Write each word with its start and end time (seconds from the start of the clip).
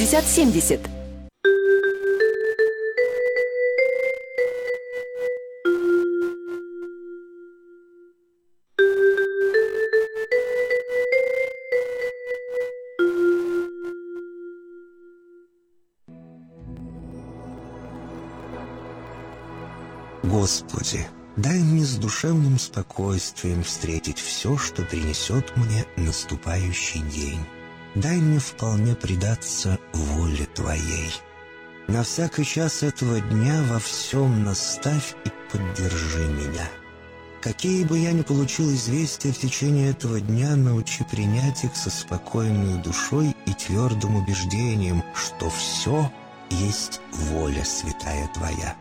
6070. 0.00 0.80
Господи, 20.22 21.06
дай 21.36 21.58
мне 21.58 21.84
с 21.84 21.96
душевным 21.96 22.58
спокойствием 22.58 23.62
встретить 23.62 24.18
все, 24.18 24.56
что 24.56 24.82
принесет 24.82 25.54
мне 25.58 25.84
наступающий 25.98 27.02
день. 27.02 27.44
Дай 27.94 28.18
мне 28.18 28.38
вполне 28.38 28.94
предаться 28.94 29.78
воле 29.92 30.46
Твоей. 30.54 31.12
На 31.88 32.04
всякий 32.04 32.44
час 32.44 32.84
этого 32.84 33.20
дня 33.20 33.64
во 33.68 33.80
всем 33.80 34.44
наставь 34.44 35.16
и 35.24 35.30
поддержи 35.50 36.28
меня. 36.28 36.68
Какие 37.42 37.84
бы 37.84 37.98
я 37.98 38.12
ни 38.12 38.22
получил 38.22 38.70
известия 38.74 39.32
в 39.32 39.38
течение 39.38 39.90
этого 39.90 40.20
дня, 40.20 40.54
научи 40.54 41.04
принять 41.10 41.64
их 41.64 41.74
со 41.74 41.90
спокойной 41.90 42.80
душой 42.80 43.34
и 43.46 43.54
твердым 43.54 44.16
убеждением, 44.16 45.02
что 45.14 45.50
все 45.50 46.12
есть 46.50 47.00
воля 47.12 47.64
святая 47.64 48.28
Твоя. 48.34 48.76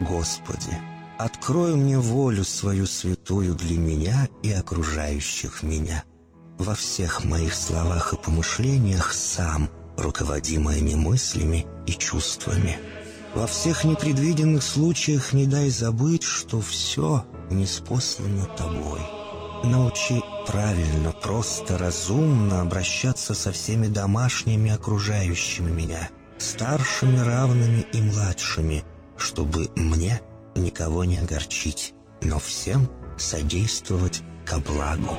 Господи, 0.00 0.78
открой 1.18 1.74
мне 1.74 1.98
волю 1.98 2.44
свою 2.44 2.86
святую 2.86 3.56
для 3.56 3.76
меня 3.76 4.28
и 4.42 4.52
окружающих 4.52 5.62
меня. 5.62 6.04
Во 6.58 6.74
всех 6.74 7.24
моих 7.24 7.54
словах 7.54 8.12
и 8.12 8.16
помышлениях 8.16 9.12
сам, 9.12 9.68
руководи 9.96 10.58
моими 10.58 10.94
мыслями 10.94 11.66
и 11.86 11.92
чувствами. 11.92 12.78
Во 13.34 13.46
всех 13.46 13.84
непредвиденных 13.84 14.62
случаях 14.62 15.32
не 15.32 15.46
дай 15.46 15.68
забыть, 15.68 16.22
что 16.22 16.60
все 16.60 17.26
неспослано 17.50 18.46
тобой. 18.56 19.00
Научи 19.64 20.22
правильно, 20.46 21.10
просто, 21.10 21.76
разумно 21.76 22.60
обращаться 22.60 23.34
со 23.34 23.50
всеми 23.50 23.88
домашними 23.88 24.70
окружающими 24.70 25.70
меня, 25.70 26.10
старшими, 26.38 27.18
равными 27.18 27.86
и 27.92 28.00
младшими, 28.00 28.84
чтобы 29.16 29.70
мне 29.74 30.20
никого 30.54 31.04
не 31.04 31.18
огорчить, 31.18 31.94
но 32.22 32.38
всем 32.38 32.88
содействовать 33.16 34.22
ко 34.44 34.58
благу. 34.58 35.18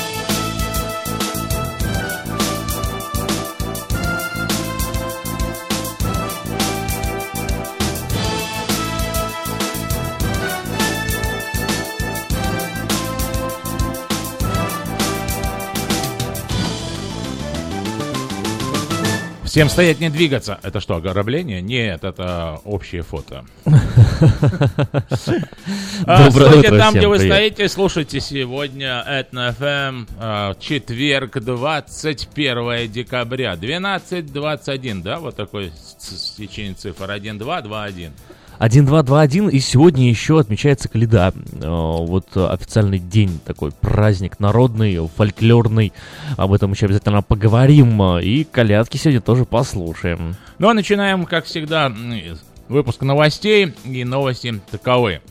Всем 19.51 19.67
стоять, 19.67 19.99
не 19.99 20.09
двигаться. 20.09 20.59
Это 20.63 20.79
что, 20.79 20.95
ограбление? 20.95 21.61
Нет, 21.61 22.05
это 22.05 22.61
общее 22.63 23.03
фото. 23.03 23.43
А, 26.05 26.31
стойте 26.31 26.69
там, 26.77 26.95
где 26.95 27.07
вы 27.07 27.19
стоите, 27.19 27.67
слушайте 27.67 28.19
сегодня 28.21 29.03
Этно 29.07 29.51
ФМ, 29.53 30.05
а, 30.17 30.55
четверг, 30.59 31.39
21 31.39 32.91
декабря, 32.91 33.53
12.21, 33.53 35.01
да, 35.03 35.19
вот 35.19 35.35
такой 35.35 35.71
течение 36.37 36.73
цифр, 36.73 37.11
1, 37.11 37.37
2, 37.37 37.61
2, 37.61 37.83
1. 37.83 38.11
1221, 38.61 39.49
и 39.49 39.59
сегодня 39.59 40.07
еще 40.07 40.39
отмечается 40.39 40.87
Каледа. 40.87 41.33
Э, 41.35 41.67
вот 41.67 42.27
официальный 42.37 42.99
день, 42.99 43.39
такой 43.43 43.71
праздник 43.71 44.39
народный, 44.39 44.99
фольклорный. 45.15 45.91
Об 46.37 46.53
этом 46.53 46.71
еще 46.73 46.85
обязательно 46.85 47.23
поговорим. 47.23 48.19
И 48.19 48.43
колядки 48.43 48.97
сегодня 48.97 49.19
тоже 49.19 49.45
послушаем. 49.45 50.35
Ну 50.59 50.69
а 50.69 50.75
начинаем, 50.75 51.25
как 51.25 51.45
всегда, 51.45 51.91
выпуск 52.69 53.01
новостей. 53.01 53.73
И 53.83 54.03
новости 54.03 54.61
таковы. 54.69 55.21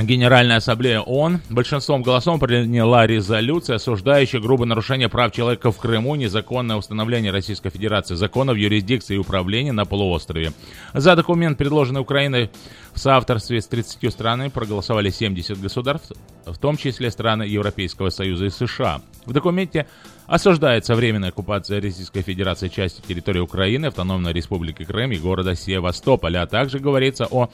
Генеральная 0.00 0.58
Ассамблея 0.58 1.00
ООН 1.00 1.40
большинством 1.50 2.04
голосов 2.04 2.38
приняла 2.38 3.04
резолюцию, 3.04 3.76
осуждающую 3.76 4.40
грубое 4.40 4.68
нарушение 4.68 5.08
прав 5.08 5.32
человека 5.32 5.72
в 5.72 5.78
Крыму, 5.78 6.14
незаконное 6.14 6.76
установление 6.76 7.32
Российской 7.32 7.70
Федерации 7.70 8.14
законов, 8.14 8.56
юрисдикции 8.56 9.16
и 9.16 9.18
управления 9.18 9.72
на 9.72 9.86
полуострове. 9.86 10.52
За 10.94 11.16
документ, 11.16 11.58
предложенный 11.58 12.00
Украиной 12.00 12.48
в 12.94 13.00
соавторстве 13.00 13.60
с 13.60 13.66
30 13.66 14.12
странами, 14.12 14.50
проголосовали 14.50 15.10
70 15.10 15.60
государств, 15.60 16.12
в 16.46 16.56
том 16.58 16.76
числе 16.76 17.10
страны 17.10 17.42
Европейского 17.42 18.10
Союза 18.10 18.44
и 18.44 18.50
США. 18.50 19.02
В 19.28 19.34
документе 19.34 19.86
осуждается 20.26 20.94
временная 20.94 21.28
оккупация 21.28 21.82
Российской 21.82 22.22
Федерации 22.22 22.68
части 22.68 23.02
территории 23.06 23.40
Украины, 23.40 23.84
Автономной 23.84 24.32
Республики 24.32 24.86
Крым 24.86 25.12
и 25.12 25.18
города 25.18 25.54
Севастополя, 25.54 26.40
а 26.40 26.46
также 26.46 26.78
говорится 26.78 27.26
о 27.30 27.50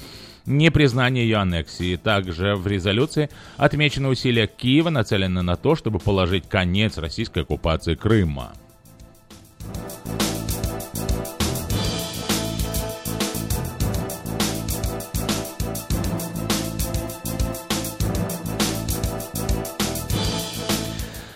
непризнании 0.47 1.25
ее 1.25 1.39
аннексии. 1.39 1.97
Также 1.97 2.55
в 2.55 2.69
резолюции 2.69 3.29
отмечены 3.57 4.07
усилия 4.07 4.47
Киева, 4.47 4.91
нацеленные 4.91 5.43
на 5.43 5.57
то, 5.57 5.75
чтобы 5.75 5.99
положить 5.99 6.49
конец 6.49 6.97
российской 6.97 7.41
оккупации 7.41 7.97
Крыма. 7.97 8.53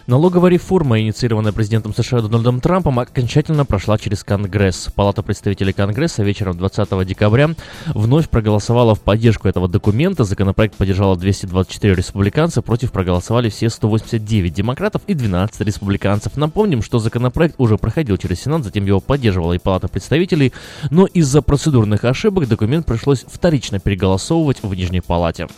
Налоговая 0.09 0.51
реформа, 0.51 0.99
инициированная 1.03 1.53
президентом 1.53 1.93
США 1.93 2.23
Дональдом 2.23 2.63
Трампом, 2.63 2.99
окончательно 2.99 3.67
прошла 3.67 3.99
через 3.99 4.25
Конгресс. 4.25 4.89
Палата 4.95 5.23
представителей 5.23 5.75
Конгресса 5.75 6.23
вечером 6.23 6.57
20 6.57 7.07
декабря 7.07 7.51
вновь 7.89 8.31
проголосовала 8.31 8.95
в 8.95 9.03
поддержку 9.03 9.49
этого 9.49 9.69
документа. 9.69 10.25
Законопроект 10.25 10.77
поддержало 10.77 11.15
224 11.15 11.95
республиканца, 11.95 12.63
против 12.63 12.91
проголосовали 12.91 13.51
все 13.51 13.69
189 13.69 14.51
демократов 14.51 15.03
и 15.07 15.13
12 15.13 15.61
республиканцев. 15.61 16.39
Напомним, 16.39 16.81
что 16.81 16.99
законопроект 17.01 17.57
уже 17.59 17.77
проходил 17.77 18.17
через 18.17 18.41
Сенат, 18.41 18.65
затем 18.65 18.87
его 18.87 19.01
поддерживала 19.01 19.53
и 19.53 19.59
Палата 19.59 19.89
представителей, 19.89 20.55
но 20.89 21.05
из-за 21.05 21.43
процедурных 21.43 22.05
ошибок 22.05 22.49
документ 22.49 22.87
пришлось 22.87 23.27
вторично 23.29 23.79
переголосовывать 23.79 24.63
в 24.63 24.73
Нижней 24.73 25.03
Палате. 25.03 25.49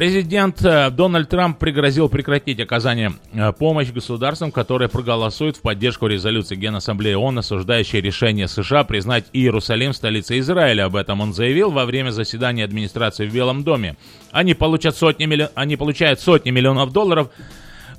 Президент 0.00 0.64
э, 0.64 0.88
Дональд 0.90 1.28
Трамп 1.28 1.58
пригрозил 1.58 2.08
прекратить 2.08 2.58
оказание 2.58 3.12
э, 3.34 3.52
помощи 3.52 3.90
государствам, 3.90 4.50
которые 4.50 4.88
проголосуют 4.88 5.58
в 5.58 5.60
поддержку 5.60 6.06
резолюции 6.06 6.56
Генассамблеи 6.56 7.12
ООН, 7.12 7.40
осуждающей 7.40 8.00
решение 8.00 8.48
США 8.48 8.84
признать 8.84 9.26
Иерусалим 9.34 9.92
столицей 9.92 10.38
Израиля. 10.38 10.86
Об 10.86 10.96
этом 10.96 11.20
он 11.20 11.34
заявил 11.34 11.70
во 11.70 11.84
время 11.84 12.12
заседания 12.12 12.64
администрации 12.64 13.28
в 13.28 13.34
Белом 13.34 13.62
доме. 13.62 13.96
Они, 14.30 14.54
получат 14.54 14.96
сотни 14.96 15.26
милли... 15.26 15.50
Они 15.54 15.76
получают 15.76 16.18
сотни 16.18 16.50
миллионов 16.50 16.94
долларов 16.94 17.28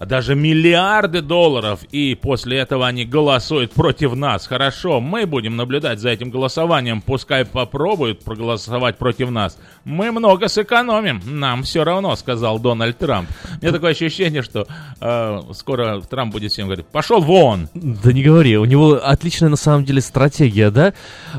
даже 0.06 0.36
миллиарды 0.36 1.22
долларов, 1.22 1.84
и 1.92 2.16
после 2.16 2.58
этого 2.58 2.88
они 2.88 3.06
голосуют 3.06 3.72
против 3.72 4.16
нас. 4.16 4.48
Хорошо, 4.48 5.00
мы 5.00 5.26
будем 5.26 5.56
наблюдать 5.56 6.00
за 6.00 6.10
этим 6.10 6.32
голосованием, 6.32 7.02
пускай 7.02 7.46
попробуют 7.46 8.24
проголосовать 8.24 8.98
против 8.98 9.30
нас. 9.30 9.58
Мы 9.84 10.12
много 10.12 10.48
сэкономим, 10.48 11.22
нам 11.26 11.64
все 11.64 11.84
равно, 11.84 12.16
сказал 12.16 12.60
Дональд 12.60 12.98
Трамп. 12.98 13.30
У 13.60 13.64
меня 13.64 13.72
такое 13.72 13.92
ощущение, 13.92 14.42
что 14.42 14.66
э, 15.00 15.40
скоро 15.54 16.02
Трамп 16.02 16.34
будет 16.34 16.52
всем 16.52 16.66
говорить, 16.66 16.88
пошел 16.88 17.22
вон. 17.22 17.70
Да 17.74 18.12
не 18.12 18.24
говори, 18.24 18.58
у 18.58 18.66
него 18.66 19.00
отличная 19.04 19.50
на 19.50 19.56
самом 19.56 19.86
деле 19.86 20.02
стратегия, 20.02 20.72
да? 20.72 20.94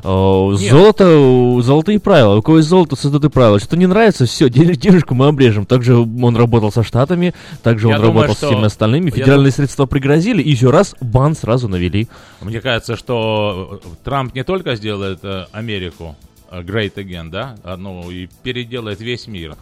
О, 0.05 0.55
золото, 0.55 1.61
золотые 1.63 1.99
правила, 1.99 2.37
у 2.37 2.43
кого 2.43 2.59
есть 2.59 2.69
золото, 2.69 2.97
создаты 2.97 3.29
правила. 3.29 3.59
Что 3.59 3.77
не 3.77 3.87
нравится, 3.87 4.27
все, 4.27 4.49
денежку 4.49 5.15
мы 5.15 5.27
обрежем. 5.27 5.67
Также 5.67 5.97
он 5.97 6.37
работал 6.37 6.71
со 6.71 6.83
Штатами, 6.83 7.35
также 7.63 7.89
он 7.89 7.95
думаю, 7.95 8.13
работал 8.13 8.35
с 8.35 8.52
всеми 8.53 8.67
остальными. 8.67 9.11
Федеральные 9.11 9.47
я... 9.47 9.53
средства 9.53 9.87
пригрозили, 9.87 10.43
и 10.43 10.51
еще 10.51 10.71
раз 10.71 10.95
бан 11.01 11.35
сразу 11.35 11.69
навели. 11.69 12.09
Мне 12.41 12.61
кажется, 12.61 12.97
что 12.97 13.81
Трамп 14.05 14.35
не 14.35 14.45
только 14.45 14.75
сделает 14.77 15.21
э, 15.23 15.47
Америку 15.53 16.17
э, 16.51 16.63
Great 16.63 16.95
Again, 16.95 17.31
да? 17.31 17.57
Ну, 17.77 18.11
и 18.11 18.29
переделает 18.43 19.01
весь 19.01 19.27
мир. 19.27 19.57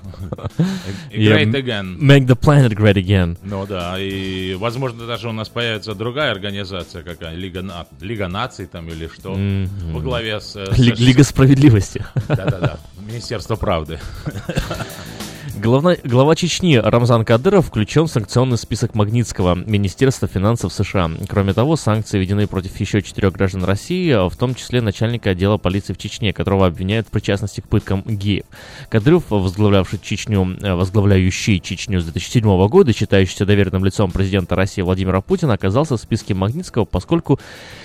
Great 1.10 1.52
Again. 1.52 1.98
Make 1.98 2.26
the 2.26 2.38
planet 2.38 2.72
great 2.72 2.96
again. 2.96 3.37
Ну 3.42 3.66
да, 3.66 3.98
и 3.98 4.54
возможно 4.54 5.06
даже 5.06 5.28
у 5.28 5.32
нас 5.32 5.48
появится 5.48 5.94
другая 5.94 6.32
организация, 6.32 7.02
какая 7.02 7.34
Лига, 7.34 7.62
На... 7.62 7.87
Лига 8.00 8.28
наций 8.28 8.66
там 8.66 8.88
или 8.88 9.08
что, 9.08 9.34
mm-hmm. 9.34 9.92
во 9.92 10.00
главе 10.00 10.40
с... 10.40 10.56
Э, 10.56 10.66
Лига 10.76 11.25
справедливости. 11.25 12.04
Да-да-да, 12.28 12.78
Министерство 13.06 13.56
правды. 13.56 13.98
Главна, 15.62 15.95
глава 16.05 16.37
Чечни 16.37 16.77
Рамзан 16.77 17.23
Кадыров 17.27 17.67
включен 17.67 18.07
в 18.07 18.11
санкционный 18.11 18.57
список 18.57 18.95
Магнитского 18.95 19.55
Министерства 19.55 20.27
финансов 20.27 20.73
США. 20.73 21.11
Кроме 21.29 21.53
того, 21.53 21.77
санкции 21.77 22.19
введены 22.19 22.47
против 22.47 22.81
еще 22.81 23.03
четырех 23.03 23.35
граждан 23.35 23.65
России, 23.65 24.27
в 24.31 24.35
том 24.37 24.55
числе 24.55 24.81
начальника 24.81 25.31
отдела 25.31 25.59
полиции 25.59 25.93
в 25.93 25.99
Чечне, 25.99 26.33
которого 26.33 26.67
обвиняют 26.67 27.09
в 27.09 27.11
причастности 27.11 27.61
к 27.61 27.69
пыткам 27.69 28.03
геев. 28.07 28.47
Кадыров, 28.89 29.25
возглавлявший 29.29 29.99
Чечню, 30.03 30.57
э, 30.62 30.73
возглавляющий 30.73 31.61
Чечню 31.61 32.01
с 32.01 32.05
2007 32.05 32.67
года, 32.69 32.95
считающийся 32.95 33.45
доверенным 33.45 33.85
лицом 33.85 34.12
президента 34.12 34.57
России 34.57 34.81
Владимира 34.81 35.21
Путина, 35.21 35.53
оказался 35.53 35.99
в 35.99 36.01
списке 36.01 36.33
Магнитского, 36.33 36.87
поскольку 36.87 37.39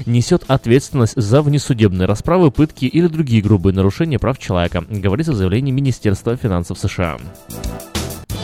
несет 0.06 0.45
ответственность 0.48 1.22
за 1.22 1.42
внесудебные 1.42 2.07
расправы, 2.07 2.51
пытки 2.51 2.86
или 2.86 3.07
другие 3.07 3.42
грубые 3.42 3.74
нарушения 3.74 4.18
прав 4.18 4.39
человека, 4.39 4.86
говорится 4.89 5.33
в 5.33 5.36
заявлении 5.36 5.74
Министерства 5.74 6.38
финансов 6.38 6.80
США. 6.80 7.18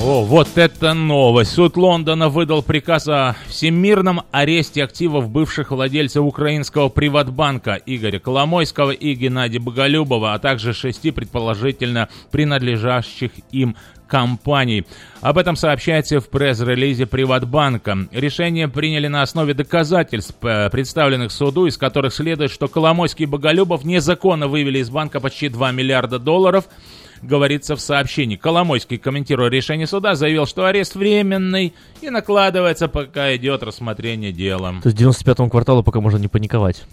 О, 0.04 0.24
вот 0.24 0.48
это 0.56 0.96
новость! 0.96 1.52
Суд 1.52 1.78
Лондона 1.78 2.28
выдал 2.28 2.64
приказ 2.64 3.08
о 3.08 3.36
всемирном 3.48 4.24
аресте 4.32 4.84
активов 4.84 5.30
бывших 5.30 5.70
владельцев 5.70 6.24
украинского 6.24 6.90
приватбанка 6.90 7.80
Игоря 7.86 8.18
Коломойского 8.18 8.92
и 8.92 9.14
Геннадия 9.14 9.60
Боголюбова, 9.60 10.34
а 10.34 10.40
также 10.40 10.74
шести 10.74 11.12
предположительно 11.12 12.10
принадлежащих 12.32 13.30
им 13.52 13.76
компаний. 14.08 14.88
Об 15.22 15.38
этом 15.38 15.56
сообщается 15.56 16.20
в 16.20 16.30
пресс-релизе 16.30 17.06
Приватбанка. 17.06 18.08
Решение 18.12 18.68
приняли 18.68 19.08
на 19.08 19.22
основе 19.22 19.54
доказательств, 19.54 20.36
э, 20.42 20.72
представленных 20.72 21.32
суду, 21.32 21.68
из 21.68 21.78
которых 21.78 22.12
следует, 22.12 22.50
что 22.50 22.68
Коломойский 22.68 23.24
и 23.24 23.28
Боголюбов 23.28 23.86
незаконно 23.86 24.48
вывели 24.48 24.80
из 24.80 24.90
банка 24.90 25.20
почти 25.20 25.48
2 25.48 25.72
миллиарда 25.74 26.18
долларов– 26.18 26.66
говорится 27.22 27.76
в 27.76 27.82
сообщении. 27.82 28.36
Коломойский, 28.36 28.98
комментируя 28.98 29.50
решение 29.50 29.88
суда, 29.88 30.16
заявил, 30.16 30.46
что 30.46 30.66
арест 30.66 30.96
временный 30.96 31.74
и 32.02 32.10
накладывается, 32.10 32.88
пока 32.88 33.36
идет 33.36 33.64
рассмотрение 33.64 34.32
дела. 34.32 34.74
То 34.82 34.90
есть 34.90 35.00
95-му 35.00 35.50
кварталу 35.50 35.84
пока 35.84 36.02
можно 36.02 36.18
не 36.18 36.28
паниковать? 36.28 36.84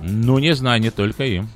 Ну, 0.00 0.38
не 0.38 0.54
знаю, 0.54 0.80
не 0.80 0.90
только 0.90 1.24
им. 1.24 1.48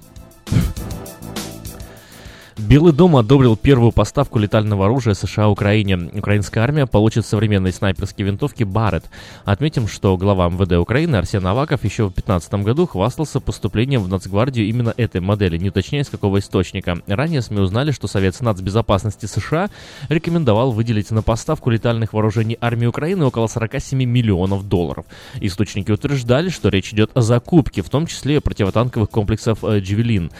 Белый 2.59 2.93
дом 2.93 3.17
одобрил 3.17 3.57
первую 3.57 3.93
поставку 3.93 4.39
летального 4.39 4.85
оружия 4.85 5.15
США 5.15 5.49
Украине. 5.49 6.11
Украинская 6.13 6.63
армия 6.63 6.87
получит 6.87 7.25
современные 7.25 7.73
снайперские 7.73 8.27
винтовки 8.27 8.63
Барретт. 8.63 9.07
Отметим, 9.45 9.89
что 9.89 10.19
глава 10.19 10.51
МВД 10.51 10.73
Украины 10.73 11.17
Арсен 11.17 11.47
Аваков 11.47 11.83
еще 11.85 12.05
в 12.05 12.15
2015 12.15 12.55
году 12.65 12.87
хвастался 12.87 13.41
поступлением 13.41 14.03
в 14.03 14.09
Нацгвардию 14.09 14.67
именно 14.67 14.93
этой 14.97 15.23
модели, 15.23 15.57
не 15.57 15.71
точнее 15.71 16.05
с 16.05 16.11
какого 16.11 16.41
источника. 16.41 16.99
Ранее 17.07 17.41
СМИ 17.41 17.61
узнали, 17.61 17.91
что 17.91 18.07
Совет 18.07 18.39
нацбезопасности 18.41 19.27
США 19.27 19.71
рекомендовал 20.09 20.73
выделить 20.73 21.11
на 21.11 21.23
поставку 21.23 21.71
летальных 21.71 22.13
вооружений 22.13 22.59
армии 22.61 22.87
Украины 22.87 23.25
около 23.25 23.47
47 23.47 24.05
миллионов 24.05 24.69
долларов. 24.69 25.07
Источники 25.41 25.91
утверждали, 25.91 26.51
что 26.51 26.69
речь 26.69 26.93
идет 26.93 27.11
о 27.15 27.23
закупке, 27.23 27.83
в 27.83 27.89
том 27.89 28.07
числе 28.07 28.41
противотанковых 28.41 29.09
комплексов 29.09 29.65
э, 29.65 29.81
«Джевелин». 29.81 30.31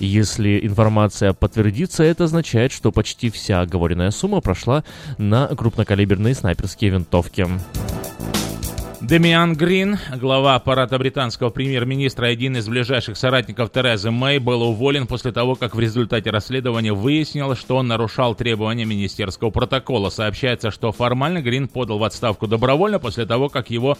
Если 0.00 0.64
информация 0.66 1.32
подтверждается 1.32 1.59
подтвердится, 1.60 2.04
это 2.04 2.24
означает, 2.24 2.72
что 2.72 2.90
почти 2.90 3.28
вся 3.28 3.60
оговоренная 3.60 4.10
сумма 4.10 4.40
прошла 4.40 4.82
на 5.18 5.46
крупнокалиберные 5.48 6.34
снайперские 6.34 6.90
винтовки. 6.90 7.46
Демиан 9.02 9.54
Грин, 9.54 9.98
глава 10.16 10.54
аппарата 10.54 10.98
британского 10.98 11.50
премьер-министра 11.50 12.28
и 12.28 12.32
один 12.32 12.56
из 12.56 12.66
ближайших 12.66 13.16
соратников 13.16 13.70
Терезы 13.72 14.10
Мэй, 14.10 14.38
был 14.38 14.62
уволен 14.62 15.06
после 15.06 15.32
того, 15.32 15.54
как 15.54 15.74
в 15.74 15.80
результате 15.80 16.30
расследования 16.30 16.92
выяснилось, 16.92 17.58
что 17.58 17.76
он 17.76 17.88
нарушал 17.88 18.34
требования 18.34 18.86
министерского 18.86 19.50
протокола. 19.50 20.08
Сообщается, 20.08 20.70
что 20.70 20.92
формально 20.92 21.42
Грин 21.42 21.68
подал 21.68 21.98
в 21.98 22.04
отставку 22.04 22.46
добровольно 22.46 22.98
после 22.98 23.26
того, 23.26 23.50
как 23.50 23.70
его 23.70 23.98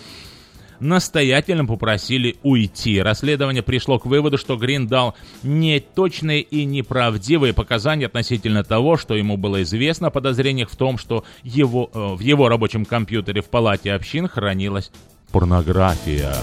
настоятельно 0.80 1.66
попросили 1.66 2.36
уйти. 2.42 3.00
Расследование 3.00 3.62
пришло 3.62 3.98
к 3.98 4.06
выводу, 4.06 4.38
что 4.38 4.56
Грин 4.56 4.86
дал 4.86 5.14
неточные 5.42 6.40
и 6.40 6.64
неправдивые 6.64 7.52
показания 7.52 8.06
относительно 8.06 8.64
того, 8.64 8.96
что 8.96 9.14
ему 9.14 9.36
было 9.36 9.62
известно 9.62 10.08
о 10.08 10.10
подозрениях 10.10 10.70
в 10.70 10.76
том, 10.76 10.98
что 10.98 11.24
его, 11.42 11.90
э, 11.92 12.14
в 12.14 12.20
его 12.20 12.48
рабочем 12.48 12.84
компьютере 12.84 13.42
в 13.42 13.46
палате 13.46 13.92
общин 13.92 14.28
хранилась 14.28 14.90
порнография. 15.30 16.34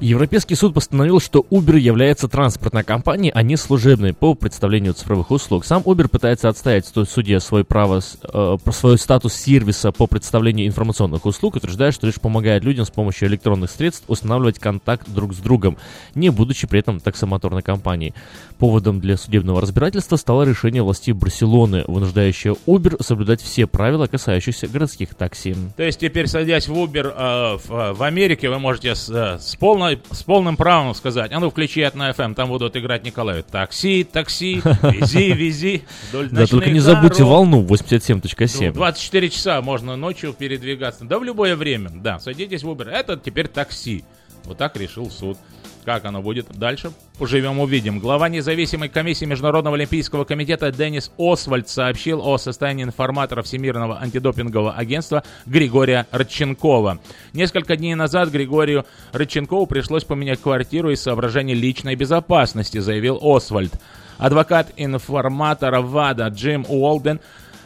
Европейский 0.00 0.54
суд 0.54 0.74
постановил, 0.74 1.20
что 1.20 1.44
Uber 1.50 1.78
является 1.78 2.28
транспортной 2.28 2.84
компанией, 2.84 3.32
а 3.34 3.42
не 3.42 3.56
служебной 3.56 4.12
по 4.12 4.34
представлению 4.34 4.94
цифровых 4.94 5.30
услуг. 5.30 5.64
Сам 5.64 5.82
Uber 5.82 6.08
пытается 6.08 6.48
отстоять 6.48 6.86
в 6.94 7.04
суде 7.06 7.40
свой 7.40 7.64
право, 7.64 8.00
э, 8.00 8.56
свой 8.72 8.98
статус 8.98 9.34
сервиса 9.34 9.92
по 9.92 10.06
представлению 10.06 10.66
информационных 10.66 11.24
услуг, 11.24 11.56
утверждая, 11.56 11.92
что 11.92 12.06
лишь 12.06 12.20
помогает 12.20 12.64
людям 12.64 12.84
с 12.84 12.90
помощью 12.90 13.28
электронных 13.28 13.70
средств 13.70 14.04
устанавливать 14.08 14.58
контакт 14.58 15.08
друг 15.08 15.34
с 15.34 15.38
другом, 15.38 15.78
не 16.14 16.30
будучи 16.30 16.66
при 16.66 16.80
этом 16.80 17.00
таксомоторной 17.00 17.62
компанией. 17.62 18.14
Поводом 18.58 19.00
для 19.00 19.16
судебного 19.16 19.60
разбирательства 19.60 20.16
стало 20.16 20.42
решение 20.42 20.82
власти 20.82 21.10
Барселоны, 21.10 21.84
вынуждающее 21.86 22.56
Uber 22.66 23.02
соблюдать 23.02 23.42
все 23.42 23.66
правила, 23.66 24.06
касающиеся 24.06 24.68
городских 24.68 25.14
такси. 25.14 25.54
То 25.76 25.82
есть 25.82 26.00
теперь, 26.00 26.26
садясь 26.26 26.68
в 26.68 26.72
Uber 26.72 27.14
э, 27.14 27.58
в, 27.66 27.94
в 27.94 28.02
Америке, 28.02 28.48
вы 28.48 28.58
можете 28.58 28.94
с, 28.94 29.08
э, 29.08 29.38
с 29.38 29.56
полной 29.56 29.85
полной, 29.86 30.02
с 30.10 30.22
полным 30.22 30.56
правом 30.56 30.94
сказать, 30.94 31.32
а 31.32 31.40
ну 31.40 31.50
включи 31.50 31.80
это 31.80 31.96
на 31.96 32.10
FM, 32.10 32.34
там 32.34 32.48
будут 32.48 32.76
играть 32.76 33.04
Николаю. 33.04 33.44
Такси, 33.44 34.04
такси, 34.04 34.62
вези, 34.82 35.32
вези. 35.32 35.82
Да 36.12 36.46
только 36.46 36.70
не 36.70 36.80
забудьте 36.80 37.24
волну 37.24 37.64
87.7. 37.64 38.72
24 38.72 39.30
часа 39.30 39.62
можно 39.62 39.96
ночью 39.96 40.32
передвигаться. 40.32 41.04
Да 41.04 41.18
в 41.18 41.24
любое 41.24 41.56
время. 41.56 41.90
Да, 41.90 42.18
садитесь 42.18 42.62
в 42.62 42.68
Uber. 42.68 42.88
Это 42.88 43.16
теперь 43.16 43.48
такси. 43.48 44.04
Вот 44.44 44.58
так 44.58 44.76
решил 44.76 45.10
суд. 45.10 45.38
Как 45.86 46.04
оно 46.04 46.20
будет 46.20 46.48
дальше? 46.50 46.90
Поживем, 47.16 47.60
увидим. 47.60 48.00
Глава 48.00 48.28
независимой 48.28 48.88
комиссии 48.88 49.24
Международного 49.24 49.76
олимпийского 49.76 50.24
комитета 50.24 50.72
Денис 50.72 51.12
Освальд 51.16 51.68
сообщил 51.68 52.20
о 52.26 52.38
состоянии 52.38 52.82
информатора 52.82 53.44
Всемирного 53.44 54.00
антидопингового 54.00 54.72
агентства 54.72 55.22
Григория 55.46 56.08
Родченкова. 56.10 56.98
Несколько 57.34 57.76
дней 57.76 57.94
назад 57.94 58.30
Григорию 58.30 58.84
Родченкову 59.12 59.66
пришлось 59.66 60.02
поменять 60.02 60.40
квартиру 60.40 60.90
из 60.90 61.00
соображений 61.02 61.54
личной 61.54 61.94
безопасности, 61.94 62.78
заявил 62.78 63.20
Освальд. 63.22 63.72
Адвокат 64.18 64.72
информатора 64.76 65.82
ВАДА 65.82 66.26
Джим 66.30 66.66
Уолден 66.68 67.20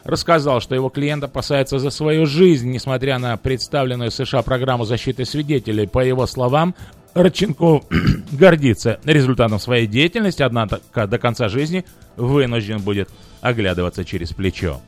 рассказал, 0.04 0.60
что 0.60 0.74
его 0.74 0.90
клиент 0.90 1.24
опасается 1.24 1.78
за 1.78 1.88
свою 1.88 2.26
жизнь, 2.26 2.70
несмотря 2.70 3.18
на 3.18 3.36
представленную 3.38 4.10
США 4.10 4.42
программу 4.42 4.84
защиты 4.84 5.24
свидетелей. 5.24 5.86
По 5.86 6.00
его 6.00 6.26
словам, 6.26 6.74
Родченков 7.14 7.84
гордится 8.32 9.00
результатом 9.04 9.58
своей 9.58 9.86
деятельности, 9.86 10.42
однако 10.42 10.80
до 11.06 11.18
конца 11.18 11.48
жизни 11.48 11.84
вынужден 12.16 12.80
будет 12.80 13.08
оглядываться 13.40 14.04
через 14.04 14.30
плечо. 14.30 14.80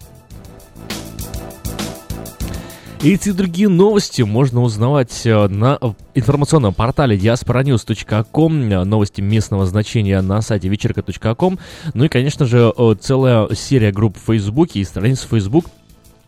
Эти 3.05 3.31
и 3.31 3.33
другие 3.33 3.69
новости 3.69 4.23
можно 4.23 4.63
узнавать 4.63 5.27
э, 5.27 5.49
на 5.49 5.77
информационном 6.15 6.73
портале 6.73 7.17
diasporanews.com, 7.17 8.69
новости 8.89 9.21
местного 9.21 9.67
значения 9.67 10.21
на 10.21 10.41
сайте 10.41 10.69
вечерка.com, 10.69 11.59
ну 11.95 12.05
и, 12.05 12.09
конечно 12.09 12.47
же, 12.47 12.73
э, 12.77 12.95
целая 13.01 13.53
серия 13.57 13.91
групп 13.91 14.17
в 14.17 14.27
Фейсбуке 14.27 14.79
и 14.79 14.85
страниц 14.85 15.25
в 15.25 15.31
Facebook– 15.31 15.65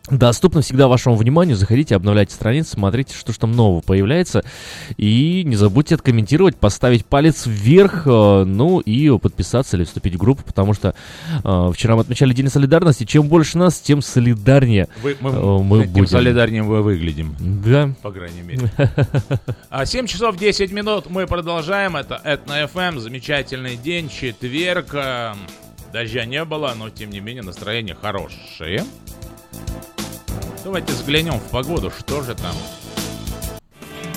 доступно 0.09 0.61
всегда 0.61 0.87
вашему 0.87 1.15
вниманию. 1.15 1.55
Заходите, 1.55 1.95
обновляйте 1.95 2.33
страницы, 2.33 2.71
смотрите, 2.71 3.15
что 3.15 3.31
же 3.31 3.39
там 3.39 3.51
нового 3.53 3.81
появляется. 3.81 4.43
И 4.97 5.43
не 5.45 5.55
забудьте 5.55 5.95
откомментировать, 5.95 6.57
поставить 6.57 7.05
палец 7.05 7.45
вверх, 7.45 8.03
э, 8.05 8.43
ну 8.45 8.79
и 8.79 9.17
подписаться 9.17 9.77
или 9.77 9.83
вступить 9.83 10.15
в 10.15 10.17
группу, 10.17 10.43
потому 10.43 10.73
что 10.73 10.95
э, 11.43 11.71
вчера 11.73 11.95
мы 11.95 12.01
отмечали 12.01 12.33
День 12.33 12.49
солидарности. 12.49 13.05
Чем 13.05 13.27
больше 13.27 13.57
нас, 13.57 13.79
тем 13.79 14.01
солидарнее 14.01 14.87
Вы, 15.01 15.17
мы, 15.19 15.29
э, 15.31 15.57
мы 15.59 15.83
тем 15.83 15.93
будем. 15.93 16.07
солидарнее 16.07 16.63
мы 16.63 16.81
выглядим. 16.81 17.35
Да. 17.39 17.91
По 18.01 18.11
крайней 18.11 18.41
мере. 18.41 18.69
А 19.69 19.85
7 19.85 20.07
часов 20.07 20.37
10 20.37 20.71
минут 20.71 21.09
мы 21.09 21.27
продолжаем. 21.27 21.95
Это 21.95 22.21
Этно 22.23 22.63
FM. 22.63 22.99
Замечательный 22.99 23.75
день, 23.77 24.09
четверг. 24.09 24.93
Э, 24.93 25.33
дождя 25.93 26.25
не 26.25 26.43
было, 26.45 26.73
но 26.77 26.89
тем 26.89 27.09
не 27.09 27.19
менее 27.19 27.43
настроение 27.43 27.95
хорошее. 27.95 28.83
Давайте 30.65 30.93
взглянем 30.93 31.33
в 31.33 31.51
погоду, 31.51 31.91
что 31.91 32.23
же 32.23 32.33
там. 32.33 32.55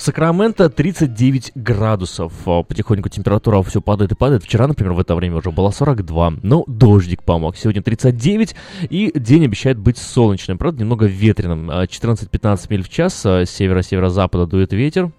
Сакраменто 0.00 0.70
39 0.70 1.52
градусов. 1.54 2.32
Потихоньку 2.44 3.10
температура 3.10 3.62
все 3.62 3.82
падает 3.82 4.12
и 4.12 4.14
падает. 4.14 4.42
Вчера, 4.42 4.66
например, 4.66 4.94
в 4.94 5.00
это 5.00 5.14
время 5.14 5.36
уже 5.36 5.50
было 5.50 5.70
42, 5.70 6.34
но 6.42 6.64
дождик 6.66 7.22
помог. 7.22 7.54
Сегодня 7.54 7.82
39, 7.82 8.54
и 8.88 9.12
день 9.14 9.44
обещает 9.44 9.78
быть 9.78 9.98
солнечным. 9.98 10.56
Правда, 10.56 10.80
немного 10.80 11.04
ветреным. 11.04 11.70
14-15 11.70 12.66
миль 12.70 12.82
в 12.82 12.88
час. 12.88 13.26
С 13.26 13.44
севера-северо-запада 13.44 14.46
дует 14.46 14.72
ветер. 14.72 15.12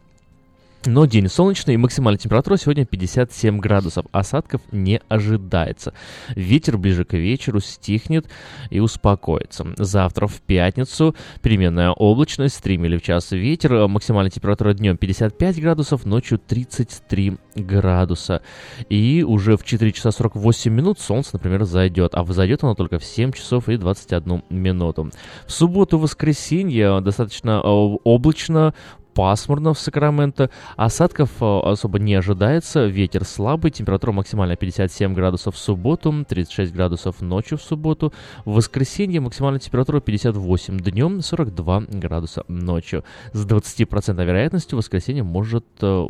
Но 0.88 1.05
день 1.05 1.27
солнечный, 1.27 1.75
и 1.75 1.77
максимальная 1.77 2.17
температура 2.17 2.57
сегодня 2.57 2.85
57 2.85 3.59
градусов. 3.59 4.05
Осадков 4.11 4.61
не 4.71 5.00
ожидается. 5.09 5.93
Ветер 6.35 6.79
ближе 6.79 7.05
к 7.05 7.13
вечеру 7.13 7.59
стихнет 7.59 8.25
и 8.71 8.79
успокоится. 8.79 9.67
Завтра 9.77 10.25
в 10.25 10.41
пятницу 10.41 11.15
переменная 11.43 11.91
облачность, 11.91 12.63
3 12.63 12.77
мили 12.77 12.97
в 12.97 13.03
час 13.03 13.31
ветер. 13.31 13.88
Максимальная 13.88 14.31
температура 14.31 14.73
днем 14.73 14.97
55 14.97 15.61
градусов, 15.61 16.05
ночью 16.05 16.39
33 16.39 17.38
градуса. 17.55 18.41
И 18.89 19.23
уже 19.27 19.57
в 19.57 19.63
4 19.63 19.91
часа 19.91 20.11
48 20.11 20.73
минут 20.73 21.00
солнце, 21.00 21.29
например, 21.33 21.63
зайдет. 21.65 22.15
А 22.15 22.25
зайдет 22.25 22.63
оно 22.63 22.73
только 22.73 22.97
в 22.97 23.05
7 23.05 23.33
часов 23.33 23.69
и 23.69 23.77
21 23.77 24.43
минуту. 24.50 25.11
В 25.45 25.51
субботу-воскресенье 25.51 27.01
достаточно 27.01 27.61
э, 27.63 27.67
облачно, 28.03 28.73
пасмурно 29.13 29.73
в 29.73 29.79
Сакраменто, 29.79 30.49
осадков 30.75 31.29
э, 31.41 31.59
особо 31.63 31.99
не 31.99 32.15
ожидается, 32.15 32.85
ветер 32.85 33.25
слабый, 33.25 33.71
температура 33.71 34.11
максимальная 34.11 34.55
57 34.55 35.13
градусов 35.13 35.55
в 35.55 35.57
субботу, 35.57 36.25
36 36.27 36.73
градусов 36.73 37.21
ночью 37.21 37.57
в 37.57 37.61
субботу, 37.61 38.13
в 38.45 38.53
воскресенье 38.53 39.21
максимальная 39.21 39.59
температура 39.59 39.99
58 39.99 40.79
днем, 40.79 41.21
42 41.21 41.81
градуса 41.89 42.43
ночью. 42.47 43.03
С 43.33 43.45
20% 43.45 44.25
вероятностью 44.25 44.77
в 44.77 44.81
воскресенье 44.81 45.23
может 45.23 45.65
э, 45.81 46.05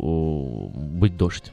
быть 0.74 1.16
дождь. 1.16 1.52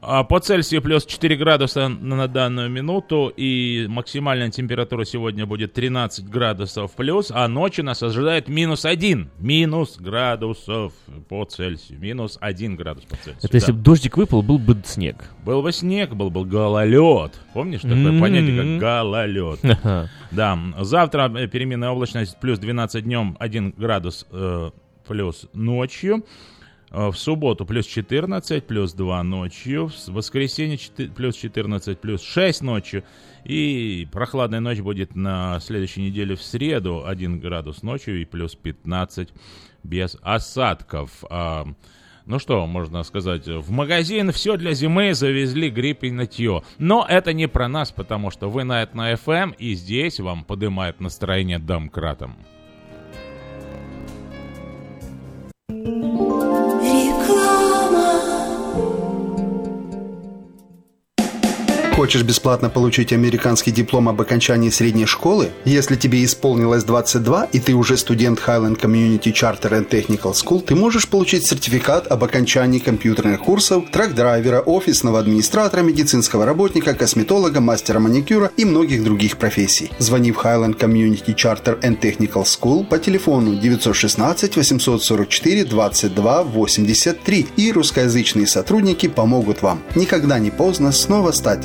А 0.00 0.24
по 0.24 0.40
Цельсию 0.40 0.82
плюс 0.82 1.04
4 1.04 1.36
градуса 1.36 1.88
на 1.88 2.28
данную 2.28 2.70
минуту, 2.70 3.32
и 3.36 3.86
максимальная 3.88 4.50
температура 4.50 5.04
сегодня 5.04 5.46
будет 5.46 5.72
13 5.72 6.28
градусов 6.28 6.92
плюс, 6.92 7.30
а 7.34 7.48
ночью 7.48 7.84
нас 7.84 8.02
ожидает 8.02 8.48
минус 8.48 8.84
1. 8.84 9.30
Минус 9.38 9.96
градусов 9.98 10.92
по 11.28 11.44
Цельсию. 11.44 11.98
Минус 12.00 12.38
1 12.40 12.76
градус 12.76 13.04
по 13.04 13.16
Цельсию. 13.16 13.36
Это 13.38 13.52
да. 13.52 13.58
если 13.58 13.72
бы 13.72 13.78
дождик 13.78 14.16
выпал, 14.16 14.42
был 14.42 14.58
бы 14.58 14.76
снег. 14.84 15.16
Был 15.44 15.62
бы 15.62 15.72
снег, 15.72 16.14
был 16.14 16.30
бы 16.30 16.44
гололед. 16.44 17.32
Помнишь 17.54 17.82
такое 17.82 17.96
mm-hmm. 17.96 18.20
понятие, 18.20 18.56
как 18.56 18.80
гололед? 18.80 19.60
Да. 20.30 20.58
Завтра 20.80 21.32
э, 21.36 21.46
переменная 21.46 21.90
облачность 21.90 22.38
плюс 22.38 22.58
12 22.58 23.02
днем, 23.02 23.36
1 23.40 23.74
градус 23.76 24.26
э, 24.30 24.70
плюс 25.06 25.46
ночью. 25.54 26.24
А, 26.90 27.10
в 27.10 27.18
субботу 27.18 27.66
плюс 27.66 27.86
14, 27.86 28.64
плюс 28.64 28.92
2 28.92 29.22
ночью. 29.22 29.88
В 29.88 30.08
воскресенье 30.08 30.78
4, 30.78 31.10
плюс 31.10 31.36
14, 31.36 31.98
плюс 31.98 32.22
6 32.22 32.62
ночью. 32.62 33.04
И 33.44 34.08
прохладная 34.12 34.60
ночь 34.60 34.80
будет 34.80 35.14
на 35.14 35.60
следующей 35.60 36.02
неделе 36.02 36.34
в 36.34 36.42
среду 36.42 37.04
1 37.06 37.40
градус 37.40 37.82
ночью 37.82 38.20
и 38.20 38.24
плюс 38.24 38.54
15 38.54 39.28
без 39.82 40.16
осадков. 40.22 41.24
А, 41.30 41.66
ну 42.26 42.38
что 42.38 42.66
можно 42.66 43.02
сказать, 43.04 43.46
в 43.46 43.70
магазин 43.70 44.32
все 44.32 44.58
для 44.58 44.74
зимы 44.74 45.14
завезли 45.14 45.70
грипп 45.70 46.04
и 46.04 46.10
нытье. 46.10 46.62
Но 46.78 47.06
это 47.08 47.32
не 47.32 47.48
про 47.48 47.68
нас, 47.68 47.90
потому 47.90 48.30
что 48.30 48.50
вы 48.50 48.64
на 48.64 48.82
это 48.82 48.96
на 48.96 49.12
FM, 49.14 49.56
и 49.56 49.74
здесь 49.74 50.20
вам 50.20 50.44
поднимает 50.44 51.00
настроение 51.00 51.58
домкратом. 51.58 52.36
Хочешь 61.98 62.22
бесплатно 62.22 62.70
получить 62.70 63.12
американский 63.12 63.72
диплом 63.72 64.08
об 64.08 64.20
окончании 64.20 64.70
средней 64.70 65.06
школы? 65.06 65.48
Если 65.64 65.96
тебе 65.96 66.24
исполнилось 66.24 66.84
22 66.84 67.46
и 67.46 67.58
ты 67.58 67.74
уже 67.74 67.96
студент 67.96 68.40
Highland 68.46 68.80
Community 68.80 69.32
Charter 69.32 69.72
and 69.72 69.88
Technical 69.88 70.32
School, 70.32 70.62
ты 70.62 70.76
можешь 70.76 71.08
получить 71.08 71.44
сертификат 71.44 72.06
об 72.06 72.22
окончании 72.22 72.78
компьютерных 72.78 73.40
курсов, 73.40 73.90
трак-драйвера, 73.90 74.60
офисного 74.60 75.18
администратора, 75.18 75.80
медицинского 75.80 76.46
работника, 76.46 76.94
косметолога, 76.94 77.60
мастера 77.60 77.98
маникюра 77.98 78.52
и 78.56 78.64
многих 78.64 79.02
других 79.02 79.36
профессий. 79.36 79.90
Звони 79.98 80.30
в 80.30 80.38
Highland 80.38 80.78
Community 80.78 81.34
Charter 81.34 81.80
and 81.80 82.00
Technical 82.00 82.44
School 82.44 82.86
по 82.86 83.00
телефону 83.00 83.56
916 83.56 84.56
844 84.56 85.64
22 85.64 86.42
83 86.44 87.46
и 87.56 87.72
русскоязычные 87.72 88.46
сотрудники 88.46 89.08
помогут 89.08 89.62
вам. 89.62 89.82
Никогда 89.96 90.38
не 90.38 90.52
поздно 90.52 90.92
снова 90.92 91.32
стать 91.32 91.64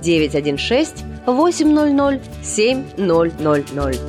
916 0.00 1.04
800 1.26 2.20
7000. 2.42 4.00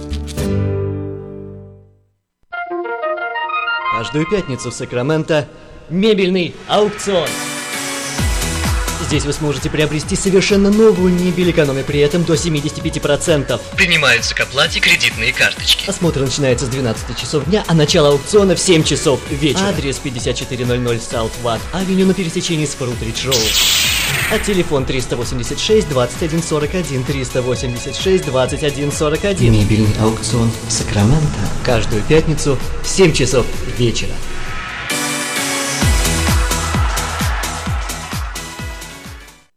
Каждую 3.98 4.30
пятницу 4.30 4.72
в 4.72 4.74
Сакраменто 4.74 5.48
мебельный 5.90 6.56
аукцион. 6.68 7.28
Здесь 9.14 9.26
вы 9.26 9.34
сможете 9.34 9.70
приобрести 9.70 10.16
совершенно 10.16 10.72
новую 10.72 11.14
мебель, 11.14 11.52
экономя 11.52 11.84
при 11.84 12.00
этом 12.00 12.24
до 12.24 12.34
75%. 12.34 13.62
Принимаются 13.78 14.34
к 14.34 14.40
оплате 14.40 14.80
кредитные 14.80 15.32
карточки. 15.32 15.88
Осмотр 15.88 16.22
начинается 16.22 16.66
с 16.66 16.70
12 16.70 17.16
часов 17.16 17.46
дня, 17.46 17.64
а 17.68 17.76
начало 17.76 18.10
аукциона 18.10 18.56
в 18.56 18.60
7 18.60 18.84
часов 18.84 19.20
вечера. 19.30 19.68
Адрес 19.68 20.00
5400 20.00 20.74
South 20.96 21.32
Watt 21.44 21.60
Авеню 21.74 22.08
на 22.08 22.16
пересечении 22.16 22.66
с 22.66 22.74
Фрутридж 22.74 23.28
Роуд. 23.28 23.83
А 24.32 24.40
телефон 24.40 24.86
386 24.86 25.90
2141 25.90 27.04
386 27.04 28.26
2141. 28.26 29.52
Мебельный 29.52 29.96
аукцион 30.02 30.52
Сакраменто. 30.70 31.40
Каждую 31.64 32.02
пятницу 32.04 32.58
в 32.82 32.88
7 32.88 33.14
часов 33.14 33.46
вечера. 33.78 34.14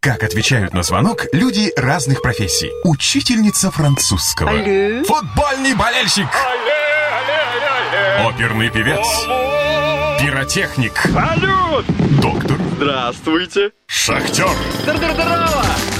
Как 0.00 0.22
отвечают 0.22 0.72
на 0.72 0.82
звонок 0.82 1.24
люди 1.32 1.72
разных 1.76 2.22
профессий. 2.22 2.70
Учительница 2.84 3.70
французского. 3.72 4.50
Алле. 4.50 5.02
Футбольный 5.04 5.74
болельщик. 5.74 6.28
Оперный 8.20 8.70
певец. 8.70 9.04
Пиротехник. 10.20 10.96
Салют! 11.12 11.86
Доктор. 12.20 12.58
Здравствуйте! 12.76 13.72
Шахтер. 13.88 14.48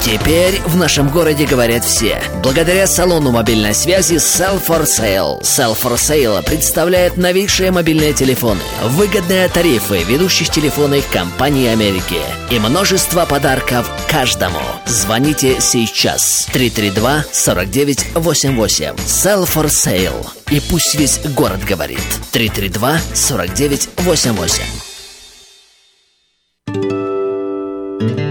Теперь 0.05 0.61
в 0.66 0.76
нашем 0.76 1.09
городе 1.09 1.47
говорят 1.47 1.85
все. 1.85 2.23
Благодаря 2.43 2.87
салону 2.87 3.31
мобильной 3.33 3.75
связи 3.75 4.14
Sell 4.14 4.64
for 4.64 4.85
Sale. 4.85 5.43
Sell 5.43 5.76
for 5.76 5.95
Sale 5.95 6.45
представляет 6.45 7.16
новейшие 7.16 7.73
мобильные 7.73 8.12
телефоны, 8.12 8.61
выгодные 8.85 9.49
тарифы 9.49 10.05
ведущих 10.05 10.50
телефонных 10.50 11.09
компаний 11.11 11.66
Америки 11.66 12.21
и 12.50 12.61
множество 12.61 13.26
подарков 13.26 13.90
каждому. 14.09 14.61
Звоните 14.87 15.61
сейчас. 15.61 16.47
332-4988. 16.52 18.95
Sell 18.97 19.45
for 19.45 19.66
Sale. 19.66 20.25
И 20.50 20.61
пусть 20.61 20.95
весь 20.95 21.19
город 21.35 21.64
говорит. 21.64 21.99
332-4988. 22.33 24.86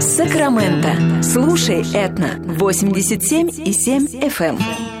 Сакраменто. 0.00 1.22
Слушай, 1.22 1.82
Этна 1.94 2.38
87,7 2.58 4.20
FM. 4.20 4.95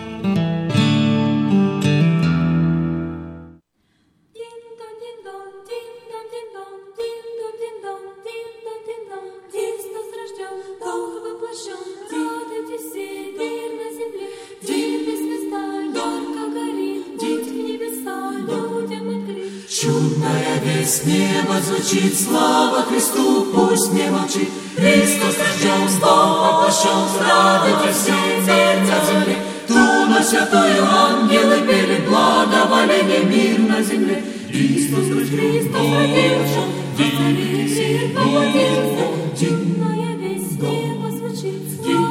Неба 21.06 21.60
звучит, 21.62 22.18
слава 22.18 22.82
Христу, 22.82 23.46
пусть 23.54 23.92
не 23.92 24.10
молчит. 24.10 24.48
Христос 24.76 25.36
рожден, 25.38 25.88
Бог 26.00 26.40
воплощен, 26.40 27.06
радуйтесь 27.26 27.96
все, 27.96 28.12
мир 28.44 28.80
на 28.80 28.98
земле. 29.06 29.36
Ту 29.66 30.06
святую 30.22 30.84
ангелы 30.84 31.66
пели, 31.66 32.04
благоволение, 32.06 33.24
мир 33.24 33.58
на 33.60 33.82
земле. 33.82 34.22
Христос 34.50 35.08
рожден, 35.10 35.52
Христос 35.52 35.86
родился, 35.94 36.62
Воцарился, 36.98 37.86
воплотился. 38.14 39.06
Чудная 39.38 40.16
весть 40.16 40.60
неба 40.60 41.10
звучит, 41.10 41.62
слава 41.82 42.05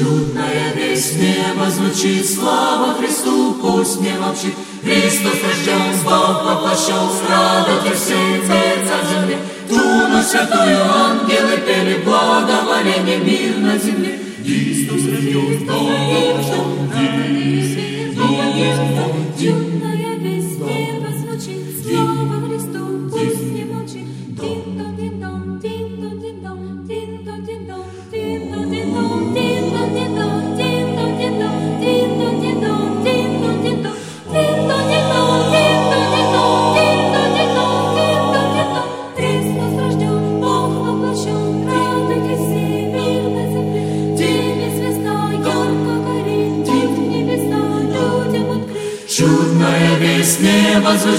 Чудная 0.00 0.72
весть 0.74 1.20
неба 1.20 1.70
звучит, 1.70 2.26
слава 2.26 2.94
Христу, 2.94 3.52
пусть 3.60 4.00
не 4.00 4.14
молчит. 4.14 4.54
Христос 4.82 5.34
рожден, 5.44 5.92
Бог 6.04 6.42
воплощен, 6.42 7.10
радуйтесь 7.28 8.00
все, 8.00 8.14
мир 8.14 8.78
на 8.88 8.98
земле. 9.10 9.38
Туну 9.68 10.22
святую 10.22 10.78
ангелы 10.90 11.58
пели, 11.66 12.02
благоволение, 12.02 13.18
мир 13.18 13.58
на 13.58 13.76
земле. 13.76 14.18
Христос 14.42 15.04
рожден, 15.04 15.66
Бог 15.66 15.82
воплощен, 15.82 16.90
радуйтесь 16.94 17.72
все, 17.74 18.14
мир 18.16 18.76
на 18.78 19.38
земле. 19.38 19.69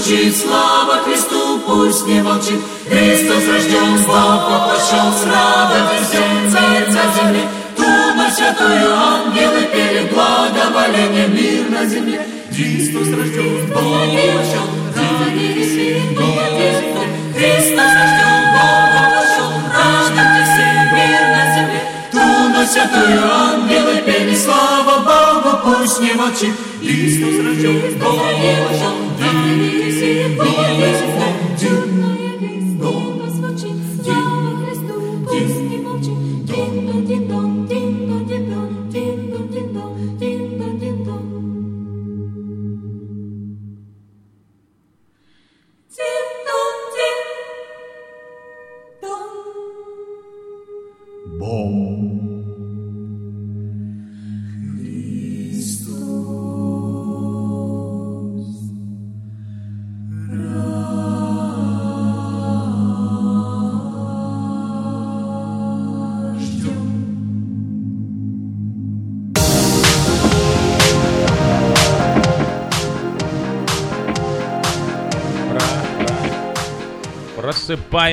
Звучит, 0.02 0.36
слава 0.36 0.98
Христу, 1.04 1.60
пусть 1.66 2.06
не 2.06 2.22
молчит. 2.22 2.60
Христос 2.88 3.44
рожден, 3.48 4.04
Бог 4.06 4.50
воплощен, 4.50 5.12
радуйтесь 5.30 6.08
все, 6.08 6.18
мир 6.44 6.88
на 6.88 7.04
земле. 7.14 7.48
Туну 7.76 8.30
святую 8.30 8.94
ангелы 8.94 9.62
пели, 9.72 10.10
благоволение, 10.12 11.28
мир 11.28 11.70
на 11.70 11.86
земле. 11.86 12.20
Христос 12.50 13.08
рожден, 13.08 13.66
Бог 13.68 13.82
воплощен, 13.82 14.68
мир 15.34 16.04
на 16.14 16.40
земле. 16.40 17.06
Христос 17.34 17.92
рожден, 18.00 18.42
Бог 18.54 18.84
воплощен, 18.94 19.54
радуйтесь 19.72 20.48
все, 20.52 20.68
мир 20.94 21.22
на 21.36 21.42
земле. 21.54 21.80
Туну 22.12 22.66
святую 22.66 23.20
ангелы 23.32 23.82
слава 23.82 23.91
tam 25.82 25.96
śniemaci. 25.96 26.46
Chrystus 26.80 27.44
rodził, 27.44 27.72
bo 27.98 28.08
on, 28.08 28.94
ty, 29.18 29.24
ty, 29.90 30.36
ty, 30.36 31.31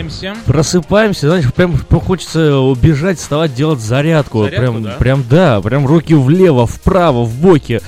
просыпаемся. 0.03 0.35
Просыпаемся, 0.45 1.27
знаешь, 1.29 1.53
прям, 1.53 1.77
хочется 1.77 2.57
убежать, 2.57 3.19
вставать, 3.19 3.53
делать 3.53 3.79
зарядку. 3.79 4.43
Зарядку, 4.43 4.61
прям, 4.61 4.83
да? 4.83 4.91
прям, 4.97 5.23
да, 5.29 5.61
прям 5.61 5.85
руки 5.87 6.13
влево, 6.13 6.65
вправо, 6.67 7.23
в 7.23 7.35
боки. 7.35 7.81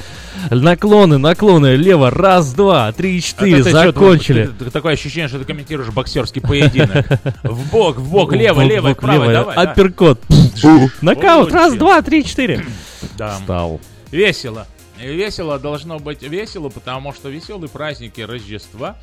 Наклоны, 0.50 1.17
наклоны, 1.19 1.76
лево, 1.76 2.10
раз, 2.10 2.54
два, 2.54 2.91
три, 2.93 3.21
четыре, 3.21 3.62
А 3.62 3.63
ты 3.63 3.71
чё, 3.71 3.78
закончили. 3.84 4.45
ты- 4.58 4.65
ты- 4.65 4.71
Такое 4.71 4.93
ощущение, 4.93 5.28
что 5.28 5.38
ты 5.38 5.45
комментируешь 5.45 5.89
боксерский 5.89 6.41
поединок. 6.41 7.06
В 7.43 7.69
бок, 7.69 7.97
в 7.97 8.10
бок, 8.10 8.34
лево, 8.34 8.62
лево, 8.62 8.93
вправо, 8.93 9.32
давай. 9.32 9.56
да. 9.56 9.62
Апперкот. 9.62 10.19
Нокаут, 11.02 11.52
раз, 11.52 11.74
два, 11.76 12.02
три, 12.02 12.26
четыре. 12.26 12.65
Да. 13.17 13.36
Встал. 13.39 13.80
Весело. 14.12 14.65
Весело 15.00 15.60
должно 15.60 16.00
быть 16.00 16.24
весело, 16.24 16.69
потому 16.69 17.13
что 17.13 17.30
веселые 17.30 17.69
праздники 17.69 18.21
Рождества 18.21 18.95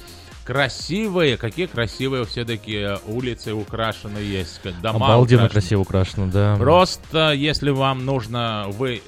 красивые. 0.49 1.37
Какие 1.37 1.67
красивые 1.67 2.25
все-таки 2.25 2.97
улицы 3.07 3.53
украшены 3.53 4.17
есть. 4.17 4.63
Дома 4.81 4.97
Обалденно 4.97 5.45
украшены. 5.45 5.49
красиво 5.51 5.81
украшено, 5.83 6.31
да. 6.33 6.57
Просто, 6.57 7.33
если 7.33 7.69
вам 7.69 8.07
нужно, 8.07 8.65
вы 8.69 9.03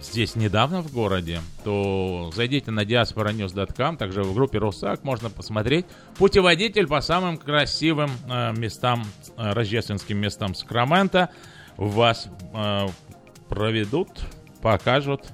здесь 0.00 0.36
недавно 0.36 0.80
в 0.80 0.90
городе, 0.90 1.40
то 1.64 2.30
зайдите 2.34 2.70
на 2.70 2.80
diasporanews.com, 2.80 3.98
также 3.98 4.22
в 4.22 4.32
группе 4.32 4.56
Русак 4.56 5.04
можно 5.04 5.28
посмотреть 5.28 5.84
путеводитель 6.16 6.86
по 6.86 7.02
самым 7.02 7.36
красивым 7.36 8.10
э, 8.30 8.54
местам, 8.56 9.04
э, 9.36 9.52
рождественским 9.52 10.16
местам 10.16 10.54
Сакрамента. 10.54 11.28
Вас 11.76 12.26
э, 12.54 12.86
проведут, 13.50 14.08
покажут. 14.62 15.26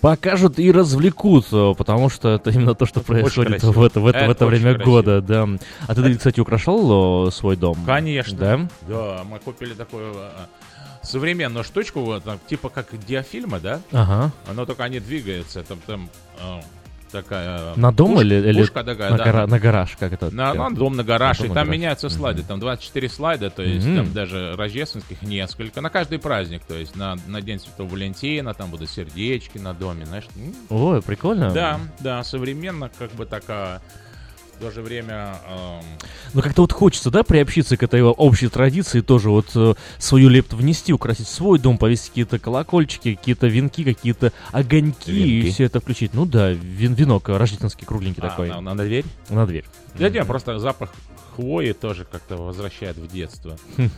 Покажут 0.00 0.58
и 0.58 0.72
развлекут, 0.72 1.46
э, 1.52 1.74
потому 1.76 2.08
что 2.08 2.30
это 2.30 2.50
именно 2.50 2.74
то, 2.74 2.86
что 2.86 3.00
происходит 3.00 3.62
в 3.62 3.66
это, 3.66 3.70
в 3.70 3.82
это, 3.82 4.00
в 4.00 4.06
Это 4.06 4.18
это 4.18 4.46
очень 4.46 4.56
время 4.56 4.74
красиво. 4.74 4.90
года, 4.90 5.20
да. 5.20 5.48
А 5.86 5.94
ты, 5.94 6.16
кстати, 6.16 6.40
украшал 6.40 7.28
э, 7.28 7.30
свой 7.30 7.56
дом? 7.56 7.76
Конечно. 7.84 8.38
Да? 8.38 8.68
Да, 8.88 9.20
мы 9.28 9.38
купили 9.38 9.74
такую 9.74 10.14
э, 10.14 10.30
современную 11.02 11.64
штучку, 11.64 12.00
вот, 12.00 12.24
там, 12.24 12.38
типа 12.48 12.68
как 12.70 12.86
диафильма, 13.06 13.60
да? 13.60 13.80
Ага. 13.92 14.32
Но 14.52 14.66
только 14.66 14.84
они 14.84 15.00
двигаются, 15.00 15.62
там, 15.62 15.78
там 15.86 16.08
э, 16.40 16.60
такая... 17.10 17.74
На 17.76 17.92
дом 17.92 18.16
пуш- 18.16 18.22
или, 18.22 18.34
или 18.48 18.60
пушка 18.60 18.84
такая, 18.84 19.10
на, 19.10 19.18
да. 19.18 19.24
гара- 19.24 19.46
на 19.46 19.58
гараж, 19.58 19.96
как 19.98 20.12
это? 20.12 20.34
На, 20.34 20.54
на 20.54 20.70
дом, 20.70 20.96
на 20.96 21.04
гараж, 21.04 21.38
На 21.40 21.44
и 21.44 21.46
дом, 21.48 21.54
там 21.54 21.64
на 21.66 21.70
гараж. 21.70 21.78
меняются 21.80 22.08
слайды, 22.08 22.42
там 22.42 22.60
24 22.60 23.08
слайда, 23.08 23.50
то 23.50 23.62
есть 23.62 23.86
Мгм. 23.86 23.96
там 23.96 24.12
даже 24.12 24.54
рождественских 24.56 25.22
несколько, 25.22 25.80
на 25.80 25.90
каждый 25.90 26.18
праздник, 26.18 26.62
то 26.66 26.74
есть 26.74 26.96
на, 26.96 27.16
на 27.26 27.40
День 27.40 27.58
Святого 27.60 27.88
Валентина, 27.88 28.54
там 28.54 28.70
будут 28.70 28.90
сердечки 28.90 29.58
на 29.58 29.74
доме, 29.74 30.06
знаешь. 30.06 30.24
Ой, 30.68 31.02
прикольно. 31.02 31.50
Да, 31.52 31.80
да, 32.00 32.22
современно, 32.24 32.90
как 32.98 33.10
бы 33.12 33.26
такая, 33.26 33.80
в 34.60 34.62
то 34.62 34.70
же 34.70 34.82
время... 34.82 35.36
эм, 35.48 35.82
Ну, 36.34 36.42
как-то 36.42 36.60
вот 36.60 36.72
хочется, 36.74 37.10
да, 37.10 37.22
приобщиться 37.22 37.78
к 37.78 37.82
этой 37.82 38.02
общей 38.02 38.48
традиции, 38.48 39.00
тоже 39.00 39.30
вот 39.30 39.46
э, 39.54 39.72
свою 39.96 40.28
лепту 40.28 40.54
внести, 40.54 40.92
украсить 40.92 41.28
свой 41.28 41.58
дом, 41.58 41.78
повесить 41.78 42.08
какие-то 42.10 42.38
колокольчики, 42.38 43.14
какие-то 43.14 43.46
венки, 43.46 43.84
какие-то 43.84 44.34
огоньки 44.52 45.10
и 45.10 45.40
Венки? 45.40 45.50
все 45.54 45.64
это 45.64 45.80
включить. 45.80 46.12
Ну 46.12 46.26
да, 46.26 46.50
вин- 46.52 46.92
венок 46.92 47.30
рождественский, 47.30 47.86
кругленький 47.86 48.22
а, 48.22 48.28
такой. 48.28 48.50
на, 48.50 48.60
на 48.60 48.76
дверь? 48.76 49.06
На 49.30 49.46
дверь. 49.46 49.64
Да 49.98 50.10
нет, 50.10 50.26
просто 50.26 50.58
запах 50.58 50.92
хвои 51.40 51.72
тоже 51.72 52.04
как-то 52.04 52.36
возвращает 52.36 52.96
в 52.96 53.10
детство. 53.10 53.56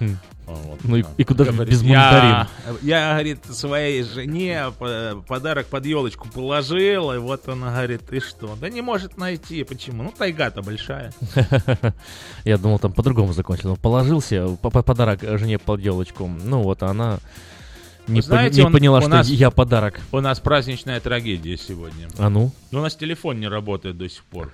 Вот. 0.45 0.81
Ну 0.83 0.97
и- 0.97 1.05
и 1.19 1.25
куда 1.25 1.45
же 1.45 1.53
Говорит, 1.53 1.73
без 1.73 1.83
я, 1.83 2.49
я, 2.83 3.13
говорит, 3.13 3.39
своей 3.47 4.03
жене 4.03 4.73
по- 4.79 5.23
подарок 5.27 5.69
под 5.69 5.87
елочку 5.87 6.29
положил, 6.29 7.13
и 7.13 7.19
вот 7.19 7.49
она 7.49 7.71
говорит, 7.71 8.03
ты 8.07 8.19
что? 8.21 8.57
Да 8.61 8.69
не 8.69 8.83
может 8.83 9.17
найти. 9.17 9.63
Почему? 9.63 10.03
Ну, 10.03 10.13
тайга-то 10.17 10.61
большая. 10.63 11.13
Я 12.45 12.59
думал, 12.59 12.81
там 12.81 12.93
по-другому 12.93 13.33
закончил. 13.33 13.71
Но 13.71 13.77
положился, 13.77 14.49
по- 14.61 14.71
по- 14.71 14.83
подарок 14.83 15.21
жене 15.23 15.59
под 15.59 15.81
елочку. 15.81 16.27
Ну 16.27 16.63
вот, 16.63 16.83
а 16.83 16.89
она 16.89 17.19
не, 18.09 18.17
Вы 18.21 18.27
знаете, 18.27 18.57
пони- 18.57 18.61
не 18.63 18.67
он- 18.67 18.73
поняла, 18.73 19.01
что 19.01 19.11
нас- 19.11 19.29
я 19.29 19.51
подарок. 19.51 20.01
У 20.11 20.21
нас 20.21 20.41
праздничная 20.41 21.01
трагедия 21.01 21.57
сегодня. 21.57 22.09
А 22.19 22.29
ну? 22.29 22.51
Ну, 22.73 22.81
у 22.81 22.83
нас 22.83 22.97
телефон 22.97 23.39
не 23.39 23.47
работает 23.49 23.97
до 23.97 24.09
сих 24.09 24.25
пор. 24.25 24.53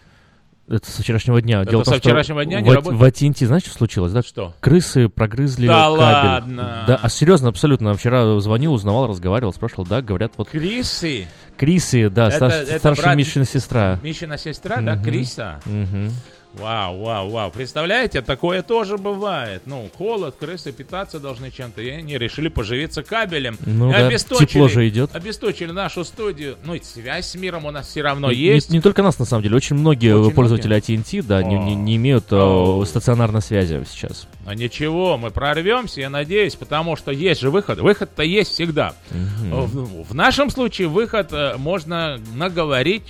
Это 0.68 0.90
со 0.90 1.02
вчерашнего 1.02 1.40
дня. 1.40 1.62
Это 1.62 1.70
Дело 1.70 1.82
в 1.82 1.84
том, 1.86 1.94
со 1.94 1.98
что 2.00 2.08
вчерашнего 2.08 2.44
дня 2.44 2.58
в, 2.58 2.62
не 2.62 2.70
А- 2.70 2.74
работает? 2.74 3.00
в 3.00 3.04
AT&T, 3.04 3.46
знаешь, 3.46 3.62
что 3.64 3.72
случилось? 3.72 4.12
Да? 4.12 4.22
Что? 4.22 4.54
Крысы 4.60 5.08
прогрызли 5.08 5.66
Да 5.66 5.84
кабель. 5.84 5.98
ладно? 5.98 6.84
Да, 6.86 6.98
а 7.02 7.08
серьезно, 7.08 7.48
абсолютно. 7.48 7.94
Вчера 7.94 8.38
звонил, 8.40 8.74
узнавал, 8.74 9.06
разговаривал, 9.08 9.52
спрашивал. 9.52 9.86
Да, 9.86 10.02
говорят, 10.02 10.32
вот 10.36 10.50
Крисы? 10.50 11.26
Крисы, 11.56 12.10
да, 12.10 12.28
Это- 12.28 12.36
старш- 12.46 12.62
это 12.68 12.78
старшая 12.78 13.04
брат- 13.06 13.16
Мишина 13.16 13.44
сестра. 13.46 13.98
Мишина 14.02 14.36
сестра, 14.36 14.76
да, 14.80 14.94
Мгм. 14.94 15.02
Криса? 15.04 15.60
Мгм. 15.64 16.10
Вау, 16.58 16.98
вау, 17.00 17.28
вау. 17.30 17.50
Представляете, 17.50 18.20
такое 18.22 18.62
тоже 18.62 18.98
бывает. 18.98 19.62
Ну, 19.66 19.88
холод, 19.96 20.34
крысы 20.38 20.72
питаться 20.72 21.20
должны 21.20 21.50
чем-то. 21.50 21.80
И 21.80 21.88
они 21.90 22.18
решили 22.18 22.48
поживиться 22.48 23.02
кабелем. 23.02 23.56
Ну 23.64 23.90
И 23.90 23.92
да, 23.92 24.06
обесточили- 24.08 24.46
тепло 24.46 24.68
же 24.68 24.88
идет. 24.88 25.14
Обесточили 25.14 25.70
нашу 25.70 26.04
студию. 26.04 26.56
Ну, 26.64 26.74
и 26.74 26.80
связь 26.82 27.28
с 27.30 27.34
миром 27.36 27.64
у 27.64 27.70
нас 27.70 27.88
все 27.88 28.02
равно 28.02 28.30
Не- 28.32 28.36
есть. 28.38 28.70
Не, 28.70 28.76
не 28.78 28.82
только 28.82 29.02
нас, 29.02 29.18
на 29.18 29.24
самом 29.24 29.42
деле. 29.44 29.56
Очень 29.56 29.76
многие 29.76 30.14
Очень 30.16 30.34
пользователи 30.34 30.76
AT&T, 30.76 31.22
да, 31.22 31.42
не, 31.42 31.56
не- 31.56 31.74
не 31.76 31.96
имеют 31.96 32.26
э, 32.30 32.82
стационарной 32.86 33.42
связи 33.42 33.84
сейчас. 33.88 34.26
Но 34.44 34.52
ничего, 34.52 35.16
мы 35.16 35.30
прорвемся, 35.30 36.00
я 36.00 36.10
надеюсь, 36.10 36.54
потому 36.56 36.96
что 36.96 37.12
есть 37.12 37.40
же 37.40 37.50
выход. 37.50 37.78
Выход-то 37.78 38.22
есть 38.22 38.50
всегда. 38.52 38.94
Мгм. 39.10 39.50
В, 39.66 40.08
в 40.10 40.14
нашем 40.14 40.50
случае 40.50 40.88
выход 40.88 41.32
э, 41.32 41.54
можно 41.58 42.18
наговорить 42.34 43.02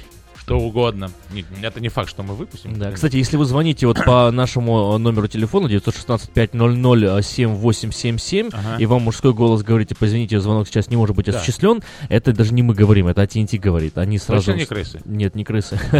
что 0.48 0.58
угодно. 0.58 1.10
Не- 1.30 1.44
это 1.62 1.80
не 1.80 1.88
факт, 1.88 2.08
что 2.10 2.22
мы 2.22 2.34
выпустим. 2.34 2.78
Да, 2.78 2.90
кстати, 2.92 3.16
если 3.16 3.36
вы 3.36 3.44
звоните 3.44 3.86
вот 3.86 4.02
по 4.04 4.30
нашему 4.32 4.94
э, 4.94 4.98
номеру 4.98 5.28
телефона 5.28 5.66
916-500-7877, 5.68 8.50
Ага. 8.52 8.76
и 8.78 8.86
вам 8.86 9.02
мужской 9.02 9.32
голос 9.32 9.62
говорите, 9.62 9.94
позвоните, 9.94 10.40
звонок 10.40 10.66
сейчас 10.68 10.88
не 10.90 10.96
может 10.96 11.14
быть 11.16 11.26
Да. 11.26 11.36
осуществлен, 11.36 11.82
это 12.08 12.32
даже 12.32 12.54
не 12.54 12.62
мы 12.62 12.74
говорим, 12.74 13.06
это 13.08 13.22
AT&T 13.22 13.58
говорит. 13.58 13.98
Они 13.98 14.18
сразу... 14.18 14.46
Точно 14.46 14.58
не 14.60 14.66
крысы? 14.66 15.00
Нет, 15.04 15.34
не 15.34 15.44
крысы. 15.44 15.78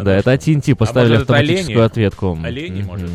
Да, 0.00 0.16
это 0.16 0.32
AT&T 0.34 0.74
поставили 0.74 1.12
может, 1.12 1.24
это 1.24 1.34
автоматическую 1.34 1.84
ответку. 1.84 2.38
Олени, 2.42 2.82
может? 2.82 3.10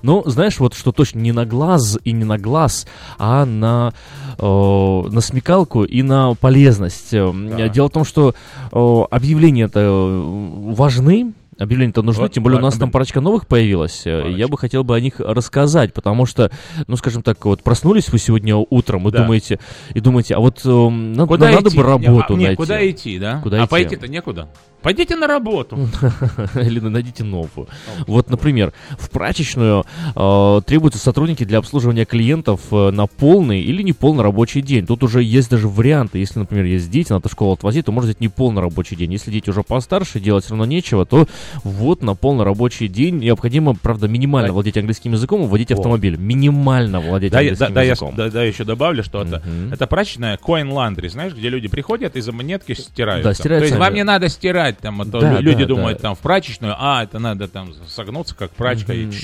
Ну, 0.03 0.22
знаешь, 0.27 0.59
вот 0.59 0.74
что 0.74 0.92
точно 0.92 1.18
не 1.20 1.33
на 1.33 1.44
глаз 1.44 1.98
и 2.05 2.12
не 2.12 2.24
на 2.24 2.38
глаз, 2.38 2.87
а 3.18 3.44
на, 3.44 3.92
э, 4.38 5.03
на 5.11 5.20
смекалку 5.20 5.85
и 5.85 6.03
на 6.03 6.35
полезность. 6.35 7.12
Э, 7.12 7.70
Дело 7.72 7.88
в 7.88 7.92
том, 7.92 8.05
что 8.05 8.35
э, 8.72 9.05
объявления-то 9.11 9.81
э, 9.81 10.72
важны, 10.74 11.33
Объявления-то 11.58 12.02
нужны, 12.02 12.22
Вот, 12.22 12.32
тем 12.32 12.44
более 12.44 12.58
у 12.60 12.62
нас 12.62 12.76
там 12.76 12.90
парочка 12.90 13.20
новых 13.20 13.46
появилась. 13.48 14.02
э, 14.06 14.30
Я 14.36 14.46
бы 14.46 14.56
хотел 14.56 14.84
бы 14.84 14.94
о 14.94 15.00
них 15.00 15.14
рассказать, 15.18 15.92
потому 15.92 16.24
что, 16.24 16.50
ну, 16.86 16.96
скажем 16.96 17.22
так, 17.22 17.44
вот 17.44 17.62
проснулись 17.64 18.08
вы 18.10 18.18
сегодня 18.18 18.54
утром 18.56 19.08
и 19.08 19.10
Да. 19.10 19.22
думаете, 19.24 19.58
и 19.92 20.00
думаете, 20.00 20.36
а 20.36 20.38
вот 20.38 20.60
э, 20.64 20.68
надо, 20.68 21.26
Куда 21.26 21.50
надо 21.50 21.68
идти? 21.68 21.76
бы 21.76 21.82
работу 21.82 22.36
Не, 22.36 22.44
а, 22.44 22.46
найти. 22.48 22.56
куда 22.56 22.90
идти, 22.90 23.18
да? 23.18 23.40
Куда 23.42 23.56
а 23.56 23.60
идти? 23.64 23.70
пойти-то 23.70 24.06
некуда. 24.06 24.48
Пойдите 24.82 25.16
на 25.16 25.26
работу. 25.26 25.76
Или 26.54 26.78
найдите 26.80 27.24
новую. 27.24 27.68
Вот, 28.06 28.30
например, 28.30 28.72
в 28.98 29.10
прачечную 29.10 29.84
э, 30.14 30.60
требуются 30.66 31.00
сотрудники 31.00 31.44
для 31.44 31.58
обслуживания 31.58 32.04
клиентов 32.04 32.60
э, 32.70 32.90
на 32.90 33.06
полный 33.06 33.60
или 33.60 33.82
неполный 33.82 34.22
рабочий 34.22 34.62
день. 34.62 34.86
Тут 34.86 35.02
уже 35.02 35.22
есть 35.22 35.50
даже 35.50 35.68
варианты. 35.68 36.18
Если, 36.18 36.38
например, 36.38 36.64
есть 36.64 36.90
дети, 36.90 37.12
надо 37.12 37.28
школу 37.28 37.52
отвозить, 37.54 37.86
то 37.86 37.92
можно 37.92 38.08
взять 38.10 38.20
неполный 38.20 38.62
рабочий 38.62 38.94
день. 38.96 39.12
Если 39.12 39.30
дети 39.32 39.50
уже 39.50 39.62
постарше, 39.62 40.20
делать 40.20 40.44
все 40.44 40.52
равно 40.52 40.64
нечего, 40.64 41.04
то 41.04 41.26
вот 41.64 42.02
на 42.02 42.14
полный 42.14 42.44
рабочий 42.44 42.88
день 42.88 43.18
необходимо, 43.18 43.74
правда, 43.74 44.06
минимально 44.08 44.52
владеть 44.52 44.76
английским 44.76 45.12
языком 45.12 45.42
и 45.42 45.46
водить 45.46 45.72
автомобиль. 45.72 46.16
Минимально 46.16 47.00
владеть 47.00 47.32
Да, 47.32 47.40
я- 47.40 47.50
английским 47.50 47.66
да, 47.68 47.74
да, 47.74 47.82
я, 47.82 47.90
языком. 47.90 48.14
да, 48.16 48.30
да, 48.30 48.44
еще 48.44 48.64
добавлю, 48.64 49.02
что 49.02 49.22
это, 49.22 49.42
это 49.72 49.86
прачечная 49.86 50.36
coin 50.36 50.68
laundry, 50.70 51.08
знаешь, 51.08 51.34
где 51.34 51.48
люди 51.48 51.68
приходят 51.68 52.16
и 52.16 52.20
за 52.20 52.32
монетки 52.32 52.74
стирают. 52.74 53.24
Да, 53.24 53.30
там. 53.30 53.34
стирают 53.34 53.62
То 53.62 53.66
есть 53.66 53.78
вам 53.78 53.94
не 53.94 54.04
надо 54.04 54.28
стирать, 54.28 54.67
там, 54.76 55.00
а 55.00 55.04
то 55.07 55.20
Да, 55.20 55.40
люди 55.40 55.62
да, 55.62 55.68
думают 55.68 55.98
да. 55.98 56.02
там 56.02 56.14
в 56.14 56.18
прачечную, 56.18 56.74
а, 56.78 57.02
это 57.02 57.18
надо 57.18 57.48
там 57.48 57.72
согнуться, 57.88 58.35
как 58.35 58.50
прачка, 58.52 58.92
и 58.92 59.07
Мгм. 59.07 59.14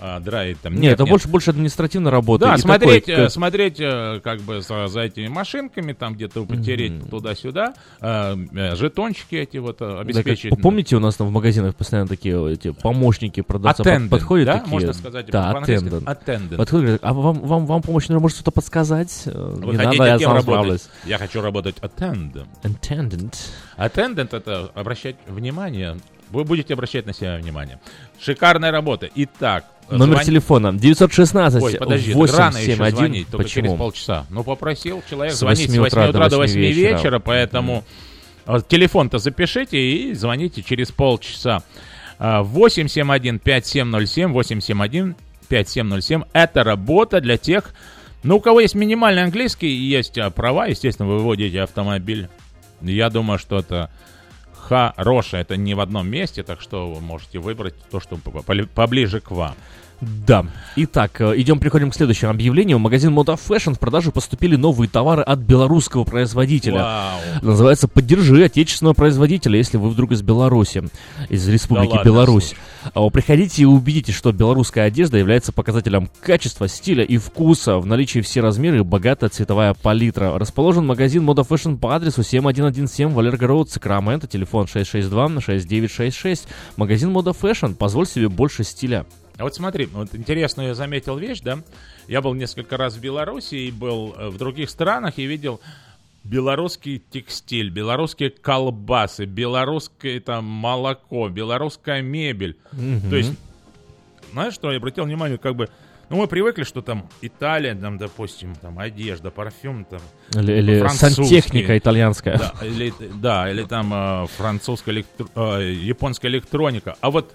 А, 0.00 0.18
драить 0.20 0.60
там. 0.60 0.74
Нет, 0.74 0.94
это 0.94 1.04
больше, 1.06 1.28
больше 1.28 1.50
административная 1.50 2.10
работа. 2.10 2.46
Да, 2.46 2.54
И 2.54 2.58
смотреть, 2.58 3.04
такой, 3.04 3.14
э, 3.14 3.22
как- 3.24 3.30
смотреть 3.32 3.80
э, 3.80 4.20
как 4.24 4.40
бы 4.40 4.60
за, 4.62 4.86
за 4.88 5.00
этими 5.00 5.28
машинками, 5.28 5.92
там 5.92 6.14
где-то 6.14 6.44
потереть 6.44 7.08
туда-сюда, 7.10 7.74
э, 8.00 8.36
э, 8.54 8.76
жетончики 8.76 9.34
эти 9.36 9.58
вот 9.58 9.76
э, 9.80 9.84
Да, 9.86 9.90
как- 9.96 10.00
обеспечить. 10.00 10.60
помните, 10.62 10.96
у 10.96 11.00
нас 11.00 11.16
там 11.16 11.26
в 11.28 11.32
магазинах 11.32 11.74
постоянно 11.74 12.08
такие 12.08 12.52
эти 12.52 12.70
помощники 12.70 13.40
продавца 13.42 13.84
под- 13.84 13.92
Attendant, 13.92 14.08
подходят 14.08 14.46
да? 14.46 14.52
такие. 14.58 14.70
Можно 14.70 14.92
сказать 14.92 15.26
да, 15.30 15.52
attendant. 15.52 16.04
Attendant. 16.04 16.56
Подходят, 16.56 16.84
говорят, 16.84 17.00
а 17.02 17.12
вам, 17.12 17.40
вам, 17.40 17.66
вам 17.66 17.82
помощь 17.82 18.08
нужна, 18.08 18.20
может 18.20 18.36
что-то 18.36 18.50
подсказать? 18.52 19.22
Вы 19.26 19.72
Не 19.72 19.76
хотите 19.78 19.98
надо, 19.98 20.04
я 20.12 20.18
сам 20.18 20.28
работать? 20.34 20.42
справлюсь. 20.44 20.88
Я 21.04 21.18
хочу 21.18 21.40
работать 21.42 21.76
attendant. 21.80 22.46
Attendant. 22.62 23.34
Attendant 23.76 24.36
это 24.36 24.70
обращать 24.74 25.16
внимание. 25.26 25.96
Вы 26.30 26.44
будете 26.44 26.74
обращать 26.74 27.06
на 27.06 27.12
себя 27.12 27.36
внимание. 27.36 27.80
Шикарная 28.20 28.70
работа. 28.70 29.08
Итак, 29.14 29.64
Номер 29.90 30.16
звон- 30.16 30.24
телефона 30.24 30.72
916 30.72 31.62
Ой, 31.62 31.76
подожди, 31.78 32.12
так 32.14 32.34
рано 32.36 32.56
еще 32.58 32.76
871. 32.76 32.96
звонить, 32.96 33.28
только 33.28 33.48
через 33.48 33.70
Почему? 33.70 33.76
полчаса. 33.76 34.26
Ну, 34.30 34.44
попросил 34.44 35.02
человек 35.08 35.34
С 35.34 35.38
звонить 35.38 35.70
с 35.70 35.76
8 35.76 35.80
8 35.80 36.08
утра 36.10 36.28
до 36.28 36.36
8 36.38 36.60
вечера, 36.60 36.96
вечера. 36.96 37.18
поэтому 37.18 37.84
э, 38.46 38.58
телефон-то 38.68 39.18
запишите 39.18 39.78
и 39.78 40.14
звоните 40.14 40.62
через 40.62 40.90
полчаса. 40.92 41.62
А, 42.18 42.42
871-5707, 42.42 45.14
871-5707. 45.50 46.26
Это 46.32 46.64
работа 46.64 47.20
для 47.20 47.36
тех, 47.36 47.74
ну, 48.22 48.36
у 48.36 48.40
кого 48.40 48.60
есть 48.60 48.74
минимальный 48.74 49.22
английский 49.24 49.68
и 49.68 49.82
есть 49.88 50.18
а, 50.18 50.30
права, 50.30 50.66
естественно, 50.66 51.08
вы 51.08 51.18
выводите 51.18 51.62
автомобиль. 51.62 52.28
Я 52.82 53.10
думаю, 53.10 53.38
что 53.38 53.58
это 53.58 53.90
хорошее. 54.52 55.42
Это 55.42 55.56
не 55.56 55.74
в 55.74 55.80
одном 55.80 56.08
месте, 56.08 56.42
так 56.42 56.60
что 56.60 56.90
вы 56.90 57.00
можете 57.00 57.38
выбрать 57.38 57.74
то, 57.90 58.00
что 58.00 58.16
по- 58.16 58.42
по- 58.42 58.66
поближе 58.74 59.20
к 59.20 59.30
вам. 59.30 59.54
Да. 60.00 60.46
Итак, 60.76 61.20
э, 61.20 61.34
идем, 61.36 61.58
переходим 61.58 61.90
к 61.90 61.94
следующему 61.94 62.30
объявлению. 62.30 62.78
В 62.78 62.80
магазин 62.80 63.12
Moda 63.12 63.38
Fashion 63.38 63.74
в 63.74 63.78
продажу 63.78 64.12
поступили 64.12 64.56
новые 64.56 64.88
товары 64.88 65.22
от 65.22 65.40
белорусского 65.40 66.04
производителя. 66.04 66.82
Вау. 66.82 67.20
Называется 67.42 67.86
«Поддержи 67.86 68.44
отечественного 68.44 68.94
производителя», 68.94 69.58
если 69.58 69.76
вы 69.76 69.90
вдруг 69.90 70.12
из 70.12 70.22
Беларуси, 70.22 70.84
из 71.28 71.46
Республики 71.48 71.96
ладно, 71.96 72.04
Беларусь. 72.04 72.54
А, 72.94 73.10
Приходите 73.10 73.62
и 73.62 73.66
убедитесь, 73.66 74.14
что 74.14 74.32
белорусская 74.32 74.84
одежда 74.84 75.18
является 75.18 75.52
показателем 75.52 76.08
качества, 76.22 76.66
стиля 76.68 77.04
и 77.04 77.18
вкуса. 77.18 77.78
В 77.78 77.84
наличии 77.86 78.20
все 78.20 78.40
размеры 78.40 78.78
и 78.78 78.82
богатая 78.82 79.28
цветовая 79.28 79.74
палитра. 79.74 80.38
Расположен 80.38 80.86
магазин 80.86 81.28
Moda 81.28 81.46
Fashion 81.46 81.76
по 81.76 81.94
адресу 81.94 82.22
7117 82.22 83.12
Валерго 83.12 83.46
Роуд, 83.46 83.70
Сакраменто, 83.70 84.26
телефон 84.26 84.66
662-6966. 84.66 86.46
Магазин 86.76 87.10
Moda 87.10 87.36
Fashion. 87.38 87.74
Позволь 87.74 88.06
себе 88.06 88.28
больше 88.28 88.64
стиля. 88.64 89.04
А 89.40 89.44
вот 89.44 89.54
смотри, 89.54 89.86
вот 89.86 90.14
интересную 90.14 90.68
я 90.68 90.74
заметил 90.74 91.16
вещь, 91.16 91.40
да? 91.40 91.60
Я 92.06 92.20
был 92.20 92.34
несколько 92.34 92.76
раз 92.76 92.96
в 92.96 93.00
Беларуси 93.00 93.54
и 93.54 93.70
был 93.70 94.14
э, 94.14 94.28
в 94.28 94.36
других 94.36 94.68
странах 94.68 95.14
и 95.16 95.24
видел 95.24 95.62
белорусский 96.24 97.02
текстиль, 97.10 97.70
белорусские 97.70 98.28
колбасы, 98.28 99.24
белорусское 99.24 100.20
там 100.20 100.44
молоко, 100.44 101.30
белорусская 101.30 102.02
мебель. 102.02 102.58
Мгм. 102.72 103.08
То 103.08 103.16
есть, 103.16 103.32
знаешь, 104.32 104.52
что 104.52 104.70
я 104.70 104.76
обратил 104.76 105.04
внимание, 105.04 105.38
как 105.38 105.56
бы, 105.56 105.70
ну 106.10 106.18
мы 106.18 106.26
привыкли, 106.26 106.64
что 106.64 106.82
там 106.82 107.08
Италия, 107.22 107.74
там, 107.74 107.96
допустим, 107.96 108.54
там 108.56 108.78
одежда, 108.78 109.30
парфюм, 109.30 109.86
там. 109.86 110.02
Или- 110.34 110.58
или 110.58 110.86
сантехника 110.88 111.78
итальянская. 111.78 112.36
Да, 112.36 112.52
или, 112.66 112.92
да, 113.14 113.50
или 113.50 113.62
там 113.64 113.90
э, 113.94 114.26
французская, 114.36 114.96
электро- 114.96 115.60
э, 115.62 115.72
японская 115.72 116.30
электроника. 116.30 116.98
А 117.00 117.10
вот 117.10 117.32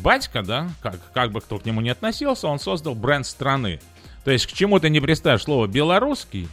батька, 0.00 0.42
да, 0.42 0.70
как, 0.82 0.98
как 1.12 1.32
бы 1.32 1.40
кто 1.40 1.58
к 1.58 1.64
нему 1.64 1.80
не 1.80 1.90
относился, 1.90 2.48
он 2.48 2.58
создал 2.58 2.94
бренд 2.94 3.26
страны. 3.26 3.80
То 4.24 4.30
есть 4.30 4.46
к 4.46 4.52
чему 4.52 4.78
ты 4.80 4.90
не 4.90 5.00
приставишь 5.00 5.42
слово 5.42 5.66
белорусский, 5.66 6.48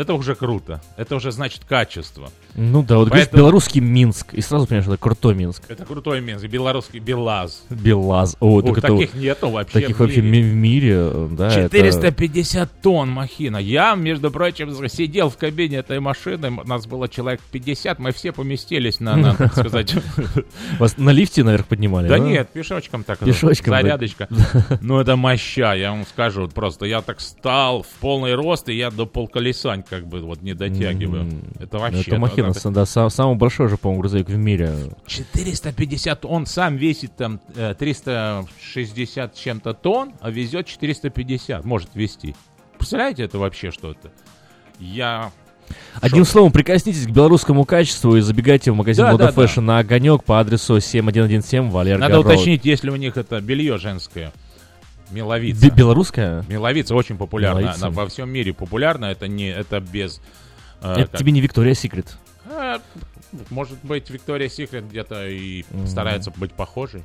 это 0.00 0.14
уже 0.14 0.34
круто. 0.34 0.80
Это 0.96 1.16
уже 1.16 1.30
значит 1.32 1.64
качество. 1.64 2.30
Ну 2.54 2.82
да, 2.82 2.96
вот 2.96 3.08
говоришь 3.08 3.26
Поэтому- 3.28 3.42
белорусский 3.42 3.80
Минск, 3.80 4.34
и 4.34 4.40
сразу 4.40 4.66
понимаешь, 4.66 4.84
что 4.84 4.94
это 4.94 5.02
крутой 5.02 5.34
Минск. 5.34 5.62
Это 5.68 5.84
крутой 5.84 6.20
Минск. 6.20 6.46
Белорусский 6.46 6.98
Белаз. 6.98 7.62
Белаз. 7.70 8.36
О, 8.40 8.56
Ой, 8.56 8.62
так 8.62 8.78
это 8.78 8.86
таких 8.88 9.14
нету 9.14 9.50
вообще 9.50 9.80
Таких 9.80 9.96
в 9.96 10.00
вообще 10.00 10.20
в 10.20 10.24
мире, 10.24 11.10
да. 11.30 11.48
это- 11.48 11.76
450 11.76 12.70
тонн 12.82 13.10
махина. 13.10 13.58
Я, 13.58 13.94
между 13.94 14.30
прочим, 14.30 14.70
сидел 14.88 15.30
в 15.30 15.36
кабине 15.36 15.78
этой 15.78 16.00
машины. 16.00 16.50
Нас 16.64 16.86
было 16.86 17.08
человек 17.08 17.40
50. 17.52 17.98
Мы 17.98 18.12
все 18.12 18.32
поместились 18.32 19.00
на, 19.00 19.16
на, 19.16 19.34
так 19.36 19.52
сказать... 19.52 19.94
Вас 20.78 20.96
на 20.98 21.10
лифте 21.10 21.44
наверх 21.44 21.66
поднимали, 21.66 22.08
Да 22.08 22.18
да? 22.18 22.24
нет, 22.24 22.48
пешочком 22.50 23.04
так. 23.04 23.18
Пешочком. 23.20 23.72
Зарядочка. 23.74 24.28
Ну, 24.80 24.98
это 24.98 25.16
моща, 25.16 25.74
я 25.74 25.90
вам 25.90 26.04
скажу. 26.06 26.48
Просто 26.48 26.86
я 26.86 27.00
так 27.02 27.20
стал 27.20 27.82
в 27.82 27.88
полный 28.00 28.34
рост, 28.34 28.68
и 28.68 28.74
я 28.74 28.90
до 28.90 29.06
полколесань 29.06 29.82
как 29.90 30.06
бы 30.06 30.20
вот 30.22 30.40
не 30.40 30.54
дотягиваю. 30.54 31.28
Это 31.58 31.78
вообще... 31.78 32.02
Это 32.02 32.18
махина, 32.18 32.46
это- 32.56 32.70
да, 32.70 32.82
са- 32.84 33.10
самый 33.10 33.34
большой 33.36 33.68
же, 33.68 33.76
по-моему, 33.76 34.00
грузовик 34.02 34.28
в 34.28 34.36
мире. 34.36 34.72
450, 35.06 36.24
он 36.24 36.46
сам 36.46 36.76
весит 36.76 37.16
там 37.16 37.40
э, 37.56 37.74
360 37.76 39.36
с 39.36 39.38
чем-то 39.38 39.74
тонн, 39.74 40.12
а 40.20 40.30
везет 40.30 40.66
450, 40.66 41.64
может 41.64 41.90
вести. 41.94 42.34
Представляете, 42.78 43.24
это 43.24 43.38
вообще 43.38 43.70
что-то? 43.72 44.10
Я... 44.78 45.32
Одним 46.00 46.24
словом, 46.24 46.50
прикоснитесь 46.52 47.06
к 47.06 47.10
белорусскому 47.10 47.64
качеству 47.64 48.16
и 48.16 48.20
забегайте 48.20 48.70
в 48.72 48.76
магазин 48.76 49.04
Да, 49.04 49.12
Moda 49.12 49.18
да, 49.18 49.32
да. 49.32 49.42
Fashion 49.44 49.60
на 49.60 49.78
огонек 49.78 50.24
по 50.24 50.40
адресу 50.40 50.80
7117 50.80 51.72
Валерго 51.72 52.00
Надо 52.00 52.14
Роуд. 52.14 52.26
уточнить, 52.26 52.64
есть 52.64 52.82
ли 52.84 52.90
у 52.90 52.96
них 52.96 53.16
это 53.16 53.40
белье 53.40 53.76
женское. 53.78 54.32
Меловица. 55.10 55.60
Бе- 55.68 55.74
белорусская? 55.74 56.44
Меловица 56.48 56.94
очень 56.94 57.16
популярна. 57.16 57.60
Меловица. 57.60 57.86
Она 57.86 57.94
во 57.94 58.06
всем 58.08 58.30
мире 58.30 58.52
популярна. 58.52 59.06
Это 59.06 59.28
не 59.28 59.48
это 59.48 59.80
без... 59.80 60.20
э, 60.82 60.92
Это 60.92 61.10
как- 61.10 61.20
тебе 61.20 61.32
не 61.32 61.40
Виктория 61.40 61.74
Секрет. 61.74 62.16
Э, 62.46 62.78
Может 63.50 63.78
быть, 63.84 64.10
Виктория 64.10 64.48
Секрет 64.48 64.84
где-то 64.90 65.28
и 65.28 65.64
Мгм. 65.70 65.86
старается 65.86 66.32
быть 66.36 66.52
похожей. 66.52 67.02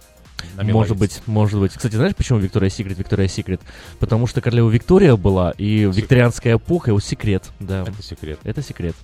Может 0.57 0.97
быть, 0.97 1.21
может 1.27 1.59
быть. 1.59 1.73
Кстати, 1.73 1.95
знаешь, 1.95 2.15
почему 2.15 2.39
Виктория 2.39 2.69
Секрет, 2.69 2.97
Виктория 2.97 3.27
Секрет? 3.27 3.61
Потому 3.99 4.25
что 4.27 4.41
королева 4.41 4.69
Виктория 4.69 5.15
была, 5.15 5.51
и 5.57 5.85
викторианская 5.91 6.57
эпоха, 6.57 6.93
вот 6.93 7.03
секрет, 7.03 7.51
да. 7.59 7.81
Это 7.83 8.01
секрет. 8.03 8.39
Это 8.43 8.61
секрет. 8.61 8.95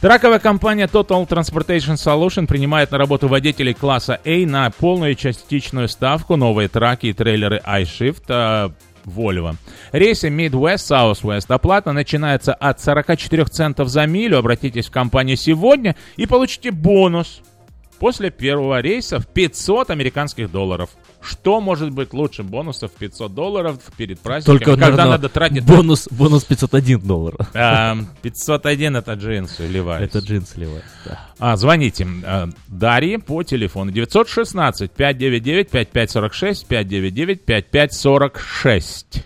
Траковая 0.00 0.38
компания 0.38 0.86
Total 0.86 1.26
Transportation 1.26 1.94
Solution 1.94 2.46
принимает 2.46 2.90
на 2.90 2.98
работу 2.98 3.28
водителей 3.28 3.72
класса 3.72 4.20
A 4.26 4.46
на 4.46 4.70
полную 4.70 5.12
и 5.12 5.16
частичную 5.16 5.88
ставку 5.88 6.36
новые 6.36 6.68
траки 6.68 7.06
и 7.06 7.12
трейлеры 7.14 7.62
iShift 7.66 8.24
э, 8.28 8.70
Volvo. 9.06 9.56
Рейсы 9.92 10.28
Midwest, 10.28 10.90
Southwest. 10.90 11.46
Оплата 11.48 11.92
начинается 11.92 12.52
от 12.52 12.78
44 12.78 13.46
центов 13.46 13.88
за 13.88 14.06
милю. 14.06 14.38
Обратитесь 14.38 14.88
в 14.88 14.90
компанию 14.90 15.38
сегодня 15.38 15.96
и 16.16 16.26
получите 16.26 16.72
бонус. 16.72 17.40
После 17.98 18.30
первого 18.30 18.82
рейса 18.82 19.18
в 19.18 19.26
500 19.26 19.88
американских 19.90 20.52
долларов. 20.52 20.90
Что 21.26 21.60
может 21.60 21.90
быть 21.90 22.12
лучше 22.12 22.42
бонусов 22.42 22.92
500 22.92 23.34
долларов 23.34 23.78
перед 23.96 24.20
праздником, 24.20 24.58
Только, 24.58 24.70
когда 24.72 24.86
наверное, 24.86 25.10
надо 25.12 25.28
тратить... 25.28 25.64
бонус, 25.64 26.08
бонус 26.10 26.44
501 26.44 27.00
доллар. 27.00 27.34
Эм, 27.54 28.08
501 28.22 28.96
это 28.96 29.14
джинсы, 29.14 29.66
Levi's. 29.66 29.98
Это 29.98 30.18
джинсы 30.20 30.58
Levi's, 30.58 30.84
да. 31.04 31.26
А, 31.38 31.56
звоните 31.56 32.06
э, 32.24 32.46
Дарье 32.68 33.18
по 33.18 33.42
телефону 33.42 33.90
916 33.90 34.90
599 34.90 35.70
5546 35.70 36.66
599 36.66 37.44
5546. 37.44 39.24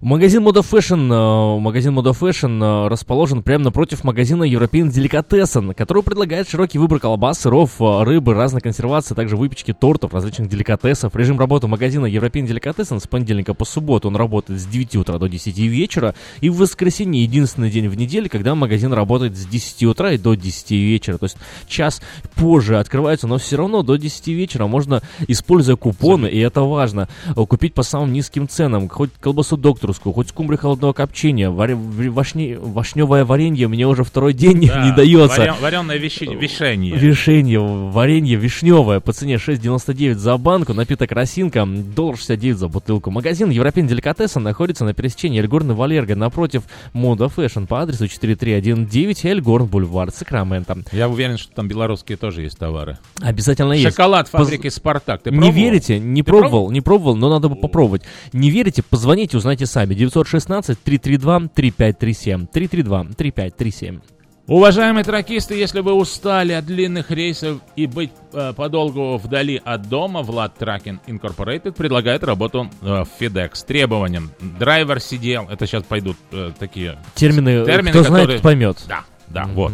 Магазин 0.00 0.42
Moda 0.42 0.62
Fashion, 0.62 1.12
э, 1.12 1.60
магазин 1.60 1.98
Moda 1.98 2.12
Fashion 2.12 2.62
э, 2.62 2.88
расположен 2.88 3.42
прямо 3.42 3.64
напротив 3.64 4.04
магазина 4.04 4.42
European 4.44 4.90
Delicatessen, 4.90 5.74
который 5.74 6.02
предлагает 6.02 6.48
широкий 6.48 6.78
выбор 6.78 6.98
колбас, 6.98 7.40
сыров, 7.40 7.80
э, 7.80 8.02
рыбы, 8.02 8.34
разной 8.34 8.60
консервации, 8.60 9.14
а 9.14 9.16
также 9.16 9.36
выпечки 9.36 9.72
тортов, 9.72 10.12
различных 10.12 10.48
деликатесов. 10.48 11.14
Режим 11.14 11.38
работы 11.38 11.68
магазина 11.68 12.06
European 12.06 12.46
Delicatessen 12.46 13.00
с 13.00 13.06
понедельника 13.06 13.54
по 13.54 13.64
субботу 13.64 14.08
он 14.08 14.16
работает 14.16 14.60
с 14.60 14.66
9 14.66 14.96
утра 14.96 15.18
до 15.18 15.28
10 15.28 15.56
вечера, 15.58 16.14
и 16.40 16.50
в 16.50 16.56
воскресенье 16.56 17.22
единственный 17.22 17.70
день 17.70 17.88
в 17.88 17.96
неделе, 17.96 18.28
когда 18.28 18.54
магазин 18.54 18.92
работает 18.92 19.36
с 19.36 19.46
10 19.46 19.84
утра 19.84 20.12
и 20.12 20.18
до 20.18 20.34
10 20.34 20.70
вечера. 20.72 21.16
То 21.16 21.26
есть 21.26 21.36
час 21.68 22.02
позже 22.34 22.78
открывается, 22.78 23.26
но 23.28 23.38
все 23.38 23.56
равно 23.56 23.82
до 23.82 23.96
10 23.96 24.28
вечера 24.28 24.66
можно, 24.66 25.00
используя 25.28 25.76
купоны, 25.76 26.26
и 26.26 26.38
это 26.40 26.62
важно, 26.62 27.08
купить 27.34 27.72
по 27.72 27.82
самым 27.82 28.12
низким 28.12 28.48
ценам, 28.48 28.88
хоть 28.88 29.10
колбасу 29.20 29.56
докторскую, 29.76 30.12
хоть 30.12 30.30
скумбры 30.30 30.56
холодного 30.56 30.92
копчения, 30.92 31.50
вари, 31.50 31.74
вашни, 31.74 32.58
вашневое 32.58 33.24
варенье 33.24 33.68
мне 33.68 33.86
уже 33.86 34.04
второй 34.04 34.32
день 34.32 34.66
да, 34.66 34.84
не 34.84 34.92
дается. 34.92 35.38
Варен, 35.38 35.54
вареное 35.60 35.96
виши, 35.98 36.24
вишенье. 36.24 36.96
Вишенье, 36.96 37.60
варенье 37.60 38.36
вишневое 38.36 39.00
по 39.00 39.12
цене 39.12 39.34
6,99 39.34 40.14
за 40.14 40.36
банку, 40.38 40.72
напиток 40.72 41.12
росинка, 41.12 41.66
доллар 41.66 42.16
69 42.16 42.58
за 42.58 42.68
бутылку. 42.68 43.10
Магазин 43.10 43.50
Европейн 43.50 43.86
Деликатеса 43.86 44.40
находится 44.40 44.84
на 44.84 44.94
пересечении 44.94 45.40
Эльгорн 45.40 45.72
и 45.72 45.74
Валерго 45.74 46.16
напротив 46.16 46.62
Moda 46.92 47.28
Fashion 47.28 47.64
по 47.64 47.82
адресу 47.82 48.08
4319 48.08 49.24
Elkhorn 49.26 49.66
Boulevard, 49.66 50.10
Сакраменто. 50.10 50.78
Я 50.92 51.08
уверен, 51.08 51.36
что 51.36 51.52
там 51.54 51.68
белорусские 51.68 52.16
тоже 52.16 52.42
есть 52.42 52.58
товары. 52.58 52.98
Обязательно 53.20 53.72
есть. 53.74 53.94
Шоколад 53.94 54.28
фабрики 54.28 54.68
Спартак. 54.68 55.22
Ты 55.22 55.30
пробовал? 55.30 55.52
Не 55.52 55.60
верите? 55.60 55.98
Не 55.98 56.22
Ты 56.22 56.26
пробовал, 56.26 56.48
пробовал, 56.48 56.70
не 56.70 56.80
пробовал, 56.80 57.16
но 57.16 57.28
надо 57.28 57.48
бы 57.48 57.56
попробовать. 57.56 58.02
Не 58.32 58.50
верите? 58.50 58.82
Позвоните, 58.82 59.36
узнайте 59.36 59.65
сами. 59.66 59.94
916-332-3537. 59.94 62.48
332-3537. 62.50 64.00
Уважаемые 64.48 65.02
тракисты, 65.02 65.56
если 65.56 65.80
вы 65.80 65.92
устали 65.92 66.52
от 66.52 66.66
длинных 66.66 67.10
рейсов 67.10 67.58
и 67.74 67.86
быть 67.86 68.12
э, 68.32 68.52
подолгу 68.56 69.16
вдали 69.16 69.60
от 69.64 69.88
дома, 69.88 70.22
Влад 70.22 70.54
Trucking 70.54 71.00
Incorporated 71.08 71.72
предлагает 71.72 72.22
работу 72.22 72.70
э, 72.80 73.02
в 73.02 73.08
FedEx. 73.20 73.66
Требованием. 73.66 74.30
Driver 74.38 75.00
CDL, 75.00 75.48
это 75.50 75.66
сейчас 75.66 75.82
пойдут 75.82 76.16
э, 76.30 76.52
такие 76.56 76.96
термины, 77.16 77.64
термины 77.64 77.90
кто 77.90 78.04
которые... 78.04 78.26
знает, 78.26 78.42
поймет. 78.42 78.84
Да, 78.86 79.00
да, 79.26 79.42
mm-hmm. 79.42 79.54
вот. 79.54 79.72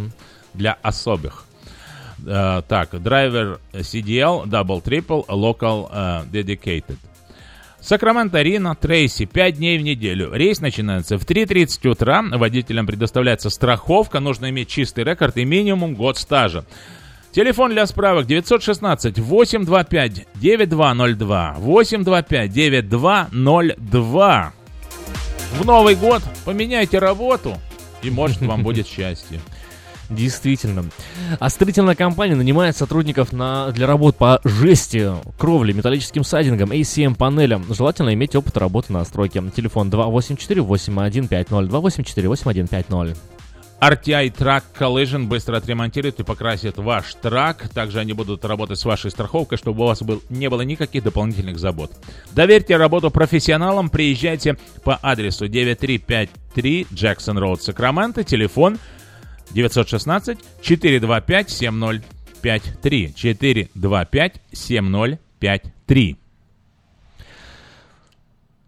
Для 0.55 0.73
особых. 0.81 1.45
Uh, 2.25 2.63
так, 2.69 3.03
драйвер 3.03 3.59
CDL, 3.73 4.45
Double 4.45 4.81
Triple, 4.81 5.25
Local 5.27 5.91
uh, 5.91 6.31
Dedicated. 6.31 6.95
Сакраменто, 7.83 8.41
Рина, 8.41 8.75
Трейси, 8.75 9.25
5 9.25 9.57
дней 9.57 9.77
в 9.77 9.81
неделю. 9.81 10.33
Рейс 10.33 10.61
начинается 10.61 11.17
в 11.17 11.25
3.30 11.25 11.89
утра. 11.89 12.23
Водителям 12.31 12.87
предоставляется 12.87 13.49
страховка. 13.49 14.21
Нужно 14.21 14.49
иметь 14.51 14.69
чистый 14.69 15.03
рекорд 15.03 15.35
и 15.35 15.43
минимум 15.43 15.93
год 15.93 16.17
стажа. 16.17 16.63
Телефон 17.33 17.71
для 17.71 17.85
справок 17.85 18.25
916 18.25 19.19
825 19.19 20.27
9202 20.35 21.55
825 21.57 22.53
9202. 22.53 24.53
В 25.57 25.65
Новый 25.65 25.95
год 25.95 26.21
поменяйте 26.45 26.99
работу, 26.99 27.57
и 28.01 28.09
может 28.09 28.41
вам 28.41 28.63
будет 28.63 28.87
счастье. 28.87 29.41
Действительно. 30.15 30.85
А 31.39 31.49
строительная 31.49 31.95
компания 31.95 32.35
нанимает 32.35 32.77
сотрудников 32.77 33.33
на, 33.33 33.71
для 33.71 33.87
работ 33.87 34.15
по 34.17 34.39
жести, 34.43 35.11
кровле, 35.37 35.73
металлическим 35.73 36.23
сайдингам, 36.23 36.71
ACM-панелям. 36.71 37.65
Желательно 37.73 38.13
иметь 38.13 38.35
опыт 38.35 38.57
работы 38.57 38.93
на 38.93 39.03
стройке. 39.05 39.43
Телефон 39.55 39.89
284-8150, 39.89 41.47
284-8150. 41.49 43.17
RTI 43.83 44.33
Track 44.33 44.63
Collision 44.79 45.25
быстро 45.25 45.57
отремонтирует 45.57 46.17
и 46.21 46.23
покрасит 46.23 46.77
ваш 46.77 47.15
трак. 47.15 47.67
Также 47.67 47.99
они 47.99 48.13
будут 48.13 48.45
работать 48.45 48.79
с 48.79 48.85
вашей 48.85 49.11
страховкой, 49.11 49.57
чтобы 49.57 49.83
у 49.83 49.87
вас 49.87 50.01
был, 50.01 50.21
не 50.29 50.49
было 50.49 50.61
никаких 50.61 51.03
дополнительных 51.03 51.59
забот. 51.59 51.91
Доверьте 52.31 52.77
работу 52.77 53.11
профессионалам. 53.11 53.89
Приезжайте 53.89 54.57
по 54.85 54.97
адресу 55.01 55.49
9353 55.49 56.87
Jackson 56.91 57.37
Road, 57.37 57.59
Сакраменто. 57.59 58.23
Телефон 58.23 58.79
916 59.53 60.37
425 60.61 61.49
7053 61.49 63.13
425 63.15 64.39
7053 64.53 66.22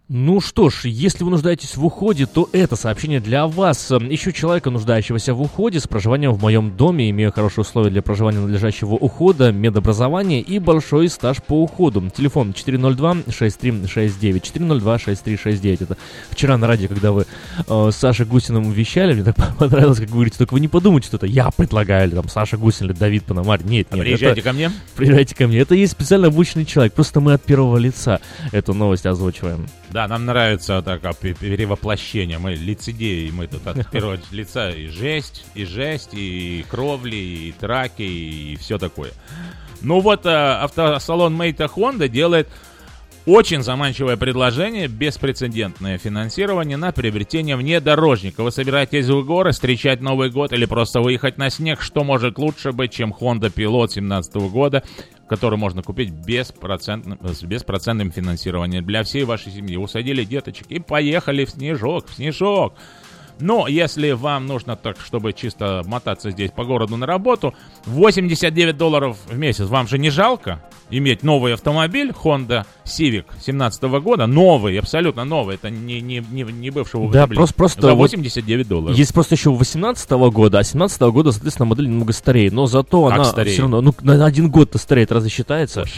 ну 0.08 0.40
что 0.40 0.70
ж, 0.70 0.84
если 0.84 1.24
вы 1.24 1.32
нуждаетесь 1.32 1.76
в 1.76 1.84
уходе, 1.84 2.26
то 2.26 2.48
это 2.52 2.76
сообщение 2.76 3.18
для 3.18 3.48
вас. 3.48 3.90
Ищу 3.90 4.30
человека, 4.30 4.70
нуждающегося 4.70 5.34
в 5.34 5.42
уходе, 5.42 5.80
с 5.80 5.88
проживанием 5.88 6.32
в 6.32 6.40
моем 6.40 6.76
доме, 6.76 7.10
имею 7.10 7.32
хорошие 7.32 7.62
условия 7.62 7.90
для 7.90 8.02
проживания 8.02 8.38
надлежащего 8.38 8.94
ухода, 8.94 9.50
медобразование 9.50 10.42
и 10.42 10.60
большой 10.60 11.08
стаж 11.08 11.42
по 11.42 11.60
уходу. 11.60 12.08
Телефон 12.16 12.52
402-6369, 12.52 14.42
402-6369. 14.54 15.82
Это 15.82 15.96
вчера 16.30 16.56
на 16.56 16.68
радио, 16.68 16.86
когда 16.86 17.10
вы 17.10 17.26
э, 17.66 17.90
с 17.90 17.96
Сашей 17.96 18.26
Гусиным 18.26 18.70
вещали, 18.70 19.12
мне 19.12 19.24
так 19.24 19.34
понравилось, 19.58 19.98
как 19.98 20.10
вы 20.10 20.14
говорите, 20.14 20.38
только 20.38 20.54
вы 20.54 20.60
не 20.60 20.68
подумайте, 20.68 21.08
что 21.08 21.16
это 21.16 21.26
я 21.26 21.50
предлагаю, 21.50 22.06
или 22.06 22.14
там 22.14 22.28
Саша 22.28 22.56
Гусин, 22.56 22.86
или 22.86 22.92
Давид 22.92 23.24
Пономарь. 23.24 23.64
Нет, 23.64 23.90
нет. 23.90 24.04
приезжайте 24.04 24.40
это, 24.40 24.50
ко 24.50 24.52
мне. 24.52 24.70
Приезжайте 24.94 25.34
ко 25.34 25.48
мне. 25.48 25.58
Это 25.58 25.74
есть 25.74 25.94
специально 25.94 26.28
обученный 26.28 26.64
человек, 26.64 26.92
просто 26.92 27.18
мы 27.18 27.32
от 27.32 27.42
первого 27.42 27.76
лица 27.76 28.20
эту 28.52 28.72
новость 28.72 29.04
озвучиваем. 29.04 29.66
Да, 29.90 30.08
нам 30.08 30.26
нравится 30.26 30.82
так 30.82 31.00
перевоплощение. 31.18 32.38
Мы 32.38 32.54
лицедеи, 32.54 33.30
мы 33.30 33.46
тут 33.46 33.66
от 33.66 33.90
первого 33.90 34.18
лица 34.30 34.70
и 34.70 34.88
жесть, 34.88 35.44
и 35.54 35.64
жесть, 35.64 36.10
и 36.12 36.64
кровли, 36.68 37.16
и 37.16 37.54
траки, 37.58 38.02
и 38.02 38.56
все 38.56 38.78
такое. 38.78 39.12
Ну 39.82 40.00
вот 40.00 40.26
а, 40.26 40.64
автосалон 40.64 41.34
Мейта 41.34 41.64
Honda 41.64 42.08
делает 42.08 42.48
очень 43.26 43.62
заманчивое 43.62 44.16
предложение, 44.16 44.86
беспрецедентное 44.86 45.98
финансирование 45.98 46.76
на 46.76 46.92
приобретение 46.92 47.56
внедорожника. 47.56 48.44
Вы 48.44 48.52
собираетесь 48.52 49.06
в 49.06 49.24
горы 49.24 49.50
встречать 49.50 50.00
Новый 50.00 50.30
год 50.30 50.52
или 50.52 50.64
просто 50.64 51.00
выехать 51.00 51.36
на 51.36 51.50
снег? 51.50 51.80
Что 51.80 52.04
может 52.04 52.38
лучше 52.38 52.70
быть, 52.70 52.92
чем 52.92 53.12
Honda 53.12 53.52
Pilot 53.52 53.88
2017 53.88 54.34
года, 54.36 54.84
который 55.28 55.58
можно 55.58 55.82
купить 55.82 56.10
беспроцентным, 56.10 57.18
с 57.22 57.42
беспроцентным 57.42 58.10
финансированием 58.10 58.84
для 58.84 59.02
всей 59.02 59.24
вашей 59.24 59.52
семьи? 59.52 59.76
Усадили 59.76 60.24
деточек 60.24 60.66
и 60.68 60.78
поехали 60.78 61.44
в 61.44 61.50
снежок, 61.50 62.06
в 62.08 62.14
снежок. 62.14 62.74
Но 63.38 63.68
если 63.68 64.12
вам 64.12 64.46
нужно 64.46 64.76
так, 64.76 64.98
чтобы 64.98 65.32
чисто 65.32 65.82
мотаться 65.84 66.30
здесь 66.30 66.50
по 66.50 66.64
городу 66.64 66.96
на 66.96 67.06
работу, 67.06 67.54
89 67.84 68.76
долларов 68.76 69.18
в 69.26 69.36
месяц 69.36 69.66
вам 69.66 69.86
же 69.86 69.98
не 69.98 70.10
жалко 70.10 70.62
иметь 70.90 71.22
новый 71.22 71.54
автомобиль 71.54 72.10
Honda 72.10 72.64
Civic 72.84 73.24
17 73.44 73.82
года, 74.00 74.26
новый, 74.26 74.78
абсолютно 74.78 75.24
новый, 75.24 75.56
это 75.56 75.70
не, 75.70 76.00
не, 76.00 76.24
не, 76.30 76.42
не 76.42 76.70
бывшего 76.70 77.10
Да, 77.12 77.26
просто, 77.26 77.54
просто 77.54 77.80
за 77.82 77.94
89 77.94 78.68
долларов. 78.68 78.96
Есть 78.96 79.12
просто 79.12 79.34
еще 79.34 79.50
18 79.50 80.10
года, 80.10 80.58
а 80.58 80.64
17 80.64 81.00
года, 81.02 81.32
соответственно, 81.32 81.66
модель 81.66 81.88
немного 81.88 82.12
старее, 82.12 82.50
но 82.50 82.66
зато 82.66 83.04
как 83.06 83.14
она 83.14 83.24
старее? 83.24 83.52
все 83.52 83.62
равно, 83.62 83.80
ну, 83.80 83.94
на 84.00 84.24
один 84.24 84.50
год-то 84.50 84.78
стареет, 84.78 85.12
разве 85.12 85.30
считается? 85.30 85.82
Ой. 85.82 85.88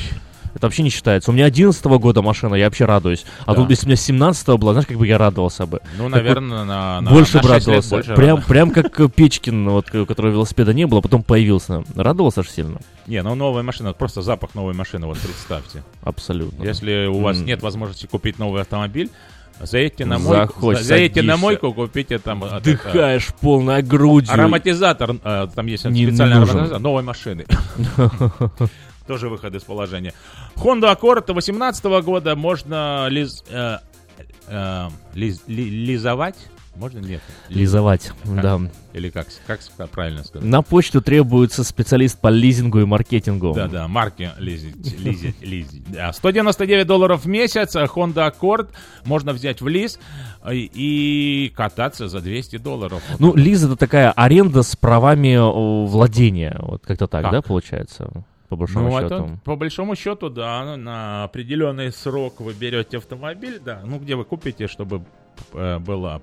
Это 0.58 0.66
вообще 0.66 0.82
не 0.82 0.90
считается. 0.90 1.30
У 1.30 1.34
меня 1.34 1.44
11 1.44 1.86
-го 1.86 2.00
года 2.00 2.20
машина, 2.20 2.56
я 2.56 2.64
вообще 2.64 2.84
радуюсь. 2.84 3.24
А 3.46 3.54
да. 3.54 3.60
тут, 3.60 3.70
если 3.70 3.86
у 3.86 3.88
меня 3.90 3.96
17 3.96 4.48
была, 4.58 4.72
знаешь, 4.72 4.88
как 4.88 4.96
бы 4.96 5.06
я 5.06 5.16
радовался 5.16 5.66
бы. 5.66 5.80
Ну, 5.96 6.08
наверное, 6.08 6.64
на, 6.64 7.00
на 7.00 7.10
Больше 7.10 7.36
на 7.36 7.42
бы 7.44 7.48
радовался. 7.48 7.90
Больше 7.90 8.14
прям, 8.16 8.42
прям 8.42 8.70
как 8.72 9.14
Печкин, 9.14 9.68
вот, 9.68 9.94
у 9.94 10.04
которого 10.04 10.32
велосипеда 10.32 10.74
не 10.74 10.84
было, 10.86 11.00
потом 11.00 11.22
появился. 11.22 11.84
Радовался 11.94 12.40
аж 12.40 12.50
сильно. 12.50 12.80
Не, 13.06 13.22
ну 13.22 13.36
новая 13.36 13.62
машина, 13.62 13.92
просто 13.92 14.20
запах 14.20 14.56
новой 14.56 14.74
машины, 14.74 15.06
вот 15.06 15.18
представьте. 15.18 15.84
Абсолютно. 16.02 16.64
Если 16.64 17.06
у 17.06 17.20
вас 17.20 17.36
mm. 17.36 17.44
нет 17.44 17.62
возможности 17.62 18.06
купить 18.06 18.40
новый 18.40 18.62
автомобиль, 18.62 19.10
Заедьте 19.60 20.04
на 20.04 20.18
мойку, 20.18 20.72
Заходь, 20.72 20.80
заедьте 20.82 21.22
на 21.22 21.36
мойку, 21.36 21.72
купите 21.72 22.18
там... 22.18 22.42
Вдыхаешь 22.42 23.28
это, 23.28 23.38
полной 23.40 23.82
грудью. 23.82 24.32
Ароматизатор, 24.32 25.16
э, 25.24 25.48
там 25.52 25.66
есть 25.66 25.84
не 25.84 26.06
специальный 26.06 26.36
нужен. 26.36 26.50
ароматизатор 26.50 26.80
новой 26.80 27.02
машины. 27.02 27.44
Тоже 29.08 29.30
выход 29.30 29.54
из 29.54 29.62
положения. 29.62 30.12
Honda 30.56 30.94
Accord 30.94 31.24
2018 31.24 31.84
года 32.04 32.36
можно 32.36 33.06
лиз, 33.08 33.42
э, 33.48 33.78
э, 34.48 34.88
лиз, 35.14 35.42
ли, 35.46 35.70
лизовать. 35.70 36.36
Можно 36.76 36.98
нет? 36.98 37.22
Лизовать, 37.48 38.12
как? 38.22 38.40
да. 38.42 38.60
Или 38.92 39.08
как, 39.08 39.26
как 39.46 39.60
правильно 39.90 40.24
сказать? 40.24 40.46
На 40.46 40.60
почту 40.60 41.00
требуется 41.00 41.64
специалист 41.64 42.20
по 42.20 42.28
лизингу 42.28 42.80
и 42.80 42.84
маркетингу. 42.84 43.54
Да, 43.54 43.66
да, 43.66 43.88
марки 43.88 44.30
лизить, 44.38 45.00
лизить, 45.00 45.40
лизить. 45.40 45.84
199 46.12 46.86
долларов 46.86 47.24
в 47.24 47.28
месяц, 47.28 47.74
Honda 47.76 48.30
Accord 48.30 48.68
можно 49.06 49.32
взять 49.32 49.62
в 49.62 49.68
лиз 49.68 49.98
и 50.52 51.50
кататься 51.56 52.08
за 52.08 52.20
200 52.20 52.58
долларов. 52.58 53.02
Ну, 53.18 53.34
лиз 53.34 53.64
это 53.64 53.76
такая 53.76 54.12
аренда 54.12 54.62
с 54.62 54.76
правами 54.76 55.36
владения, 55.86 56.58
вот 56.60 56.84
как-то 56.86 57.08
так, 57.08 57.22
как? 57.22 57.32
да, 57.32 57.42
получается? 57.42 58.24
По 58.48 58.56
большому 58.56 58.88
ну, 58.88 59.00
счету. 59.00 59.14
Это, 59.14 59.38
по 59.44 59.56
большому 59.56 59.94
счету, 59.96 60.30
да, 60.30 60.76
на 60.76 61.24
определенный 61.24 61.92
срок 61.92 62.40
вы 62.40 62.54
берете 62.54 62.98
автомобиль, 62.98 63.60
да, 63.62 63.82
ну 63.84 63.98
где 63.98 64.16
вы 64.16 64.24
купите, 64.24 64.68
чтобы 64.68 65.04
э, 65.52 65.78
была 65.78 66.22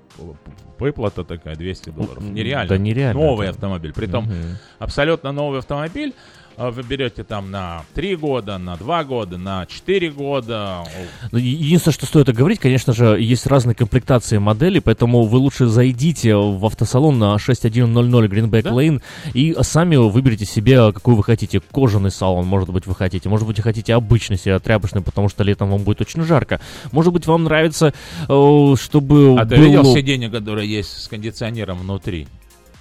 выплата 0.79 1.23
такая 1.23 1.55
200 1.55 1.89
долларов. 1.91 2.23
Нереально. 2.23 2.69
да 2.69 2.77
нереально 2.77 3.21
Новый 3.21 3.47
это. 3.47 3.55
автомобиль. 3.55 3.93
Притом 3.93 4.25
Мгм. 4.25 4.57
абсолютно 4.79 5.31
новый 5.31 5.59
автомобиль. 5.59 6.13
А 6.57 6.71
Вы 6.71 6.83
берете 6.83 7.23
там 7.23 7.51
на 7.51 7.83
3 7.95 8.15
года, 8.15 8.57
на 8.57 8.77
2 8.77 9.03
года, 9.03 9.37
на 9.37 9.65
4 9.65 10.09
года. 10.11 10.83
Ну, 11.31 11.37
Единственное, 11.37 11.93
что 11.93 12.05
стоит 12.05 12.27
говорить, 12.33 12.59
конечно 12.59 12.93
же, 12.93 13.19
есть 13.19 13.45
разные 13.45 13.75
комплектации 13.75 14.37
моделей, 14.37 14.79
поэтому 14.79 15.23
вы 15.23 15.37
лучше 15.37 15.67
зайдите 15.67 16.35
в 16.35 16.65
автосалон 16.65 17.19
на 17.19 17.37
6100 17.37 18.25
Greenback 18.25 18.61
Да? 18.63 18.69
Lane 18.71 19.01
и 19.33 19.55
сами 19.61 19.95
выберите 19.97 20.45
себе, 20.45 20.91
какой 20.93 21.15
вы 21.15 21.23
хотите. 21.23 21.59
Кожаный 21.59 22.11
салон, 22.11 22.45
может 22.45 22.69
быть, 22.69 22.85
вы 22.87 22.95
хотите. 22.95 23.27
Может 23.29 23.47
быть, 23.47 23.57
вы 23.57 23.63
хотите 23.63 23.93
обычный 23.93 24.37
себе, 24.37 24.57
тряпочный, 24.59 25.01
потому 25.01 25.29
что 25.29 25.43
летом 25.43 25.69
вам 25.71 25.83
будет 25.83 26.01
очень 26.01 26.21
жарко. 26.23 26.61
Может 26.91 27.11
быть, 27.11 27.27
вам 27.27 27.43
нравится, 27.43 27.93
э, 28.29 28.73
чтобы 28.79 29.35
А 29.39 29.45
ты 29.45 29.55
было- 29.57 29.65
видел 29.65 29.93
сиденье, 29.93 30.29
которое 30.29 30.65
есть 30.65 31.01
с 31.01 31.07
кондиционером 31.07 31.79
внутри? 31.79 32.27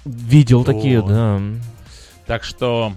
Видел 0.05 0.63
такие, 0.63 1.01
Вот. 1.01 1.09
да. 1.09 1.41
Так 2.25 2.43
что 2.43 2.93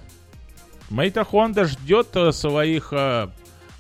Мейта 0.91 1.21
Honda 1.21 1.65
ждет 1.65 2.09
э, 2.15 2.33
своих 2.33 2.93
э, 2.93 3.29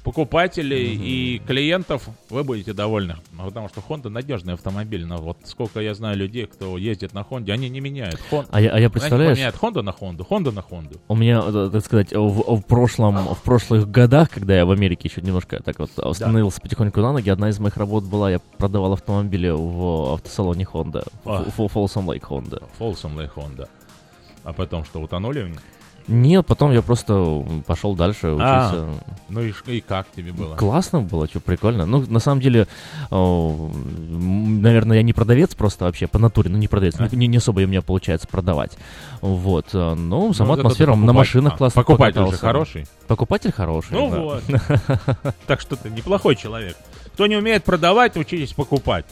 покупателей 0.04 0.94
и 0.94 1.38
клиентов. 1.38 2.08
Вы 2.28 2.44
будете 2.44 2.72
довольны. 2.74 3.16
Ну, 3.32 3.46
Потому 3.46 3.68
что 3.68 3.80
Honda 3.80 4.08
надежный 4.10 4.54
автомобиль. 4.54 5.06
Но 5.06 5.16
вот 5.16 5.38
сколько 5.44 5.80
я 5.80 5.94
знаю 5.94 6.16
людей, 6.18 6.46
кто 6.46 6.76
ездит 6.76 7.14
на 7.14 7.20
Honda, 7.20 7.52
они 7.52 7.68
не 7.70 7.80
меняют. 7.80 8.20
Хон- 8.30 8.46
А 8.50 8.60
я, 8.60 8.70
а 8.70 8.78
я 8.78 8.86
Они 8.86 8.88
представляешь, 8.88 9.36
поменяют 9.36 9.56
Honda 9.56 9.82
на 9.82 9.90
Honda, 9.90 10.26
Honda 10.28 10.50
на 10.52 10.60
Honda. 10.60 10.98
У 11.08 11.16
меня, 11.16 11.42
э, 11.46 11.70
так 11.72 11.84
сказать, 11.84 12.12
в, 12.12 12.56
в 12.56 12.62
прошлом, 12.62 13.16
в 13.34 13.42
прошлых 13.42 13.90
годах, 13.90 14.28
когда 14.30 14.54
я 14.56 14.66
в 14.66 14.70
Америке 14.70 15.08
еще 15.08 15.22
немножко 15.22 15.62
так 15.62 15.78
вот 15.78 15.90
становился 16.14 16.60
потихоньку 16.60 17.00
на 17.00 17.12
ноги, 17.12 17.30
одна 17.30 17.48
из 17.48 17.58
моих 17.58 17.76
работ 17.78 18.04
была, 18.04 18.30
я 18.30 18.38
продавал 18.38 18.92
автомобили 18.92 19.48
в 19.48 20.12
автосалоне 20.14 20.64
Honda, 20.70 21.06
А. 21.24 21.42
в, 21.44 21.56
в 21.68 21.74
Folsom 21.74 22.04
Lake 22.06 22.22
Honda. 22.28 22.62
Folsom 22.78 23.16
Lake 23.16 23.32
Honda. 23.34 23.66
А 24.44 24.52
потом 24.52 24.84
что, 24.84 25.00
утонули 25.00 25.42
в 25.42 25.48
них? 25.48 25.62
Нет, 26.08 26.46
потом 26.46 26.72
я 26.72 26.80
просто 26.82 27.44
пошел 27.66 27.94
дальше 27.94 28.28
А, 28.40 28.68
учиться. 28.70 29.04
ну 29.28 29.42
и, 29.42 29.52
и 29.76 29.80
как 29.82 30.06
тебе 30.16 30.32
было? 30.32 30.56
Классно 30.56 31.02
было, 31.02 31.28
что 31.28 31.38
прикольно. 31.40 31.84
Ну, 31.86 32.02
на 32.08 32.18
самом 32.18 32.40
деле, 32.40 32.66
э, 33.10 33.14
м, 33.14 34.62
наверное, 34.62 34.96
я 34.96 35.02
не 35.02 35.12
продавец 35.12 35.54
просто 35.54 35.84
вообще 35.84 36.06
по 36.06 36.18
натуре, 36.18 36.50
ну 36.50 36.56
не 36.58 36.66
продавец, 36.66 36.94
А. 36.98 37.08
не, 37.14 37.26
не 37.26 37.36
особо 37.36 37.60
у 37.60 37.66
меня 37.66 37.82
получается 37.82 38.26
продавать. 38.26 38.78
Вот, 39.20 39.66
э, 39.74 39.94
но 39.94 40.32
сама 40.32 40.50
зато 40.56 40.62
ты 40.62 40.66
атмосфера 40.68 40.94
на 40.94 41.12
машинах 41.12 41.54
А, 41.54 41.56
классно 41.58 41.82
покупатель 41.82 42.14
же 42.20 42.24
покатался. 42.24 42.46
хороший. 42.46 42.86
Покупатель 43.06 43.52
хороший. 43.52 43.92
Ну 43.92 44.10
да. 44.10 44.18
вот. 44.20 44.42
Так 45.46 45.60
что 45.60 45.76
ты 45.76 45.90
неплохой 45.90 46.36
человек. 46.36 46.76
Кто 47.14 47.26
не 47.26 47.36
умеет 47.36 47.64
продавать, 47.64 48.16
учитесь 48.16 48.52
покупать. 48.52 49.04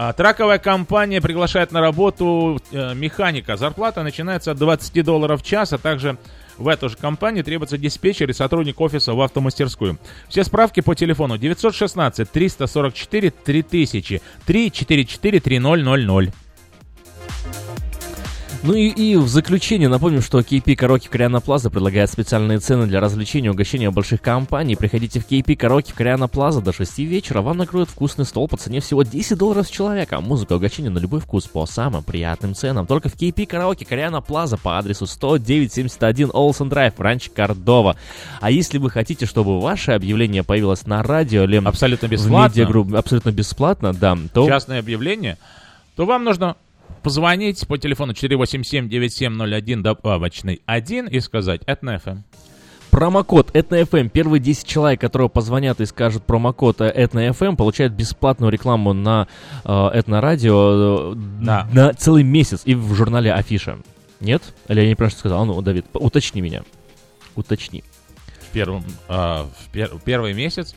А, 0.00 0.12
Траковая 0.12 0.60
компания 0.60 1.20
приглашает 1.20 1.72
на 1.72 1.80
работу 1.80 2.62
э, 2.70 2.94
механика. 2.94 3.56
Зарплата 3.56 4.04
начинается 4.04 4.52
от 4.52 4.58
20 4.58 5.04
долларов 5.04 5.42
в 5.42 5.44
час, 5.44 5.72
а 5.72 5.78
также 5.78 6.18
в 6.56 6.68
эту 6.68 6.88
же 6.88 6.96
компанию 6.96 7.42
требуется 7.42 7.76
диспетчер 7.76 8.30
и 8.30 8.32
сотрудник 8.32 8.80
офиса 8.80 9.14
в 9.14 9.20
автомастерскую. 9.20 9.98
Все 10.28 10.44
справки 10.44 10.82
по 10.82 10.94
телефону 10.94 11.36
916 11.36 12.30
344 12.30 13.30
3000 13.30 14.22
344 14.46 15.40
3000. 15.40 16.47
Ну 18.64 18.74
и, 18.74 18.88
и 18.88 19.14
в 19.14 19.28
заключение 19.28 19.88
напомним, 19.88 20.20
что 20.20 20.40
KP 20.40 20.74
Караоке 20.74 21.08
Кориана 21.08 21.40
Плаза 21.40 21.70
предлагает 21.70 22.10
специальные 22.10 22.58
цены 22.58 22.86
для 22.86 22.98
развлечения 22.98 23.46
и 23.46 23.50
угощения 23.50 23.88
больших 23.92 24.20
компаний. 24.20 24.74
Приходите 24.74 25.20
в 25.20 25.30
KP 25.30 25.54
Караоке 25.54 25.92
Кориана 25.94 26.26
Плаза 26.26 26.60
до 26.60 26.72
6 26.72 26.98
вечера. 26.98 27.40
Вам 27.40 27.58
накроют 27.58 27.88
вкусный 27.88 28.24
стол 28.24 28.48
по 28.48 28.56
цене 28.56 28.80
всего 28.80 29.04
10 29.04 29.38
долларов 29.38 29.68
с 29.68 29.70
человека. 29.70 30.20
Музыка 30.20 30.54
и 30.54 30.56
угощение 30.56 30.90
на 30.90 30.98
любой 30.98 31.20
вкус 31.20 31.46
по 31.46 31.66
самым 31.66 32.02
приятным 32.02 32.54
ценам. 32.56 32.88
Только 32.88 33.08
в 33.08 33.14
KP 33.14 33.46
Караоке 33.46 33.84
Кориана 33.84 34.20
Плаза 34.20 34.56
по 34.56 34.76
адресу 34.76 35.06
10971 35.06 36.30
Олсен 36.34 36.68
Драйв, 36.68 36.94
Ранч 36.98 37.30
Кордова. 37.30 37.94
А 38.40 38.50
если 38.50 38.78
вы 38.78 38.90
хотите, 38.90 39.26
чтобы 39.26 39.60
ваше 39.60 39.92
объявление 39.92 40.42
появилось 40.42 40.84
на 40.84 41.04
радио 41.04 41.44
или 41.44 41.58
Абсолютно 41.64 42.08
в 42.08 42.10
бесплатно. 42.10 42.48
медиагруппе 42.48 42.96
абсолютно 42.96 43.30
бесплатно, 43.30 43.94
да, 43.94 44.18
то 44.34 44.48
частное 44.48 44.80
объявление, 44.80 45.38
то 45.94 46.06
вам 46.06 46.24
нужно 46.24 46.56
позвонить 47.02 47.66
по 47.66 47.78
телефону 47.78 48.12
487-9701 48.12 49.82
добавочный 49.82 50.62
1 50.66 51.06
и 51.08 51.20
сказать 51.20 51.62
«Это 51.66 51.84
на 51.84 51.96
FM». 51.96 52.18
Промокод 52.90 53.50
EtnaFM. 53.54 54.08
Первые 54.08 54.40
10 54.40 54.66
человек, 54.66 55.00
которые 55.00 55.28
позвонят 55.28 55.78
и 55.80 55.84
скажут 55.86 56.24
промокод 56.24 56.80
EtnaFM, 56.80 57.56
получают 57.56 57.92
бесплатную 57.92 58.50
рекламу 58.50 58.94
на 58.94 59.28
э, 59.64 59.88
Этно 59.92 60.22
Радио 60.22 61.12
э, 61.12 61.14
Да. 61.42 61.68
на 61.70 61.92
целый 61.92 62.22
месяц 62.22 62.62
и 62.64 62.74
в 62.74 62.94
журнале 62.94 63.32
Афиша. 63.32 63.78
Нет? 64.20 64.42
Или 64.68 64.80
я 64.80 64.88
неправильно 64.90 65.18
сказал? 65.18 65.42
А 65.42 65.44
Ну, 65.44 65.60
Давид, 65.60 65.84
уточни 65.92 66.40
меня. 66.40 66.62
Уточни. 67.36 67.84
в 68.40 68.52
первом 68.52 68.82
а, 69.08 69.44
в 69.44 69.72
пер- 69.74 70.00
первый 70.02 70.32
месяц 70.32 70.74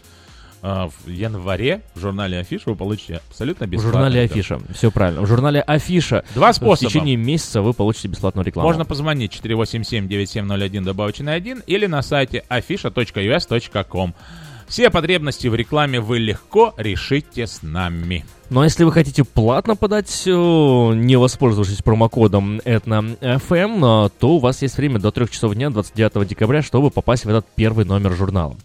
в 0.62 1.10
январе 1.10 1.82
в 1.96 2.00
журнале 2.00 2.40
Афиша 2.40 2.70
вы 2.70 2.76
получите 2.76 3.22
абсолютно 3.30 3.66
В 3.66 3.70
бесплатно. 3.70 3.92
журнале 4.00 4.24
это. 4.26 4.34
Афиша. 4.36 4.60
Все 4.74 4.92
правильно. 4.92 5.22
В 5.22 5.28
журнале 5.28 5.62
Афиша 5.62 6.24
Два 6.36 6.52
в 6.52 6.56
способа. 6.56 6.90
течение 6.90 7.16
месяца 7.16 7.62
вы 7.62 7.74
получите 7.74 8.08
бесплатную 8.10 8.46
рекламу. 8.46 8.68
Можно 8.70 8.86
позвонить 8.86 9.34
487-9701 9.44 10.84
добавочный 10.84 11.34
1 11.34 11.64
или 11.66 11.86
на 11.88 12.02
сайте 12.02 12.44
afisha.us.com. 12.50 14.14
Все 14.72 14.90
потребности 14.90 15.50
в 15.50 15.56
рекламе 15.56 16.00
вы 16.00 16.20
легко 16.20 16.74
решите 16.78 17.46
с 17.46 17.62
нами. 17.62 18.24
Ну 18.50 18.62
а 18.62 18.64
если 18.64 18.86
вы 18.86 18.94
хотите 18.94 19.26
платно 19.26 19.76
подать, 19.76 20.24
э, 20.26 20.30
не 20.30 21.18
воспользовавшись 21.18 21.82
промокодом 21.82 22.60
ETNA-FM, 22.60 24.06
э, 24.06 24.10
то 24.18 24.30
у 24.30 24.40
вас 24.40 24.62
есть 24.62 24.78
время 24.78 25.00
до 25.00 25.12
3 25.12 25.30
часов 25.30 25.56
дня 25.56 25.72
29 25.72 26.26
декабря, 26.26 26.62
чтобы 26.62 26.90
попасть 26.90 27.26
в 27.26 27.30
этот 27.30 27.46
первый 27.54 27.84
номер 27.84 28.14
журнала. 28.14 28.56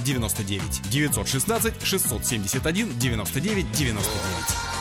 99. 0.03 0.81
916 0.89 1.73
671 1.83 2.99
99 2.99 3.71
99. 3.71 4.71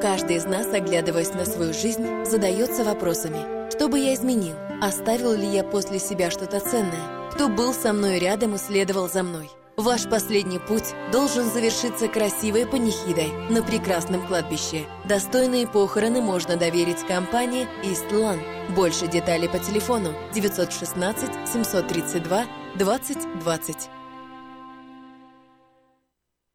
Каждый 0.00 0.36
из 0.36 0.44
нас, 0.44 0.66
оглядываясь 0.72 1.32
на 1.32 1.46
свою 1.46 1.72
жизнь, 1.72 2.06
задается 2.26 2.84
вопросами. 2.84 3.70
Что 3.70 3.88
бы 3.88 3.98
я 3.98 4.14
изменил? 4.14 4.54
Оставил 4.82 5.32
ли 5.32 5.46
я 5.46 5.64
после 5.64 5.98
себя 5.98 6.30
что-то 6.30 6.60
ценное? 6.60 7.30
Кто 7.32 7.48
был 7.48 7.72
со 7.72 7.92
мной 7.92 8.18
рядом 8.18 8.54
и 8.54 8.58
следовал 8.58 9.08
за 9.08 9.22
мной? 9.22 9.48
Ваш 9.76 10.04
последний 10.08 10.60
путь 10.60 10.94
должен 11.10 11.50
завершиться 11.50 12.06
красивой 12.06 12.64
панихидой 12.64 13.32
на 13.50 13.60
прекрасном 13.60 14.24
кладбище. 14.24 14.86
Достойные 15.04 15.66
похороны 15.66 16.20
можно 16.20 16.56
доверить 16.56 17.04
компании 17.04 17.66
«Истлан». 17.82 18.38
Больше 18.76 19.08
деталей 19.08 19.48
по 19.48 19.58
телефону 19.58 20.14
916 20.32 21.28
732 21.52 22.46
2020. 22.76 23.90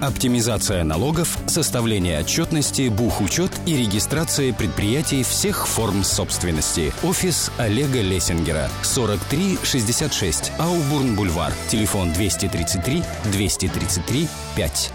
Оптимизация 0.00 0.84
налогов, 0.84 1.38
составление 1.46 2.20
отчетности, 2.20 2.88
бухучет 2.88 3.50
и 3.64 3.76
регистрация 3.76 4.52
предприятий 4.52 5.22
всех 5.22 5.66
форм 5.66 6.04
собственности. 6.04 6.92
Офис 7.02 7.50
Олега 7.56 8.02
Лессингера. 8.02 8.68
4366 8.82 10.52
Аубурн-Бульвар. 10.58 11.52
Телефон 11.70 12.12
233 12.12 13.02
233 13.32 14.28
5. 14.54 14.92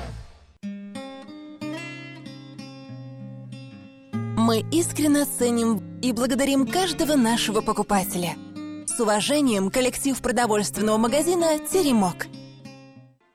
Мы 4.38 4.64
искренне 4.72 5.26
ценим 5.26 5.82
и 6.02 6.12
благодарим 6.12 6.68
каждого 6.68 7.16
нашего 7.16 7.62
покупателя. 7.62 8.36
С 8.86 8.99
уважением, 8.99 9.72
коллектив 9.72 10.20
продовольственного 10.22 10.97
магазина 10.97 11.58
«Теремок». 11.58 12.28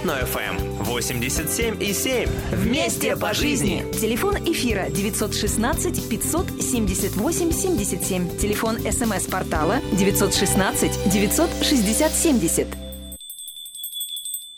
Этно-ФМ 0.00 0.84
87 0.84 1.82
и 1.82 1.92
7. 1.92 2.28
Вместе 2.52 3.16
по 3.16 3.34
жизни. 3.34 3.84
Телефон 3.92 4.36
эфира 4.36 4.88
916 4.88 6.08
578 6.08 7.52
77. 7.52 8.38
Телефон 8.38 8.78
смс-портала 8.78 9.76
916 9.92 11.12
960 11.12 12.12
70. 12.12 12.66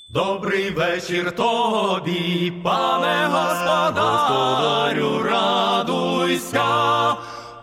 Добрий 0.09 0.71
вечір 0.71 1.33
тобі, 1.33 2.53
пане 2.65 3.27
господарю, 3.27 5.23
радуйся, 5.23 6.65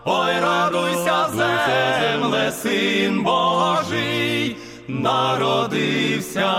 ой, 0.04 0.40
радуйся, 0.40 1.28
земле, 1.28 2.52
син 2.62 3.22
Божий, 3.22 4.56
народився, 4.88 6.50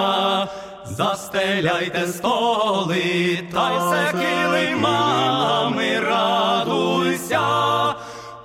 застеляйте 1.02 2.08
столи, 2.08 3.40
та 3.54 3.72
й 3.72 3.80
се 3.90 4.12
килимами, 4.12 6.00
радуйся, 6.00 7.42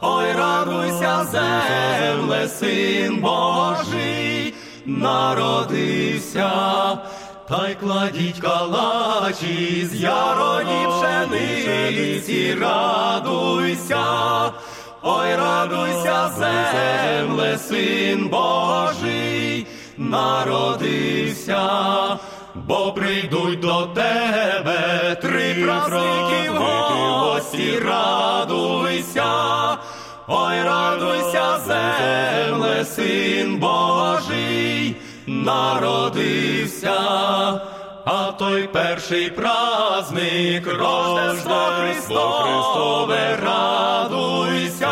ой, 0.01 0.33
радуйся, 0.33 1.27
земле, 1.33 2.49
син 2.49 3.21
Божий, 3.21 4.55
народився. 4.87 6.51
Та 7.49 7.69
й 7.69 7.75
кладіть 7.75 8.41
калачі 8.41 9.89
з 9.93 9.95
яроні 9.95 10.87
пшениці, 10.89 12.57
радуйся, 12.61 14.05
ой, 15.03 15.37
радуйся, 15.37 16.31
земле, 16.39 17.59
син 17.59 18.29
Божий, 18.29 19.67
народився, 19.97 21.63
бо 22.65 22.93
прийдуть 22.93 23.61
до 23.61 23.87
тебе 23.95 25.15
три 25.21 25.65
праздники 25.65 26.51
в 26.51 26.59
гості, 26.59 27.79
радуйся, 27.79 29.25
ой, 30.27 30.63
радуйся, 30.63 31.59
земле, 31.67 32.85
син 32.85 33.59
Божий 33.59 34.97
народився, 35.27 36.99
а 38.05 38.33
той 38.39 38.69
перший 38.69 39.31
праздник 39.31 40.67
Рождество 40.67 41.73
Христове, 41.81 43.39
радуйся, 43.43 44.89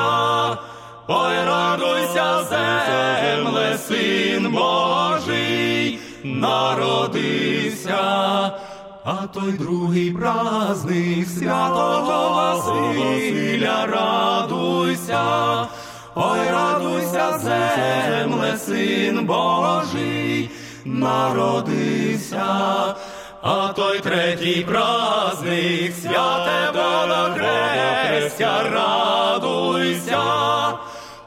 ой, 1.09 1.45
радуйся, 1.47 2.45
земле, 2.51 3.79
син 3.89 4.53
Божий, 4.53 5.99
народився. 7.85 8.53
А 9.07 9.27
той 9.35 9.53
другий 9.53 10.11
праздник 10.11 11.29
святого 11.29 12.33
Василя, 12.35 13.87
радуйся, 13.87 15.69
Ой, 16.15 16.49
радуйся, 16.49 17.39
земле, 17.39 18.57
син 18.57 19.27
Божий, 19.27 20.51
народився, 20.85 22.47
а 23.43 23.73
той 23.77 24.01
третій 24.01 24.65
праздник, 24.69 25.93
святе 26.03 26.71
водохрестя, 26.75 28.63
радуйся, 28.71 30.23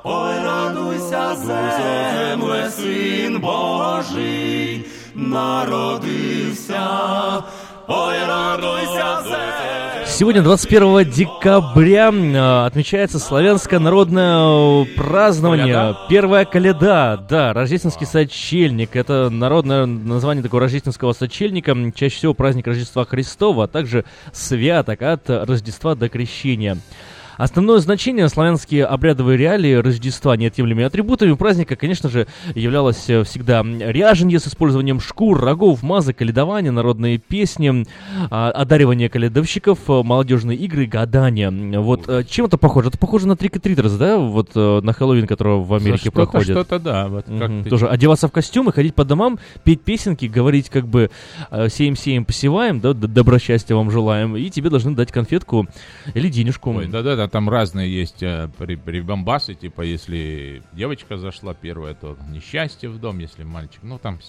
ой, 0.03 0.39
радуйся, 0.43 1.35
земле, 1.35 2.71
син 2.71 3.39
Божий, 3.41 4.87
народився, 5.17 6.79
ой, 7.87 8.25
радуйся. 8.25 8.77
Сегодня, 10.05 10.41
21 10.41 11.03
декабря, 11.11 12.11
э, 12.11 12.65
отмечается 12.65 13.19
славянское 13.19 13.79
народное 13.79 14.87
празднование. 14.95 15.67
Коляда? 15.67 15.97
Первая 16.09 16.45
коляда, 16.45 17.25
да, 17.29 17.53
рождественский 17.53 18.07
сочельник. 18.07 18.95
Это 18.95 19.29
народное 19.29 19.85
название 19.85 20.41
такого 20.41 20.61
рождественского 20.61 21.13
сочельника. 21.13 21.75
Чаще 21.93 22.15
всего 22.15 22.33
праздник 22.33 22.65
Рождества 22.67 23.05
Христова, 23.05 23.65
а 23.65 23.67
также 23.67 24.05
святок 24.31 25.01
от 25.01 25.29
Рождества 25.29 25.93
до 25.93 26.09
Крещения. 26.09 26.77
Основное 27.37 27.77
значение 27.79 28.27
славянские 28.29 28.85
обрядовые 28.85 29.37
реалии 29.37 29.73
Рождества 29.75 30.35
неотъемлемыми 30.35 30.85
атрибутами 30.85 31.33
праздника, 31.33 31.75
конечно 31.75 32.09
же, 32.09 32.27
являлось 32.55 33.09
э, 33.09 33.23
всегда 33.23 33.61
ряженье 33.63 34.39
с 34.39 34.47
использованием 34.47 34.99
шкур, 34.99 35.39
рогов, 35.39 35.83
мазок, 35.83 36.17
каледование, 36.17 36.71
народные 36.71 37.19
песни, 37.19 37.85
а, 38.31 38.49
одаривание 38.51 39.07
каледовщиков, 39.09 39.79
э, 39.87 40.01
молодежные 40.03 40.57
игры, 40.57 40.85
гадания. 40.87 41.51
Вот 41.51 42.05
э, 42.07 42.23
чем 42.27 42.45
это 42.47 42.57
похоже? 42.57 42.89
Это 42.89 42.97
похоже 42.97 43.27
на 43.27 43.35
трик 43.35 43.55
и 43.55 43.75
да? 43.75 44.17
Вот 44.17 44.55
на 44.55 44.93
Хэллоуин, 44.93 45.27
которого 45.27 45.63
в 45.63 45.73
Америке 45.73 46.09
Что-то, 46.09 46.15
проходит. 46.15 46.49
что-то, 46.51 46.79
да. 46.79 47.07
Вот 47.07 47.25
как 47.25 47.49
Мгм. 47.49 47.63
ты- 47.63 47.69
Тоже 47.69 47.87
одеваться 47.87 48.27
в 48.27 48.31
костюмы, 48.31 48.71
ходить 48.73 48.95
по 48.95 49.05
домам, 49.05 49.37
петь 49.63 49.81
песенки, 49.81 50.25
говорить 50.25 50.69
как 50.69 50.87
бы 50.87 51.09
сеем-сеем, 51.51 52.25
посеваем, 52.25 52.79
да, 52.79 52.93
д- 52.93 53.07
добра 53.07 53.39
счастья 53.39 53.75
вам 53.75 53.91
желаем, 53.91 54.35
и 54.35 54.49
тебе 54.49 54.69
должны 54.69 54.95
дать 54.95 55.11
конфетку 55.11 55.67
или 56.13 56.29
денежку. 56.29 56.71
Ой, 56.71 56.87
да-да-да, 56.87 57.26
там 57.27 57.49
разные 57.49 57.93
есть 57.93 58.21
э, 58.23 58.49
при- 58.57 58.75
прибамбасы, 58.75 59.53
типа, 59.53 59.81
если 59.81 60.61
девочка 60.73 61.17
зашла 61.17 61.53
первая, 61.53 61.93
то 61.93 62.17
несчастье 62.29 62.89
в 62.89 62.99
дом, 62.99 63.19
если 63.19 63.43
мальчик, 63.43 63.79
ну, 63.83 63.97
там... 63.97 64.19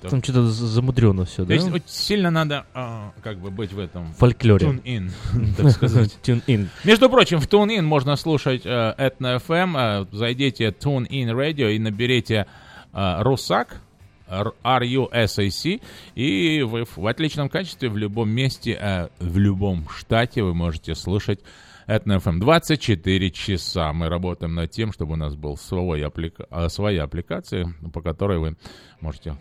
Там 0.00 0.22
что-то 0.22 0.46
замудрено 0.48 1.24
все, 1.24 1.44
То 1.44 1.46
да? 1.46 1.54
есть 1.54 1.70
вот 1.70 1.82
сильно 1.86 2.30
надо, 2.30 2.66
а, 2.74 3.12
как 3.22 3.38
бы, 3.38 3.50
быть 3.50 3.72
в 3.72 3.78
этом... 3.78 4.12
Фольклоре. 4.14 4.66
Tune-in, 4.66 5.10
так 5.56 5.70
сказать. 5.70 6.18
Tune-in. 6.22 6.68
Между 6.84 7.08
прочим, 7.08 7.40
в 7.40 7.48
TuneIn 7.48 7.80
можно 7.80 8.16
слушать 8.16 8.66
э, 8.66 8.94
Этно 8.98 9.36
FM. 9.36 10.04
э, 10.12 10.14
зайдите 10.14 10.66
Tune-in 10.68 11.30
Radio 11.30 11.74
и 11.74 11.78
наберите 11.78 12.46
Русак. 12.92 13.80
RUSAC, 14.26 15.82
и 16.14 16.62
вы 16.62 16.84
в 16.96 17.06
отличном 17.06 17.48
качестве 17.48 17.88
в 17.90 17.96
любом 17.96 18.30
месте, 18.30 19.10
в 19.20 19.38
любом 19.38 19.86
штате 19.90 20.42
вы 20.42 20.54
можете 20.54 20.94
слушать 20.94 21.40
это 21.86 22.10
FM 22.10 22.38
24 22.38 23.30
часа. 23.30 23.92
Мы 23.92 24.08
работаем 24.08 24.54
над 24.54 24.70
тем, 24.70 24.92
чтобы 24.92 25.14
у 25.14 25.16
нас 25.16 25.34
был 25.34 25.56
свой 25.56 26.04
апплика... 26.04 26.46
а, 26.50 26.68
своя 26.68 27.04
аппликация, 27.04 27.74
по 27.92 28.00
которой 28.00 28.38
вы 28.38 28.56
можете 29.00 29.36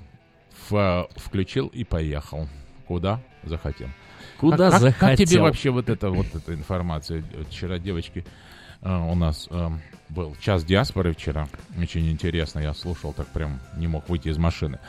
в... 0.69 1.07
включил 1.15 1.67
и 1.67 1.83
поехал. 1.83 2.47
Куда 2.87 3.21
захотел. 3.43 3.87
Куда 4.39 4.71
как, 4.71 4.81
захотел. 4.81 5.09
Как, 5.09 5.17
как 5.17 5.27
тебе 5.27 5.41
вообще 5.41 5.69
вот 5.69 5.89
эта 5.89 6.09
вот 6.09 6.27
эта 6.33 6.53
информация? 6.53 7.23
Вчера 7.49 7.79
девочки 7.79 8.25
э, 8.81 8.93
у 8.93 9.15
нас 9.15 9.47
э, 9.49 9.69
был 10.09 10.35
час 10.41 10.65
диаспоры 10.65 11.13
вчера. 11.13 11.47
Очень 11.77 12.11
интересно, 12.11 12.59
я 12.59 12.73
слушал, 12.73 13.13
так 13.13 13.27
прям 13.27 13.59
не 13.77 13.87
мог 13.87 14.09
выйти 14.09 14.29
из 14.29 14.37
машины. 14.37 14.79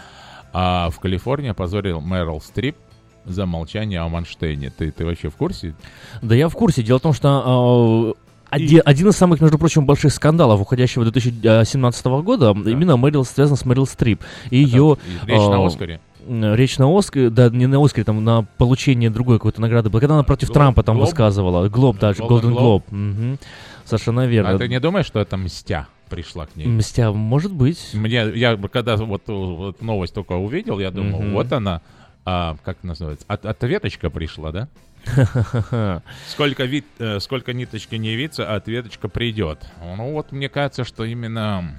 А 0.52 0.90
в 0.90 0.98
Калифорнии 0.98 1.50
опозорил 1.50 2.00
Мэрил 2.00 2.40
Стрип 2.40 2.76
за 3.24 3.46
молчание 3.46 4.00
о 4.00 4.08
Манштейне. 4.08 4.70
Ты, 4.70 4.90
ты 4.90 5.04
вообще 5.04 5.30
в 5.30 5.36
курсе? 5.36 5.74
Да 6.22 6.34
я 6.34 6.48
в 6.48 6.54
курсе. 6.54 6.82
Дело 6.82 6.98
в 6.98 7.02
том, 7.02 7.12
что 7.12 8.14
э, 8.16 8.24
один, 8.50 8.82
один 8.84 9.08
из 9.08 9.16
самых, 9.16 9.40
между 9.40 9.58
прочим, 9.58 9.86
больших 9.86 10.12
скандалов 10.12 10.60
уходящего 10.60 11.04
2017 11.04 12.06
года 12.06 12.54
да. 12.54 12.70
именно 12.70 12.96
Мэрил 12.96 13.24
связан 13.24 13.56
с 13.56 13.64
Мэрил 13.64 13.86
Стрип. 13.86 14.22
И 14.50 14.58
ее... 14.58 14.98
Речь 15.26 15.40
э, 15.40 15.50
на 15.50 15.66
Оскаре. 15.66 16.00
Речь 16.26 16.78
на 16.78 16.96
Оскаре, 16.96 17.30
да, 17.30 17.50
не 17.50 17.66
на 17.66 17.84
Оскаре, 17.84 18.04
там 18.04 18.22
на 18.22 18.46
получение 18.58 19.10
другой 19.10 19.38
какой-то 19.38 19.60
награды 19.60 19.90
была. 19.90 20.00
Когда 20.00 20.14
она 20.14 20.22
против 20.22 20.48
Глоб, 20.48 20.54
Трампа 20.54 20.82
там 20.82 20.96
Глоб? 20.96 21.08
высказывала. 21.08 21.68
Глоб, 21.68 21.98
да, 21.98 22.14
Голден 22.14 22.54
Глоб. 22.54 22.84
Угу. 22.92 23.38
Совершенно 23.84 24.26
верно. 24.26 24.50
А 24.50 24.58
ты 24.58 24.68
не 24.68 24.80
думаешь, 24.80 25.06
что 25.06 25.20
это 25.20 25.36
мстя? 25.36 25.88
пришла 26.08 26.46
к 26.46 26.54
ней. 26.54 26.66
Мстя, 26.66 27.12
может 27.12 27.52
быть. 27.52 27.90
Мне, 27.92 28.30
я 28.34 28.56
когда 28.56 28.96
вот, 28.96 29.22
вот 29.26 29.82
новость 29.82 30.14
только 30.14 30.32
увидел, 30.32 30.78
я 30.78 30.90
думал, 30.90 31.22
mm-hmm. 31.22 31.32
вот 31.32 31.52
она, 31.52 31.80
а, 32.24 32.56
как 32.64 32.82
называется, 32.82 33.24
от, 33.28 33.44
ответочка 33.46 34.10
пришла, 34.10 34.52
да? 34.52 34.68
сколько, 36.28 36.64
вид, 36.64 36.86
э, 36.98 37.20
сколько 37.20 37.52
ниточки 37.52 37.96
не 37.96 38.16
виться, 38.16 38.50
а 38.50 38.56
ответочка 38.56 39.08
придет. 39.08 39.58
Ну 39.82 40.12
вот 40.12 40.32
мне 40.32 40.48
кажется, 40.48 40.84
что 40.84 41.04
именно 41.04 41.78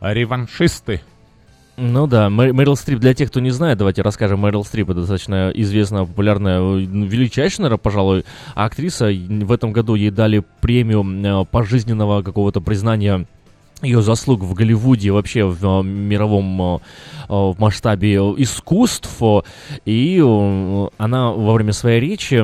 реваншисты 0.00 1.02
ну 1.76 2.06
да, 2.06 2.30
Мэрил 2.30 2.76
Стрип, 2.76 3.00
для 3.00 3.14
тех, 3.14 3.30
кто 3.30 3.40
не 3.40 3.50
знает, 3.50 3.78
давайте 3.78 4.02
расскажем. 4.02 4.38
Мэрил 4.40 4.64
Стрип 4.64 4.90
это 4.90 5.00
достаточно 5.00 5.50
известная, 5.54 6.04
популярная, 6.04 6.60
ну, 6.60 7.04
величайшая, 7.04 7.64
наверное, 7.64 7.82
пожалуй, 7.82 8.24
актриса. 8.54 9.06
В 9.06 9.50
этом 9.50 9.72
году 9.72 9.96
ей 9.96 10.10
дали 10.10 10.44
премию 10.60 11.02
э, 11.04 11.44
пожизненного 11.50 12.22
какого-то 12.22 12.60
признания 12.60 13.26
ее 13.82 14.02
заслуг 14.02 14.42
в 14.42 14.54
Голливуде 14.54 15.10
вообще 15.10 15.44
в 15.44 15.64
э, 15.64 15.82
мировом 15.82 16.62
э, 16.62 16.78
э, 17.23 17.23
в 17.28 17.56
масштабе 17.58 18.16
искусств. 18.16 19.22
И 19.84 20.18
она 20.98 21.30
во 21.30 21.52
время 21.54 21.72
своей 21.72 22.00
речи 22.00 22.42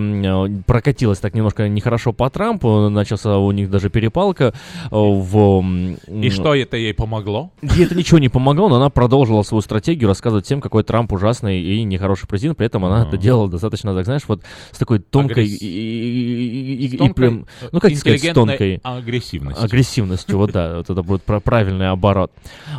прокатилась 0.65 1.19
так 1.19 1.35
немножко 1.35 1.69
нехорошо 1.69 2.13
по 2.13 2.31
Трампу. 2.31 2.89
Начался 2.89 3.39
у 3.39 3.51
них 3.53 3.71
даже 3.71 3.91
перепалка. 3.91 4.55
В... 4.91 5.65
И 6.09 6.31
что 6.31 6.55
это 6.55 6.77
ей 6.77 6.95
помогло? 6.95 7.51
Ей 7.63 7.85
это 7.87 7.95
ничего 7.95 8.19
не 8.19 8.29
помогло, 8.29 8.69
но 8.69 8.77
она 8.77 8.91
продолжила 8.91 9.43
свою 9.43 9.63
стратегию 9.63 10.09
рассказывать 10.09 10.45
всем, 10.47 10.61
какой 10.61 10.85
Трамп 10.85 11.13
ужасный 11.13 11.61
и 11.61 11.83
нехороший 11.83 12.29
президент. 12.29 12.57
При 12.59 12.67
этом 12.67 12.85
она 12.85 13.07
это 13.07 13.17
делала 13.17 13.49
достаточно, 13.49 13.95
так 13.95 14.05
знаешь, 14.05 14.23
вот 14.29 14.43
с 14.71 14.79
такой 14.79 15.01
тонкой... 15.01 15.47
И, 15.47 17.11
прям, 17.15 17.47
ну, 17.73 17.81
как 17.81 17.95
сказать, 17.97 18.23
с 18.23 18.33
тонкой... 18.33 18.81
агрессивностью. 18.83 19.65
Агрессивностью, 19.65 20.39
вот 20.39 20.53
да, 20.53 20.77
вот 20.77 20.91
это 20.91 21.03
будет 21.03 21.23
правильный 21.23 21.89
оборот. 21.91 22.31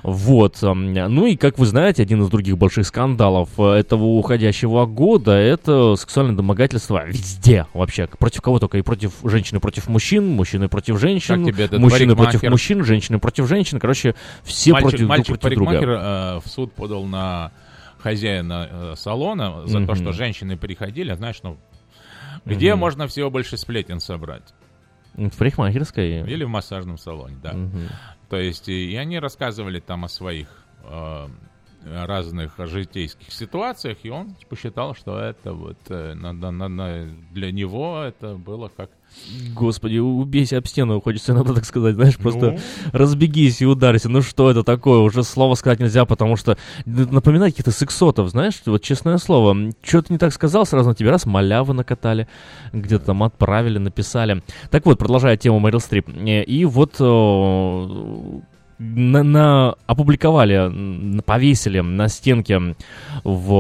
Вот. 0.04 0.58
Ну 0.62 1.26
и, 1.26 1.36
как 1.36 1.60
вы 1.60 1.66
знаете, 1.66 1.90
один 1.99 2.21
из 2.21 2.29
других 2.29 2.57
больших 2.57 2.85
скандалов 2.85 3.49
э, 3.57 3.63
этого 3.73 4.03
уходящего 4.03 4.85
года— 4.85 5.31
это 5.33 5.95
сексуальное 5.95 6.35
домогательство 6.35 7.05
везде 7.05 7.67
вообще. 7.73 8.07
Против 8.07 8.41
кого 8.41 8.59
только. 8.59 8.77
И 8.77 8.81
против 8.81 9.13
женщины 9.23 9.59
против 9.59 9.87
мужчин, 9.87 10.27
мужчины 10.29 10.69
против 10.69 10.99
женщин, 10.99 11.43
мужчины 11.79 12.15
против 12.15 12.43
мужчин, 12.43 12.83
женщины 12.83 13.19
против 13.19 13.47
женщин. 13.47 13.79
Короче, 13.79 14.15
все 14.43 14.73
мальчик, 14.73 14.89
против, 14.91 15.07
мальчик 15.07 15.27
друг 15.27 15.39
против 15.39 15.57
друга. 15.57 15.79
Э, 15.81 16.39
в 16.43 16.49
суд 16.49 16.73
подал 16.73 17.05
на 17.05 17.51
хозяина 17.99 18.69
э, 18.71 18.93
салона 18.97 19.67
за 19.67 19.79
mm-hmm. 19.79 19.85
то, 19.85 19.95
что 19.95 20.11
женщины 20.11 20.57
приходили, 20.57 21.13
знаешь, 21.13 21.39
ну, 21.43 21.57
где 22.45 22.69
mm-hmm. 22.69 22.75
можно 22.75 23.07
всего 23.07 23.29
больше 23.29 23.57
сплетен 23.57 23.99
собрать? 23.99 24.53
В 25.13 25.37
парикмахерской. 25.37 26.21
Или 26.21 26.43
в 26.43 26.49
массажном 26.49 26.97
салоне, 26.97 27.37
да. 27.43 27.51
Угу. 27.51 27.79
То 28.29 28.37
есть, 28.37 28.69
и, 28.69 28.91
и 28.91 28.95
они 28.95 29.19
рассказывали 29.19 29.79
там 29.79 30.05
о 30.05 30.07
своих 30.07 30.47
э, 30.83 31.27
разных 31.86 32.53
житейских 32.57 33.32
ситуациях, 33.32 33.97
и 34.03 34.09
он 34.09 34.36
посчитал, 34.49 34.95
что 34.95 35.19
это 35.19 35.53
вот 35.53 35.77
э, 35.89 36.13
на, 36.13 36.34
на, 36.34 36.51
на, 36.51 37.07
для 37.32 37.51
него 37.51 38.01
это 38.01 38.36
было 38.36 38.69
как 38.75 38.89
Господи, 39.53 39.97
убейся 39.97 40.57
об 40.57 40.67
стену, 40.67 41.01
хочется 41.01 41.34
иногда 41.34 41.53
так 41.53 41.65
сказать, 41.65 41.95
знаешь, 41.95 42.17
просто 42.17 42.51
ну? 42.51 42.59
разбегись 42.93 43.61
и 43.61 43.65
ударься. 43.65 44.07
Ну 44.09 44.21
что 44.21 44.49
это 44.49 44.63
такое? 44.63 44.99
Уже 44.99 45.23
слово 45.23 45.55
сказать 45.55 45.79
нельзя, 45.79 46.05
потому 46.05 46.38
что 46.38 46.57
напоминает 46.86 47.53
каких-то 47.53 47.71
сексотов, 47.71 48.29
знаешь, 48.29 48.61
вот 48.65 48.82
честное 48.82 49.17
слово. 49.17 49.71
Что 49.84 50.01
ты 50.01 50.13
не 50.13 50.17
так 50.17 50.34
сказал, 50.34 50.65
сразу 50.65 50.89
на 50.89 50.95
тебя 50.95 51.11
раз 51.11 51.25
малявы 51.25 51.73
накатали, 51.73 52.27
где-то 52.71 53.07
там 53.07 53.23
отправили, 53.23 53.77
написали. 53.77 54.41
Так 54.69 54.86
вот, 54.86 54.97
продолжая 54.97 55.36
тему 55.36 55.59
Мэрил 55.59 55.82
Стрип. 55.82 56.07
И 56.07 56.65
вот 56.65 56.95
на, 58.82 59.23
на, 59.23 59.75
опубликовали, 59.86 61.21
повесили 61.21 61.82
на 61.82 62.07
стенке 62.07 62.75
в 63.23 63.53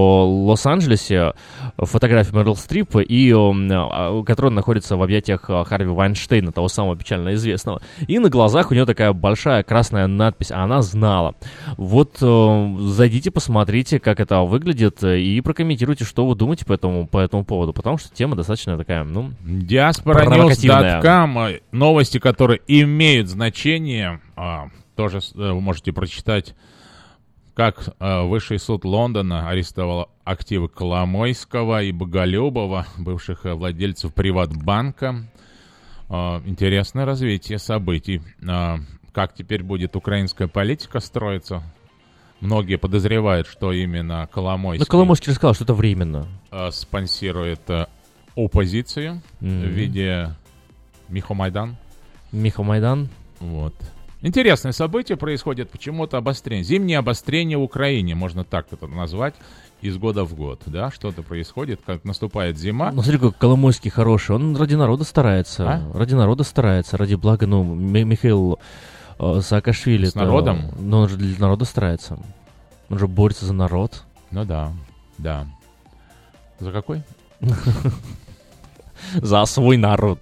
Лос-Анджелесе 0.47 1.33
фотографию 1.77 2.35
Мэрил 2.35 2.55
Стрип, 2.55 2.95
и, 2.97 3.31
а, 3.33 4.23
которая 4.23 4.51
находится 4.51 4.97
в 4.97 5.03
объятиях 5.03 5.41
Харви 5.41 5.89
Вайнштейна, 5.89 6.51
того 6.51 6.67
самого 6.67 6.95
печально 6.95 7.35
известного. 7.35 7.81
И 8.07 8.17
на 8.19 8.29
глазах 8.29 8.71
у 8.71 8.73
нее 8.73 8.85
такая 8.85 9.13
большая 9.13 9.63
красная 9.63 10.07
надпись, 10.07 10.51
а 10.51 10.63
она 10.63 10.81
знала. 10.81 11.35
Вот 11.77 12.17
зайдите, 12.19 13.29
посмотрите, 13.31 13.99
как 13.99 14.19
это 14.19 14.41
выглядит, 14.41 15.03
и 15.03 15.39
прокомментируйте, 15.41 16.03
что 16.03 16.25
вы 16.25 16.33
думаете 16.35 16.65
по 16.65 16.73
этому, 16.73 17.05
по 17.07 17.19
этому 17.19 17.45
поводу, 17.45 17.73
потому 17.73 17.99
что 17.99 18.09
тема 18.13 18.35
достаточно 18.35 18.77
такая, 18.77 19.03
ну, 19.03 19.31
Diasporanews.com, 19.45 21.59
новости, 21.71 22.17
которые 22.17 22.61
имеют 22.67 23.27
значение, 23.27 24.19
а, 24.35 24.69
тоже 24.95 25.19
э, 25.19 25.51
вы 25.51 25.61
можете 25.61 25.91
прочитать, 25.93 26.55
как 27.53 27.89
э, 27.99 28.21
Высший 28.23 28.59
суд 28.59 28.85
Лондона 28.85 29.49
арестовал 29.49 30.09
активы 30.23 30.69
Коломойского 30.69 31.83
и 31.83 31.91
Боголюбова, 31.91 32.87
бывших 32.97 33.45
э, 33.45 33.53
владельцев 33.53 34.13
Приватбанка. 34.13 35.27
Интересное 36.09 37.05
развитие 37.05 37.57
событий. 37.57 38.21
Как 39.13 39.33
теперь 39.33 39.63
будет 39.63 39.95
украинская 39.95 40.49
политика 40.49 40.99
строиться? 40.99 41.63
Многие 42.41 42.77
подозревают, 42.77 43.47
что 43.47 43.71
именно 43.71 44.27
Коломойский... 44.29 44.85
Но 44.85 44.91
Коломойский 44.91 45.31
сказал, 45.31 45.53
что 45.53 45.63
это 45.63 45.73
временно. 45.73 46.27
Спонсирует 46.71 47.61
оппозицию 48.35 49.21
mm-hmm. 49.39 49.65
в 49.65 49.69
виде 49.69 50.35
Михомайдан. 51.07 51.77
Михомайдан. 52.33 53.07
Вот. 53.39 53.73
Интересное 54.21 54.71
событие 54.71 55.17
происходит, 55.17 55.71
почему-то 55.71 56.17
обострение. 56.17 56.63
Зимнее 56.63 56.99
обострение 56.99 57.57
в 57.57 57.63
Украине, 57.63 58.13
можно 58.13 58.43
так 58.43 58.67
это 58.71 58.85
назвать, 58.85 59.33
из 59.81 59.97
года 59.97 60.23
в 60.25 60.35
год, 60.35 60.61
да, 60.67 60.91
что-то 60.91 61.23
происходит, 61.23 61.81
как 61.83 62.03
наступает 62.05 62.57
зима. 62.57 62.91
Ну, 62.91 63.01
смотри, 63.01 63.19
как 63.19 63.37
Коломойский 63.37 63.89
хороший, 63.89 64.35
он 64.35 64.55
ради 64.55 64.75
народа 64.75 65.03
старается, 65.03 65.67
а? 65.67 65.97
ради 65.97 66.13
народа 66.13 66.43
старается, 66.43 66.97
ради 66.97 67.15
блага, 67.15 67.47
ну, 67.47 67.63
Михаил 67.63 68.59
э, 69.17 69.41
Саакашвили. 69.41 70.05
С 70.05 70.13
народом? 70.13 70.71
Ну, 70.77 70.99
он 70.99 71.09
же 71.09 71.17
для 71.17 71.39
народа 71.39 71.65
старается, 71.65 72.19
он 72.89 72.99
же 72.99 73.07
борется 73.07 73.47
за 73.47 73.53
народ. 73.53 74.03
Ну 74.29 74.45
да, 74.45 74.71
да. 75.17 75.47
За 76.59 76.71
какой? 76.71 77.01
За 79.15 79.45
свой 79.45 79.77
народ. 79.77 80.19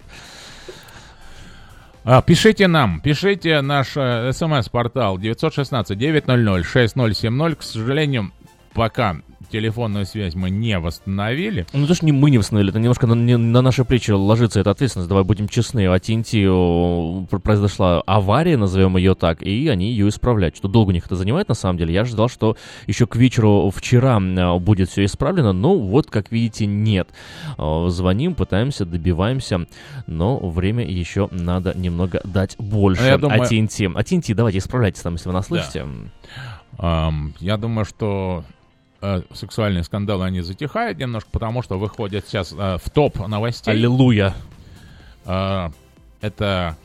А, 2.12 2.22
пишите 2.22 2.66
нам, 2.66 3.00
пишите 3.00 3.60
наш 3.60 3.96
э, 3.96 4.32
смс-портал 4.32 5.16
916-900-6070. 5.18 7.54
К 7.54 7.62
сожалению, 7.62 8.32
пока 8.72 9.18
телефонную 9.50 10.06
связь 10.06 10.34
мы 10.34 10.50
не 10.50 10.78
восстановили. 10.78 11.66
Ну, 11.72 11.86
то, 11.86 11.94
что 11.94 12.06
не 12.06 12.12
мы 12.12 12.30
не 12.30 12.38
восстановили, 12.38 12.70
это 12.70 12.78
немножко 12.78 13.06
на, 13.06 13.14
не, 13.14 13.36
на 13.36 13.62
наши 13.62 13.84
плечи 13.84 14.10
ложится 14.10 14.60
эта 14.60 14.70
ответственность. 14.70 15.08
Давай 15.08 15.24
будем 15.24 15.48
честны. 15.48 15.86
А 15.88 15.96
TNT 15.96 17.26
произошла 17.40 18.02
авария, 18.06 18.56
назовем 18.56 18.96
ее 18.96 19.14
так, 19.14 19.42
и 19.42 19.68
они 19.68 19.90
ее 19.90 20.08
исправляют. 20.08 20.56
Что 20.56 20.68
долго 20.68 20.90
у 20.90 20.92
них 20.92 21.06
это 21.06 21.16
занимает, 21.16 21.48
на 21.48 21.54
самом 21.54 21.78
деле. 21.78 21.92
Я 21.92 22.04
ждал, 22.04 22.28
что 22.28 22.56
еще 22.86 23.06
к 23.06 23.16
вечеру 23.16 23.70
вчера 23.74 24.20
будет 24.58 24.90
все 24.90 25.04
исправлено, 25.04 25.52
но 25.52 25.76
вот, 25.76 26.10
как 26.10 26.30
видите, 26.30 26.66
нет. 26.66 27.08
А, 27.58 27.88
звоним, 27.88 28.34
пытаемся, 28.34 28.84
добиваемся, 28.84 29.66
но 30.06 30.38
время 30.38 30.84
еще 30.84 31.28
надо 31.30 31.76
немного 31.76 32.20
дать 32.24 32.56
больше. 32.58 33.02
А, 33.02 33.18
думаю... 33.18 33.42
а 33.42 33.44
TNT, 33.44 33.92
а 33.94 34.02
TNT, 34.02 34.34
давайте 34.34 34.58
исправляйтесь 34.58 35.02
там, 35.02 35.14
если 35.14 35.28
вы 35.28 35.34
нас 35.34 35.46
слышите. 35.46 35.84
Да. 35.84 37.08
Эм, 37.08 37.34
я 37.40 37.56
думаю, 37.56 37.84
что 37.84 38.44
э, 39.00 39.22
сексуальные 39.32 39.84
скандалы, 39.84 40.24
они 40.24 40.40
затихают 40.40 40.98
немножко, 40.98 41.30
потому 41.30 41.62
что 41.62 41.78
выходят 41.78 42.26
сейчас 42.26 42.52
э, 42.52 42.78
в 42.82 42.90
топ 42.90 43.26
новостей. 43.26 43.72
Аллилуйя. 43.72 44.34
Э, 45.24 45.70
это 46.20 46.76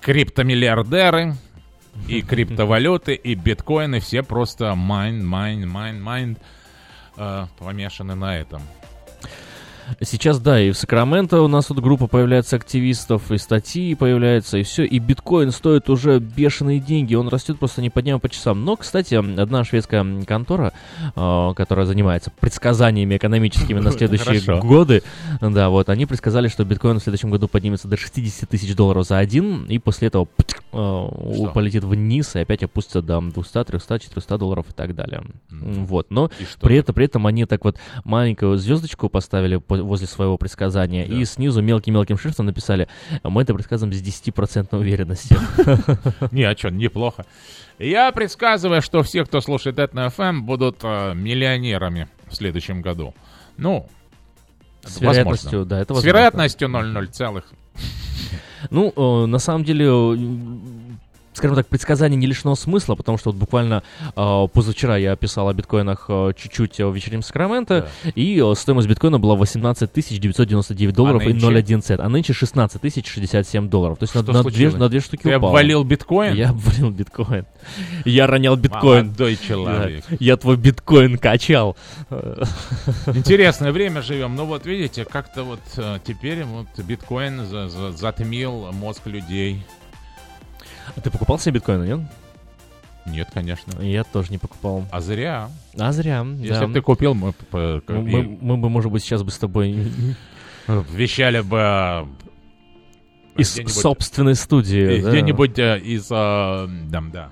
криптомиллиардеры 0.00 1.34
и 2.08 2.22
криптовалюты, 2.22 3.14
и 3.14 3.34
биткоины, 3.34 4.00
все 4.00 4.22
просто 4.22 4.74
mine, 4.74 5.26
mine, 5.26 5.68
mine, 5.68 6.02
mine 6.02 6.38
помешаны 7.58 8.14
на 8.14 8.38
этом. 8.38 8.62
Сейчас, 10.00 10.38
да, 10.38 10.60
и 10.60 10.70
в 10.70 10.76
Сакраменто 10.76 11.42
у 11.42 11.48
нас 11.48 11.66
тут 11.66 11.80
группа 11.80 12.06
появляется 12.06 12.56
активистов, 12.56 13.30
и 13.30 13.38
статьи 13.38 13.94
появляются, 13.94 14.58
и 14.58 14.62
все. 14.62 14.84
И 14.84 14.98
биткоин 14.98 15.50
стоит 15.50 15.90
уже 15.90 16.18
бешеные 16.18 16.80
деньги, 16.80 17.14
он 17.14 17.28
растет 17.28 17.58
просто 17.58 17.82
не 17.82 17.90
по 17.90 18.02
дням, 18.02 18.16
а 18.16 18.18
по 18.20 18.28
часам. 18.28 18.64
Но, 18.64 18.76
кстати, 18.76 19.14
одна 19.14 19.64
шведская 19.64 20.04
контора, 20.24 20.72
э, 21.16 21.52
которая 21.56 21.86
занимается 21.86 22.32
предсказаниями 22.40 23.16
экономическими 23.16 23.80
на 23.80 23.90
следующие 23.92 24.60
годы, 24.60 25.02
да, 25.40 25.68
вот, 25.68 25.88
они 25.88 26.06
предсказали, 26.06 26.48
что 26.48 26.64
биткоин 26.64 27.00
в 27.00 27.02
следующем 27.02 27.30
году 27.30 27.48
поднимется 27.48 27.88
до 27.88 27.96
60 27.96 28.48
тысяч 28.48 28.74
долларов 28.74 29.06
за 29.06 29.18
один, 29.18 29.64
и 29.64 29.78
после 29.78 30.08
этого 30.08 30.28
э, 30.72 31.08
полетит 31.54 31.84
вниз 31.84 32.36
и 32.36 32.40
опять 32.40 32.62
опустится 32.62 33.02
до 33.02 33.20
200, 33.20 33.64
300, 33.64 33.98
400 34.00 34.38
долларов 34.38 34.66
и 34.70 34.72
так 34.72 34.94
далее. 34.94 35.22
Вот, 35.50 36.10
но 36.10 36.30
при 36.60 36.76
этом, 36.76 36.94
при 36.94 37.06
этом 37.06 37.26
они 37.26 37.44
так 37.44 37.64
вот 37.64 37.76
маленькую 38.04 38.56
звездочку 38.56 39.08
поставили 39.08 39.60
возле 39.82 40.06
своего 40.06 40.36
предсказания, 40.36 41.06
да. 41.06 41.14
и 41.14 41.24
снизу 41.24 41.62
мелким-мелким 41.62 42.18
шрифтом 42.18 42.46
написали, 42.46 42.88
мы 43.22 43.42
это 43.42 43.54
предсказываем 43.54 43.92
с 43.92 44.02
10% 44.02 44.76
уверенностью. 44.76 45.38
Не, 46.30 46.44
а 46.44 46.56
что, 46.56 46.70
неплохо. 46.70 47.24
Я 47.78 48.12
предсказываю, 48.12 48.82
что 48.82 49.02
все, 49.02 49.24
кто 49.24 49.40
слушает 49.40 49.78
Этно 49.78 50.12
FM, 50.14 50.40
будут 50.40 50.80
э, 50.82 51.14
миллионерами 51.14 52.08
в 52.26 52.34
следующем 52.34 52.82
году. 52.82 53.14
Ну, 53.56 53.88
с 54.82 55.00
вероятностью, 55.00 55.64
да, 55.64 55.80
это 55.80 55.94
С 55.94 56.04
вероятностью 56.04 56.68
0,0 56.68 57.06
целых. 57.06 57.44
Ну, 58.70 58.92
э, 58.94 59.26
на 59.26 59.38
самом 59.38 59.64
деле, 59.64 59.86
скажем 61.32 61.56
так, 61.56 61.66
предсказание 61.66 62.16
не 62.16 62.26
лишено 62.26 62.54
смысла, 62.54 62.94
потому 62.94 63.18
что 63.18 63.30
вот 63.30 63.38
буквально 63.38 63.82
э, 64.16 64.48
позавчера 64.52 64.96
я 64.96 65.14
писал 65.16 65.48
о 65.48 65.54
биткоинах 65.54 66.06
э, 66.08 66.32
чуть-чуть 66.36 66.78
в 66.78 66.92
вечернем 66.92 67.22
Сакраменто, 67.22 67.88
да. 68.04 68.10
и 68.14 68.40
э, 68.40 68.54
стоимость 68.54 68.88
биткоина 68.88 69.18
была 69.18 69.36
18 69.36 69.90
999 69.92 70.94
долларов 70.94 71.22
а 71.24 71.30
и 71.30 71.32
0,1 71.32 71.80
цент, 71.80 72.00
а 72.00 72.08
нынче 72.08 72.32
16 72.32 73.06
067 73.06 73.68
долларов. 73.68 73.98
То 73.98 74.04
есть 74.04 74.14
на, 74.14 74.22
на, 74.22 74.42
две, 74.44 74.70
на 74.70 74.88
две 74.88 75.00
штуки 75.00 75.22
Ты 75.22 75.36
упало. 75.36 75.50
обвалил 75.50 75.84
биткоин? 75.84 76.34
Я 76.34 76.50
обвалил 76.50 76.90
биткоин. 76.90 77.46
Я 78.04 78.26
ронял 78.26 78.56
биткоин. 78.56 79.06
Молодой 79.06 79.36
человек. 79.36 80.04
Я, 80.10 80.16
я 80.20 80.36
твой 80.36 80.56
биткоин 80.56 81.18
качал. 81.18 81.76
Интересное 83.06 83.72
время 83.72 84.02
живем. 84.02 84.34
Ну 84.34 84.46
вот 84.46 84.66
видите, 84.66 85.04
как-то 85.04 85.44
вот 85.44 85.60
э, 85.76 85.98
теперь 86.04 86.44
вот 86.44 86.66
биткоин 86.78 87.46
за, 87.46 87.68
за, 87.68 87.92
затмил 87.92 88.72
мозг 88.72 89.06
людей. 89.06 89.62
А 90.96 91.00
ты 91.00 91.10
покупал 91.10 91.38
себе 91.38 91.54
биткоины, 91.54 91.84
нет? 91.84 92.00
Нет, 93.06 93.28
конечно. 93.32 93.80
Я 93.80 94.04
тоже 94.04 94.30
не 94.30 94.38
покупал. 94.38 94.84
А 94.90 95.00
зря. 95.00 95.50
А 95.78 95.92
зря, 95.92 96.26
Если 96.38 96.66
бы 96.66 96.72
ты 96.72 96.80
купил, 96.80 97.14
мы, 97.14 97.34
мы, 97.52 97.82
мы, 97.88 98.38
мы 98.40 98.56
бы, 98.56 98.68
может 98.68 98.90
быть, 98.90 99.02
сейчас 99.02 99.22
бы 99.22 99.30
с 99.30 99.38
тобой... 99.38 99.92
Вещали 100.66 101.40
бы... 101.40 101.58
А, 101.60 102.08
из 103.36 103.54
собственной 103.72 104.34
студии. 104.34 105.00
Где-нибудь 105.00 105.54
да. 105.54 105.76
из... 105.76 106.08
А, 106.10 106.68
да, 106.68 107.02
да. 107.12 107.30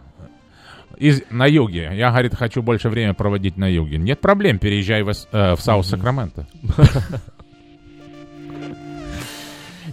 Из, 0.96 1.22
на 1.30 1.46
юге. 1.46 1.90
Я, 1.94 2.10
говорит, 2.10 2.34
хочу 2.34 2.62
больше 2.62 2.88
времени 2.88 3.12
проводить 3.12 3.56
на 3.56 3.68
юге. 3.68 3.98
Нет 3.98 4.20
проблем, 4.20 4.58
переезжай 4.58 5.02
в, 5.02 5.10
э, 5.10 5.54
в 5.54 5.60
Саус-Сакраменто. 5.60 6.46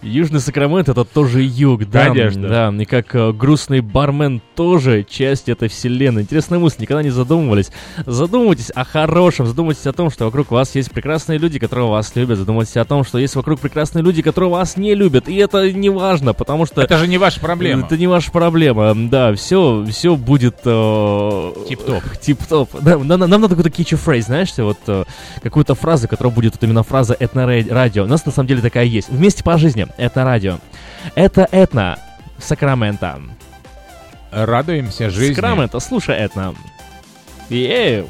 Южный 0.05 0.39
Сакраменто 0.39 0.91
это 0.91 1.03
тоже 1.03 1.41
юг, 1.41 1.85
да? 1.89 2.09
Конечно. 2.09 2.47
Да, 2.47 2.69
и 2.69 2.85
как 2.85 3.15
э, 3.15 3.31
грустный 3.31 3.81
бармен 3.81 4.39
тоже 4.55 5.03
часть 5.03 5.49
этой 5.49 5.67
вселенной. 5.67 6.21
Интересная 6.21 6.59
мысль, 6.59 6.77
никогда 6.81 7.01
не 7.01 7.09
задумывались. 7.09 7.71
Задумывайтесь 8.05 8.69
о 8.69 8.85
хорошем, 8.85 9.47
задумывайтесь 9.47 9.87
о 9.87 9.93
том, 9.93 10.11
что 10.11 10.25
вокруг 10.25 10.51
вас 10.51 10.75
есть 10.75 10.91
прекрасные 10.91 11.39
люди, 11.39 11.57
которые 11.57 11.89
вас 11.89 12.15
любят, 12.15 12.37
задумывайтесь 12.37 12.77
о 12.77 12.85
том, 12.85 13.03
что 13.03 13.17
есть 13.17 13.35
вокруг 13.35 13.59
прекрасные 13.59 14.03
люди, 14.03 14.21
которые 14.21 14.51
вас 14.51 14.77
не 14.77 14.93
любят. 14.93 15.27
И 15.27 15.35
это 15.37 15.71
не 15.71 15.89
важно, 15.89 16.33
потому 16.33 16.67
что... 16.67 16.81
Это 16.81 16.97
же 16.97 17.07
не 17.07 17.17
ваша 17.17 17.39
проблема. 17.39 17.85
Это 17.85 17.97
не 17.97 18.07
ваша 18.07 18.31
проблема, 18.31 18.93
да, 18.95 19.33
все, 19.33 19.83
все 19.89 20.15
будет... 20.15 20.57
Э, 20.65 21.53
Тип-топ. 21.67 22.03
Тип-топ. 22.21 22.69
Да, 22.79 22.99
нам, 22.99 23.19
нам 23.19 23.41
надо 23.41 23.55
какой-то 23.55 23.69
kitchen 23.69 23.97
фрейз, 23.97 24.25
знаешь, 24.25 24.55
вот 24.57 24.77
э, 24.85 25.05
какую-то 25.41 25.73
фразу, 25.73 26.07
которая 26.07 26.33
будет 26.33 26.53
вот 26.53 26.63
именно 26.63 26.83
фраза 26.83 27.15
этно-радио. 27.19 28.03
У 28.03 28.07
нас 28.07 28.23
на 28.25 28.31
самом 28.31 28.47
деле 28.47 28.61
такая 28.61 28.85
есть. 28.85 29.09
Вместе 29.09 29.43
по 29.43 29.57
жизни 29.57 29.87
это 29.97 30.23
радио. 30.23 30.59
Это 31.15 31.47
Этно, 31.51 31.99
Сакраменто. 32.37 33.21
Радуемся 34.31 35.09
жизни. 35.09 35.33
Сакраменто, 35.33 35.79
слушай 35.79 36.15
Этно. 36.15 36.55
Еу. 37.49 38.09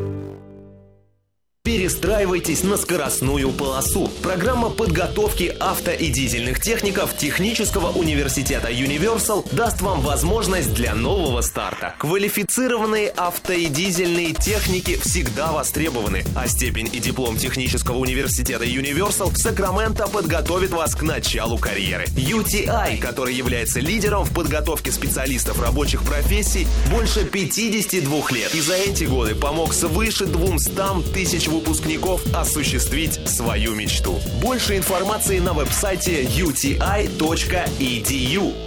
Перестраивайтесь 1.63 2.63
на 2.63 2.75
скоростную 2.75 3.51
полосу. 3.51 4.09
Программа 4.23 4.71
подготовки 4.71 5.55
авто 5.59 5.91
и 5.91 6.07
дизельных 6.07 6.59
техников 6.59 7.15
Технического 7.15 7.91
университета 7.91 8.71
Universal 8.71 9.47
даст 9.55 9.79
вам 9.81 10.01
возможность 10.01 10.73
для 10.73 10.95
нового 10.95 11.41
старта. 11.41 11.93
Квалифицированные 11.99 13.09
авто 13.09 13.53
и 13.53 13.67
дизельные 13.67 14.33
техники 14.33 14.97
всегда 15.03 15.51
востребованы, 15.51 16.23
а 16.35 16.47
степень 16.47 16.89
и 16.91 16.99
диплом 16.99 17.37
Технического 17.37 17.97
университета 17.97 18.65
Universal 18.65 19.29
в 19.31 19.37
Сакраменто 19.37 20.07
подготовит 20.07 20.71
вас 20.71 20.95
к 20.95 21.03
началу 21.03 21.59
карьеры. 21.59 22.05
UTI, 22.15 22.97
который 22.97 23.35
является 23.35 23.79
лидером 23.79 24.23
в 24.23 24.33
подготовке 24.33 24.91
специалистов 24.91 25.61
рабочих 25.61 26.01
профессий, 26.01 26.65
больше 26.89 27.23
52 27.23 28.31
лет. 28.31 28.55
И 28.55 28.61
за 28.61 28.73
эти 28.73 29.03
годы 29.03 29.35
помог 29.35 29.75
свыше 29.75 30.25
200 30.25 31.13
тысяч 31.13 31.50
выпускников 31.51 32.23
осуществить 32.33 33.19
свою 33.27 33.75
мечту. 33.75 34.19
Больше 34.41 34.77
информации 34.77 35.39
на 35.39 35.53
веб-сайте 35.53 36.23
uti.edu. 36.23 36.77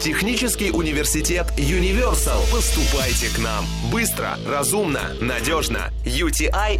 Технический 0.00 0.70
университет 0.70 1.46
Universal. 1.56 2.40
Поступайте 2.52 3.28
к 3.34 3.38
нам. 3.38 3.64
Быстро, 3.90 4.38
разумно, 4.46 5.00
надежно. 5.20 5.90
uti.edu. 6.04 6.74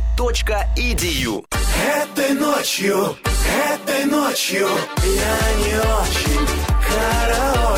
Этой 1.85 2.35
ночью, 2.35 3.17
этой 3.73 4.05
ночью 4.05 4.69
я 5.03 5.39
не 5.59 5.75
очень, 5.77 6.47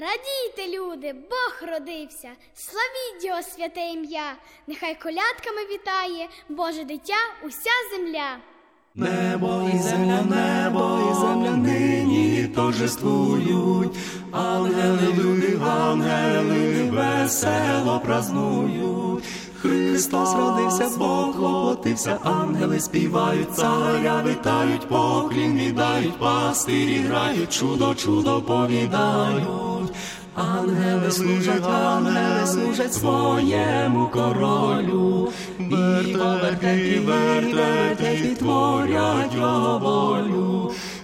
Радійте, 0.00 0.78
люди, 0.78 1.12
Бог 1.12 1.68
родився, 1.72 2.28
славіть 2.54 3.24
його 3.24 3.42
святе 3.42 3.80
ім'я, 3.80 4.32
нехай 4.66 4.94
колядками 4.94 5.62
вітає 5.72 6.28
Боже 6.48 6.84
дитя, 6.84 7.14
уся 7.44 7.70
земля. 7.92 8.36
Небо 8.94 9.70
і 9.74 9.78
земля, 9.78 10.22
небо 10.22 11.10
і 11.10 11.14
земля 11.14 11.50
нині 11.50 12.48
торжествують, 12.54 13.96
ангели, 14.32 15.14
люди, 15.18 15.58
ангели, 15.64 16.90
весело 16.90 18.00
празнують. 18.04 19.24
Христос 19.62 20.34
родився, 20.34 20.90
Бог 20.98 21.36
воплотився, 21.36 22.18
ангели 22.24 22.80
співають, 22.80 23.54
царя 23.54 24.22
витають, 24.24 24.88
поклін 24.88 25.58
віддають, 25.58 26.18
пастирі 26.18 26.98
грають, 26.98 27.52
чудо, 27.52 27.94
чудо 27.94 28.42
повідають. 28.42 29.44
Ангели 30.34 31.10
служать, 31.10 31.66
ангели 31.66 32.46
служать 32.46 32.94
своєму 32.94 34.06
королю, 34.06 35.28
і 35.58 36.14
вертепі, 36.14 36.98
вертепі 36.98 38.36
творять 38.38 39.34
його 39.34 39.78
волю. 39.78 40.59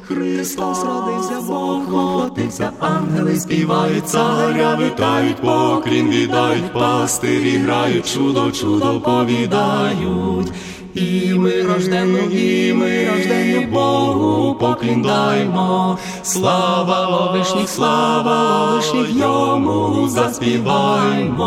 Христос 0.09 0.85
родився, 0.85 1.41
Бог 1.47 1.85
воплотився, 1.85 2.71
ангели 2.81 3.37
співають, 3.41 4.09
царя 4.09 4.75
витають, 4.75 5.37
поклін 5.37 6.09
віддають, 6.09 6.73
пастирі 6.73 7.57
грають, 7.57 8.15
чудо, 8.15 8.53
чудо 8.53 9.01
повідають. 9.01 10.53
І 10.95 11.35
ми 11.35 11.63
рождену, 11.63 12.19
і 12.19 12.73
ми 12.73 13.09
рождені 13.11 13.67
Богу 13.67 14.55
покліндаймо. 14.55 15.99
Слава 16.23 17.09
Вовишніх, 17.11 17.69
слава 17.69 18.67
Вовишніх, 18.67 19.17
йому 19.17 20.09
заспіваймо. 20.09 21.47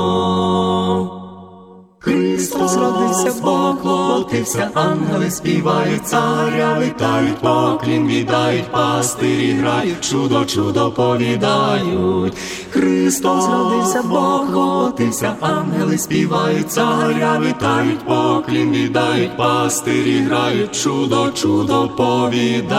Христос 2.01 2.77
родився, 2.77 3.41
Бог 3.41 3.75
воплотився, 3.83 4.69
ангели 4.73 5.31
співають, 5.31 6.07
царя 6.07 6.77
витають, 6.79 7.37
поклін 7.37 8.07
віддають, 8.07 8.71
пастирі 8.71 9.51
грають, 9.51 10.01
чудо, 10.01 10.45
чудо 10.45 10.91
повідають. 10.91 12.37
Христос 12.71 13.45
родився, 13.47 14.01
Бог 14.01 14.45
воплотився, 14.51 15.35
ангели 15.41 15.97
співають, 15.97 16.71
царя 16.71 17.37
витають, 17.39 17.99
поклін 17.99 18.71
віддають, 18.71 19.37
пастирі 19.37 20.19
грають, 20.19 20.75
чудо, 20.83 21.31
чудо 21.31 21.89
повідають. 21.97 22.69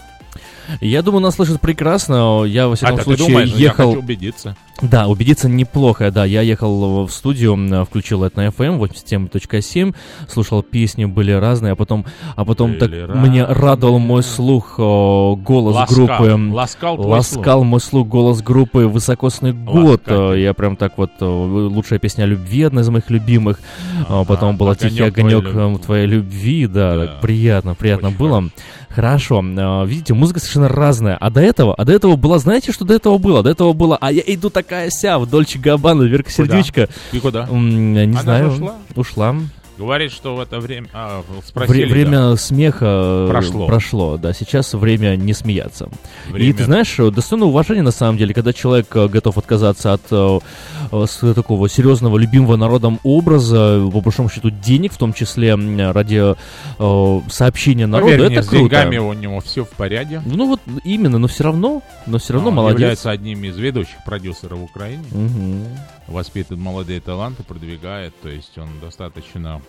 Я 0.82 1.02
думаю, 1.02 1.22
нас 1.22 1.36
слышат 1.36 1.62
прекрасно. 1.62 2.44
Я, 2.46 2.68
во 2.68 2.76
всяком 2.76 3.00
а, 3.00 3.04
случае, 3.04 3.28
думаешь, 3.28 3.52
ну, 3.52 3.58
я 3.58 3.64
ехал... 3.66 3.90
хочу 3.90 4.00
убедиться. 4.00 4.56
Да, 4.82 5.08
убедиться 5.08 5.48
неплохо, 5.48 6.12
да. 6.12 6.26
Я 6.26 6.42
ехал 6.42 7.06
в 7.06 7.12
студию, 7.12 7.86
включил 7.86 8.24
это 8.24 8.38
на 8.38 8.48
FM 8.48 8.78
87.7, 8.80 9.96
слушал 10.28 10.64
песни, 10.64 11.06
были 11.06 11.32
разные, 11.32 11.74
а 11.74 11.76
потом, 11.76 12.06
а 12.36 12.44
потом 12.44 12.78
так 12.78 12.90
Были 12.90 13.06
мне 13.06 13.46
радовал 13.46 14.00
мой 14.00 14.22
слух 14.22 14.76
о, 14.78 15.38
голос 15.38 15.76
Ласкал, 15.76 15.96
группы. 15.96 16.54
ласкал 16.54 17.02
ласкал 17.02 17.64
мой 17.64 17.80
слух 17.80 18.08
голос 18.08 18.42
группы 18.42 18.80
«Высокосный 18.88 19.54
год». 19.54 20.02
Ласкатель. 20.08 20.40
Э, 20.40 20.42
Я 20.42 20.54
прям 20.54 20.76
так 20.76 20.98
вот, 20.98 21.12
лучшая 21.22 22.00
песня 22.00 22.24
о 22.24 22.28
любви, 22.28 22.64
одна 22.64 22.82
из 22.82 22.90
моих 22.90 23.10
любимых. 23.10 23.60
А 24.10 24.26
потом 24.26 24.58
была 24.58 24.76
«Тихий 24.76 25.04
«Огонек 25.04 25.82
твоей 25.82 26.06
любви», 26.06 26.68
да, 26.68 26.98
так 26.98 27.22
приятно, 27.22 27.76
приятно 27.76 28.12
было. 28.12 28.36
Хорошо, 28.36 28.52
Э, 29.58 29.86
видите, 29.86 30.14
музыка 30.14 30.40
совершенно 30.40 30.68
разная. 30.68 31.16
А 31.18 31.30
до 31.30 31.40
этого, 31.40 31.74
а 31.76 31.86
до 31.86 31.94
этого 31.94 32.18
было, 32.18 32.40
знаете, 32.40 32.72
что 32.74 32.84
до 32.84 32.94
этого 32.94 33.18
было? 33.18 33.42
До 33.42 33.50
этого 33.50 33.72
было, 33.74 33.98
а 34.02 34.12
я 34.12 34.22
иду 34.26 34.50
так 34.50 34.66
такая 34.66 34.90
ся, 34.90 35.20
в 35.20 35.30
Дольче 35.30 35.60
Габбана, 35.60 36.04
Верка 36.04 36.32
Сердючка. 36.32 36.90
И 37.12 37.20
куда? 37.20 37.48
Не 37.52 38.04
Она 38.04 38.22
знаю. 38.22 38.52
ушла? 38.52 38.74
Ушла. 38.96 39.36
Говорит, 39.78 40.12
что 40.12 40.36
в 40.38 40.40
это 40.40 40.60
время... 40.60 40.88
А, 40.94 41.22
Вре- 41.28 41.42
спросили, 41.46 41.92
время 41.92 42.20
да. 42.32 42.38
смеха 42.38 42.86
э, 42.86 43.28
Прошло. 43.30 43.68
прошло, 43.68 44.18
да. 44.18 44.32
Сейчас 44.34 44.74
время 44.74 45.18
не 45.18 45.34
смеяться. 45.34 45.90
И 46.30 46.32
Время- 46.32 46.54
ты 46.54 46.64
знаешь, 46.64 46.96
э, 46.98 47.12
достойно 47.12 47.46
уважения 47.46 47.82
на 47.84 47.92
самом 47.92 48.18
деле, 48.18 48.34
когда 48.34 48.54
человек 48.54 48.88
готов 48.90 49.38
отказаться 49.38 49.92
от 49.94 50.42
с 51.06 51.34
такого 51.34 51.68
серьезного, 51.70 52.18
любимого 52.18 52.56
народом 52.56 53.00
образа, 53.04 53.78
э, 53.86 53.92
по 53.92 54.02
большому 54.02 54.30
счету 54.30 54.50
денег, 54.50 54.94
в 54.94 54.98
том 54.98 55.14
числе 55.14 55.56
ради 55.92 56.36
э, 56.80 57.22
сообщения 57.30 57.88
народу, 57.88 58.12
Поверь 58.12 58.22
это 58.26 58.32
мне, 58.32 58.44
с 58.44 58.48
круто. 58.48 58.64
деньгами 58.64 58.98
у 58.98 59.14
него 59.14 59.40
все 59.42 59.64
в 59.66 59.70
порядке. 59.72 60.22
Ну 60.26 60.48
вот 60.48 60.62
именно, 60.84 61.18
но 61.18 61.28
все 61.28 61.44
равно, 61.46 61.82
но 62.06 62.18
все 62.18 62.34
равно 62.34 62.50
Он 62.50 62.56
молодец. 62.56 62.80
является 62.80 63.12
одним 63.12 63.44
из 63.44 63.58
ведущих 63.58 64.04
продюсеров 64.06 64.60
в 64.60 64.64
Украине. 64.64 65.04
Мгм. 65.12 65.66
Воспитывает 66.08 66.62
молодые 66.64 67.00
таланты, 67.02 67.44
продвигает. 67.44 68.14
То 68.22 68.30
есть 68.30 68.58
он 68.58 68.70
достаточно 68.82 69.62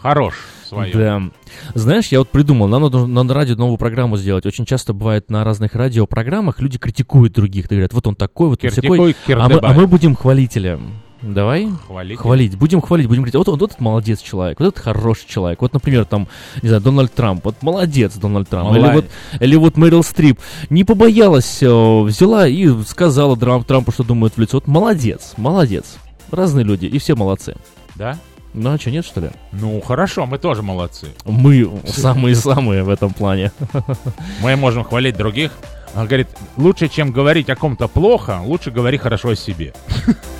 хорош 0.00 0.34
в 0.64 0.68
своем. 0.68 1.32
Да. 1.74 1.80
Знаешь, 1.80 2.08
я 2.08 2.18
вот 2.20 2.28
придумал, 2.28 2.68
нам 2.68 2.82
надо, 2.82 3.06
надо 3.06 3.28
на 3.28 3.34
радио 3.34 3.56
новую 3.56 3.78
программу 3.78 4.16
сделать. 4.16 4.46
Очень 4.46 4.66
часто 4.66 4.92
бывает 4.92 5.30
на 5.30 5.44
разных 5.44 5.74
радиопрограммах 5.74 6.60
люди 6.60 6.78
критикуют 6.78 7.32
других. 7.32 7.68
Ты 7.68 7.76
говорят, 7.76 7.92
вот 7.92 8.06
он 8.06 8.14
такой, 8.14 8.48
вот 8.48 8.64
он 8.64 8.70
Критикуй, 8.70 9.14
такой. 9.14 9.34
А 9.34 9.48
мы, 9.48 9.58
а 9.60 9.72
мы 9.72 9.86
будем 9.86 10.14
хвалителем. 10.14 10.92
Давай? 11.22 11.68
Хвалитель? 11.86 12.16
Хвалить. 12.16 12.56
Будем 12.56 12.80
хвалить, 12.80 13.06
будем 13.06 13.22
говорить, 13.22 13.34
вот, 13.34 13.48
вот 13.48 13.62
этот 13.62 13.80
молодец 13.80 14.20
человек, 14.22 14.58
вот 14.58 14.68
этот 14.68 14.82
хороший 14.82 15.28
человек. 15.28 15.60
Вот, 15.60 15.74
например, 15.74 16.06
там, 16.06 16.28
не 16.62 16.68
знаю, 16.68 16.82
Дональд 16.82 17.12
Трамп. 17.12 17.44
Вот 17.44 17.56
молодец 17.60 18.14
Дональд 18.14 18.48
Трамп. 18.48 18.70
Или 18.72 18.80
Молодец. 18.80 19.04
вот, 19.32 19.42
или 19.42 19.56
вот 19.56 19.76
Мэрил 19.76 20.02
Стрип. 20.02 20.40
Не 20.70 20.84
побоялась, 20.84 21.62
э, 21.62 22.00
взяла 22.02 22.48
и 22.48 22.68
сказала 22.84 23.36
Трам- 23.36 23.64
Трампу, 23.64 23.92
что 23.92 24.02
думает 24.02 24.34
в 24.36 24.40
лицо. 24.40 24.56
Вот 24.56 24.66
молодец, 24.66 25.34
молодец. 25.36 25.98
Разные 26.30 26.64
люди, 26.64 26.86
и 26.86 26.98
все 26.98 27.14
молодцы. 27.14 27.54
Да? 27.96 28.18
Ну, 28.52 28.72
а 28.72 28.78
что, 28.78 28.90
нет, 28.90 29.04
что 29.04 29.20
ли? 29.20 29.30
Ну, 29.52 29.80
хорошо, 29.80 30.26
мы 30.26 30.38
тоже 30.38 30.62
молодцы. 30.62 31.08
Мы 31.24 31.70
самые-самые 31.86 32.82
в 32.82 32.88
этом 32.88 33.12
плане. 33.12 33.52
Мы 34.42 34.56
можем 34.56 34.84
хвалить 34.84 35.16
других. 35.16 35.52
Он 35.94 36.06
говорит, 36.06 36.28
лучше, 36.56 36.88
чем 36.88 37.10
говорить 37.12 37.50
о 37.50 37.56
ком-то 37.56 37.88
плохо, 37.88 38.40
лучше 38.44 38.70
говори 38.70 38.96
хорошо 38.98 39.30
о 39.30 39.36
себе. 39.36 39.72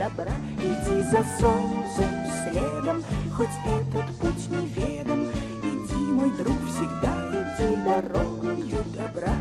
Добра. 0.00 0.32
Иди 0.58 1.02
за 1.02 1.22
солнцем 1.38 2.10
следом, 2.42 3.04
хоть 3.36 3.48
этот 3.66 4.06
путь 4.18 4.48
неведом. 4.50 5.28
Иди, 5.62 6.12
мой 6.12 6.30
друг, 6.38 6.56
всегда 6.68 7.12
иди 7.38 7.76
дорогою 7.84 8.82
добра. 8.96 9.34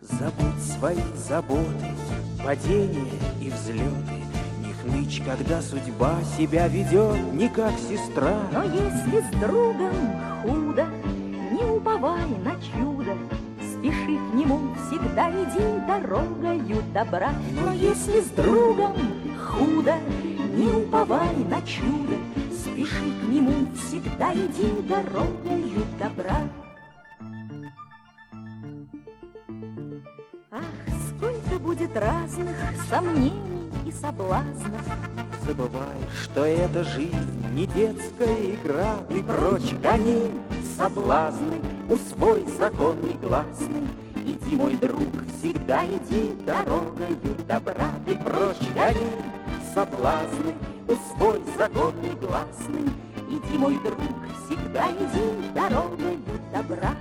Забудь 0.00 0.62
свои 0.62 0.96
заботы, 1.14 1.94
падения 2.44 3.06
и 3.40 3.50
взлеты. 3.50 4.18
Них 4.64 4.76
хнычь, 4.82 5.22
когда 5.24 5.62
судьба 5.62 6.16
себя 6.36 6.66
ведет 6.66 7.32
не 7.34 7.48
как 7.48 7.72
сестра. 7.78 8.36
Но 8.52 8.64
если 8.64 9.20
с 9.20 9.30
другом 9.40 9.94
худо, 10.42 10.86
не 11.52 11.64
уповай 11.64 12.26
на 12.44 12.54
чудо, 12.60 12.87
Спеши 14.08 14.30
к 14.30 14.34
нему, 14.34 14.74
всегда 14.86 15.30
иди 15.30 15.86
дорогою 15.86 16.82
добра. 16.94 17.30
Но 17.52 17.72
если 17.72 18.20
с 18.22 18.28
другом 18.28 18.96
худо, 19.38 19.96
не 20.54 20.66
уповай 20.66 21.36
на 21.36 21.60
чудо, 21.60 22.16
Спеши 22.50 23.12
к 23.20 23.28
нему, 23.28 23.66
всегда 23.76 24.32
иди 24.32 24.72
дорогою 24.88 25.84
добра. 25.98 26.40
Ах, 30.52 30.62
сколько 31.08 31.58
будет 31.58 31.94
разных 31.94 32.56
сомнений 32.88 33.70
и 33.86 33.92
соблазнов, 33.92 34.86
Забывай, 35.46 35.98
что 36.22 36.46
эта 36.46 36.82
жизнь 36.82 37.46
не 37.52 37.66
детская 37.66 38.54
игра, 38.54 38.96
Ты 39.10 39.22
прочь 39.22 39.74
гони 39.82 40.30
соблазны, 40.78 41.60
усвой 41.88 42.44
закон 42.58 43.00
негласный. 43.02 43.88
Иди, 44.16 44.56
мой 44.56 44.74
друг, 44.74 44.98
всегда 45.38 45.84
иди 45.86 46.34
дорогою 46.44 47.16
добра, 47.46 47.90
Ты 48.04 48.16
прочь 48.16 48.68
гони 48.74 49.10
соблазны, 49.74 50.54
усвой 50.86 51.40
закон 51.56 51.94
негласный. 52.02 52.90
Иди, 53.28 53.58
мой 53.58 53.78
друг, 53.82 53.98
всегда 54.44 54.90
иди 54.90 55.52
дорогою 55.54 56.18
добра. 56.52 56.94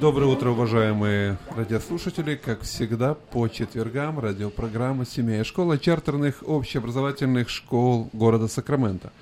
Доброе 0.00 0.26
утро, 0.26 0.50
уважаемые 0.50 1.38
радиослушатели. 1.56 2.36
Как 2.36 2.62
всегда, 2.62 3.14
по 3.14 3.48
четвергам 3.48 4.18
радиопрограмма 4.18 5.04
«Семья 5.04 5.40
и 5.40 5.44
школа» 5.44 5.78
чартерных 5.78 6.42
общеобразовательных 6.46 7.48
школ 7.48 8.08
города 8.12 8.48
Сакраменто. 8.48 9.12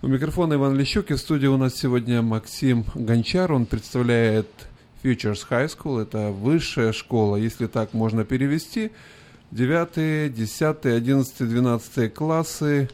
У 0.00 0.06
микрофона 0.06 0.54
Иван 0.54 0.76
Лещук, 0.76 1.10
и 1.10 1.14
в 1.14 1.18
студии 1.18 1.46
у 1.46 1.56
нас 1.56 1.74
сегодня 1.74 2.22
Максим 2.22 2.84
Гончар. 2.94 3.52
Он 3.52 3.66
представляет 3.66 4.48
Futures 5.02 5.46
High 5.48 5.68
School. 5.68 6.02
Это 6.02 6.30
высшая 6.30 6.92
школа, 6.92 7.36
если 7.36 7.66
так 7.66 7.92
можно 7.92 8.24
перевести. 8.24 8.92
9, 9.50 10.32
10, 10.32 10.86
11, 10.86 11.48
12 11.48 12.14
классы. 12.14 12.88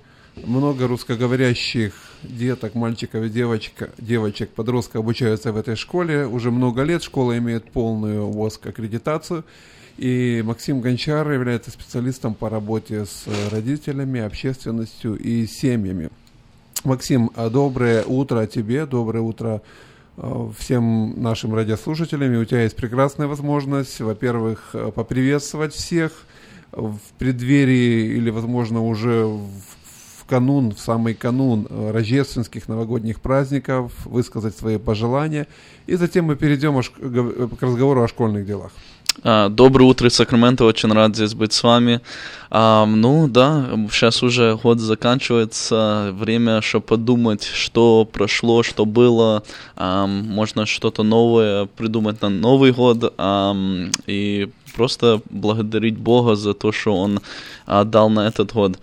Много 0.45 0.86
русскоговорящих 0.86 1.95
деток, 2.22 2.74
мальчиков 2.74 3.24
и 3.24 3.28
девочек, 3.28 3.91
девочек, 3.99 4.51
подростков 4.51 5.01
обучаются 5.01 5.53
в 5.53 5.57
этой 5.57 5.76
школе. 5.76 6.26
Уже 6.26 6.51
много 6.51 6.82
лет 6.82 7.03
школа 7.03 7.36
имеет 7.39 7.70
полную 7.70 8.26
ВОСК 8.26 8.68
аккредитацию. 8.68 9.45
И 9.97 10.43
Максим 10.45 10.80
Гончар 10.80 11.30
является 11.30 11.70
специалистом 11.70 12.34
по 12.34 12.49
работе 12.49 13.05
с 13.05 13.24
родителями, 13.51 14.20
общественностью 14.20 15.16
и 15.16 15.47
семьями. 15.47 16.11
Максим, 16.84 17.30
а 17.34 17.51
доброе 17.51 18.05
утро 18.05 18.47
тебе, 18.47 18.86
доброе 18.86 19.20
утро 19.20 19.61
э, 20.16 20.51
всем 20.59 21.20
нашим 21.20 21.55
радиослушателям. 21.55 22.32
И 22.32 22.36
у 22.36 22.45
тебя 22.45 22.62
есть 22.62 22.76
прекрасная 22.76 23.26
возможность, 23.26 24.01
во-первых, 24.01 24.70
э, 24.72 24.93
поприветствовать 24.95 25.74
всех 25.74 26.12
в 26.70 26.99
преддверии 27.18 28.16
или, 28.16 28.30
возможно, 28.30 28.82
уже 28.82 29.24
в 29.24 29.51
канун, 30.29 30.74
в 30.74 30.79
самый 30.79 31.14
канун 31.14 31.66
э, 31.68 31.91
рождественских 31.91 32.68
новогодних 32.68 33.20
праздников, 33.20 33.93
высказать 34.05 34.57
свои 34.57 34.79
пожелания. 34.79 35.47
И 35.87 35.97
затем 35.97 36.26
мы 36.26 36.37
перейдем 36.37 36.74
гов- 36.74 37.59
к 37.59 37.62
разговору 37.62 38.03
о 38.03 38.09
школьных 38.09 38.47
делах. 38.47 38.70
А, 39.24 39.49
Доброе 39.49 39.85
утро, 39.85 40.11
Сакраменто, 40.11 40.64
очень 40.64 40.93
рад 40.93 41.16
здесь 41.16 41.35
быть 41.35 41.53
с 41.53 41.62
вами. 41.62 42.01
А, 42.51 42.87
ну 42.87 43.26
да, 43.26 43.70
сейчас 43.91 44.22
уже 44.22 44.57
год 44.62 44.79
заканчивается, 44.79 46.11
время, 46.12 46.61
чтобы 46.61 46.87
подумать, 46.87 47.43
что 47.43 48.05
прошло, 48.05 48.62
что 48.62 48.85
было, 48.85 49.43
можно 49.76 50.66
что-то 50.66 51.03
новое 51.03 51.66
придумать 51.66 52.22
на 52.22 52.29
Новый 52.29 52.72
год, 52.72 53.14
и 54.07 54.51
просто 54.75 55.21
благодарить 55.31 55.97
Бога 55.97 56.37
за 56.37 56.55
то, 56.55 56.73
что 56.73 56.95
Он 56.95 57.21
а, 57.66 57.85
дал 57.85 58.11
на 58.11 58.27
этот 58.29 58.53
год. 58.53 58.79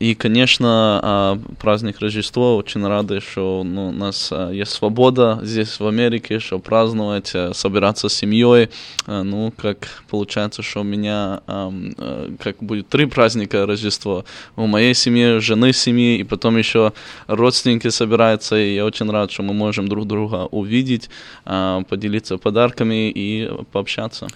И, 0.00 0.14
конечно, 0.14 1.00
а, 1.02 1.38
праздник 1.60 2.00
Рождества, 2.00 2.56
очень 2.56 2.86
рады, 2.86 3.20
что 3.20 3.62
ну, 3.64 3.88
у 3.88 3.92
нас 3.92 4.30
а, 4.32 4.50
есть 4.50 4.70
свобода 4.72 5.40
здесь, 5.42 5.78
в 5.78 5.86
Америке, 5.86 6.38
что 6.38 6.58
праздновать, 6.58 7.32
а, 7.34 7.52
собираться 7.52 8.08
с 8.08 8.14
семьей. 8.14 8.70
А, 9.06 9.22
Ну, 9.22 9.52
как 9.56 10.02
получается, 10.08 10.62
что 10.62 10.80
у 10.80 10.84
меня 10.84 11.40
ам, 11.46 11.92
а, 11.98 12.34
как 12.42 12.56
будет 12.60 12.88
три 12.88 13.04
праздника 13.06 13.66
Рождества. 13.66 14.24
У 14.56 14.66
моей 14.66 14.94
семьи, 14.94 15.38
жены 15.38 15.72
семьи, 15.74 16.18
и 16.18 16.24
потом 16.24 16.56
еще 16.56 16.92
родственники 17.26 17.90
собираются, 17.90 18.56
и 18.56 18.74
я 18.74 18.86
очень 18.86 19.10
рад, 19.10 19.30
что 19.30 19.42
мы 19.42 19.52
можем 19.52 19.88
друг 19.88 20.06
друга 20.06 20.48
увидеть, 20.50 21.10
а, 21.44 21.82
поделиться 21.82 22.38
подарками 22.38 23.10
и 23.10 23.50
пообщаться. 23.72 24.28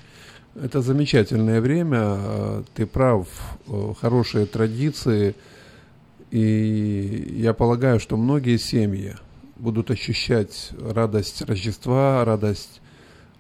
Это 0.63 0.83
замечательное 0.83 1.61
время, 1.61 2.63
ты 2.75 2.87
прав, 2.87 3.27
э, 3.67 3.93
хорошие 4.01 4.47
традиции, 4.47 5.35
и 6.31 7.35
я 7.39 7.53
полагаю, 7.55 7.99
что 7.99 8.17
многие 8.17 8.59
семьи 8.59 9.17
будут 9.57 9.91
ощущать 9.91 10.71
радость 10.79 11.43
Рождества, 11.43 12.25
радость 12.25 12.81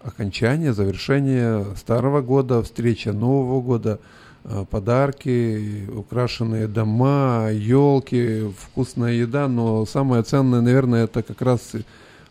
окончания, 0.02 0.72
завершения 0.72 1.64
старого 1.76 2.20
года, 2.20 2.64
встреча 2.64 3.12
Нового 3.12 3.60
года, 3.60 4.00
э, 4.42 4.64
подарки, 4.68 5.86
украшенные 5.94 6.66
дома, 6.66 7.48
елки, 7.52 8.50
вкусная 8.58 9.12
еда, 9.12 9.46
но 9.46 9.86
самое 9.86 10.24
ценное, 10.24 10.62
наверное, 10.62 11.04
это 11.04 11.22
как 11.22 11.40
раз 11.42 11.74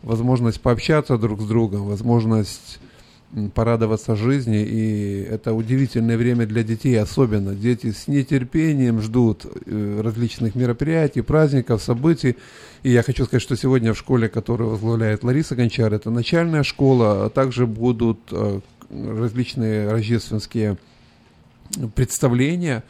возможность 0.01 0.59
пообщаться 0.59 1.17
друг 1.17 1.39
с 1.39 1.45
другом, 1.45 1.85
возможность 1.85 2.79
порадоваться 3.53 4.15
жизни, 4.15 4.63
и 4.63 5.23
это 5.23 5.53
удивительное 5.53 6.17
время 6.17 6.45
для 6.45 6.63
детей 6.63 6.99
особенно. 6.99 7.55
Дети 7.55 7.91
с 7.91 8.07
нетерпением 8.07 9.01
ждут 9.01 9.45
э, 9.45 10.01
различных 10.03 10.55
мероприятий, 10.55 11.21
праздников, 11.21 11.81
событий. 11.81 12.37
И 12.83 12.91
я 12.91 13.01
хочу 13.01 13.25
сказать, 13.25 13.41
что 13.41 13.55
сегодня 13.55 13.93
в 13.93 13.97
школе, 13.97 14.29
которую 14.29 14.69
возглавляет 14.69 15.23
Лариса 15.23 15.55
Гончар, 15.55 15.93
это 15.93 16.11
начальная 16.11 16.63
школа, 16.63 17.25
а 17.25 17.29
также 17.29 17.65
будут 17.65 18.19
э, 18.31 18.59
различные 18.89 19.89
рождественские 19.89 20.77
представления, 21.95 22.83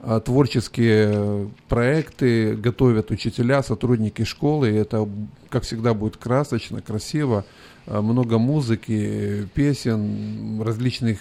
а, 0.00 0.20
творческие 0.20 1.50
проекты 1.68 2.54
готовят 2.54 3.10
учителя, 3.10 3.62
сотрудники 3.62 4.22
школы. 4.22 4.70
И 4.70 4.74
это, 4.74 5.08
как 5.48 5.64
всегда, 5.64 5.92
будет 5.92 6.16
красочно, 6.16 6.80
красиво. 6.80 7.44
А, 7.90 8.02
Много 8.02 8.38
музыки, 8.38 9.48
песен, 9.54 10.60
различных 10.60 11.18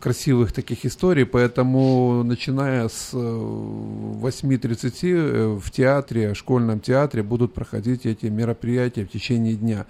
красивых 0.00 0.52
таких 0.52 0.84
историй, 0.84 1.24
поэтому 1.24 2.22
начиная 2.24 2.88
с 2.88 3.10
э, 3.12 3.16
8.30 3.16 4.92
э, 5.02 5.58
в 5.60 5.70
театре, 5.70 6.34
школьном 6.34 6.80
театре 6.80 7.22
будут 7.22 7.54
проходить 7.54 8.06
эти 8.06 8.26
мероприятия 8.26 9.04
в 9.04 9.10
течение 9.10 9.54
дня. 9.54 9.86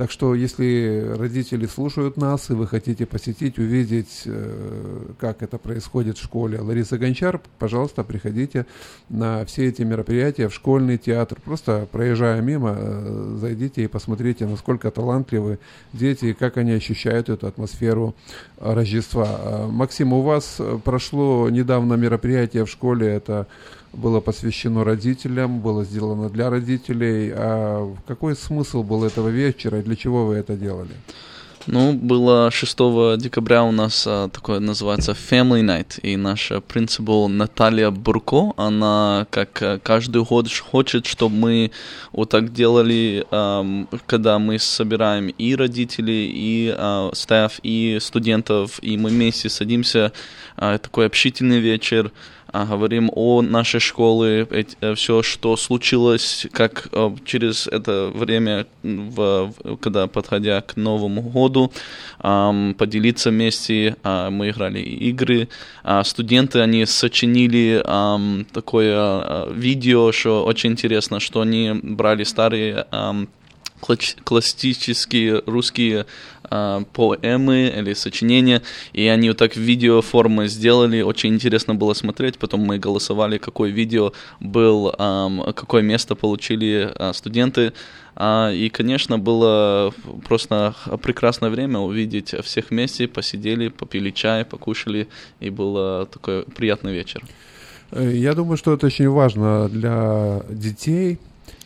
Так 0.00 0.10
что, 0.10 0.34
если 0.34 1.12
родители 1.18 1.66
слушают 1.66 2.16
нас, 2.16 2.48
и 2.48 2.54
вы 2.54 2.66
хотите 2.66 3.04
посетить, 3.04 3.58
увидеть, 3.58 4.22
э, 4.24 5.08
как 5.18 5.42
это 5.42 5.58
происходит 5.58 6.16
в 6.16 6.22
школе 6.22 6.58
Лариса 6.58 6.96
Гончар, 6.96 7.38
пожалуйста, 7.58 8.02
приходите 8.02 8.64
на 9.10 9.44
все 9.44 9.66
эти 9.66 9.82
мероприятия 9.82 10.48
в 10.48 10.54
школьный 10.54 10.96
театр. 10.96 11.36
Просто 11.44 11.86
проезжая 11.92 12.40
мимо, 12.40 12.74
э, 12.78 13.36
зайдите 13.38 13.84
и 13.84 13.88
посмотрите, 13.88 14.46
насколько 14.46 14.90
талантливы 14.90 15.58
дети, 15.92 16.24
и 16.24 16.32
как 16.32 16.56
они 16.56 16.72
ощущают 16.72 17.28
эту 17.28 17.46
атмосферу 17.46 18.14
э, 18.56 18.72
Рождества. 18.72 19.28
А, 19.28 19.68
Максим, 19.68 20.14
у 20.14 20.22
вас 20.22 20.56
э, 20.60 20.78
прошло 20.82 21.50
недавно 21.50 21.92
мероприятие 21.92 22.64
в 22.64 22.70
школе, 22.70 23.06
это 23.06 23.48
было 23.92 24.20
посвящено 24.20 24.84
родителям, 24.84 25.60
было 25.60 25.84
сделано 25.84 26.28
для 26.28 26.50
родителей. 26.50 27.32
А 27.34 27.94
какой 28.06 28.36
смысл 28.36 28.82
был 28.82 29.04
этого 29.04 29.28
вечера 29.28 29.80
и 29.80 29.82
для 29.82 29.96
чего 29.96 30.26
вы 30.26 30.36
это 30.36 30.56
делали? 30.56 30.94
Ну, 31.66 31.92
было 31.92 32.50
6 32.50 33.18
декабря 33.18 33.62
у 33.64 33.70
нас 33.70 34.04
а, 34.06 34.28
такое 34.28 34.60
называется 34.60 35.12
Family 35.12 35.60
Night, 35.60 36.00
и 36.00 36.16
наша 36.16 36.62
принципал 36.62 37.28
Наталья 37.28 37.90
Бурко, 37.90 38.54
она 38.56 39.26
как 39.28 39.62
а, 39.62 39.78
каждый 39.78 40.24
год 40.24 40.48
хочет, 40.50 41.04
чтобы 41.04 41.36
мы 41.36 41.70
вот 42.12 42.30
так 42.30 42.54
делали, 42.54 43.26
а, 43.30 43.64
когда 44.06 44.38
мы 44.38 44.58
собираем 44.58 45.28
и 45.28 45.54
родителей, 45.54 46.30
и 46.34 46.74
а, 46.76 47.10
стаф, 47.12 47.60
и 47.62 47.98
студентов, 48.00 48.78
и 48.82 48.96
мы 48.96 49.10
вместе 49.10 49.50
садимся, 49.50 50.12
а, 50.56 50.78
такой 50.78 51.06
общительный 51.06 51.60
вечер, 51.60 52.10
говорим 52.52 53.10
о 53.14 53.42
нашей 53.42 53.80
школе, 53.80 54.46
э, 54.50 54.94
все, 54.94 55.22
что 55.22 55.56
случилось, 55.56 56.46
как 56.52 56.88
э, 56.92 57.10
через 57.24 57.66
это 57.66 58.10
время, 58.14 58.66
в, 58.82 59.52
когда 59.80 60.06
подходя 60.06 60.60
к 60.60 60.76
Новому 60.76 61.22
году, 61.22 61.72
поделиться 62.18 63.30
вместе. 63.30 63.96
А, 64.02 64.30
мы 64.30 64.50
играли 64.50 64.80
игры. 64.80 65.48
А, 65.82 66.04
студенты, 66.04 66.60
они 66.60 66.84
сочинили 66.86 67.82
такое 68.52 69.46
видео, 69.52 70.12
что 70.12 70.44
очень 70.44 70.72
интересно, 70.72 71.20
что 71.20 71.40
они 71.40 71.72
брали 71.82 72.24
старые 72.24 72.86
классические 73.80 75.42
русские 75.46 76.06
э, 76.50 76.84
поэмы 76.92 77.72
или 77.76 77.94
сочинения, 77.94 78.62
и 78.92 79.06
они 79.06 79.28
вот 79.28 79.38
так 79.38 79.54
в 79.54 79.60
видеоформе 79.60 80.48
сделали, 80.48 81.02
очень 81.02 81.34
интересно 81.34 81.74
было 81.74 81.94
смотреть, 81.94 82.38
потом 82.38 82.60
мы 82.60 82.78
голосовали, 82.78 83.38
какое 83.38 83.70
видео 83.70 84.12
был, 84.40 84.94
э, 84.96 85.52
какое 85.54 85.82
место 85.82 86.14
получили 86.14 86.92
э, 86.94 87.12
студенты, 87.12 87.72
э, 88.16 88.54
и, 88.54 88.68
конечно, 88.68 89.18
было 89.18 89.92
просто 90.26 90.74
прекрасное 91.02 91.50
время 91.50 91.78
увидеть 91.78 92.34
всех 92.44 92.70
вместе, 92.70 93.08
посидели, 93.08 93.68
попили 93.68 94.10
чай, 94.10 94.44
покушали, 94.44 95.08
и 95.40 95.50
был 95.50 96.06
такой 96.06 96.44
приятный 96.44 96.92
вечер. 96.92 97.22
Э, 97.92 98.10
я 98.12 98.34
думаю, 98.34 98.56
что 98.56 98.72
это 98.74 98.86
очень 98.86 99.08
важно 99.08 99.68
для 99.68 100.42
детей, 100.48 101.18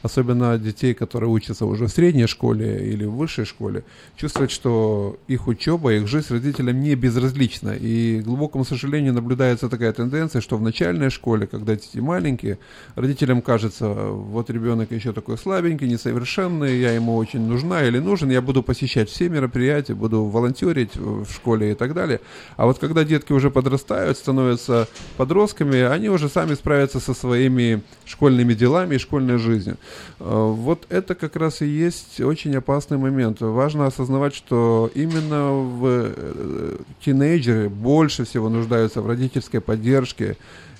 особенно 0.04 0.58
детей, 0.58 0.92
которые 0.92 1.30
учатся 1.30 1.64
уже 1.64 1.86
в 1.86 1.90
средней 1.90 2.26
школе 2.26 2.92
или 2.92 3.06
в 3.06 3.12
высшей 3.12 3.46
школе, 3.46 3.84
чувствовать, 4.16 4.50
что 4.50 5.18
их 5.28 5.48
учеба, 5.48 5.94
их 5.94 6.06
жизнь 6.06 6.26
родителям 6.28 6.78
не 6.80 6.94
безразлична. 6.94 7.70
И, 7.70 8.20
к 8.20 8.24
глубокому 8.24 8.66
сожалению, 8.66 9.14
наблюдается 9.14 9.70
такая 9.70 9.94
тенденция, 9.94 10.42
что 10.42 10.58
в 10.58 10.62
начальной 10.62 11.08
школе, 11.08 11.46
когда 11.46 11.74
дети 11.74 12.00
маленькие, 12.00 12.58
родителям 12.96 13.40
кажется, 13.40 13.88
вот 13.88 14.50
ребенок 14.50 14.90
еще 14.90 15.14
такой 15.14 15.38
слабенький, 15.38 15.88
несовершенный, 15.88 16.78
я 16.78 16.92
ему 16.92 17.16
очень 17.16 17.40
нужна 17.40 17.82
или 17.82 17.98
нужен, 17.98 18.30
я 18.30 18.42
буду 18.42 18.62
посещать 18.62 19.08
все 19.08 19.30
мероприятия, 19.30 19.94
буду 19.94 20.24
волонтерить 20.24 20.96
в 20.96 21.32
школе 21.32 21.72
и 21.72 21.74
так 21.74 21.94
далее. 21.94 22.20
А 22.58 22.66
вот 22.66 22.78
когда 22.78 23.04
детки 23.04 23.32
уже 23.32 23.50
подрастают, 23.50 24.18
становятся 24.18 24.86
подростками, 25.16 25.80
они 25.80 26.10
уже 26.10 26.28
сами 26.28 26.52
справятся 26.52 27.00
со 27.00 27.14
своими 27.14 27.80
школьными 28.04 28.52
делами 28.52 28.96
и 28.96 28.98
школьной 28.98 29.38
жизнью. 29.38 29.78
Э, 30.20 30.52
вот 30.52 30.86
это 30.88 31.14
как 31.14 31.36
раз 31.36 31.62
и 31.62 31.66
есть 31.66 32.20
очень 32.20 32.54
опасный 32.56 32.98
момент. 32.98 33.40
Важно 33.40 33.86
осознавать, 33.86 34.34
что 34.34 34.90
именно 34.94 35.52
в 35.52 35.84
э, 35.86 36.76
тинейджеры 37.04 37.68
больше 37.68 38.24
всего 38.24 38.48
нуждаются 38.48 39.00
в 39.00 39.06
родительской 39.06 39.60
поддержке, 39.60 40.36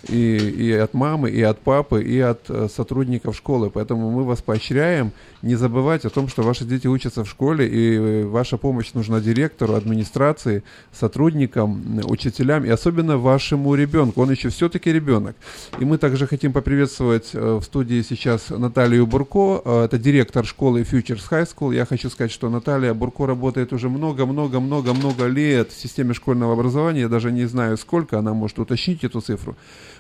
и, 0.09 0.37
и 0.37 0.73
от 0.73 0.95
мамы, 0.95 1.31
и 1.31 1.43
от 1.43 1.61
папы, 1.61 2.03
и 2.03 2.19
от 2.21 2.49
э, 2.49 2.69
сотрудников 2.75 3.37
школы. 3.37 3.71
Поэтому 3.71 4.11
мы 4.11 4.25
вас 4.25 4.43
поощряем 4.43 5.13
не 5.43 5.57
забывать 5.57 6.05
о 6.05 6.11
том, 6.11 6.29
что 6.29 6.43
ваши 6.43 6.65
дети 6.65 6.87
учатся 6.87 7.25
в 7.25 7.29
школе, 7.29 7.69
и 7.69 7.97
э, 7.97 8.25
ваша 8.25 8.57
помощь 8.57 8.93
нужна 8.95 9.21
директору, 9.21 9.75
администрации, 9.75 10.63
сотрудникам, 10.93 12.01
учителям, 12.05 12.65
и 12.65 12.69
особенно 12.69 13.19
вашему 13.19 13.75
ребенку. 13.75 14.23
Он 14.23 14.31
еще 14.31 14.49
все-таки 14.49 14.93
ребенок. 14.93 15.37
И 15.79 15.85
мы 15.85 15.99
также 15.99 16.27
хотим 16.27 16.53
поприветствовать 16.53 17.31
э, 17.33 17.59
в 17.61 17.63
студии 17.63 18.03
сейчас 18.03 18.51
Наталью 18.51 19.07
Бурко. 19.07 19.63
Это 19.65 19.99
директор 19.99 20.45
школы 20.45 20.83
Futures 20.83 21.29
High 21.31 21.49
School. 21.49 21.75
Я 21.75 21.87
хочу 21.87 22.11
сказать, 22.11 22.33
что 22.33 22.49
Наталья 22.49 22.95
Бурко 22.95 23.27
работает 23.27 23.73
уже 23.73 23.89
много-много-много-много 23.89 25.27
лет 25.27 25.71
в 25.71 25.81
системе 25.81 26.15
школьного 26.15 26.53
образования. 26.53 27.03
Я 27.03 27.09
даже 27.09 27.33
не 27.33 27.47
знаю, 27.47 27.77
сколько 27.77 28.19
она 28.19 28.35
может 28.35 28.59
уточнить 28.59 29.05
эту 29.05 29.21
цифру. 29.21 29.57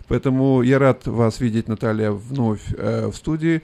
Поэтому 0.09 0.63
я 0.63 0.79
рад 0.79 1.07
вас 1.07 1.41
видеть, 1.41 1.69
Наталья, 1.69 2.11
вновь 2.11 2.63
э, 2.77 3.07
в 3.09 3.15
студии. 3.15 3.63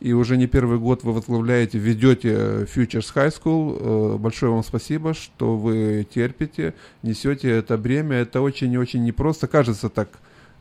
И 0.00 0.14
уже 0.14 0.38
не 0.38 0.46
первый 0.46 0.78
год 0.78 1.04
вы 1.04 1.12
возглавляете, 1.12 1.78
ведете 1.78 2.66
Futures 2.74 3.12
High 3.14 3.32
School. 3.32 4.14
Э, 4.14 4.18
большое 4.18 4.52
вам 4.52 4.64
спасибо, 4.64 5.12
что 5.12 5.56
вы 5.56 6.06
терпите, 6.12 6.74
несете 7.02 7.50
это 7.50 7.76
бремя. 7.76 8.16
Это 8.16 8.40
очень-очень 8.40 9.04
непросто. 9.04 9.46
Кажется 9.46 9.90
так, 9.90 10.08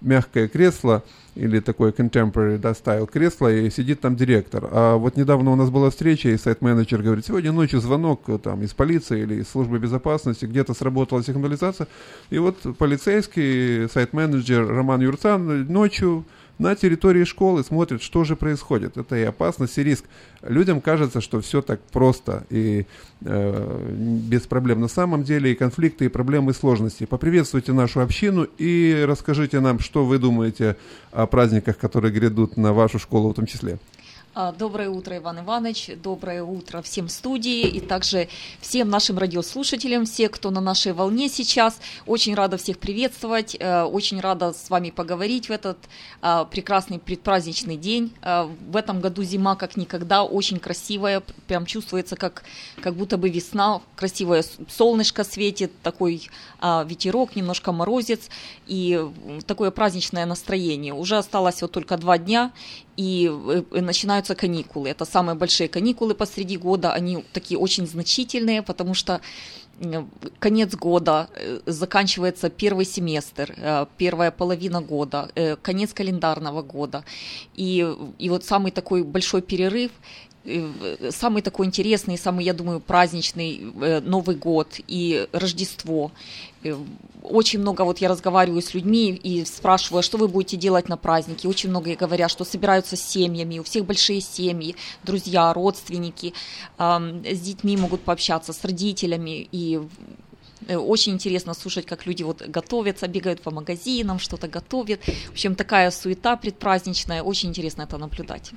мягкое 0.02 0.48
кресло 0.48 1.04
или 1.36 1.60
такое 1.60 1.92
contemporary 1.92 2.58
да, 2.58 2.74
стайл 2.74 3.08
кресло, 3.08 3.52
и 3.52 3.70
сидит 3.70 4.02
там 4.02 4.16
директор. 4.16 4.68
А 4.72 4.98
вот 4.98 5.16
недавно 5.16 5.52
у 5.52 5.56
нас 5.56 5.70
была 5.70 5.90
встреча, 5.90 6.30
и 6.30 6.38
сайт-менеджер 6.38 7.02
говорит, 7.02 7.26
сегодня 7.26 7.52
ночью 7.52 7.80
звонок 7.80 8.24
э, 8.28 8.38
там 8.40 8.62
из 8.62 8.74
полиции 8.74 9.22
или 9.22 9.36
из 9.36 9.50
службы 9.50 9.80
безопасности, 9.80 10.46
где-то 10.46 10.74
сработала 10.74 11.24
сигнализация, 11.24 11.88
и 12.30 12.40
вот 12.40 12.58
полицейский 12.78 13.88
сайт-менеджер 13.90 14.68
Роман 14.68 15.02
Юрцан 15.02 15.66
ночью 15.72 16.26
на 16.60 16.76
территории 16.76 17.24
школы, 17.24 17.64
смотрят, 17.64 18.04
что 18.04 18.26
же 18.26 18.36
происходит. 18.36 18.98
Это 18.98 19.16
и 19.16 19.24
опасность, 19.24 19.78
и 19.78 19.84
риск. 19.84 20.04
Людям 20.44 20.82
кажется, 20.82 21.22
что 21.22 21.40
все 21.42 21.62
так 21.62 21.80
просто 21.82 22.46
и 22.50 22.86
э, 23.22 23.94
без 24.30 24.42
проблем. 24.42 24.82
На 24.82 24.90
самом 24.90 25.24
деле 25.24 25.54
и 25.54 25.56
конфликты, 25.56 26.06
и 26.06 26.10
проблемы, 26.10 26.52
и 26.52 26.54
сложности. 26.54 27.06
Поприветствуйте 27.06 27.72
нашу 27.72 28.02
общину 28.02 28.46
и 28.58 29.06
расскажите 29.08 29.62
нам, 29.62 29.80
что 29.80 30.06
вы 30.06 30.20
думаете 30.20 30.76
о 31.12 31.26
праздниках, 31.26 31.78
которые 31.78 32.12
грядут 32.12 32.58
на 32.58 32.74
вашу 32.74 33.00
школу 33.00 33.30
в 33.30 33.36
том 33.36 33.46
числе. 33.46 33.80
А, 34.42 34.54
доброе 34.54 34.90
утро, 34.90 35.18
Иван 35.18 35.42
Иванович. 35.42 35.92
Доброе 36.02 36.44
утро 36.44 36.82
всем 36.82 37.10
студии 37.10 37.68
и 37.68 37.82
также 37.82 38.30
всем 38.62 38.90
нашим 38.90 39.18
радиослушателям, 39.18 40.06
все, 40.06 40.30
кто 40.30 40.50
на 40.50 40.62
нашей 40.62 40.94
волне 40.94 41.28
сейчас. 41.28 41.78
Очень 42.06 42.36
рада 42.36 42.56
всех 42.56 42.80
приветствовать, 42.80 43.58
э, 43.60 43.82
очень 43.84 44.22
рада 44.22 44.54
с 44.54 44.70
вами 44.70 44.92
поговорить 44.92 45.50
в 45.50 45.52
этот 45.52 45.78
а, 46.22 46.46
прекрасный 46.46 47.00
предпраздничный 47.00 47.76
день. 47.76 48.14
А, 48.22 48.50
в 48.72 48.78
этом 48.78 49.02
году 49.02 49.24
зима 49.24 49.58
как 49.58 49.76
никогда, 49.76 50.24
очень 50.24 50.60
красивая, 50.60 51.22
прям 51.48 51.66
чувствуется, 51.66 52.16
как, 52.16 52.44
как 52.82 52.96
будто 52.96 53.18
бы 53.18 53.30
весна, 53.30 53.82
красивое 53.98 54.46
солнышко 54.70 55.26
светит, 55.26 55.74
такой 55.84 56.30
ветерок, 56.62 57.36
немножко 57.36 57.74
морозец 57.74 58.30
и 58.68 59.06
такое 59.48 59.72
праздничное 59.72 60.26
настроение. 60.26 60.94
Уже 60.94 61.18
осталось 61.18 61.62
вот 61.62 61.72
только 61.72 61.98
два 61.98 62.18
дня, 62.18 62.52
и 63.00 63.30
э, 63.72 63.82
начинаются 63.82 64.36
каникулы. 64.36 64.90
Это 64.90 65.06
самые 65.06 65.36
большие 65.36 65.70
каникулы 65.70 66.16
посреди 66.16 66.58
года, 66.58 66.94
они 66.94 67.24
такие 67.34 67.58
очень 67.58 67.88
значительные, 67.88 68.62
потому 68.62 68.94
что 68.94 69.22
конец 70.40 70.76
года, 70.76 71.30
э, 71.36 71.60
заканчивается 71.66 72.50
первый 72.50 72.86
семестр, 72.86 73.54
э, 73.58 73.86
первая 73.98 74.32
половина 74.32 74.82
года, 74.82 75.30
конец 75.62 75.94
календарного 75.94 76.62
года. 76.62 77.04
И, 77.56 77.96
и 78.20 78.30
вот 78.30 78.44
самый 78.44 78.72
такой 78.72 79.04
большой 79.04 79.42
перерыв, 79.42 79.92
самый 81.12 81.42
такой 81.42 81.66
интересный, 81.66 82.18
самый, 82.18 82.46
я 82.46 82.54
думаю, 82.54 82.80
праздничный 82.80 83.60
Новый 84.02 84.36
год 84.36 84.80
и 84.88 85.28
Рождество. 85.32 86.12
Очень 87.22 87.60
много, 87.60 87.84
вот 87.84 88.00
я 88.00 88.10
разговариваю 88.10 88.62
с 88.62 88.74
людьми 88.74 89.12
и 89.12 89.46
спрашиваю, 89.46 90.00
а 90.00 90.04
что 90.04 90.18
вы 90.18 90.28
будете 90.28 90.58
делать 90.58 90.90
на 90.90 90.98
празднике. 90.98 91.48
Очень 91.48 91.70
много 91.70 91.96
говорят, 91.96 92.32
что 92.32 92.46
собираются 92.46 92.96
с 92.96 93.02
семьями, 93.02 93.60
у 93.60 93.64
всех 93.64 93.86
большие 93.86 94.22
семьи, 94.22 94.76
друзья, 95.04 95.54
родственники, 95.54 96.34
с 96.78 97.40
детьми 97.40 97.78
могут 97.78 98.02
пообщаться, 98.02 98.54
с 98.54 98.64
родителями. 98.64 99.48
И 99.52 99.78
э, 99.78 99.84
очень 100.78 101.14
интересно 101.14 101.54
слушать, 101.54 101.86
как 101.86 102.06
люди 102.06 102.24
вот 102.24 102.42
готовятся, 102.48 103.08
бегают 103.08 103.42
по 103.42 103.52
магазинам, 103.52 104.20
что-то 104.20 104.48
готовят. 104.48 105.04
В 105.04 105.32
общем, 105.32 105.56
такая 105.56 105.92
суета 105.92 106.36
предпраздничная, 106.36 107.24
очень 107.24 107.50
интересно 107.50 107.84
это 107.84 107.98
наблюдать. 107.98 108.52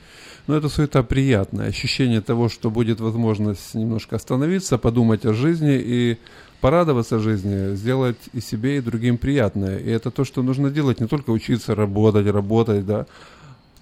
Ну, 0.46 0.54
это 0.54 0.68
суета 0.68 1.02
приятная, 1.02 1.68
ощущение 1.68 2.20
того, 2.20 2.48
что 2.48 2.70
будет 2.70 3.00
возможность 3.00 3.74
немножко 3.74 4.16
остановиться, 4.16 4.78
подумать 4.78 5.24
о 5.26 5.32
жизни 5.32 5.78
и 5.78 6.18
порадоваться 6.60 7.18
жизни, 7.18 7.74
сделать 7.74 8.18
и 8.32 8.40
себе, 8.40 8.76
и 8.76 8.80
другим 8.80 9.18
приятное. 9.18 9.78
И 9.78 9.90
это 9.90 10.10
то, 10.10 10.24
что 10.24 10.42
нужно 10.42 10.70
делать, 10.70 11.00
не 11.00 11.08
только 11.08 11.30
учиться 11.30 11.74
работать, 11.74 12.26
работать, 12.26 12.86
да, 12.86 13.06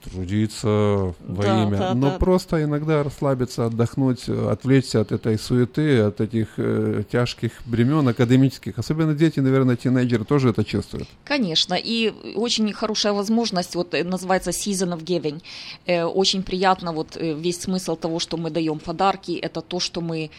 трудиться 0.00 0.66
во 0.66 1.42
да, 1.42 1.62
имя, 1.62 1.78
да, 1.78 1.94
но 1.94 2.10
да. 2.10 2.18
просто 2.18 2.62
иногда 2.62 3.02
расслабиться, 3.02 3.66
отдохнуть, 3.66 4.28
отвлечься 4.28 5.00
от 5.00 5.12
этой 5.12 5.38
суеты, 5.38 6.00
от 6.00 6.20
этих 6.20 6.48
э, 6.56 7.02
тяжких 7.10 7.52
бремен 7.66 8.08
академических. 8.08 8.78
Особенно 8.78 9.14
дети, 9.14 9.40
наверное, 9.40 9.76
тинейджеры 9.76 10.24
тоже 10.24 10.50
это 10.50 10.64
чувствуют. 10.64 11.08
Конечно, 11.24 11.74
и 11.74 12.12
очень 12.34 12.72
хорошая 12.72 13.12
возможность, 13.12 13.74
вот 13.74 13.94
э, 13.94 14.04
называется 14.04 14.50
Season 14.50 14.96
of 14.96 15.04
Giving. 15.04 15.42
Э, 15.86 16.04
очень 16.04 16.42
приятно, 16.42 16.92
вот 16.92 17.16
э, 17.16 17.34
весь 17.34 17.60
смысл 17.60 17.96
того, 17.96 18.18
что 18.18 18.36
мы 18.36 18.50
даем 18.50 18.78
подарки, 18.78 19.32
это 19.32 19.60
то, 19.60 19.80
что 19.80 20.00
мы 20.00 20.30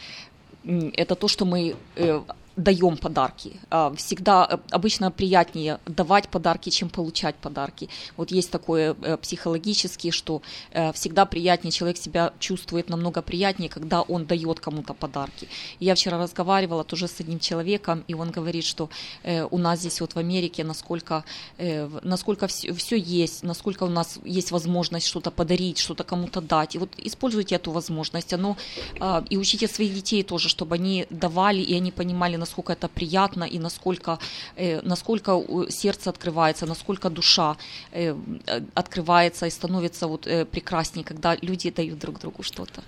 это 0.63 1.15
то, 1.15 1.27
что 1.27 1.45
мы 1.45 1.75
э, 1.95 2.21
даем 2.55 2.97
подарки. 2.97 3.59
А, 3.69 3.93
всегда 3.95 4.47
э, 4.49 4.57
обычно 4.71 5.11
приятнее 5.11 5.79
давать 5.85 6.29
подарки, 6.29 6.69
чем 6.69 6.89
получать 6.89 7.35
подарки. 7.35 7.89
Вот 8.17 8.31
есть 8.31 8.51
такое 8.51 8.95
э, 9.01 9.17
психологически, 9.17 10.11
что 10.11 10.41
э, 10.71 10.91
всегда 10.93 11.25
приятнее, 11.25 11.71
человек 11.71 11.97
себя 11.97 12.33
чувствует 12.39 12.89
намного 12.89 13.21
приятнее, 13.21 13.69
когда 13.69 14.01
он 14.01 14.25
дает 14.25 14.59
кому-то 14.59 14.93
подарки. 14.93 15.47
Я 15.79 15.95
вчера 15.95 16.17
разговаривала 16.17 16.83
тоже 16.83 17.07
с 17.07 17.19
одним 17.19 17.39
человеком, 17.39 18.03
и 18.07 18.13
он 18.13 18.31
говорит, 18.31 18.65
что 18.65 18.89
у 19.51 19.57
нас 19.57 19.79
здесь 19.79 20.01
вот 20.01 20.13
в 20.13 20.17
Америке 20.17 20.63
насколько, 20.63 21.23
насколько 22.03 22.47
все, 22.47 22.73
все 22.73 22.97
есть, 22.97 23.43
насколько 23.43 23.83
у 23.83 23.89
нас 23.89 24.19
есть 24.23 24.51
возможность 24.51 25.07
что-то 25.07 25.31
подарить, 25.31 25.77
что-то 25.77 26.03
кому-то 26.03 26.41
дать. 26.41 26.75
И 26.75 26.79
вот 26.79 26.89
используйте 26.97 27.55
эту 27.55 27.71
возможность. 27.71 28.33
Оно, 28.33 28.57
а, 28.99 29.23
и 29.29 29.37
учите 29.37 29.67
своих 29.67 29.93
детей 29.93 30.23
тоже, 30.23 30.49
чтобы 30.49 30.75
они 30.75 31.05
давали, 31.09 31.61
и 31.61 31.75
они 31.75 31.91
понимали, 31.91 32.37
насколько 32.41 32.73
это 32.73 32.87
приятно 32.87 33.45
и 33.45 33.59
насколько, 33.59 34.17
э, 34.57 34.81
насколько 34.81 35.31
сердце 35.69 36.09
открывается, 36.09 36.65
насколько 36.65 37.09
душа 37.09 37.55
э, 37.93 38.15
открывается 38.73 39.45
и 39.45 39.49
становится 39.49 40.07
вот 40.07 40.27
э, 40.27 40.45
прекраснее, 40.45 41.05
когда 41.05 41.37
люди 41.41 41.71
дают 41.71 41.99
друг 41.99 42.19
другу 42.19 42.43
что-то. 42.43 42.81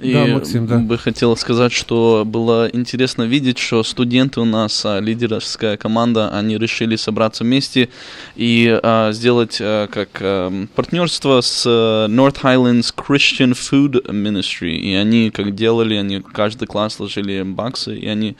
И 0.00 0.12
да, 0.12 0.26
Максим, 0.26 0.66
да. 0.66 0.78
бы 0.78 0.98
хотел 0.98 1.36
сказать, 1.36 1.72
что 1.72 2.24
было 2.26 2.68
интересно 2.70 3.22
видеть, 3.22 3.58
что 3.58 3.82
студенты 3.82 4.40
у 4.40 4.44
нас, 4.44 4.84
а, 4.84 5.00
лидерская 5.00 5.78
команда, 5.78 6.28
они 6.28 6.58
решили 6.58 6.96
собраться 6.96 7.44
вместе 7.44 7.88
и 8.34 8.78
а, 8.82 9.12
сделать 9.12 9.58
а, 9.60 9.86
как 9.86 10.08
а, 10.20 10.66
партнерство 10.74 11.40
с 11.40 11.64
а, 11.66 12.08
North 12.08 12.42
Highlands 12.42 12.94
Christian 12.94 13.52
Food 13.52 14.10
Ministry. 14.10 14.76
И 14.76 14.94
они 14.94 15.30
как 15.30 15.54
делали, 15.54 15.94
они 15.94 16.20
каждый 16.20 16.66
класс 16.66 17.00
ложили 17.00 17.42
баксы, 17.42 17.96
и 17.96 18.06
они 18.06 18.36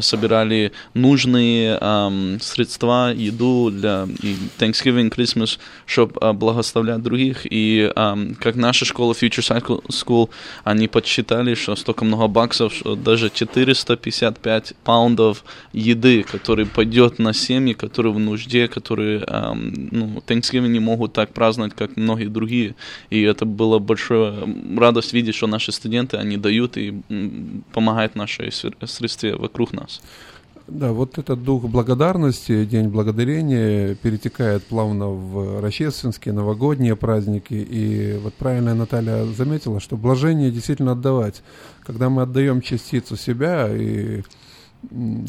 собирали 0.00 0.72
нужные 0.94 1.78
um, 1.78 2.42
средства, 2.42 3.12
еду 3.12 3.70
для 3.70 4.06
и 4.22 4.36
Thanksgiving, 4.58 5.14
Christmas, 5.14 5.58
чтобы 5.86 6.12
uh, 6.20 6.32
благословлять 6.32 7.02
других. 7.02 7.46
И 7.50 7.90
um, 7.94 8.34
как 8.34 8.56
наша 8.56 8.84
школа 8.84 9.12
Future 9.12 9.82
School, 9.88 10.30
они 10.64 10.88
подсчитали, 10.88 11.54
что 11.54 11.76
столько 11.76 12.04
много 12.04 12.28
баксов, 12.28 12.72
что 12.72 12.96
даже 12.96 13.30
455 13.30 14.74
паундов 14.84 15.44
еды, 15.72 16.22
который 16.22 16.66
пойдет 16.66 17.18
на 17.18 17.32
семьи, 17.32 17.74
которые 17.74 18.12
в 18.12 18.18
нужде, 18.18 18.68
которые 18.68 19.20
um, 19.20 19.88
ну, 19.90 20.22
Thanksgiving 20.26 20.68
не 20.68 20.80
могут 20.80 21.12
так 21.12 21.32
праздновать, 21.32 21.74
как 21.74 21.96
многие 21.96 22.28
другие. 22.28 22.74
И 23.10 23.22
это 23.22 23.44
было 23.44 23.78
большая 23.78 24.34
радость 24.76 25.12
видеть, 25.12 25.34
что 25.34 25.46
наши 25.46 25.72
студенты, 25.72 26.16
они 26.16 26.36
дают 26.36 26.76
и 26.76 26.94
помогают 27.72 28.14
нашей 28.14 28.50
средстве 28.52 29.36
вокруг 29.36 29.72
нас 29.72 29.81
нас. 29.82 30.00
Да, 30.68 30.92
вот 30.92 31.18
этот 31.18 31.42
дух 31.42 31.64
благодарности, 31.64 32.64
День 32.64 32.88
Благодарения 32.88 33.94
перетекает 33.96 34.64
плавно 34.64 35.08
в 35.08 35.60
рождественские, 35.60 36.32
новогодние 36.34 36.94
праздники. 36.94 37.54
И 37.54 38.18
вот 38.22 38.34
правильно 38.34 38.74
Наталья 38.74 39.24
заметила, 39.24 39.80
что 39.80 39.96
блажение 39.96 40.50
действительно 40.50 40.92
отдавать. 40.92 41.42
Когда 41.84 42.08
мы 42.10 42.22
отдаем 42.22 42.60
частицу 42.60 43.16
себя 43.16 43.68
и 43.68 44.22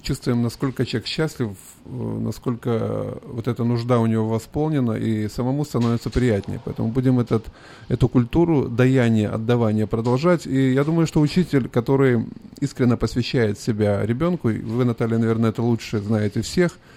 чувствуем, 0.01 0.41
насколько 0.41 0.85
человек 0.85 1.07
счастлив, 1.07 1.49
э, 1.85 1.89
насколько 1.89 3.17
вот 3.23 3.47
эта 3.47 3.63
нужда 3.63 3.99
у 3.99 4.05
него 4.05 4.27
восполнена, 4.27 4.93
и 4.93 5.27
самому 5.30 5.65
становится 5.65 6.09
приятнее. 6.09 6.59
Поэтому 6.65 6.89
будем 6.89 7.19
этот, 7.19 7.45
эту 7.88 8.09
культуру 8.09 8.67
даяния, 8.67 9.30
отдавания 9.30 9.88
продолжать. 9.88 10.47
И 10.47 10.73
я 10.73 10.84
думаю, 10.84 11.07
что 11.07 11.21
учитель, 11.21 11.69
который 11.69 12.25
искренне 12.61 12.97
посвящает 12.97 13.59
себя 13.59 14.05
ребенку, 14.05 14.49
вы, 14.49 14.85
Наталья, 14.85 15.17
наверное, 15.17 15.51
это 15.51 15.61
лучше 15.61 15.99
знаете 15.99 16.41
всех– 16.41 16.77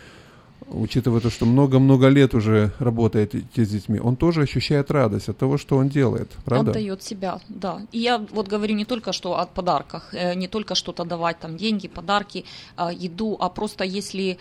учитывая 0.68 1.20
то, 1.20 1.30
что 1.30 1.46
много-много 1.46 2.08
лет 2.08 2.34
уже 2.34 2.72
работаете 2.78 3.44
с 3.54 3.68
детьми, 3.68 4.00
он 4.00 4.16
тоже 4.16 4.42
ощущает 4.42 4.90
радость 4.90 5.28
от 5.28 5.38
того, 5.38 5.58
что 5.58 5.76
он 5.76 5.88
делает, 5.88 6.30
правда? 6.44 6.70
Отдает 6.70 7.02
себя, 7.02 7.40
да. 7.48 7.82
И 7.92 7.98
я 7.98 8.18
вот 8.18 8.48
говорю 8.48 8.74
не 8.74 8.84
только 8.84 9.12
что 9.12 9.38
о 9.38 9.46
подарках, 9.46 10.14
э, 10.14 10.34
не 10.34 10.48
только 10.48 10.74
что-то 10.74 11.04
давать, 11.04 11.38
там, 11.38 11.56
деньги, 11.56 11.88
подарки, 11.88 12.44
а, 12.76 12.92
еду, 12.92 13.36
а 13.40 13.48
просто 13.48 13.84
если 13.84 14.38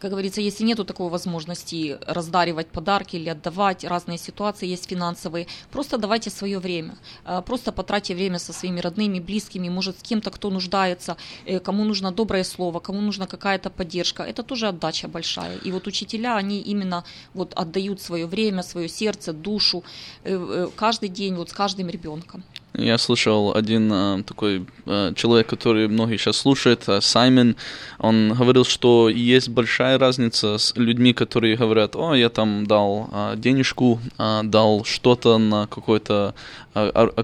как 0.00 0.10
говорится, 0.10 0.40
если 0.40 0.64
нету 0.64 0.84
такой 0.84 1.08
возможности 1.08 1.98
раздаривать 2.06 2.68
подарки 2.68 3.16
или 3.16 3.28
отдавать, 3.28 3.84
разные 3.84 4.18
ситуации 4.18 4.66
есть 4.66 4.88
финансовые, 4.88 5.46
просто 5.70 5.98
давайте 5.98 6.30
свое 6.30 6.58
время, 6.58 6.96
а, 7.24 7.42
просто 7.42 7.72
потратьте 7.72 8.14
время 8.14 8.38
со 8.38 8.52
своими 8.52 8.80
родными, 8.80 9.20
близкими, 9.20 9.68
может, 9.68 9.98
с 9.98 10.02
кем-то, 10.02 10.30
кто 10.30 10.50
нуждается, 10.50 11.16
э, 11.46 11.60
кому 11.60 11.84
нужно 11.84 12.12
доброе 12.12 12.44
слово, 12.44 12.80
кому 12.80 13.00
нужна 13.00 13.26
какая-то 13.26 13.70
поддержка, 13.70 14.22
это 14.22 14.42
тоже 14.42 14.68
отдача 14.68 15.08
большая. 15.08 15.58
И 15.58 15.72
вот 15.72 15.86
учителя, 15.86 16.36
они 16.36 16.60
именно 16.60 17.04
вот 17.34 17.52
отдают 17.54 18.00
свое 18.00 18.26
время, 18.26 18.62
свое 18.62 18.88
сердце, 18.88 19.32
душу 19.32 19.82
э, 20.24 20.34
э, 20.34 20.68
каждый 20.76 21.08
день 21.08 21.34
вот 21.34 21.50
с 21.50 21.52
каждым 21.52 21.88
ребенком. 21.88 22.42
Я 22.74 22.98
слышал 22.98 23.56
один 23.56 23.90
э, 23.92 24.22
такой 24.24 24.66
э, 24.86 25.12
человек, 25.16 25.48
который 25.48 25.88
многие 25.88 26.18
сейчас 26.18 26.36
слушают, 26.36 26.84
э, 26.86 27.00
Саймон, 27.00 27.56
он 27.98 28.34
говорил, 28.34 28.64
что 28.64 29.08
есть 29.08 29.48
большая 29.48 29.98
разница 29.98 30.58
с 30.58 30.76
людьми, 30.76 31.12
которые 31.12 31.56
говорят, 31.56 31.96
о, 31.96 32.14
я 32.14 32.28
там 32.28 32.66
дал 32.66 33.08
э, 33.10 33.34
денежку, 33.36 34.00
э, 34.18 34.40
дал 34.44 34.84
что-то 34.84 35.38
на 35.38 35.66
какой-то 35.66 36.34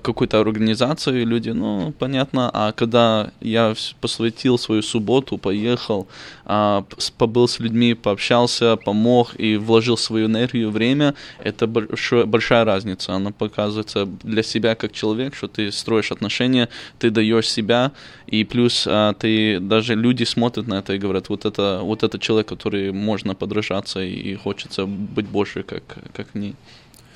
какой-то 0.02 0.40
организации, 0.40 1.22
и 1.22 1.24
люди, 1.24 1.50
ну, 1.50 1.92
понятно, 1.98 2.50
а 2.52 2.72
когда 2.72 3.30
я 3.40 3.74
посвятил 4.00 4.58
свою 4.58 4.82
субботу, 4.82 5.38
поехал, 5.38 6.08
э, 6.46 6.82
побыл 7.18 7.46
с 7.46 7.60
людьми, 7.60 7.94
пообщался, 7.94 8.76
помог 8.76 9.38
и 9.38 9.56
вложил 9.56 9.96
свою 9.96 10.26
энергию, 10.26 10.70
время, 10.70 11.14
это 11.38 11.66
большая, 11.66 12.24
большая 12.24 12.64
разница, 12.64 13.12
она 13.14 13.30
показывается 13.30 14.06
для 14.22 14.42
себя 14.42 14.74
как 14.74 14.92
человек, 14.92 15.34
что 15.44 15.48
ты 15.48 15.72
строишь 15.72 16.12
отношения, 16.12 16.68
ты 16.98 17.10
даешь 17.10 17.48
себя, 17.48 17.92
и 18.26 18.44
плюс 18.44 18.86
а, 18.86 19.12
ты 19.12 19.60
даже 19.60 19.94
люди 19.94 20.24
смотрят 20.24 20.66
на 20.66 20.78
это 20.78 20.94
и 20.94 20.98
говорят, 20.98 21.28
вот 21.28 21.44
это 21.44 21.80
вот 21.82 22.02
это 22.02 22.18
человек, 22.18 22.48
который 22.48 22.92
можно 22.92 23.34
подражаться 23.34 24.00
и 24.00 24.34
хочется 24.36 24.86
быть 24.86 25.26
больше 25.26 25.62
как 25.62 25.82
как 26.12 26.34
ней. 26.34 26.54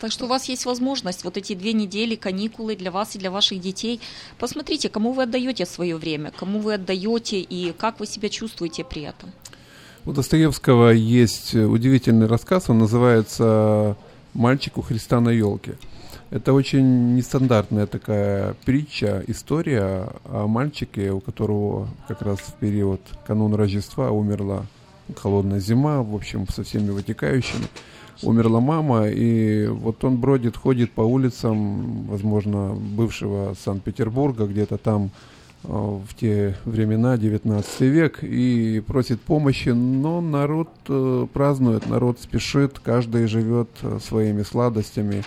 Так 0.00 0.12
что 0.12 0.26
у 0.26 0.28
вас 0.28 0.48
есть 0.48 0.66
возможность 0.66 1.24
вот 1.24 1.36
эти 1.36 1.54
две 1.54 1.72
недели 1.72 2.14
каникулы 2.14 2.76
для 2.76 2.90
вас 2.90 3.16
и 3.16 3.18
для 3.18 3.30
ваших 3.30 3.60
детей. 3.60 4.00
Посмотрите, 4.38 4.88
кому 4.88 5.12
вы 5.12 5.24
отдаете 5.24 5.66
свое 5.66 5.96
время, 5.96 6.30
кому 6.30 6.60
вы 6.60 6.74
отдаете 6.74 7.40
и 7.40 7.72
как 7.72 7.98
вы 8.00 8.06
себя 8.06 8.28
чувствуете 8.28 8.84
при 8.84 9.02
этом. 9.02 9.32
У 10.04 10.12
Достоевского 10.12 10.90
есть 10.90 11.54
удивительный 11.54 12.28
рассказ, 12.28 12.70
он 12.70 12.78
называется 12.78 13.96
«Мальчик 14.34 14.78
у 14.78 14.82
Христа 14.82 15.20
на 15.20 15.30
елке». 15.30 15.76
Это 16.30 16.52
очень 16.52 17.14
нестандартная 17.14 17.86
такая 17.86 18.54
притча, 18.66 19.24
история 19.26 20.10
о 20.26 20.46
мальчике, 20.46 21.10
у 21.10 21.20
которого 21.20 21.88
как 22.06 22.20
раз 22.20 22.40
в 22.40 22.54
период 22.54 23.00
канун 23.26 23.54
Рождества 23.54 24.10
умерла 24.10 24.66
холодная 25.16 25.58
зима, 25.58 26.02
в 26.02 26.14
общем, 26.14 26.46
со 26.48 26.64
всеми 26.64 26.90
вытекающими. 26.90 27.64
Умерла 28.22 28.60
мама, 28.60 29.08
и 29.08 29.68
вот 29.68 30.04
он 30.04 30.18
бродит, 30.18 30.56
ходит 30.56 30.90
по 30.90 31.00
улицам, 31.00 32.04
возможно, 32.08 32.74
бывшего 32.74 33.54
Санкт-Петербурга, 33.64 34.44
где-то 34.44 34.76
там 34.76 35.10
э, 35.62 35.68
в 35.68 36.08
те 36.18 36.56
времена, 36.64 37.16
19 37.16 37.80
век, 37.82 38.22
и 38.22 38.82
просит 38.86 39.20
помощи, 39.20 39.68
но 39.68 40.20
народ 40.20 40.68
э, 40.88 41.26
празднует, 41.32 41.88
народ 41.88 42.18
спешит, 42.20 42.80
каждый 42.80 43.28
живет 43.28 43.70
э, 43.82 43.98
своими 44.02 44.42
сладостями, 44.42 45.22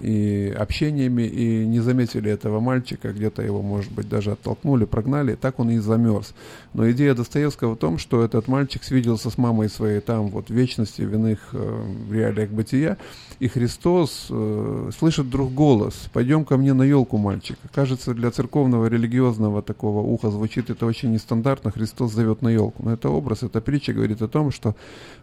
и 0.00 0.54
общениями, 0.58 1.22
и 1.22 1.66
не 1.66 1.80
заметили 1.80 2.30
этого 2.30 2.60
мальчика, 2.60 3.12
где-то 3.12 3.42
его, 3.42 3.62
может 3.62 3.92
быть, 3.92 4.08
даже 4.08 4.32
оттолкнули, 4.32 4.84
прогнали, 4.84 5.34
так 5.34 5.58
он 5.60 5.70
и 5.70 5.78
замерз. 5.78 6.34
Но 6.74 6.90
идея 6.90 7.14
Достоевского 7.14 7.74
в 7.74 7.78
том, 7.78 7.98
что 7.98 8.22
этот 8.22 8.48
мальчик 8.48 8.82
свиделся 8.82 9.30
с 9.30 9.38
мамой 9.38 9.68
своей 9.68 10.00
там, 10.00 10.28
вот, 10.28 10.48
в 10.48 10.50
вечности, 10.50 11.02
в 11.02 11.14
иных 11.14 11.38
э, 11.52 11.84
реалиях 12.10 12.50
бытия, 12.50 12.98
и 13.38 13.48
Христос 13.48 14.26
э, 14.28 14.90
слышит 14.98 15.26
вдруг 15.26 15.54
голос 15.54 16.08
«Пойдем 16.12 16.44
ко 16.44 16.56
мне 16.56 16.74
на 16.74 16.82
елку, 16.82 17.16
мальчик». 17.16 17.58
Кажется, 17.72 18.12
для 18.12 18.30
церковного 18.32 18.86
религиозного 18.86 19.62
такого 19.62 20.00
уха 20.00 20.30
звучит 20.30 20.68
это 20.68 20.84
очень 20.84 21.12
нестандартно, 21.12 21.70
Христос 21.70 22.12
зовет 22.12 22.42
на 22.42 22.48
елку. 22.48 22.82
Но 22.82 22.92
это 22.92 23.08
образ, 23.08 23.44
эта 23.44 23.60
притча 23.60 23.92
говорит 23.92 24.20
о 24.20 24.28
том, 24.28 24.50
что 24.50 24.74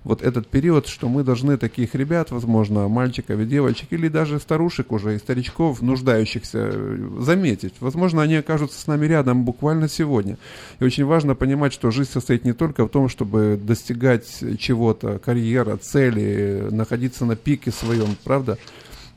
вот 0.04 0.22
этот 0.22 0.48
период, 0.48 0.88
что 0.88 1.10
мы 1.10 1.24
должны 1.24 1.58
таких 1.58 1.96
ребят, 1.96 2.32
возможно, 2.32 2.88
мальчиков 2.88 3.40
и 3.40 3.46
девочек, 3.46 3.88
или 3.92 4.08
даже 4.08 4.40
старушек 4.40 4.92
уже 4.94 5.16
и 5.16 5.20
старичков, 5.20 5.82
нуждающихся, 5.82 6.72
заметить. 7.20 7.74
Возможно, 7.82 8.22
они 8.22 8.36
окажутся 8.36 8.80
с 8.80 8.88
нами 8.88 9.06
рядом 9.06 9.44
буквально 9.44 9.90
сегодня. 9.90 10.38
И 10.80 10.84
очень 10.84 11.06
важно 11.06 11.36
понимать, 11.42 11.74
что 11.74 11.90
жизнь 11.90 12.12
состоит 12.12 12.46
не 12.46 12.54
только 12.54 12.86
в 12.86 12.90
том, 12.90 13.10
чтобы 13.10 13.60
достигать 13.60 14.28
чего-то, 14.60 15.18
карьера, 15.18 15.76
цели, 15.78 16.68
находиться 16.70 17.26
на 17.26 17.36
пике 17.36 17.72
своем, 17.72 18.16
правда? 18.24 18.60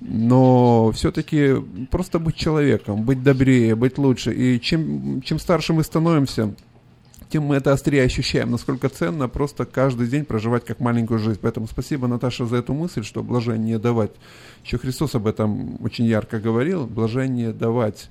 но 0.01 0.91
все-таки 0.93 1.55
просто 1.91 2.19
быть 2.19 2.35
человеком, 2.37 3.05
быть 3.05 3.23
добрее, 3.23 3.75
быть 3.75 3.99
лучше. 3.99 4.33
И 4.33 4.59
чем, 4.59 5.21
чем 5.21 5.39
старше 5.39 5.75
мы 5.75 5.83
становимся, 5.83 6.55
тем 7.35 7.43
мы 7.43 7.57
это 7.57 7.73
острее 7.73 8.05
ощущаем, 8.05 8.53
насколько 8.53 8.89
ценно 8.89 9.29
просто 9.29 9.65
каждый 9.65 10.07
день 10.07 10.25
проживать 10.25 10.65
как 10.65 10.79
маленькую 10.79 11.19
жизнь. 11.19 11.41
Поэтому 11.43 11.67
спасибо, 11.67 12.07
Наташа, 12.07 12.47
за 12.47 12.59
эту 12.59 12.75
мысль, 12.75 13.03
что 13.03 13.25
блажение 13.25 13.81
давать. 13.81 14.13
Еще 14.65 14.79
Христос 14.79 15.17
об 15.17 15.27
этом 15.27 15.83
очень 15.83 16.05
ярко 16.05 16.39
говорил. 16.39 16.87
Блажение 16.87 17.53
давать, 17.53 18.09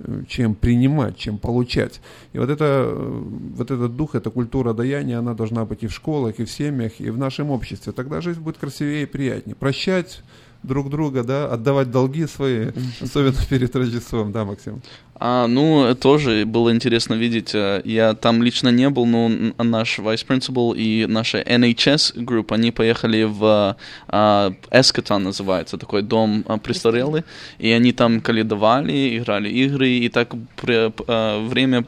э, 0.00 0.24
чем 0.28 0.54
принимать, 0.54 1.16
чем 1.16 1.38
получать. 1.38 2.02
И 2.34 2.38
вот, 2.38 2.50
это, 2.50 2.84
э, 2.86 3.22
вот 3.56 3.70
этот 3.70 3.96
дух, 3.96 4.14
эта 4.14 4.28
культура 4.28 4.74
даяния, 4.74 5.20
она 5.20 5.32
должна 5.32 5.64
быть 5.64 5.82
и 5.82 5.86
в 5.86 5.92
школах, 5.94 6.38
и 6.38 6.44
в 6.44 6.50
семьях, 6.50 7.00
и 7.00 7.08
в 7.08 7.16
нашем 7.16 7.50
обществе. 7.50 7.94
Тогда 7.94 8.20
жизнь 8.20 8.40
будет 8.40 8.58
красивее 8.58 9.04
и 9.04 9.06
приятнее. 9.06 9.56
Прощать 9.56 10.22
друг 10.62 10.90
друга, 10.90 11.22
да, 11.22 11.50
отдавать 11.50 11.90
долги 11.90 12.26
свои, 12.26 12.72
особенно 13.00 13.38
перед 13.48 13.74
Рождеством, 13.74 14.32
да, 14.32 14.44
Максим? 14.44 14.82
А, 15.18 15.46
ну, 15.46 15.94
тоже 15.94 16.44
было 16.44 16.70
интересно 16.74 17.14
видеть. 17.14 17.54
э, 17.54 17.80
Я 17.84 18.12
там 18.14 18.42
лично 18.42 18.68
не 18.68 18.90
был, 18.90 19.06
но 19.06 19.30
наш 19.58 19.98
vice 19.98 20.26
principal 20.26 20.76
и 20.76 21.06
наша 21.06 21.40
NHS 21.40 22.12
группа, 22.22 22.56
они 22.56 22.70
поехали 22.70 23.22
в 23.22 23.76
а, 24.08 24.52
Эскотон 24.70 25.22
называется, 25.24 25.78
такой 25.78 26.02
дом 26.02 26.44
а, 26.46 26.58
престарелый, 26.58 27.24
и 27.58 27.70
они 27.70 27.92
там 27.92 28.20
каледовали, 28.20 29.16
играли 29.16 29.48
игры, 29.48 29.88
и 29.88 30.08
так 30.10 30.34
а, 31.08 31.46
время 31.48 31.86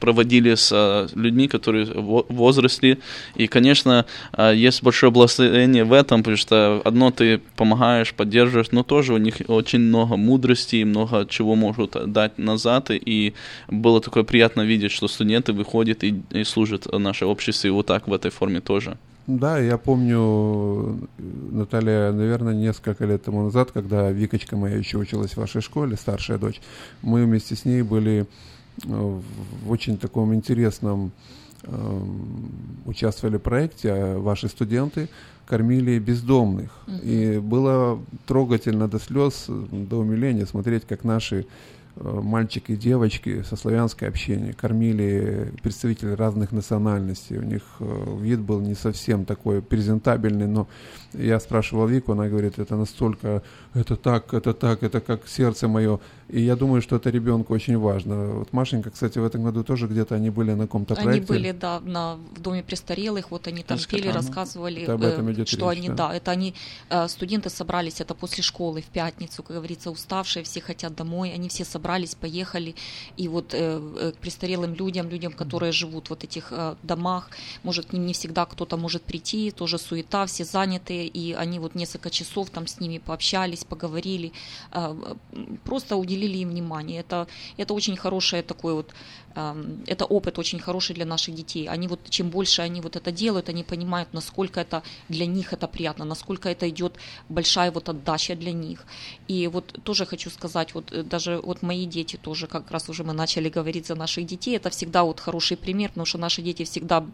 проводили 0.00 0.54
с 0.54 0.70
а, 0.72 1.06
людьми, 1.14 1.48
которые 1.48 1.84
в 1.84 2.24
возрасте. 2.30 2.98
И, 3.36 3.46
конечно, 3.46 4.06
а, 4.32 4.52
есть 4.52 4.82
большое 4.82 5.12
благословение 5.12 5.84
в 5.84 5.92
этом, 5.92 6.20
потому 6.22 6.38
что 6.38 6.80
одно 6.84 7.10
ты 7.10 7.40
помогаешь, 7.56 8.14
поддерживаешь, 8.14 8.70
но 8.70 8.82
тоже 8.84 9.12
у 9.12 9.18
них 9.18 9.34
очень 9.48 9.80
много 9.80 10.16
мудрости 10.16 10.76
и 10.76 10.84
много 10.84 11.26
чего 11.28 11.56
могут 11.56 11.96
дать 12.10 12.38
назад. 12.54 12.90
И 12.90 13.34
было 13.68 14.00
такое 14.00 14.24
приятно 14.24 14.62
видеть, 14.62 14.92
что 14.92 15.08
студенты 15.08 15.52
выходят 15.52 16.04
и, 16.04 16.22
и 16.30 16.44
служат 16.44 16.86
наше 16.92 17.26
общество 17.26 17.68
и 17.68 17.70
вот 17.70 17.86
так 17.86 18.08
в 18.08 18.12
этой 18.12 18.30
форме 18.30 18.60
тоже. 18.60 18.96
Да, 19.26 19.58
я 19.58 19.78
помню, 19.78 21.08
Наталья, 21.18 22.12
наверное, 22.12 22.52
несколько 22.54 23.06
лет 23.06 23.24
тому 23.24 23.44
назад, 23.44 23.70
когда 23.72 24.10
Викочка 24.10 24.56
моя 24.56 24.76
еще 24.76 24.98
училась 24.98 25.32
в 25.32 25.38
вашей 25.38 25.62
школе, 25.62 25.96
старшая 25.96 26.36
дочь, 26.36 26.60
мы 27.00 27.24
вместе 27.24 27.56
с 27.56 27.64
ней 27.64 27.80
были 27.80 28.26
э, 28.84 29.20
в 29.64 29.70
очень 29.70 29.96
таком 29.96 30.34
интересном, 30.34 31.10
эм, 31.62 32.50
участвовали 32.84 33.38
в 33.38 33.42
проекте, 33.42 33.92
а 33.92 34.18
ваши 34.18 34.48
студенты 34.48 35.08
кормили 35.46 35.98
бездомных. 35.98 36.70
И 37.02 37.40
было 37.42 37.98
трогательно 38.26 38.88
до 38.88 38.98
слез, 38.98 39.46
до 39.48 39.96
умиления 39.96 40.44
смотреть, 40.44 40.84
как 40.86 41.02
наши 41.02 41.46
мальчики 41.96 42.72
и 42.72 42.76
девочки 42.76 43.42
со 43.42 43.56
славянской 43.56 44.08
общения 44.08 44.52
кормили 44.52 45.52
представителей 45.62 46.14
разных 46.14 46.50
национальностей. 46.52 47.38
У 47.38 47.42
них 47.42 47.62
э, 47.80 48.18
вид 48.20 48.40
был 48.40 48.60
не 48.60 48.74
совсем 48.74 49.24
такой 49.24 49.62
презентабельный, 49.62 50.48
но 50.48 50.66
я 51.12 51.38
спрашивал 51.38 51.86
Вику, 51.86 52.12
она 52.12 52.28
говорит, 52.28 52.58
это 52.58 52.76
настолько, 52.76 53.42
это 53.74 53.96
так, 53.96 54.32
это 54.34 54.54
так, 54.54 54.82
это 54.82 55.00
как 55.00 55.28
сердце 55.28 55.68
мое. 55.68 55.98
И 56.28 56.40
я 56.40 56.56
думаю, 56.56 56.80
что 56.80 56.96
это 56.96 57.10
ребенку 57.10 57.54
очень 57.54 57.76
важно. 57.76 58.26
Вот 58.26 58.52
Машенька, 58.52 58.90
кстати, 58.90 59.18
в 59.18 59.24
этом 59.24 59.44
году 59.44 59.62
тоже 59.64 59.86
где-то 59.86 60.14
они 60.14 60.30
были 60.30 60.52
на 60.52 60.64
каком-то 60.64 60.94
Они 60.94 61.04
проекте. 61.04 61.26
были, 61.26 61.52
да, 61.52 61.80
на, 61.80 62.14
в 62.14 62.40
доме 62.40 62.62
престарелых, 62.62 63.30
вот 63.30 63.46
они 63.46 63.62
там 63.62 63.78
пели, 63.78 64.08
рассказывали, 64.08 64.82
Это 64.82 64.94
об 64.94 65.02
этом 65.02 65.28
э, 65.28 65.32
идет 65.32 65.48
что 65.48 65.70
речь, 65.70 65.78
они, 65.78 65.88
да. 65.88 66.08
да, 66.08 66.14
это 66.14 66.30
они, 66.30 66.54
э, 66.88 67.08
студенты 67.08 67.50
собрались, 67.50 68.00
это 68.00 68.14
после 68.14 68.42
школы 68.42 68.80
в 68.80 68.86
пятницу, 68.86 69.42
как 69.42 69.56
говорится, 69.56 69.90
уставшие, 69.90 70.44
все 70.44 70.60
хотят 70.60 70.94
домой, 70.94 71.32
они 71.34 71.48
все 71.48 71.64
собрались, 71.64 72.14
поехали, 72.14 72.74
и 73.16 73.28
вот 73.28 73.52
э, 73.52 74.12
к 74.16 74.18
престарелым 74.18 74.74
людям, 74.74 75.08
людям, 75.08 75.32
которые 75.32 75.72
живут 75.72 76.06
в 76.06 76.10
вот 76.10 76.24
этих 76.24 76.52
домах, 76.82 77.28
может, 77.64 77.92
не 77.92 78.12
всегда 78.12 78.46
кто-то 78.46 78.76
может 78.76 79.02
прийти, 79.02 79.50
тоже 79.50 79.78
суета, 79.78 80.26
все 80.26 80.44
занятые, 80.44 81.08
и 81.08 81.32
они 81.32 81.58
вот 81.58 81.74
несколько 81.74 82.08
часов 82.10 82.50
там 82.50 82.66
с 82.66 82.80
ними 82.80 82.98
пообщались, 82.98 83.63
поговорили, 83.64 84.32
э, 84.72 84.94
просто 85.64 85.96
уделили 85.96 86.38
им 86.38 86.50
внимание. 86.50 87.00
Это, 87.00 87.26
это 87.56 87.74
очень 87.74 87.96
хорошее 87.96 88.42
такое 88.42 88.74
вот, 88.74 88.94
это 89.86 90.04
опыт 90.04 90.38
очень 90.38 90.60
хороший 90.60 90.94
для 90.94 91.04
наших 91.04 91.34
детей. 91.34 91.68
Они 91.68 91.88
вот, 91.88 92.00
чем 92.08 92.30
больше 92.30 92.62
они 92.62 92.80
вот 92.80 92.96
это 92.96 93.10
делают, 93.10 93.48
они 93.48 93.64
понимают, 93.64 94.08
насколько 94.12 94.60
это 94.60 94.82
для 95.08 95.26
них 95.26 95.52
это 95.52 95.66
приятно, 95.66 96.04
насколько 96.04 96.48
это 96.48 96.68
идет 96.68 96.94
большая 97.28 97.70
вот 97.70 97.88
отдача 97.88 98.36
для 98.36 98.52
них. 98.52 98.84
И 99.28 99.48
вот 99.48 99.78
тоже 99.82 100.06
хочу 100.06 100.30
сказать, 100.30 100.74
вот 100.74 100.92
э, 100.92 101.02
даже 101.02 101.40
вот 101.42 101.62
мои 101.62 101.86
дети 101.86 102.16
тоже, 102.16 102.46
как 102.46 102.70
раз 102.70 102.88
уже 102.88 103.04
мы 103.04 103.12
начали 103.12 103.48
говорить 103.48 103.86
за 103.86 103.94
наших 103.94 104.26
детей, 104.26 104.56
это 104.56 104.70
всегда 104.70 105.02
вот 105.02 105.20
хороший 105.20 105.56
пример, 105.56 105.88
потому 105.88 106.06
что 106.06 106.18
наши 106.18 106.42
дети 106.42 106.64
всегда 106.64 107.04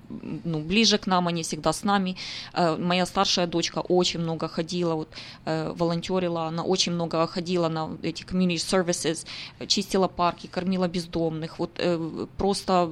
ну, 0.45 0.61
ближе 0.61 0.99
к 0.99 1.07
нам, 1.07 1.29
они 1.29 1.43
всегда 1.43 1.73
с 1.73 1.85
нами. 1.85 2.17
Э, 2.53 2.77
Моя 2.77 3.07
старшая 3.07 3.47
дочка 3.47 3.79
очень 3.79 4.21
много 4.21 4.49
ходила, 4.49 4.95
вот, 4.95 5.09
э, 5.47 5.73
волонтерила, 5.75 6.47
она 6.47 6.65
очень 6.65 6.93
много 6.93 7.27
ходила 7.27 7.69
на 7.69 7.97
эти 8.03 8.25
community 8.25 8.57
services, 8.57 9.27
чистила 9.67 10.09
парки, 10.09 10.47
кормила 10.47 10.89
бездомных, 10.89 11.59
вот 11.59 11.71
просто 12.37 12.91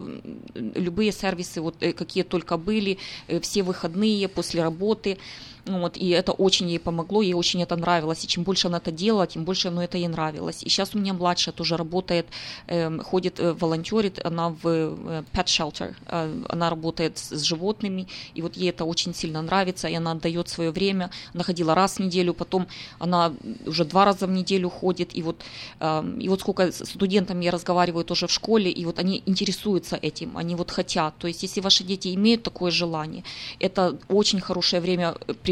любые 0.54 1.12
сервисы, 1.12 1.60
вот 1.60 1.76
э, 1.80 1.92
какие 1.92 2.22
только 2.22 2.56
были, 2.56 2.98
э, 3.26 3.40
все 3.40 3.62
выходные 3.62 4.28
после 4.28 4.62
работы. 4.62 5.18
Вот, 5.66 5.96
и 5.96 6.08
это 6.10 6.32
очень 6.32 6.68
ей 6.68 6.78
помогло, 6.78 7.22
ей 7.22 7.34
очень 7.34 7.62
это 7.62 7.76
нравилось. 7.76 8.24
И 8.24 8.28
чем 8.28 8.44
больше 8.44 8.68
она 8.68 8.78
это 8.78 8.90
делала, 8.90 9.26
тем 9.26 9.44
больше 9.44 9.70
ну, 9.70 9.80
это 9.80 9.98
ей 9.98 10.08
нравилось. 10.08 10.62
И 10.62 10.68
сейчас 10.68 10.94
у 10.94 10.98
меня 10.98 11.12
младшая 11.12 11.54
тоже 11.54 11.76
работает, 11.76 12.26
эм, 12.66 13.00
ходит, 13.02 13.40
э, 13.40 13.52
волонтерит, 13.52 14.24
она 14.24 14.50
в 14.50 14.60
э, 14.64 15.22
pet 15.32 15.46
shelter, 15.46 15.94
э, 16.06 16.44
она 16.48 16.70
работает 16.70 17.18
с, 17.18 17.30
с 17.30 17.42
животными, 17.42 18.06
и 18.34 18.42
вот 18.42 18.56
ей 18.56 18.70
это 18.70 18.84
очень 18.84 19.14
сильно 19.14 19.42
нравится, 19.42 19.88
и 19.88 19.94
она 19.94 20.12
отдает 20.12 20.48
свое 20.48 20.70
время. 20.70 21.10
Она 21.34 21.44
ходила 21.44 21.74
раз 21.74 21.96
в 21.96 22.00
неделю, 22.00 22.34
потом 22.34 22.66
она 22.98 23.32
уже 23.66 23.84
два 23.84 24.04
раза 24.04 24.26
в 24.26 24.30
неделю 24.30 24.70
ходит, 24.70 25.16
и 25.16 25.22
вот, 25.22 25.36
эм, 25.80 26.18
и 26.18 26.28
вот 26.28 26.40
сколько 26.40 26.72
с 26.72 26.84
студентами 26.84 27.44
я 27.44 27.50
разговариваю 27.50 28.04
тоже 28.04 28.26
в 28.26 28.32
школе, 28.32 28.70
и 28.70 28.84
вот 28.84 28.98
они 28.98 29.22
интересуются 29.26 29.96
этим, 29.96 30.36
они 30.36 30.54
вот 30.54 30.70
хотят. 30.70 31.14
То 31.18 31.28
есть 31.28 31.42
если 31.42 31.60
ваши 31.60 31.84
дети 31.84 32.14
имеют 32.14 32.42
такое 32.42 32.70
желание, 32.70 33.24
это 33.60 33.98
очень 34.08 34.40
хорошее 34.40 34.80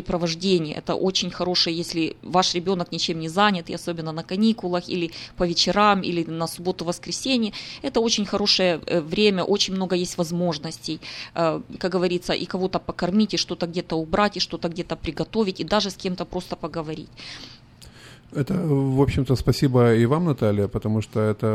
времяпрепровождение, 0.07 0.75
это 0.75 0.95
очень 0.95 1.31
хорошее, 1.31 1.77
если 1.77 2.17
ваш 2.23 2.55
ребенок 2.55 2.93
ничем 2.93 3.19
не 3.21 3.29
занят, 3.29 3.71
и 3.71 3.75
особенно 3.75 4.13
на 4.13 4.23
каникулах, 4.23 4.89
или 4.89 5.11
по 5.37 5.47
вечерам, 5.47 6.03
или 6.03 6.25
на 6.25 6.47
субботу-воскресенье, 6.47 7.53
это 7.83 8.01
очень 8.01 8.27
хорошее 8.27 8.81
э, 8.87 9.01
время, 9.01 9.45
очень 9.45 9.75
много 9.75 9.97
есть 9.97 10.19
возможностей, 10.19 11.01
э, 11.35 11.61
как 11.79 11.93
говорится, 11.93 12.33
и 12.33 12.47
кого-то 12.47 12.79
покормить, 12.79 13.35
и 13.35 13.37
что-то 13.37 13.67
где-то 13.67 13.97
убрать, 13.97 14.37
и 14.37 14.41
что-то 14.41 14.69
где-то 14.69 14.97
приготовить, 14.97 15.61
и 15.61 15.65
даже 15.65 15.91
с 15.91 15.95
кем-то 15.95 16.25
просто 16.25 16.57
поговорить. 16.57 17.11
Это, 18.33 18.55
в 18.55 19.01
общем-то, 19.01 19.37
спасибо 19.37 19.95
и 19.95 20.07
вам, 20.07 20.25
Наталья, 20.25 20.69
потому 20.69 21.01
что 21.01 21.21
это 21.21 21.47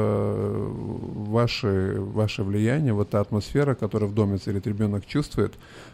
ваше, 1.32 1.96
ваше 2.00 2.44
влияние, 2.44 2.94
вот 2.94 3.10
та 3.10 3.20
атмосфера, 3.20 3.76
которая 3.76 4.10
в 4.10 4.14
доме 4.14 4.38
царит, 4.38 4.68
ребенок 4.68 5.06
чувствует, 5.06 5.54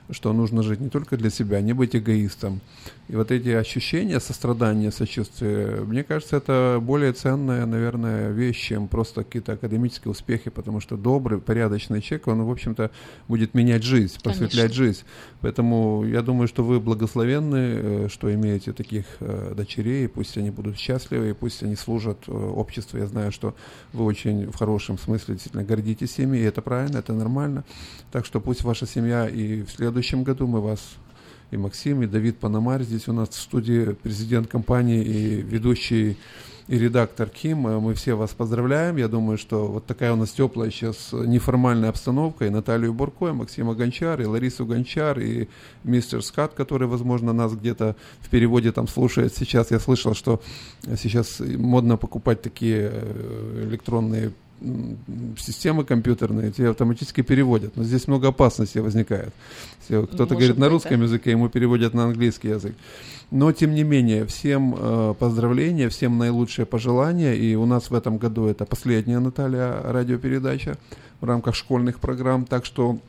что 0.09 0.33
нужно 0.33 0.63
жить 0.63 0.79
не 0.79 0.89
только 0.89 1.17
для 1.17 1.29
себя, 1.29 1.61
не 1.61 1.73
быть 1.73 1.95
эгоистом. 1.95 2.61
И 3.09 3.15
вот 3.15 3.31
эти 3.31 3.49
ощущения 3.49 4.19
сострадания, 4.19 4.91
сочувствия, 4.91 5.81
мне 5.81 6.03
кажется, 6.03 6.37
это 6.37 6.79
более 6.81 7.13
ценная, 7.13 7.65
наверное, 7.65 8.31
вещь, 8.31 8.67
чем 8.67 8.87
просто 8.87 9.23
какие-то 9.23 9.53
академические 9.53 10.11
успехи, 10.11 10.49
потому 10.49 10.81
что 10.81 10.97
добрый, 10.97 11.39
порядочный 11.39 12.01
человек, 12.01 12.27
он, 12.27 12.43
в 12.43 12.51
общем-то, 12.51 12.91
будет 13.27 13.53
менять 13.53 13.83
жизнь, 13.83 14.17
просветлять 14.21 14.73
Конечно. 14.73 14.83
жизнь. 14.83 15.03
Поэтому 15.41 16.05
я 16.05 16.21
думаю, 16.21 16.47
что 16.47 16.63
вы 16.63 16.79
благословенны, 16.79 17.55
э, 17.55 18.07
что 18.09 18.33
имеете 18.33 18.73
таких 18.73 19.05
э, 19.19 19.53
дочерей, 19.55 20.09
пусть 20.09 20.37
они 20.37 20.51
будут 20.51 20.77
счастливы, 20.77 21.29
и 21.29 21.33
пусть 21.33 21.63
они 21.63 21.75
служат 21.75 22.17
э, 22.27 22.31
обществу. 22.31 22.97
Я 22.97 23.07
знаю, 23.07 23.31
что 23.31 23.55
вы 23.93 24.03
очень 24.03 24.51
в 24.51 24.55
хорошем 24.55 24.97
смысле 24.97 25.35
действительно 25.35 25.63
гордитесь 25.63 26.19
ими, 26.19 26.37
и 26.37 26.41
это 26.41 26.61
правильно, 26.61 26.97
это 26.97 27.13
нормально. 27.13 27.63
Так 28.11 28.25
что 28.25 28.41
пусть 28.41 28.63
ваша 28.63 28.85
семья 28.85 29.29
и 29.29 29.63
в 29.63 29.71
следующем 29.71 29.96
году 30.23 30.47
мы 30.47 30.61
вас 30.61 30.79
и 31.51 31.57
Максим, 31.57 32.03
и 32.03 32.07
Давид 32.07 32.37
Панамарь 32.37 32.83
здесь 32.83 33.07
у 33.07 33.13
нас 33.13 33.29
в 33.29 33.39
студии, 33.39 33.93
президент 33.93 34.47
компании 34.47 35.03
и 35.03 35.41
ведущий 35.41 36.17
и 36.67 36.77
редактор 36.77 37.29
Ким. 37.29 37.67
Э, 37.67 37.79
Мы 37.79 37.93
все 37.93 38.15
вас 38.15 38.31
поздравляем. 38.31 38.97
Я 38.97 39.07
думаю, 39.07 39.37
что 39.37 39.67
вот 39.67 39.85
такая 39.85 40.13
у 40.13 40.15
нас 40.15 40.31
теплая 40.31 40.69
сейчас 40.69 41.11
неформальная 41.13 41.89
обстановка. 41.89 42.45
И 42.45 42.49
Наталью 42.49 42.93
Бурко, 42.93 43.27
и 43.27 43.31
Максима 43.31 43.73
Гончар, 43.73 44.21
и 44.21 44.25
Ларису 44.25 44.65
Гончар, 44.65 45.19
и 45.19 45.47
мистер 45.83 46.21
Скат, 46.21 46.53
который, 46.53 46.87
возможно, 46.87 47.33
нас 47.33 47.53
где-то 47.53 47.95
в 48.19 48.29
переводе 48.29 48.71
там 48.71 48.87
слушает 48.87 49.33
сейчас. 49.35 49.71
Я 49.71 49.79
слышал, 49.79 50.13
что 50.13 50.41
сейчас 50.97 51.39
модно 51.39 51.97
покупать 51.97 52.41
такие 52.41 52.91
э, 52.91 53.67
электронные 53.69 54.33
системы 55.37 55.83
компьютерные 55.83 56.51
тебе 56.51 56.69
автоматически 56.69 57.21
переводят. 57.21 57.75
Но 57.75 57.83
здесь 57.83 58.07
много 58.07 58.29
опасностей 58.29 58.81
возникает. 58.81 59.33
Кто-то 59.85 60.35
говорит 60.35 60.57
на 60.57 60.65
быть, 60.65 60.71
русском 60.73 60.97
да. 60.97 61.05
языке, 61.05 61.31
ему 61.31 61.49
переводят 61.49 61.93
на 61.93 62.05
английский 62.05 62.49
язык. 62.49 62.75
Но, 63.29 63.51
тем 63.51 63.75
не 63.75 63.83
менее, 63.83 64.25
всем 64.25 64.75
э, 64.77 65.13
поздравления, 65.19 65.89
всем 65.89 66.17
наилучшие 66.17 66.65
пожелания. 66.65 67.35
И 67.35 67.55
у 67.55 67.65
нас 67.65 67.89
в 67.89 67.93
этом 67.93 68.17
году 68.17 68.47
это 68.47 68.65
последняя, 68.65 69.19
Наталья, 69.19 69.81
радиопередача 69.83 70.77
в 71.19 71.25
рамках 71.25 71.55
школьных 71.55 71.99
программ. 71.99 72.45
Так 72.45 72.65
что 72.65 72.99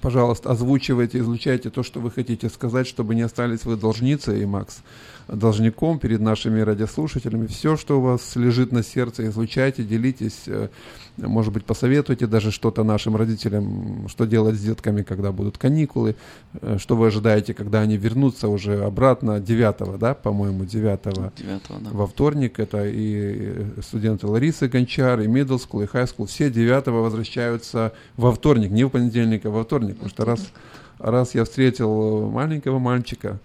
пожалуйста, 0.00 0.50
озвучивайте, 0.50 1.18
излучайте 1.18 1.70
то, 1.70 1.82
что 1.82 2.00
вы 2.00 2.10
хотите 2.10 2.48
сказать, 2.48 2.86
чтобы 2.86 3.14
не 3.14 3.22
остались 3.22 3.64
вы 3.64 3.76
должницей, 3.76 4.42
и 4.42 4.46
Макс 4.46 4.82
должником 5.28 5.98
перед 5.98 6.20
нашими 6.20 6.60
радиослушателями. 6.60 7.46
Все, 7.46 7.76
что 7.76 7.98
у 7.98 8.02
вас 8.02 8.36
лежит 8.36 8.72
на 8.72 8.82
сердце, 8.82 9.26
излучайте, 9.28 9.82
делитесь, 9.82 10.42
э, 10.46 10.68
может 11.16 11.52
быть, 11.52 11.64
посоветуйте 11.64 12.26
даже 12.26 12.50
что-то 12.50 12.82
нашим 12.82 13.14
родителям, 13.16 14.08
что 14.08 14.24
делать 14.24 14.56
с 14.56 14.60
детками, 14.60 15.02
когда 15.02 15.30
будут 15.30 15.58
каникулы, 15.58 16.16
э, 16.60 16.78
что 16.78 16.96
вы 16.96 17.06
ожидаете, 17.06 17.54
когда 17.54 17.80
они 17.80 17.96
вернутся 17.96 18.48
уже 18.48 18.84
обратно 18.84 19.38
9, 19.38 19.98
да, 19.98 20.14
по-моему, 20.14 20.64
9, 20.64 21.00
9, 21.36 21.62
да. 21.68 21.90
во 21.92 22.06
вторник. 22.06 22.58
Это 22.58 22.84
и 22.84 23.66
студенты 23.80 24.26
Ларисы 24.26 24.68
Гончар, 24.68 25.20
и 25.20 25.26
middle 25.26 25.60
school, 25.60 25.84
и 25.84 25.86
high 25.86 26.08
school. 26.08 26.26
Все 26.26 26.50
9 26.50 26.86
возвращаются 26.88 27.92
во 28.16 28.32
вторник, 28.32 28.70
не 28.70 28.84
в 28.84 28.88
понедельник, 28.88 29.46
а 29.46 29.50
во 29.50 29.62
вторник. 29.62 29.94
Потому 29.94 30.10
что 30.10 30.24
раз, 30.24 30.52
раз 30.98 31.34
я 31.34 31.44
встретил 31.44 32.28
маленького 32.30 32.80
мальчика, 32.80 33.38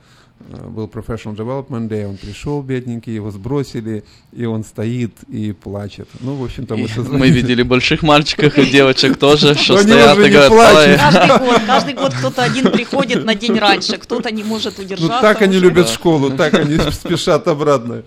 был 0.67 0.87
Professional 0.87 1.35
Development 1.35 1.87
Day, 1.89 2.07
он 2.07 2.17
пришел, 2.17 2.61
бедненький, 2.61 3.13
его 3.13 3.29
сбросили, 3.31 4.03
и 4.31 4.45
он 4.45 4.63
стоит 4.63 5.13
и 5.27 5.51
плачет. 5.51 6.07
Ну, 6.21 6.35
в 6.35 6.43
общем-то, 6.43 6.75
мы 6.75 6.87
созвонились. 6.87 7.19
мы 7.19 7.29
видели 7.29 7.61
больших 7.61 8.01
мальчиков 8.03 8.57
и 8.57 8.65
девочек 8.65 9.17
тоже, 9.17 9.55
что 9.55 9.77
стоят 9.77 10.17
уже 10.17 10.27
и 10.27 10.31
не 10.31 10.35
говорят. 10.35 10.99
Каждый 10.99 11.37
год, 11.39 11.61
каждый 11.67 11.93
год 11.93 12.13
кто-то 12.13 12.43
один 12.43 12.71
приходит 12.71 13.25
на 13.25 13.35
день 13.35 13.59
раньше, 13.59 13.97
кто-то 13.97 14.31
не 14.31 14.43
может 14.43 14.75
Ну, 14.77 14.83
удержаться. 14.85 15.21
так 15.21 15.41
они 15.41 15.59
любят 15.59 15.89
школу, 15.89 16.31
так 16.31 16.53
они 16.53 16.77
спешат 16.91 17.47
обратно. 17.47 18.03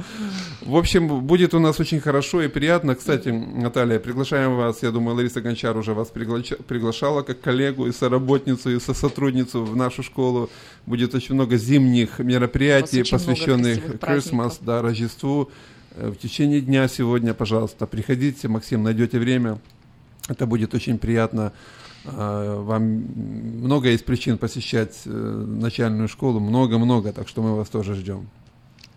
В 0.64 0.76
общем, 0.76 1.26
будет 1.26 1.54
у 1.54 1.58
нас 1.58 1.80
очень 1.80 1.98
хорошо 2.00 2.42
и 2.42 2.48
приятно. 2.48 2.94
Кстати, 2.94 3.30
Наталья, 3.30 3.98
приглашаем 3.98 4.56
вас, 4.56 4.82
я 4.82 4.92
думаю, 4.92 5.16
Лариса 5.16 5.40
Гончар 5.40 5.76
уже 5.76 5.92
вас 5.92 6.08
приглача- 6.14 6.62
приглашала 6.62 7.22
как 7.22 7.40
коллегу 7.40 7.86
и 7.86 7.92
соработницу, 7.92 8.70
и 8.70 8.78
сотрудницу 8.78 9.64
в 9.64 9.74
нашу 9.74 10.02
школу. 10.04 10.50
Будет 10.86 11.14
очень 11.16 11.34
много 11.34 11.56
зимних 11.56 12.20
мероприятий, 12.20 13.02
посвященных 13.02 13.98
праздников. 13.98 14.58
да, 14.60 14.82
Рождеству. 14.82 15.50
Э, 15.96 16.10
В 16.10 16.16
течение 16.16 16.60
дня 16.60 16.86
сегодня, 16.86 17.34
пожалуйста, 17.34 17.86
приходите, 17.86 18.46
Максим, 18.48 18.82
найдете 18.84 19.18
время. 19.18 19.58
Это 20.28 20.46
будет 20.46 20.74
очень 20.74 20.98
приятно. 20.98 21.52
А, 22.04 22.62
Вам 22.62 22.82
много 22.84 23.88
есть 23.88 24.04
причин 24.04 24.38
посещать 24.38 25.02
э, 25.06 25.10
начальную 25.10 26.08
школу, 26.08 26.38
много-много, 26.40 27.12
так 27.12 27.28
что 27.28 27.42
мы 27.42 27.56
вас 27.56 27.68
тоже 27.68 27.94
ждем. 27.94 28.28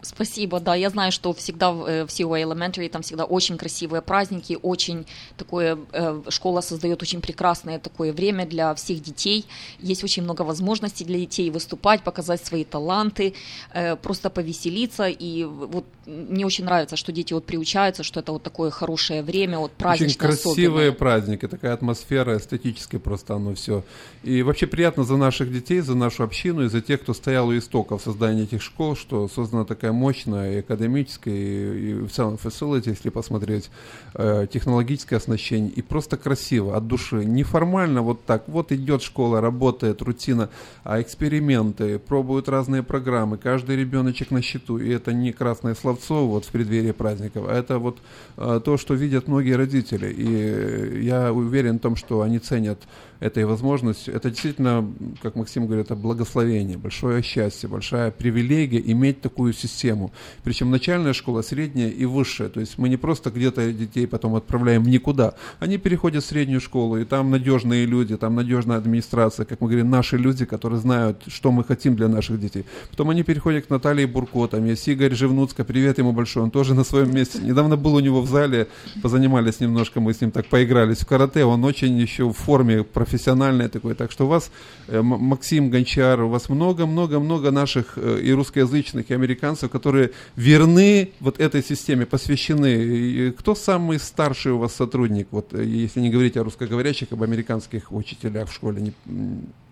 Спасибо, 0.06 0.60
да, 0.60 0.76
я 0.76 0.90
знаю, 0.90 1.12
что 1.12 1.34
всегда 1.34 1.72
в 1.72 1.86
э, 1.86 2.06
в 2.06 2.10
COA 2.10 2.44
Elementary 2.44 2.90
там 2.90 3.02
всегда 3.02 3.26
очень 3.26 3.58
красивые 3.58 4.02
праздники, 4.02 4.58
очень 4.62 5.06
такое, 5.38 5.78
э, 5.92 6.22
школа 6.30 6.62
создает 6.62 7.02
очень 7.02 7.22
прекрасное 7.22 7.80
такое 7.80 8.14
время 8.14 8.46
для 8.46 8.74
всех 8.76 9.02
детей, 9.02 9.46
есть 9.80 10.04
очень 10.04 10.24
много 10.24 10.44
возможностей 10.44 11.06
для 11.06 11.18
детей 11.18 11.50
выступать, 11.50 12.04
показать 12.04 12.46
свои 12.46 12.64
таланты, 12.64 13.34
э, 13.74 13.96
просто 13.96 14.30
повеселиться, 14.30 15.08
и 15.08 15.44
вот 15.44 15.86
мне 16.06 16.46
очень 16.46 16.66
нравится, 16.66 16.96
что 16.96 17.12
дети 17.12 17.34
вот 17.34 17.46
приучаются, 17.46 18.04
что 18.04 18.20
это 18.20 18.32
вот 18.32 18.44
такое 18.44 18.70
хорошее 18.70 19.24
время, 19.24 19.58
вот 19.58 19.72
Очень 19.72 19.80
праздничное, 19.80 20.28
красивые 20.28 20.68
особенное. 20.68 20.92
праздники, 20.92 21.48
такая 21.48 21.74
атмосфера, 21.74 22.38
эстетически 22.38 22.98
просто 22.98 23.36
оно 23.36 23.56
все. 23.56 23.84
И 24.24 24.44
вообще 24.44 24.68
приятно 24.68 25.04
за 25.04 25.18
наших 25.18 25.52
детей, 25.52 25.82
за 25.82 25.96
нашу 25.96 26.24
общину 26.24 26.66
и 26.66 26.70
за 26.70 26.82
тех, 26.82 27.02
кто 27.02 27.14
стоял 27.14 27.48
у 27.48 27.58
истоков 27.58 28.02
создания 28.04 28.44
этих 28.44 28.62
школ, 28.62 28.96
что 28.96 29.28
создана 29.28 29.66
такая 29.66 29.95
мощная 29.96 30.56
и 30.56 30.60
академическая, 30.60 31.34
и, 31.34 31.90
и 31.90 31.94
в 31.94 32.10
целом 32.10 32.38
facility, 32.42 32.90
если 32.90 33.10
посмотреть, 33.10 33.70
э, 34.14 34.48
технологическое 34.52 35.18
оснащение, 35.18 35.72
и 35.72 35.82
просто 35.82 36.18
красиво, 36.18 36.76
от 36.76 36.88
души. 36.88 37.26
Неформально 37.26 38.02
вот 38.02 38.24
так, 38.26 38.44
вот 38.48 38.72
идет 38.72 39.02
школа, 39.02 39.42
работает, 39.42 40.02
рутина, 40.02 40.50
а 40.84 41.02
эксперименты, 41.02 42.00
пробуют 42.00 42.50
разные 42.50 42.84
программы, 42.84 43.38
каждый 43.38 43.76
ребеночек 43.76 44.32
на 44.32 44.42
счету, 44.42 44.78
и 44.78 44.90
это 44.90 45.14
не 45.14 45.32
красное 45.32 45.76
словцо 45.76 46.28
вот 46.28 46.46
в 46.46 46.50
преддверии 46.52 46.92
праздников, 46.92 47.46
а 47.48 47.58
это 47.58 47.80
вот 47.80 47.98
э, 48.38 48.62
то, 48.64 48.78
что 48.78 48.94
видят 48.94 49.28
многие 49.28 49.56
родители, 49.56 50.12
и 50.12 51.04
я 51.04 51.34
уверен 51.34 51.78
в 51.78 51.82
том, 51.82 51.96
что 51.96 52.22
они 52.22 52.40
ценят 52.40 52.80
этой 53.26 53.46
возможностью. 53.46 54.14
Это 54.14 54.30
действительно, 54.30 54.88
как 55.22 55.36
Максим 55.36 55.66
говорит, 55.66 55.86
это 55.86 55.96
благословение, 55.96 56.78
большое 56.78 57.24
счастье, 57.24 57.68
большая 57.68 58.12
привилегия 58.12 58.82
иметь 58.92 59.22
такую 59.22 59.54
систему. 59.54 60.12
Причем 60.44 60.70
начальная 60.70 61.14
школа, 61.14 61.42
средняя 61.42 61.90
и 61.90 62.06
высшая. 62.06 62.50
То 62.50 62.60
есть 62.60 62.78
мы 62.78 62.88
не 62.90 62.98
просто 62.98 63.32
где-то 63.32 63.72
детей 63.74 64.08
потом 64.08 64.36
отправляем 64.36 64.84
никуда. 64.84 65.34
Они 65.60 65.78
переходят 65.78 66.24
в 66.24 66.28
среднюю 66.28 66.62
школу, 66.62 66.98
и 66.98 67.06
там 67.06 67.32
надежные 67.32 67.86
люди, 67.86 68.16
там 68.16 68.36
надежная 68.36 68.78
администрация, 68.78 69.46
как 69.46 69.62
мы 69.62 69.70
говорим, 69.70 69.90
наши 69.90 70.18
люди, 70.18 70.46
которые 70.46 70.80
знают, 70.80 71.24
что 71.28 71.52
мы 71.52 71.64
хотим 71.64 71.96
для 71.96 72.08
наших 72.08 72.40
детей. 72.40 72.66
Потом 72.92 73.10
они 73.10 73.24
переходят 73.24 73.66
к 73.66 73.70
Наталье 73.70 74.06
Бурко, 74.06 74.48
там 74.48 74.66
есть 74.66 74.88
Игорь 74.88 75.16
Живнуцко, 75.16 75.64
привет 75.64 75.98
ему 75.98 76.12
большой, 76.12 76.44
он 76.44 76.52
тоже 76.52 76.76
на 76.76 76.84
своем 76.84 77.14
месте. 77.14 77.40
Недавно 77.40 77.76
был 77.76 77.96
у 77.96 78.00
него 78.00 78.22
в 78.22 78.30
зале, 78.30 78.68
позанимались 79.02 79.60
немножко, 79.60 80.00
мы 80.00 80.14
с 80.14 80.22
ним 80.22 80.32
так 80.32 80.46
поигрались 80.46 81.00
в 81.00 81.08
карате, 81.08 81.44
он 81.46 81.64
очень 81.64 81.98
еще 81.98 82.30
в 82.30 82.34
форме 82.34 82.84
профессиональной 83.16 83.70
такой. 83.70 83.96
Так 83.96 84.12
что 84.12 84.26
у 84.26 84.28
вас, 84.28 84.52
э, 84.88 85.02
Максим 85.02 85.70
Гончар, 85.70 86.22
у 86.22 86.30
вас 86.30 86.50
много-много-много 86.50 87.52
наших 87.52 87.98
э, 87.98 88.20
и 88.22 88.34
русскоязычных, 88.34 89.10
и 89.10 89.14
американцев, 89.14 89.72
которые 89.72 90.12
верны 90.36 91.10
вот 91.20 91.40
этой 91.40 91.64
системе, 91.64 92.06
посвящены. 92.06 92.74
И 92.74 93.32
кто 93.32 93.56
самый 93.56 94.00
старший 94.00 94.52
у 94.52 94.58
вас 94.58 94.76
сотрудник, 94.76 95.28
вот 95.32 95.54
э, 95.54 95.64
если 95.64 96.02
не 96.02 96.10
говорить 96.10 96.38
о 96.38 96.44
русскоговорящих, 96.44 97.12
об 97.12 97.24
американских 97.24 97.92
учителях 97.92 98.50
в 98.50 98.54
школе? 98.54 98.94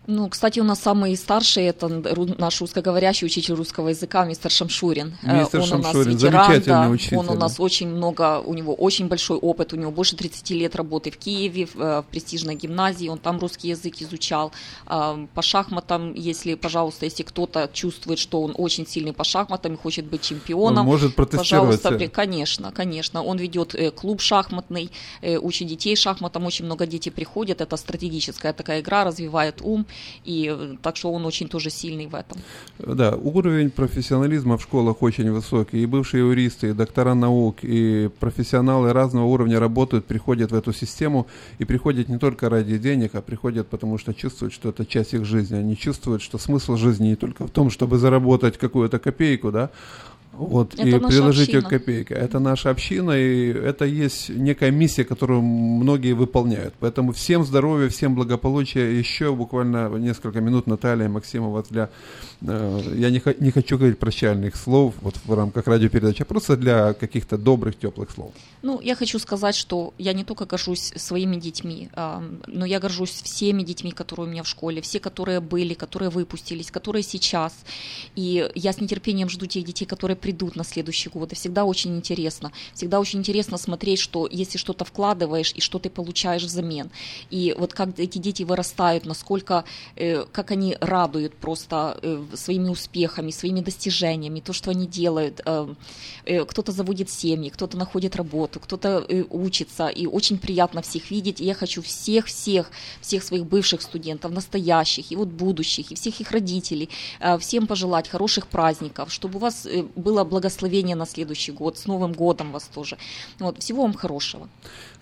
Ну, 0.06 0.28
кстати, 0.28 0.60
у 0.60 0.66
нас 0.66 0.82
самый 0.82 1.16
старший 1.16 1.64
это 1.64 1.88
наш 2.38 2.60
русскоговорящий 2.60 3.26
учитель 3.26 3.54
русского 3.54 3.90
языка 3.90 4.26
мистер 4.26 4.52
Шамшурин. 4.52 5.18
Э, 5.24 5.40
Мистер 5.40 5.62
он 5.62 5.72
у 5.72 5.78
нас 5.78 5.94
Шамшурин, 5.94 6.18
ветеран, 6.18 6.46
замечательный 6.46 6.74
да, 6.74 6.90
учитель. 6.90 7.18
Он 7.18 7.30
у 7.30 7.34
нас 7.36 7.60
очень 7.60 7.88
много, 7.88 8.40
у 8.40 8.54
него 8.54 8.74
очень 8.74 9.08
большой 9.08 9.38
опыт, 9.38 9.72
у 9.72 9.78
него 9.78 9.92
больше 9.92 10.18
30 10.18 10.50
лет 10.52 10.76
работы 10.76 11.10
в 11.10 11.18
Киеве, 11.18 11.68
в, 11.68 11.80
э, 11.80 12.02
в 12.02 12.06
престижной 12.12 12.56
гимназии, 12.56 13.08
он 13.08 13.18
там 13.18 13.40
русский 13.40 13.70
язык 13.70 14.02
изучал. 14.02 14.52
По 14.86 15.42
шахматам, 15.42 16.14
если, 16.14 16.56
пожалуйста, 16.56 17.06
если 17.06 17.24
кто-то 17.24 17.70
чувствует, 17.72 18.20
что 18.20 18.42
он 18.42 18.54
очень 18.58 18.86
сильный 18.86 19.14
по 19.14 19.24
шахматам 19.24 19.76
и 19.76 19.78
хочет 19.78 20.06
быть 20.06 20.22
чемпионом, 20.22 20.80
Он 20.80 20.86
может 20.86 21.16
протестировать 21.16 21.82
пожалуйста, 21.82 22.10
конечно, 22.10 22.72
конечно. 22.72 23.24
Он 23.24 23.38
ведет 23.38 23.74
э, 23.74 23.92
клуб 23.92 24.20
шахматный, 24.22 24.92
учит 25.22 25.68
детей 25.68 25.96
шахматам, 25.96 26.46
очень 26.46 26.66
много 26.66 26.86
детей 26.86 27.12
приходят, 27.12 27.62
это 27.62 27.78
стратегическая 27.78 28.52
такая 28.52 28.82
игра, 28.82 29.06
развивает 29.06 29.62
ум, 29.62 29.86
и 30.24 30.54
э, 30.54 30.76
так 30.82 30.98
что 30.98 31.12
он 31.12 31.26
очень 31.26 31.48
тоже 31.48 31.70
сильный 31.70 32.08
в 32.08 32.16
этом. 32.16 32.38
Да, 32.80 33.16
уровень 33.16 33.70
профессионализма 33.70 34.58
в 34.58 34.62
школах 34.62 35.02
очень 35.02 35.32
высокий. 35.32 35.84
И 35.84 35.86
бывшие 35.86 36.28
юристы, 36.28 36.70
и 36.70 36.74
доктора 36.74 37.14
наук, 37.14 37.58
и 37.64 38.10
профессионалы 38.20 38.94
разного 38.94 39.26
уровня 39.26 39.60
работают, 39.60 40.06
приходят 40.06 40.52
в 40.52 40.56
эту 40.56 40.74
систему, 40.74 41.28
и 41.60 41.66
приходят 41.66 42.10
не 42.10 42.18
только 42.18 42.50
ради 42.50 42.78
денег, 42.78 43.16
а 43.16 43.22
приходят 43.22 43.68
потому, 43.68 43.98
что 43.98 44.14
чувствуют, 44.14 44.54
что 44.54 44.70
это 44.70 44.86
часть 44.86 45.14
их 45.14 45.26
жизни. 45.26 45.58
Они 45.58 45.78
чувствуют, 45.78 46.22
что 46.22 46.38
смысл 46.38 46.76
жизни 46.76 47.10
не 47.10 47.16
только 47.16 47.46
в 47.48 47.50
том, 47.50 47.70
чтобы 47.70 47.98
заработать 47.98 48.58
какую-то 48.58 49.00
копейку, 49.00 49.52
да, 49.52 49.70
вот, 50.34 50.74
Это 50.74 50.88
и 50.88 51.00
приложить 51.00 51.50
ее 51.50 51.60
община. 51.60 51.70
к 51.70 51.82
копейке. 51.82 52.16
Это 52.16 52.40
наша 52.40 52.72
община, 52.72 53.12
и 53.12 53.50
это 53.54 53.86
есть 53.86 54.30
некая 54.30 54.72
миссия, 54.72 55.04
которую 55.04 55.42
многие 55.42 56.14
выполняют. 56.14 56.74
Поэтому 56.80 57.12
всем 57.12 57.44
здоровья, 57.44 57.88
всем 57.90 58.16
благополучия. 58.16 58.98
Еще 58.98 59.34
буквально 59.34 59.90
несколько 59.90 60.42
минут 60.42 60.66
Наталья 60.68 61.08
Максимова 61.08 61.64
для... 61.70 61.90
я 62.44 63.10
не, 63.10 63.22
не 63.40 63.52
хочу 63.52 63.78
говорить 63.78 64.00
прощальных 64.00 64.56
слов 64.56 64.96
вот 65.02 65.16
в 65.26 65.34
рамках 65.34 65.68
радиопередачи, 65.68 66.24
а 66.24 66.26
просто 66.26 66.58
для 66.58 66.94
каких-то 66.94 67.38
добрых, 67.38 67.80
теплых 67.80 68.12
слов. 68.12 68.32
Ну, 68.62 68.82
я 68.82 68.96
хочу 68.96 69.20
сказать, 69.20 69.56
что 69.56 69.94
я 69.98 70.14
не 70.14 70.24
только 70.24 70.46
горжусь 70.46 70.94
своими 70.96 71.38
детьми, 71.38 71.90
а, 71.94 72.24
но 72.48 72.66
я 72.66 72.80
горжусь 72.80 73.22
всеми 73.24 73.64
детьми, 73.64 73.92
которые 73.92 74.28
у 74.28 74.30
меня 74.30 74.44
в 74.44 74.48
школе, 74.48 74.82
все, 74.82 75.00
которые 75.00 75.40
были, 75.40 75.74
которые 75.74 76.10
выпустились, 76.10 76.72
которые 76.72 77.04
сейчас. 77.04 77.54
И 78.16 78.50
я 78.56 78.74
с 78.74 78.82
нетерпением 78.82 79.30
жду 79.30 79.46
тех 79.46 79.64
детей, 79.64 79.86
которые 79.86 80.18
придут 80.18 80.56
на 80.56 80.64
следующий 80.64 81.10
год. 81.10 81.32
И 81.32 81.36
всегда 81.36 81.64
очень 81.64 81.96
интересно. 81.96 82.52
Всегда 82.74 83.00
очень 83.00 83.20
интересно 83.20 83.58
смотреть, 83.58 84.00
что 84.00 84.28
если 84.30 84.58
что-то 84.58 84.86
вкладываешь 84.86 85.54
и 85.56 85.62
что 85.62 85.80
ты 85.80 85.90
получаешь 85.90 86.44
взамен. 86.44 86.90
И 87.30 87.56
вот 87.58 87.74
как 87.74 88.00
эти 88.00 88.18
дети 88.18 88.44
вырастают, 88.44 89.06
насколько, 89.06 89.64
э, 89.96 90.26
как 90.26 90.52
они 90.52 90.78
радуют 90.82 91.36
просто 91.36 91.98
э, 92.02 92.24
своими 92.36 92.70
успехами, 92.70 93.32
своими 93.32 93.62
достижениями, 93.62 94.40
то, 94.40 94.54
что 94.54 94.72
они 94.72 94.88
делают. 94.88 95.42
Э, 95.46 95.74
э, 96.26 96.46
кто-то 96.46 96.72
заводит 96.72 97.10
семьи, 97.10 97.50
кто-то 97.50 97.78
находит 97.78 98.16
работу, 98.16 98.60
кто-то 98.60 99.06
э, 99.08 99.24
учится. 99.30 99.88
И 99.88 100.06
очень 100.06 100.38
приятно 100.38 100.82
всех 100.82 101.12
видеть. 101.12 101.42
И 101.42 101.46
я 101.46 101.54
хочу 101.54 101.82
всех-всех, 101.82 102.72
всех 103.02 103.24
своих 103.24 103.46
бывших 103.46 103.82
студентов, 103.82 104.32
настоящих 104.32 105.12
и 105.12 105.16
вот 105.16 105.28
будущих, 105.28 105.92
и 105.92 105.96
всех 105.96 106.22
их 106.22 106.32
родителей, 106.32 106.90
всем 107.40 107.68
пожелать 107.68 108.10
хороших 108.10 108.48
праздников, 108.48 109.12
чтобы 109.12 109.38
у 109.38 109.40
вас 109.40 109.68
было 109.96 110.24
благословение 110.24 110.96
на 110.96 111.06
следующий 111.06 111.52
год, 111.52 111.78
с 111.78 111.86
Новым 111.86 112.14
годом 112.14 112.52
вас 112.52 112.70
тоже. 112.74 112.98
Вот, 113.40 113.60
всего 113.60 113.84
вам 113.84 113.94
хорошего. 113.94 114.48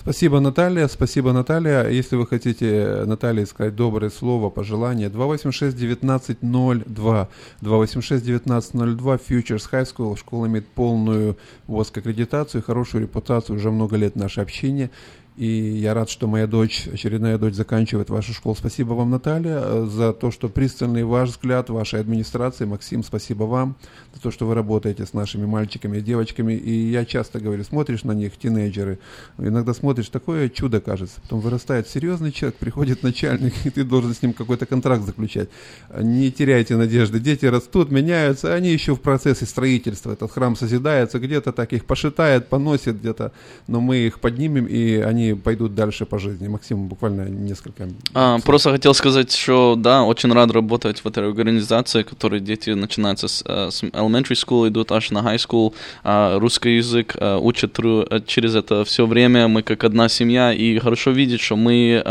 Спасибо, 0.02 0.40
Наталья. 0.40 0.88
Спасибо, 0.88 1.32
Наталья. 1.32 1.88
Если 1.88 2.16
вы 2.16 2.26
хотите 2.26 3.04
Наталье 3.06 3.46
сказать 3.46 3.76
доброе 3.76 4.10
слово, 4.10 4.50
пожелание, 4.50 5.10
286-1902. 5.10 7.28
286-1902 7.62 9.22
Futures 9.30 9.70
High 9.72 9.86
School. 9.86 10.18
Школа 10.18 10.48
имеет 10.48 10.68
полную 10.70 11.38
ВОСК 11.68 12.00
аккредитацию, 12.00 12.64
хорошую 12.64 13.04
репутацию, 13.04 13.58
уже 13.58 13.70
много 13.70 13.96
лет 13.96 14.16
наше 14.16 14.42
общение. 14.42 14.90
И 15.38 15.46
я 15.46 15.94
рад, 15.94 16.10
что 16.10 16.28
моя 16.28 16.46
дочь, 16.46 16.90
очередная 16.92 17.38
дочь, 17.38 17.54
заканчивает 17.54 18.10
вашу 18.10 18.34
школу. 18.34 18.54
Спасибо 18.54 18.94
вам, 18.94 19.12
Наталья, 19.12 19.86
за 19.86 20.12
то, 20.12 20.30
что 20.30 20.50
пристальный 20.50 21.06
ваш 21.06 21.30
взгляд 21.30 21.70
вашей 21.70 22.02
администрации. 22.02 22.66
Максим, 22.66 23.02
спасибо 23.02 23.46
вам 23.46 23.78
за 24.14 24.22
то, 24.22 24.30
что 24.30 24.46
вы 24.46 24.56
работаете 24.56 25.06
с 25.06 25.14
нашими 25.14 25.46
мальчиками 25.46 25.98
и 25.98 26.02
девочками. 26.02 26.54
И 26.54 26.92
я 26.92 27.06
часто 27.06 27.40
говорю, 27.40 27.64
смотришь 27.64 28.04
на 28.04 28.12
них, 28.12 28.38
тинейджеры, 28.38 29.00
иногда 29.38 29.74
смотришь, 29.74 30.10
такое 30.10 30.50
чудо 30.50 30.82
кажется. 30.82 31.22
Потом 31.22 31.40
вырастает 31.40 31.88
серьезный 31.88 32.34
человек, 32.34 32.58
приходит 32.58 33.02
начальник, 33.02 33.54
и 33.64 33.70
ты 33.70 33.86
должен 33.86 34.14
с 34.14 34.22
ним 34.22 34.34
какой-то 34.34 34.66
контракт 34.66 35.06
заключать. 35.06 35.48
Не 35.98 36.30
теряйте 36.30 36.76
надежды. 36.76 37.22
Дети 37.22 37.46
растут, 37.46 37.90
меняются, 37.90 38.54
они 38.54 38.70
еще 38.70 38.96
в 38.96 39.02
процессе 39.02 39.46
строительства. 39.46 40.12
Этот 40.12 40.30
храм 40.30 40.58
созидается, 40.58 41.20
где-то 41.20 41.54
так 41.54 41.72
их 41.72 41.86
пошитает, 41.86 42.50
поносит 42.50 43.00
где-то, 43.00 43.32
но 43.68 43.80
мы 43.80 43.98
их 44.00 44.20
поднимем, 44.20 44.66
и 44.66 44.98
они 44.98 45.21
они 45.22 45.34
пойдут 45.34 45.76
дальше 45.76 46.06
по 46.06 46.20
жизни. 46.20 46.48
Максим, 46.48 46.88
буквально 46.88 47.30
несколько. 47.30 47.88
А, 48.14 48.40
просто 48.40 48.72
хотел 48.72 48.94
сказать, 48.94 49.32
что 49.32 49.76
да, 49.78 50.04
очень 50.04 50.32
рад 50.34 50.52
работать 50.52 51.00
в 51.00 51.08
этой 51.08 51.28
организации, 51.28 52.04
которые 52.04 52.40
дети 52.40 52.72
начинаются 52.72 53.28
с, 53.28 53.44
э, 53.46 53.70
с 53.72 53.84
elementary 53.84 54.36
school, 54.36 54.68
идут 54.68 54.92
аж 54.92 55.12
на 55.12 55.20
high 55.20 55.38
school, 55.38 55.74
а, 56.04 56.40
русский 56.40 56.78
язык 56.78 57.16
а, 57.20 57.38
учат 57.38 57.80
э, 57.80 58.22
через 58.26 58.56
это 58.56 58.84
все 58.84 59.06
время. 59.06 59.48
Мы 59.48 59.62
как 59.64 59.84
одна 59.84 60.10
семья, 60.10 60.54
и 60.54 60.80
хорошо 60.80 61.12
видеть, 61.12 61.42
что 61.42 61.56
мы 61.56 62.04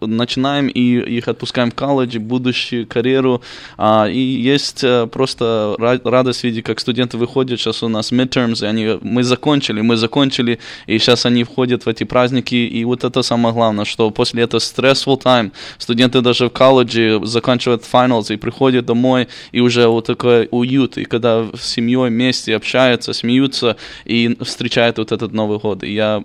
начинаем 0.00 0.68
и 0.68 0.80
их 1.18 1.28
отпускаем 1.28 1.70
в 1.70 1.74
колледж, 1.74 2.18
будущую 2.18 2.86
карьеру. 2.86 3.42
А, 3.76 4.06
и 4.08 4.18
есть 4.18 4.84
просто 5.12 5.74
радость 6.04 6.44
видеть, 6.44 6.64
как 6.64 6.80
студенты 6.80 7.16
выходят. 7.18 7.58
Сейчас 7.60 7.82
у 7.82 7.88
нас 7.88 8.12
midterms, 8.12 8.62
и 8.64 8.66
они, 8.66 8.98
мы 9.02 9.22
закончили, 9.22 9.80
мы 9.80 9.96
закончили, 9.96 10.58
и 10.86 10.98
сейчас 10.98 11.26
они 11.26 11.44
входят 11.44 11.86
в 11.86 11.88
эти 11.88 12.04
праздники, 12.20 12.54
и 12.54 12.84
вот 12.84 13.04
это 13.04 13.22
самое 13.22 13.54
главное, 13.54 13.84
что 13.84 14.10
после 14.10 14.42
этого 14.42 14.60
stressful 14.60 15.18
time, 15.22 15.52
студенты 15.78 16.20
даже 16.20 16.46
в 16.46 16.50
колледже 16.50 17.20
заканчивают 17.24 17.82
finals 17.92 18.34
и 18.34 18.36
приходят 18.36 18.84
домой, 18.84 19.26
и 19.52 19.60
уже 19.60 19.86
вот 19.86 20.06
такой 20.06 20.48
уют, 20.50 20.98
и 20.98 21.04
когда 21.04 21.46
с 21.54 21.62
семьей 21.62 22.08
вместе 22.08 22.56
общаются, 22.56 23.12
смеются 23.12 23.76
и 24.04 24.36
встречают 24.42 24.98
вот 24.98 25.12
этот 25.12 25.32
Новый 25.32 25.58
год. 25.58 25.82
И 25.82 25.94
я 25.94 26.22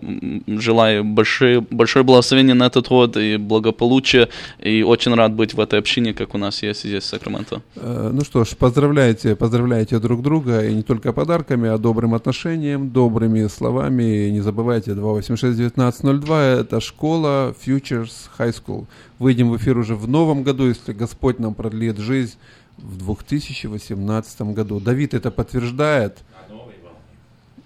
желаю 0.48 1.04
большое, 1.04 1.62
большое 1.62 2.04
благословение 2.04 2.56
на 2.56 2.66
этот 2.68 2.90
год 2.90 3.18
и 3.18 3.38
благополучия, 3.38 4.28
и 4.66 4.84
очень 4.84 5.16
рад 5.16 5.32
быть 5.32 5.54
в 5.54 5.60
этой 5.60 5.80
общине, 5.80 6.14
как 6.14 6.36
у 6.36 6.38
нас 6.38 6.64
есть 6.64 6.84
здесь 6.84 7.04
в 7.04 7.08
Сакраменто. 7.08 7.62
Э, 7.76 8.12
ну 8.14 8.22
что 8.26 8.44
ж, 8.44 8.56
поздравляйте, 8.58 9.36
поздравляйте 9.36 10.00
друг 10.00 10.22
друга, 10.22 10.66
и 10.68 10.74
не 10.74 10.84
только 10.84 11.14
подарками, 11.14 11.70
а 11.70 11.78
добрым 11.78 12.14
отношением, 12.14 12.90
добрыми 12.90 13.48
словами, 13.48 14.28
и 14.28 14.32
не 14.32 14.42
забывайте 14.42 14.94
286 14.94 15.58
19.02 15.90 16.62
это 16.62 16.80
школа 16.80 17.56
Futures 17.66 18.30
High 18.38 18.56
School. 18.56 18.86
Выйдем 19.20 19.52
в 19.52 19.58
эфир 19.58 19.78
уже 19.78 19.96
в 19.96 20.08
новом 20.08 20.44
году, 20.44 20.68
если 20.68 20.94
Господь 20.94 21.40
нам 21.40 21.54
продлит 21.54 21.98
жизнь 21.98 22.36
в 22.78 22.98
2018 22.98 24.42
году. 24.42 24.80
Давид 24.80 25.14
это 25.14 25.32
подтверждает. 25.32 26.20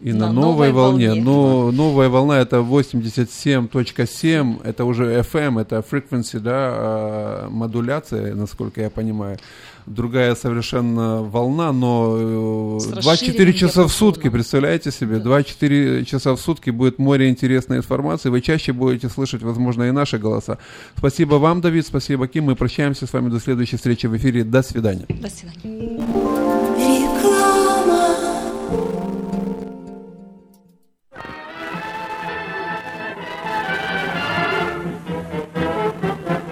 И 0.02 0.14
на, 0.14 0.28
на 0.28 0.34
новой, 0.34 0.70
новой 0.70 0.72
волне. 0.72 1.08
волне. 1.10 1.24
Но 1.24 1.72
новая 1.72 2.08
волна 2.08 2.40
это 2.40 2.58
87.7, 2.58 4.62
это 4.64 4.86
уже 4.86 5.20
FM, 5.20 5.60
это 5.60 5.80
frequency, 5.80 6.40
да, 6.40 6.54
а, 6.54 7.50
модуляция, 7.50 8.34
насколько 8.34 8.80
я 8.80 8.90
понимаю 8.90 9.40
другая 9.85 10.35
совершенно 10.35 11.22
волна, 11.22 11.72
но 11.72 12.80
24 12.80 13.49
э, 13.49 13.53
часа 13.53 13.84
в 13.84 13.91
сутки, 13.91 14.30
представляете 14.30 14.91
себе, 14.91 15.18
да. 15.18 15.26
24 15.26 16.06
часа 16.06 16.35
в 16.35 16.39
сутки 16.39 16.69
будет 16.69 16.99
море 16.99 17.30
интересной 17.30 17.77
информации, 17.77 18.30
вы 18.30 18.41
чаще 18.41 18.73
будете 18.73 19.10
слышать, 19.10 19.41
возможно, 19.41 19.84
и 19.84 19.91
наши 19.91 20.18
голоса. 20.18 20.57
Спасибо 20.97 21.35
вам, 21.35 21.61
Давид, 21.61 21.85
спасибо, 21.85 22.27
Ким, 22.27 22.45
мы 22.45 22.56
прощаемся 22.56 23.07
с 23.07 23.14
вами 23.14 23.30
до 23.30 23.39
следующей 23.39 23.77
встречи 23.77 24.07
в 24.07 24.15
эфире, 24.18 24.43
до 24.43 24.61
свидания. 24.61 25.06
До 25.10 25.30
свидания. 25.30 26.48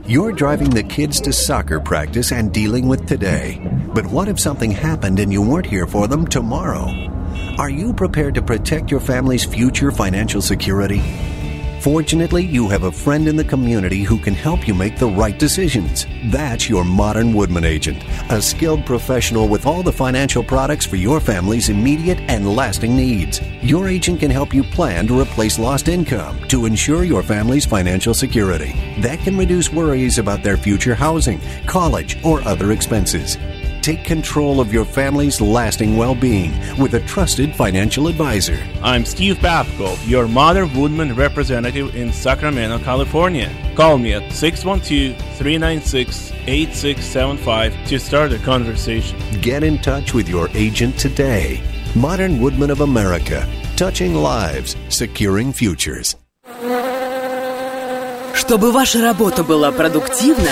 You're 0.08 0.30
driving 0.32 0.70
the 0.70 0.84
kids 0.84 1.20
to 1.22 1.32
soccer 1.32 1.80
practice 1.80 2.30
and 2.30 2.52
dealing 2.52 2.86
with 2.86 3.06
today. 3.06 3.60
But 3.92 4.06
what 4.06 4.28
if 4.28 4.38
something 4.38 4.70
happened 4.70 5.18
and 5.18 5.32
you 5.32 5.42
weren't 5.42 5.66
here 5.66 5.86
for 5.86 6.06
them 6.06 6.26
tomorrow? 6.26 6.86
Are 7.58 7.70
you 7.70 7.92
prepared 7.92 8.34
to 8.36 8.42
protect 8.42 8.90
your 8.90 9.00
family's 9.00 9.44
future 9.44 9.90
financial 9.90 10.40
security? 10.40 11.02
Fortunately, 11.86 12.44
you 12.44 12.68
have 12.68 12.82
a 12.82 12.90
friend 12.90 13.28
in 13.28 13.36
the 13.36 13.44
community 13.44 14.02
who 14.02 14.18
can 14.18 14.34
help 14.34 14.66
you 14.66 14.74
make 14.74 14.98
the 14.98 15.06
right 15.06 15.38
decisions. 15.38 16.04
That's 16.32 16.68
your 16.68 16.82
Modern 16.82 17.32
Woodman 17.32 17.64
agent, 17.64 18.02
a 18.28 18.42
skilled 18.42 18.84
professional 18.84 19.46
with 19.46 19.66
all 19.66 19.84
the 19.84 19.92
financial 19.92 20.42
products 20.42 20.84
for 20.84 20.96
your 20.96 21.20
family's 21.20 21.68
immediate 21.68 22.18
and 22.22 22.56
lasting 22.56 22.96
needs. 22.96 23.40
Your 23.62 23.86
agent 23.86 24.18
can 24.18 24.32
help 24.32 24.52
you 24.52 24.64
plan 24.64 25.06
to 25.06 25.20
replace 25.20 25.60
lost 25.60 25.86
income 25.86 26.40
to 26.48 26.66
ensure 26.66 27.04
your 27.04 27.22
family's 27.22 27.64
financial 27.64 28.14
security. 28.14 28.72
That 28.98 29.20
can 29.20 29.38
reduce 29.38 29.72
worries 29.72 30.18
about 30.18 30.42
their 30.42 30.56
future 30.56 30.96
housing, 30.96 31.40
college, 31.68 32.18
or 32.24 32.42
other 32.48 32.72
expenses 32.72 33.38
Take 33.85 34.03
control 34.03 34.59
of 34.59 34.71
your 34.71 34.85
family's 34.85 35.41
lasting 35.41 35.97
well 35.97 36.13
being 36.13 36.51
with 36.77 36.93
a 36.93 36.99
trusted 37.01 37.55
financial 37.55 38.07
advisor. 38.07 38.59
I'm 38.83 39.05
Steve 39.05 39.37
Babko, 39.37 39.97
your 40.07 40.27
Mother 40.27 40.67
Woodman 40.67 41.15
representative 41.15 41.95
in 41.95 42.13
Sacramento, 42.13 42.79
California. 42.79 43.49
Call 43.75 43.97
me 43.97 44.13
at 44.13 44.31
612 44.31 45.17
396 45.37 46.31
8675 46.47 47.87
to 47.87 47.99
start 47.99 48.33
a 48.33 48.39
conversation. 48.39 49.17
Get 49.41 49.63
in 49.63 49.77
touch 49.79 50.13
with 50.13 50.29
your 50.29 50.49
agent 50.53 50.97
today. 50.99 51.61
Modern 51.95 52.39
Woodman 52.39 52.69
of 52.69 52.81
America, 52.81 53.47
touching 53.75 54.15
lives, 54.15 54.75
securing 54.89 55.51
futures. 55.51 56.15
Чтобы 58.33 58.71
ваша 58.71 59.01
работа 59.01 59.43
была 59.43 59.71
продуктивна, 59.71 60.51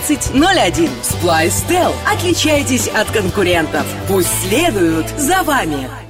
1101. 0.00 0.90
SplyStel. 1.02 1.92
Отличайтесь 2.12 2.88
от 2.88 3.10
конкурентов. 3.10 3.84
Пусть 4.08 4.30
следуют 4.42 5.08
за 5.18 5.42
вами. 5.42 6.09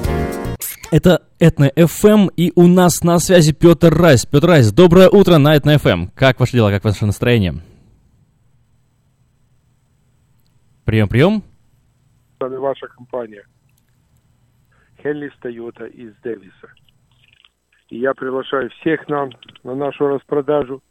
Это 0.91 1.25
Этно 1.39 1.71
FM, 1.73 2.27
и 2.35 2.51
у 2.53 2.67
нас 2.67 3.01
на 3.01 3.17
связи 3.19 3.53
Петр 3.53 3.93
Райс. 3.93 4.25
Петр 4.25 4.47
Райс, 4.47 4.73
доброе 4.73 5.07
утро 5.07 5.37
на 5.37 5.55
Этно 5.55 5.75
FM. 5.77 6.09
Как 6.13 6.41
ваше 6.41 6.51
дело, 6.51 6.69
как 6.69 6.83
ваше 6.83 7.05
настроение? 7.05 7.53
Прием, 10.83 11.07
прием. 11.07 11.43
С 12.35 12.41
вами 12.41 12.57
ваша 12.57 12.87
компания. 12.87 13.45
Хенли 15.01 15.31
Тойота 15.41 15.85
из 15.85 16.13
Дэвиса. 16.23 16.73
И 17.87 17.97
я 17.99 18.13
приглашаю 18.13 18.69
всех 18.81 19.07
нам 19.07 19.29
на 19.63 19.75
нашу 19.75 20.07
распродажу. 20.07 20.83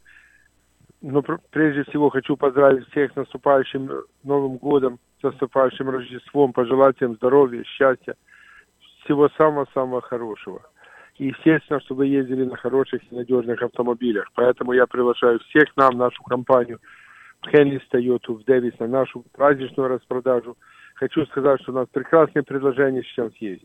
Но 1.02 1.20
пр- 1.20 1.40
прежде 1.50 1.84
всего 1.84 2.08
хочу 2.08 2.38
поздравить 2.38 2.88
всех 2.88 3.12
с 3.12 3.16
наступающим 3.16 3.90
Новым 4.24 4.56
годом, 4.56 4.98
с 5.20 5.24
наступающим 5.24 5.90
Рождеством, 5.90 6.54
пожелать 6.54 6.96
всем 6.96 7.16
здоровья, 7.16 7.62
счастья, 7.64 8.14
всего 9.04 9.28
самого-самого 9.36 10.00
хорошего. 10.00 10.62
И, 11.18 11.26
естественно, 11.26 11.80
чтобы 11.80 12.06
ездили 12.06 12.44
на 12.44 12.56
хороших 12.56 13.02
и 13.10 13.14
надежных 13.14 13.62
автомобилях. 13.62 14.28
Поэтому 14.34 14.72
я 14.72 14.86
приглашаю 14.86 15.38
всех 15.40 15.76
нам, 15.76 15.98
нашу 15.98 16.22
компанию, 16.22 16.78
Хенли 17.46 17.80
Тойоту 17.90 18.34
в 18.34 18.44
Дэвис 18.44 18.78
на 18.78 18.86
нашу 18.86 19.24
праздничную 19.32 19.88
распродажу. 19.88 20.56
Хочу 20.94 21.24
сказать, 21.26 21.60
что 21.62 21.72
у 21.72 21.74
нас 21.74 21.88
прекрасные 21.90 22.42
предложения 22.42 23.02
сейчас 23.02 23.32
есть. 23.36 23.64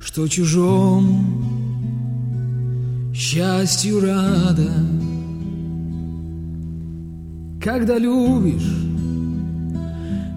что 0.02 0.28
чужому 0.28 1.53
счастью 3.14 4.02
рада. 4.02 4.72
Когда 7.62 7.98
любишь, 7.98 8.74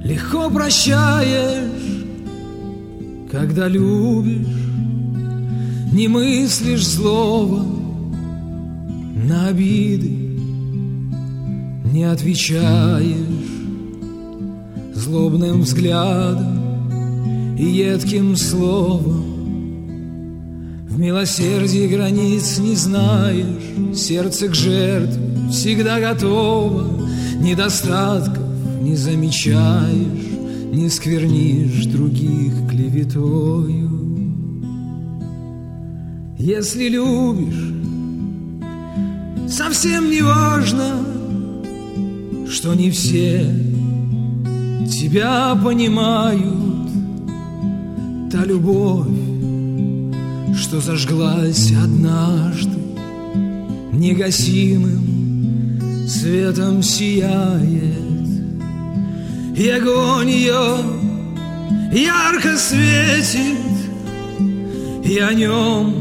легко 0.05 0.51
прощаешь, 0.51 2.05
когда 3.31 3.67
любишь, 3.67 4.47
не 5.93 6.07
мыслишь 6.09 6.87
злого 6.87 7.65
на 9.27 9.49
обиды, 9.49 10.11
не 11.93 12.05
отвечаешь 12.05 13.17
злобным 14.95 15.63
взглядом 15.63 17.57
и 17.59 17.65
едким 17.65 18.37
словом. 18.37 19.36
В 21.07 21.09
милосердии 21.09 21.87
границ 21.87 22.59
не 22.59 22.75
знаешь, 22.75 23.97
сердце 23.97 24.49
к 24.49 24.57
жертве 24.57 25.49
всегда 25.53 26.01
готово, 26.01 26.99
недостатков 27.39 28.43
не 28.83 28.97
замечаешь, 28.97 30.27
не 30.73 30.91
сквернишь 30.91 31.87
других 31.87 32.55
клеветою. 32.69 33.89
Если 36.41 36.89
любишь, 36.89 37.73
совсем 39.49 40.11
не 40.11 40.23
важно, 40.23 41.07
что 42.51 42.75
не 42.75 42.91
все 42.91 43.49
тебя 44.91 45.57
понимают. 45.63 46.91
Та 48.33 48.45
любовь, 48.45 49.36
что 50.57 50.81
зажглась 50.81 51.73
однажды, 51.73 52.79
негасимым 53.93 55.07
светом 56.09 56.83
сияет. 56.83 58.07
И 59.57 59.69
огонь 59.69 60.31
ее 60.31 60.77
ярко 61.93 62.57
светит, 62.57 63.59
и 65.05 65.19
о 65.19 65.33
нем 65.35 65.95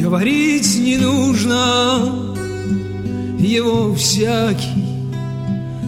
говорить 0.00 0.78
не 0.78 0.96
нужно. 0.98 2.26
Его 3.38 3.94
всякий 3.94 4.84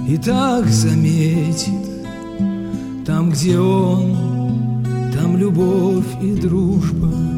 и 0.08 0.16
так 0.16 0.66
заметит, 0.66 1.70
там, 3.04 3.30
где 3.30 3.58
он, 3.58 4.16
там 5.14 5.36
любовь 5.36 6.06
и 6.22 6.32
дружба. 6.32 7.29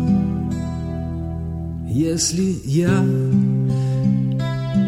Если 1.94 2.56
я 2.64 3.04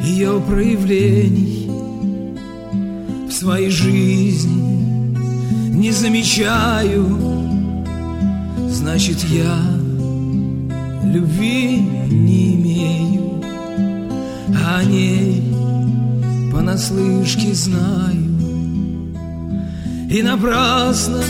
ее 0.02 0.40
проявлений 0.40 1.70
в 3.28 3.30
своей 3.30 3.68
жизни 3.68 5.14
не 5.76 5.90
замечаю, 5.90 7.04
значит 8.70 9.22
я 9.24 9.54
любви 11.04 11.78
не 12.08 12.54
имею, 12.54 13.42
а 14.64 14.78
о 14.78 14.84
ней 14.84 15.42
понаслышке 16.50 17.52
знаю. 17.52 18.32
И 20.10 20.22
напрасно 20.22 21.22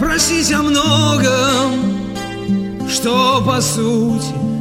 просить 0.00 0.50
о 0.50 0.62
многом, 0.62 1.72
что 2.88 3.42
по 3.44 3.60
сути 3.60 4.51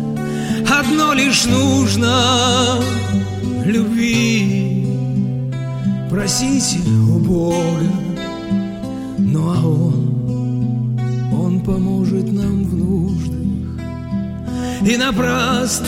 одно 0.80 1.14
лишь 1.14 1.46
нужно 1.46 2.80
любви. 3.66 4.88
Просите 6.10 6.80
у 7.10 7.20
Бога, 7.20 7.92
ну 9.18 9.50
а 9.50 9.66
Он, 9.66 11.00
Он 11.34 11.60
поможет 11.62 12.32
нам 12.32 12.66
в 12.66 12.76
нуждах. 12.76 13.42
И 14.86 14.98
напрасно 14.98 15.88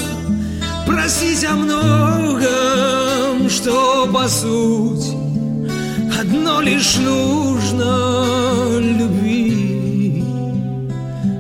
просить 0.86 1.44
о 1.46 1.56
многом, 1.56 3.50
что 3.50 4.08
по 4.14 4.28
сути 4.28 5.12
одно 6.20 6.62
лишь 6.62 6.98
нужно 6.98 8.80
любви. 8.80 10.24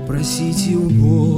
Просите 0.08 0.76
у 0.76 0.90
Бога, 0.90 1.33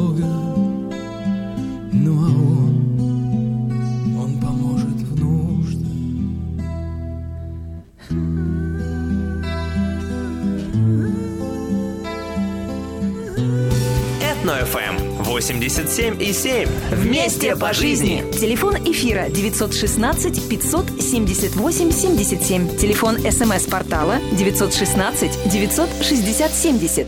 87,7. 15.36 16.70
Вместе 16.92 17.56
по 17.58 17.74
жизни. 17.74 18.24
Телефон 18.32 18.76
эфира 18.76 19.28
916 19.30 20.48
578 20.48 21.92
77. 21.92 22.78
Телефон 22.78 23.20
смс-портала 23.20 24.20
916 24.32 25.52
960 25.52 26.52
70. 26.52 27.08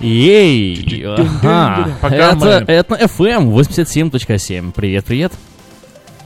Ей! 0.00 1.04
Ага. 1.04 1.98
Это, 2.00 2.64
это 2.66 2.94
FM 2.94 3.52
87.7. 3.52 4.72
Привет, 4.72 5.04
привет. 5.04 5.32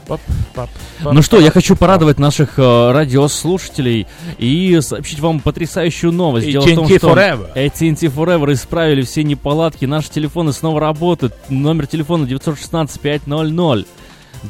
Пап, 0.07 0.21
пап, 0.53 0.69
Ну 1.03 1.21
что, 1.23 1.39
я 1.39 1.49
хочу 1.49 1.75
порадовать 1.75 2.19
наших 2.19 2.59
э, 2.59 2.91
радиослушателей 2.91 4.05
и 4.37 4.79
сообщить 4.81 5.19
вам 5.19 5.39
потрясающую 5.39 6.11
новость. 6.11 6.47
Дело 6.47 6.65
в 6.65 6.75
том, 6.75 6.87
что 6.87 7.09
Forever. 7.09 7.53
AT&T 7.55 8.05
Forever 8.07 8.53
исправили 8.53 9.01
все 9.01 9.23
неполадки. 9.23 9.85
Наши 9.85 10.09
телефоны 10.11 10.53
снова 10.53 10.79
работают. 10.79 11.33
Номер 11.49 11.87
телефона 11.87 12.25
916-500. 12.25 13.87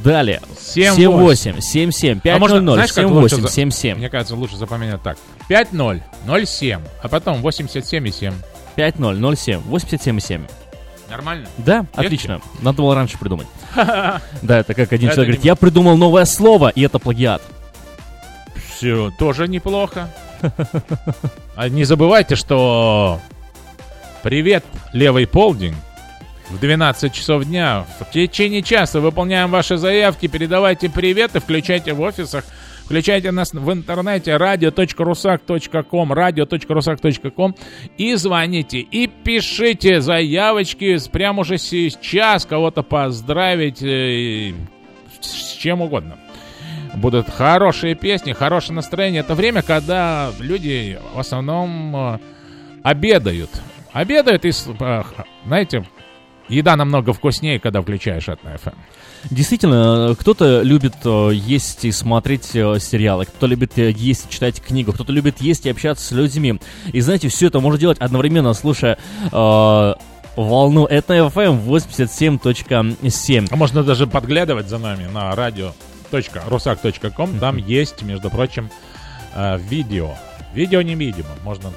Далее. 0.03 0.41
78 0.59 1.61
77 1.61 2.19
А 2.25 2.37
можно, 2.39 2.59
500 2.59 2.73
знаешь, 2.73 2.91
как 2.93 3.05
лучше 3.09 3.35
78 3.35 3.41
за- 3.41 3.53
77 3.53 3.97
Мне 3.97 4.09
кажется, 4.09 4.35
лучше 4.35 4.57
запоминать 4.57 5.01
так. 5.01 5.17
5-0, 5.49 6.01
0-7, 6.27 6.81
а 7.01 7.07
потом 7.07 7.41
87 7.41 8.07
и 8.07 8.11
7. 8.11 8.33
50 8.75 9.37
07 9.37 9.59
87 9.61 10.19
7. 10.19 10.41
Нормально? 11.09 11.47
Да, 11.57 11.79
Легче? 11.79 12.01
отлично. 12.07 12.41
Надо 12.61 12.81
было 12.81 12.95
раньше 12.95 13.17
придумать. 13.17 13.47
Да, 14.41 14.59
это 14.59 14.73
как 14.73 14.91
один 14.93 15.09
человек 15.11 15.27
говорит, 15.27 15.45
я 15.45 15.55
придумал 15.55 15.97
новое 15.97 16.25
слово, 16.25 16.69
и 16.69 16.81
это 16.81 16.99
плагиат. 16.99 17.41
Все, 18.69 19.11
тоже 19.17 19.47
неплохо. 19.47 20.09
А 21.55 21.69
не 21.69 21.83
забывайте, 21.83 22.35
что 22.35 23.19
привет, 24.23 24.65
левый 24.93 25.27
полдень. 25.27 25.75
В 26.49 26.59
12 26.59 27.11
часов 27.11 27.45
дня. 27.45 27.85
В 27.99 28.11
течение 28.11 28.61
часа 28.61 28.99
выполняем 28.99 29.49
ваши 29.49 29.77
заявки. 29.77 30.27
Передавайте 30.27 30.89
привет 30.89 31.35
и 31.35 31.39
включайте 31.39 31.93
в 31.93 32.01
офисах. 32.01 32.45
Включайте 32.85 33.31
нас 33.31 33.51
в 33.51 33.73
интернете 33.73 34.35
radio.rusak.com 34.35 36.13
radio.rusak.com 36.13 37.55
и 37.97 38.15
звоните, 38.15 38.77
и 38.77 39.07
пишите 39.07 40.01
заявочки 40.01 40.95
прямо 41.11 41.41
уже 41.41 41.57
сейчас 41.57 42.45
кого-то 42.45 42.83
поздравить 42.83 43.81
э, 43.81 44.53
с 45.19 45.53
чем 45.57 45.81
угодно. 45.81 46.17
Будут 46.93 47.27
хорошие 47.27 47.95
песни, 47.95 48.33
хорошее 48.33 48.75
настроение. 48.75 49.21
Это 49.21 49.33
время, 49.33 49.63
когда 49.63 50.31
люди 50.39 50.99
в 51.15 51.19
основном 51.19 51.95
э, 51.95 52.19
обедают. 52.83 53.49
Обедают 53.93 54.45
и, 54.45 54.49
э, 54.49 55.03
знаете, 55.47 55.85
еда 56.49 56.75
намного 56.75 57.13
вкуснее, 57.13 57.59
когда 57.59 57.81
включаешь 57.81 58.29
от 58.29 58.43
FM. 58.43 58.75
Действительно, 59.31 60.15
кто-то 60.19 60.61
любит 60.61 60.95
э, 61.03 61.31
есть 61.33 61.85
и 61.85 61.91
смотреть 61.91 62.55
э, 62.55 62.77
сериалы, 62.79 63.25
кто-то 63.25 63.47
любит 63.47 63.77
э, 63.77 63.91
есть 63.91 64.27
и 64.27 64.31
читать 64.31 64.61
книгу, 64.61 64.93
кто-то 64.93 65.11
любит 65.11 65.41
есть 65.41 65.65
и 65.65 65.69
общаться 65.69 66.05
с 66.05 66.11
людьми. 66.11 66.59
И 66.93 67.01
знаете, 67.01 67.29
все 67.29 67.47
это 67.47 67.59
можно 67.59 67.79
делать 67.79 67.97
одновременно, 67.99 68.53
слушая 68.53 68.97
э, 69.31 69.93
волну 70.35 70.85
это 70.85 71.15
FM 71.15 71.65
87.7. 71.65 73.47
А 73.49 73.55
можно 73.55 73.83
даже 73.83 74.07
подглядывать 74.07 74.67
за 74.67 74.77
нами 74.77 75.07
на 75.11 75.33
radio.rusak.com. 75.33 77.39
Там 77.39 77.57
есть, 77.57 78.01
между 78.03 78.29
прочим, 78.29 78.69
э, 79.33 79.57
видео. 79.57 80.15
Видео 80.53 80.81
невидимо. 80.81 81.29
Можно... 81.43 81.71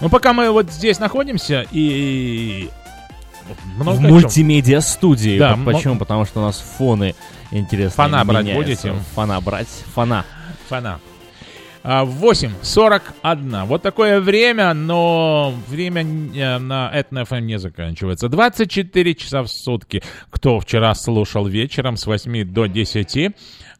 Ну, 0.00 0.08
пока 0.08 0.32
мы 0.32 0.50
вот 0.50 0.70
здесь 0.70 0.98
находимся 0.98 1.64
и... 1.70 2.68
много 3.76 3.96
в 3.96 4.00
о 4.00 4.02
чём. 4.02 4.10
мультимедиа 4.10 4.80
студии. 4.80 5.38
Да, 5.38 5.58
Почему? 5.64 5.98
Потому 5.98 6.24
что 6.24 6.40
у 6.40 6.44
нас 6.44 6.62
фоны 6.78 7.14
интересные. 7.50 7.90
Фона 8.08 8.24
брать 8.24 8.44
меняются. 8.46 8.88
будете? 8.88 9.04
Фона 9.14 9.40
брать. 9.40 9.68
Фона. 9.94 10.24
Фана. 10.68 11.00
А, 11.86 12.06
8.41. 12.06 13.66
Вот 13.66 13.82
такое 13.82 14.18
время, 14.18 14.72
но 14.72 15.52
время 15.68 16.00
э, 16.02 16.58
на 16.58 16.90
FM 16.98 17.42
не 17.42 17.58
заканчивается. 17.58 18.30
24 18.30 19.14
часа 19.14 19.42
в 19.42 19.48
сутки. 19.48 20.02
Кто 20.30 20.60
вчера 20.60 20.94
слушал 20.94 21.46
вечером 21.46 21.98
с 21.98 22.06
8 22.06 22.44
до 22.46 22.64
10, 22.66 23.34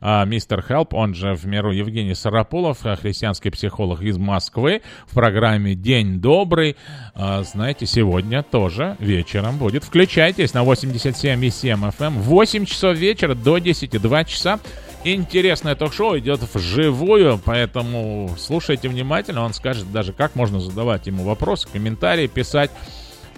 а, 0.06 0.26
мистер 0.26 0.62
Хелп, 0.62 0.92
он 0.92 1.14
же 1.14 1.34
в 1.34 1.46
миру 1.46 1.72
Евгений 1.72 2.14
Сарапулов, 2.14 2.84
а, 2.84 2.94
христианский 2.94 3.48
психолог 3.48 4.02
из 4.02 4.18
Москвы, 4.18 4.82
в 5.06 5.14
программе 5.14 5.74
«День 5.74 6.20
добрый». 6.20 6.76
А, 7.14 7.42
Знаете, 7.42 7.86
сегодня 7.86 8.42
тоже 8.42 8.96
вечером 8.98 9.56
будет. 9.56 9.82
Включайтесь 9.82 10.52
на 10.52 10.62
87,7 10.62 11.90
FM. 11.90 12.18
8 12.18 12.66
часов 12.66 12.98
вечера 12.98 13.34
до 13.34 13.56
10, 13.56 13.98
2 13.98 14.24
часа. 14.24 14.60
Интересное 15.06 15.74
ток-шоу 15.74 16.18
идет 16.18 16.40
вживую, 16.54 17.38
поэтому 17.44 18.34
слушайте 18.38 18.88
внимательно. 18.88 19.44
Он 19.44 19.52
скажет 19.52 19.92
даже, 19.92 20.14
как 20.14 20.34
можно 20.34 20.60
задавать 20.60 21.06
ему 21.06 21.24
вопросы, 21.24 21.68
комментарии, 21.70 22.26
писать. 22.26 22.70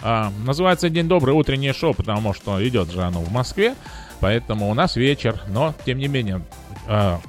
А, 0.01 0.31
называется 0.45 0.89
«День 0.89 1.09
добрый, 1.09 1.35
утреннее 1.35 1.73
шоу», 1.73 1.93
потому 1.93 2.33
что 2.33 2.65
идет 2.65 2.89
же 2.89 3.01
оно 3.03 3.19
в 3.19 3.31
Москве, 3.33 3.75
поэтому 4.21 4.69
у 4.69 4.73
нас 4.73 4.95
вечер, 4.95 5.41
но 5.49 5.73
тем 5.85 5.97
не 5.97 6.07
менее 6.07 6.41
а, 6.87 7.19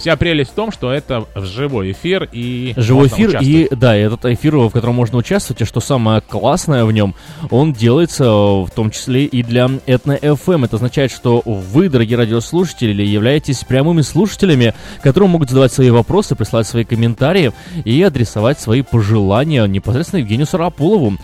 вся 0.00 0.16
прелесть 0.16 0.50
в 0.52 0.54
том, 0.54 0.72
что 0.72 0.90
это 0.90 1.26
живой 1.34 1.92
эфир 1.92 2.28
и 2.32 2.72
Живой 2.76 3.08
эфир, 3.08 3.38
и 3.40 3.68
да, 3.70 3.94
этот 3.94 4.24
эфир, 4.24 4.56
в 4.56 4.70
котором 4.70 4.94
можно 4.94 5.18
участвовать, 5.18 5.60
и 5.60 5.64
что 5.64 5.80
самое 5.80 6.22
классное 6.22 6.84
в 6.84 6.92
нем, 6.92 7.14
он 7.50 7.74
делается 7.74 8.24
э, 8.24 8.64
в 8.64 8.70
том 8.74 8.90
числе 8.90 9.26
и 9.26 9.42
для 9.42 9.68
Этно 9.86 10.12
FM. 10.12 10.64
Это 10.64 10.76
означает, 10.76 11.12
что 11.12 11.42
вы, 11.44 11.88
дорогие 11.90 12.16
радиослушатели, 12.16 13.02
являетесь 13.02 13.62
прямыми 13.64 14.00
слушателями, 14.00 14.74
которые 15.02 15.28
могут 15.28 15.50
задавать 15.50 15.72
свои 15.72 15.90
вопросы, 15.90 16.34
присылать 16.34 16.66
свои 16.66 16.84
комментарии 16.84 17.52
и 17.84 18.02
адресовать 18.02 18.58
свои 18.58 18.80
пожелания 18.82 19.66
непосредственно 19.66 20.20
Евгению 20.20 20.46
Сарапулову. 20.46 21.18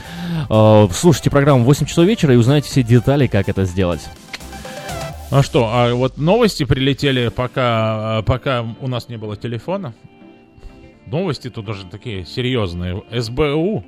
Э, 0.51 0.89
Слушайте 0.93 1.31
программу 1.31 1.63
в 1.63 1.67
8 1.67 1.87
часов 1.87 2.05
вечера 2.05 2.35
и 2.35 2.37
узнаете 2.37 2.69
все 2.69 2.83
детали, 2.83 3.27
как 3.27 3.49
это 3.49 3.65
сделать. 3.65 4.01
А 5.31 5.43
что, 5.43 5.69
а 5.73 5.93
вот 5.95 6.19
новости 6.19 6.65
прилетели, 6.65 7.29
пока, 7.29 8.19
а, 8.19 8.23
пока 8.23 8.65
у 8.81 8.89
нас 8.89 9.09
не 9.09 9.17
было 9.17 9.37
телефона. 9.37 9.93
Новости 11.07 11.51
тут 11.51 11.69
уже 11.69 11.85
такие 11.87 12.25
серьезные. 12.25 13.03
СБУ, 13.13 13.85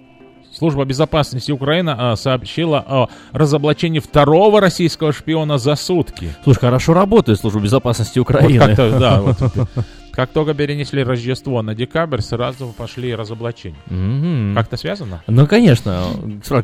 Служба 0.53 0.85
безопасности 0.85 1.53
Украины, 1.53 1.95
а, 1.97 2.17
сообщила 2.17 2.85
о 2.87 3.09
разоблачении 3.33 3.99
второго 4.01 4.61
российского 4.61 5.13
шпиона 5.13 5.59
за 5.59 5.77
сутки. 5.77 6.35
Слушай, 6.43 6.61
хорошо 6.61 6.95
работает 6.95 7.39
Служба 7.39 7.61
безопасности 7.61 8.19
Украины. 8.19 8.59
Вот 8.59 8.67
как-то, 8.67 8.99
да, 8.99 9.21
вот. 9.21 9.37
Как 10.19 10.31
только 10.31 10.53
перенесли 10.53 11.05
Рождество 11.05 11.63
на 11.63 11.77
декабрь, 11.77 12.21
сразу 12.23 12.75
пошли 12.77 13.15
разоблачения. 13.15 13.79
Мгм. 13.87 14.53
Как-то 14.57 14.77
связано? 14.77 15.23
Ну, 15.29 15.47
конечно. 15.47 16.07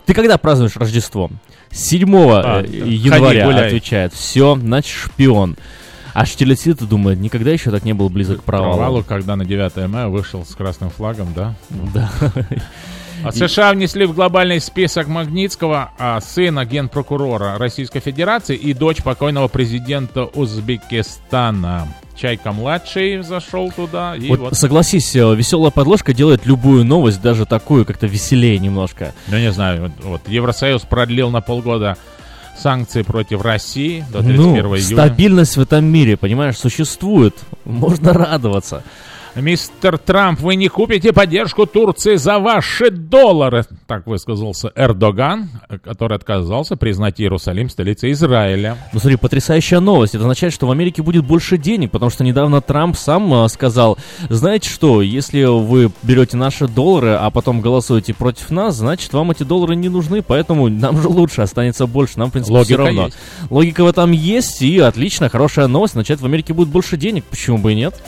Ты 0.04 0.12
когда 0.12 0.38
празднуешь 0.38 0.76
Рождество? 0.76 1.30
7 1.70 2.16
А, 2.16 2.64
э, 2.64 2.66
января 2.66 3.46
Ходи, 3.46 3.58
отвечает. 3.60 4.12
Все, 4.12 4.56
значит, 4.56 4.90
шпион. 4.90 5.56
А 6.14 6.26
Штилецит 6.26 6.82
думает, 6.82 7.20
никогда 7.20 7.52
еще 7.52 7.70
так 7.70 7.84
не 7.84 7.92
был 7.92 8.08
близок 8.08 8.40
к 8.40 8.42
провалу. 8.42 8.72
Провалу, 8.72 9.04
когда 9.04 9.36
на 9.36 9.44
9 9.44 9.86
мая 9.86 10.08
вышел 10.08 10.44
с 10.44 10.52
красным 10.56 10.90
флагом, 10.90 11.32
да? 11.32 11.54
Да. 11.70 12.10
А 13.22 13.30
США 13.30 13.72
внесли 13.72 14.04
в 14.04 14.14
глобальный 14.14 14.60
список 14.60 15.06
Магнитского 15.06 15.92
а, 15.96 16.20
сына 16.20 16.64
генпрокурора 16.64 17.56
Российской 17.58 18.00
Федерации 18.00 18.56
и 18.56 18.74
дочь 18.74 19.04
покойного 19.04 19.46
президента 19.46 20.24
Узбекистана. 20.24 21.86
Чайка-младший 22.16 23.22
зашел 23.22 23.70
туда, 23.72 24.14
и 24.16 24.28
Вот, 24.28 24.38
вот... 24.40 24.56
согласись, 24.56 25.14
веселая 25.14 25.70
подложка 25.70 26.12
делает 26.14 26.46
любую 26.46 26.84
новость, 26.84 27.20
даже 27.20 27.44
такую, 27.46 27.84
как-то 27.84 28.06
веселее 28.06 28.58
немножко. 28.58 29.14
Ну, 29.28 29.38
не 29.38 29.52
знаю, 29.52 29.82
вот, 29.82 29.92
вот 30.04 30.28
Евросоюз 30.28 30.82
продлил 30.82 31.30
на 31.30 31.40
полгода 31.40 31.96
санкции 32.56 33.02
против 33.02 33.42
России 33.42 34.04
до 34.12 34.20
31 34.22 34.36
Ну, 34.36 34.56
июля. 34.76 34.80
стабильность 34.80 35.56
в 35.56 35.60
этом 35.60 35.84
мире, 35.84 36.16
понимаешь, 36.16 36.56
существует. 36.56 37.34
Можно 37.64 38.12
радоваться. 38.12 38.84
Мистер 39.36 39.98
Трамп, 39.98 40.38
вы 40.38 40.54
не 40.54 40.68
купите 40.68 41.12
поддержку 41.12 41.66
Турции 41.66 42.14
за 42.14 42.38
ваши 42.38 42.90
доллары, 42.92 43.64
так 43.88 44.06
высказался 44.06 44.70
Эрдоган, 44.76 45.50
который 45.82 46.16
отказался 46.16 46.76
признать 46.76 47.20
Иерусалим 47.20 47.68
столицей 47.68 48.12
Израиля. 48.12 48.78
Ну 48.92 49.00
смотри, 49.00 49.16
потрясающая 49.16 49.80
новость. 49.80 50.14
Это 50.14 50.22
означает, 50.22 50.52
что 50.52 50.68
в 50.68 50.70
Америке 50.70 51.02
будет 51.02 51.26
больше 51.26 51.58
денег, 51.58 51.90
потому 51.90 52.10
что 52.10 52.22
недавно 52.22 52.60
Трамп 52.60 52.96
сам 52.96 53.34
а, 53.34 53.48
сказал, 53.48 53.98
знаете 54.28 54.70
что, 54.70 55.02
если 55.02 55.42
вы 55.42 55.90
берете 56.04 56.36
наши 56.36 56.68
доллары, 56.68 57.16
а 57.20 57.28
потом 57.30 57.60
голосуете 57.60 58.14
против 58.14 58.50
нас, 58.50 58.76
значит 58.76 59.12
вам 59.12 59.32
эти 59.32 59.42
доллары 59.42 59.74
не 59.74 59.88
нужны, 59.88 60.22
поэтому 60.22 60.68
нам 60.68 61.02
же 61.02 61.08
лучше, 61.08 61.42
останется 61.42 61.88
больше, 61.88 62.20
нам 62.20 62.28
в 62.28 62.32
принципе 62.32 62.54
все 62.62 62.76
Логика 62.76 62.86
равно. 62.86 63.06
есть. 63.06 63.16
Логика 63.50 63.82
в 63.82 63.88
этом 63.88 64.12
есть, 64.12 64.62
и 64.62 64.78
отлично, 64.78 65.28
хорошая 65.28 65.66
новость, 65.66 65.94
означает 65.94 66.20
в 66.20 66.24
Америке 66.24 66.54
будет 66.54 66.68
больше 66.68 66.96
денег, 66.96 67.24
почему 67.24 67.58
бы 67.58 67.72
и 67.72 67.74
нет? 67.74 68.00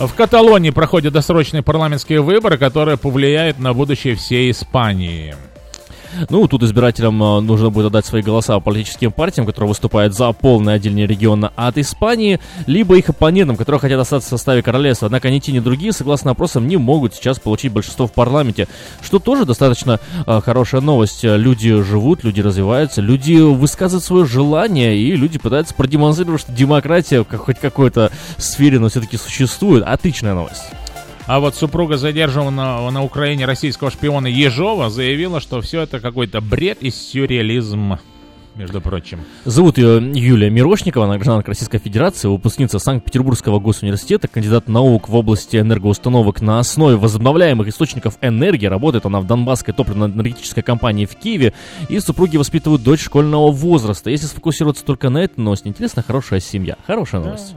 В 0.00 0.14
Каталонии 0.14 0.70
проходят 0.70 1.12
досрочные 1.12 1.62
парламентские 1.62 2.22
выборы, 2.22 2.56
которые 2.56 2.96
повлияют 2.96 3.58
на 3.58 3.74
будущее 3.74 4.14
всей 4.14 4.50
Испании. 4.50 5.36
Ну, 6.28 6.46
тут 6.48 6.62
избирателям 6.62 7.22
э, 7.22 7.40
нужно 7.40 7.70
будет 7.70 7.86
отдать 7.86 8.06
свои 8.06 8.22
голоса 8.22 8.58
политическим 8.60 9.12
партиям, 9.12 9.46
которые 9.46 9.68
выступают 9.68 10.14
за 10.14 10.32
полное 10.32 10.74
отделение 10.74 11.06
региона 11.06 11.52
от 11.56 11.78
Испании, 11.78 12.40
либо 12.66 12.96
их 12.96 13.08
оппонентам, 13.08 13.56
которые 13.56 13.80
хотят 13.80 14.00
остаться 14.00 14.28
в 14.28 14.30
составе 14.30 14.62
королевства. 14.62 15.06
Однако 15.06 15.30
ни 15.30 15.38
те, 15.38 15.52
ни 15.52 15.60
другие, 15.60 15.92
согласно 15.92 16.32
опросам, 16.32 16.68
не 16.68 16.76
могут 16.76 17.14
сейчас 17.14 17.38
получить 17.38 17.72
большинство 17.72 18.06
в 18.06 18.12
парламенте, 18.12 18.68
что 19.02 19.18
тоже 19.18 19.44
достаточно 19.44 20.00
э, 20.26 20.40
хорошая 20.44 20.80
новость. 20.80 21.24
Люди 21.24 21.82
живут, 21.82 22.24
люди 22.24 22.40
развиваются, 22.40 23.00
люди 23.00 23.34
высказывают 23.34 24.04
свое 24.04 24.26
желание, 24.26 24.96
и 24.96 25.16
люди 25.16 25.38
пытаются 25.38 25.74
продемонстрировать, 25.74 26.40
что 26.42 26.52
демократия 26.52 27.22
в 27.22 27.36
хоть 27.36 27.58
какой-то 27.58 28.10
сфере, 28.36 28.78
но 28.78 28.88
все-таки 28.88 29.16
существует. 29.16 29.84
Отличная 29.84 30.34
новость. 30.34 30.62
А 31.30 31.38
вот 31.38 31.54
супруга 31.54 31.96
задержанного 31.96 32.90
на 32.90 33.04
Украине 33.04 33.44
российского 33.44 33.92
шпиона 33.92 34.26
Ежова 34.26 34.90
заявила, 34.90 35.40
что 35.40 35.60
все 35.60 35.82
это 35.82 36.00
какой-то 36.00 36.40
бред 36.40 36.78
и 36.80 36.90
сюрреализм, 36.90 37.98
между 38.56 38.80
прочим. 38.80 39.20
Зовут 39.44 39.78
ее 39.78 40.02
Юлия 40.12 40.50
Мирошникова, 40.50 41.04
она 41.04 41.18
гражданка 41.18 41.50
Российской 41.50 41.78
Федерации, 41.78 42.26
выпускница 42.26 42.80
Санкт-Петербургского 42.80 43.60
госуниверситета, 43.60 44.26
кандидат 44.26 44.66
наук 44.66 45.08
в 45.08 45.14
области 45.14 45.56
энергоустановок 45.58 46.40
на 46.40 46.58
основе 46.58 46.96
возобновляемых 46.96 47.68
источников 47.68 48.18
энергии. 48.22 48.66
Работает 48.66 49.06
она 49.06 49.20
в 49.20 49.26
Донбасской 49.28 49.72
топливно-энергетической 49.72 50.62
компании 50.62 51.06
в 51.06 51.14
Киеве. 51.14 51.52
И 51.88 52.00
супруги 52.00 52.38
воспитывают 52.38 52.82
дочь 52.82 53.04
школьного 53.04 53.52
возраста. 53.52 54.10
Если 54.10 54.26
сфокусироваться 54.26 54.84
только 54.84 55.10
на 55.10 55.18
этой 55.18 55.38
новости, 55.38 55.68
интересно, 55.68 56.02
хорошая 56.02 56.40
семья. 56.40 56.76
Хорошая 56.88 57.20
новость. 57.20 57.54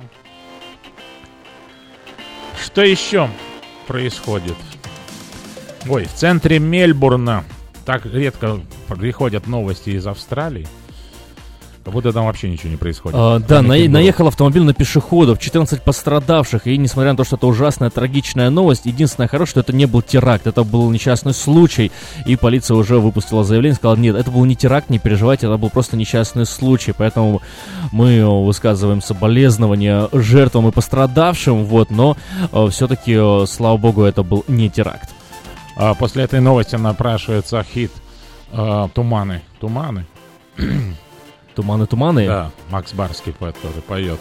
Что 2.63 2.83
еще 2.83 3.29
происходит? 3.83 4.55
Ой, 5.89 6.05
в 6.05 6.13
центре 6.13 6.59
Мельбурна 6.59 7.43
так 7.85 8.05
редко 8.05 8.61
приходят 8.87 9.47
новости 9.47 9.91
из 9.91 10.07
Австралии. 10.07 10.67
Как 11.83 11.93
будто 11.93 12.13
там 12.13 12.25
вообще 12.25 12.49
ничего 12.49 12.69
не 12.69 12.77
происходит. 12.77 13.17
А, 13.19 13.39
да, 13.39 13.61
на- 13.61 13.89
наехал 13.89 14.27
автомобиль 14.27 14.63
на 14.63 14.73
пешеходов, 14.73 15.39
14 15.39 15.81
пострадавших, 15.81 16.65
и 16.67 16.77
несмотря 16.77 17.11
на 17.11 17.17
то, 17.17 17.25
что 17.25 17.35
это 17.35 17.45
ужасная, 17.47 17.89
трагичная 17.89 18.49
новость, 18.49 18.85
единственное 18.85 19.27
хорошее, 19.27 19.51
что 19.51 19.59
это 19.59 19.73
не 19.73 19.85
был 19.85 20.01
теракт, 20.01 20.47
это 20.47 20.63
был 20.63 20.89
несчастный 20.91 21.33
случай, 21.33 21.91
и 22.25 22.37
полиция 22.37 22.75
уже 22.75 22.99
выпустила 22.99 23.43
заявление, 23.43 23.75
сказала, 23.75 23.97
нет, 23.97 24.15
это 24.15 24.31
был 24.31 24.45
не 24.45 24.55
теракт, 24.55 24.89
не 24.89 24.97
переживайте, 24.99 25.47
это 25.47 25.57
был 25.57 25.69
просто 25.69 25.97
несчастный 25.97 26.45
случай, 26.45 26.93
поэтому 26.97 27.41
мы 27.91 28.13
э, 28.13 28.25
высказываем 28.25 29.01
соболезнования 29.01 30.07
жертвам 30.13 30.69
и 30.69 30.71
пострадавшим, 30.71 31.65
вот, 31.65 31.91
но 31.91 32.15
все-таки, 32.69 33.45
слава 33.45 33.75
богу, 33.77 34.03
это 34.03 34.23
был 34.23 34.45
не 34.47 34.69
теракт. 34.69 35.09
А 35.75 35.95
после 35.95 36.23
этой 36.23 36.39
новости 36.39 36.75
напрашивается 36.75 37.63
хит 37.63 37.91
а, 38.51 38.87
«Туманы». 38.89 39.41
«Туманы». 39.59 40.05
«Туманы, 41.55 41.85
туманы»? 41.85 42.27
Да, 42.27 42.51
Макс 42.69 42.93
Барский 42.93 43.33
поэт, 43.33 43.55
который 43.55 43.81
поет. 43.81 44.19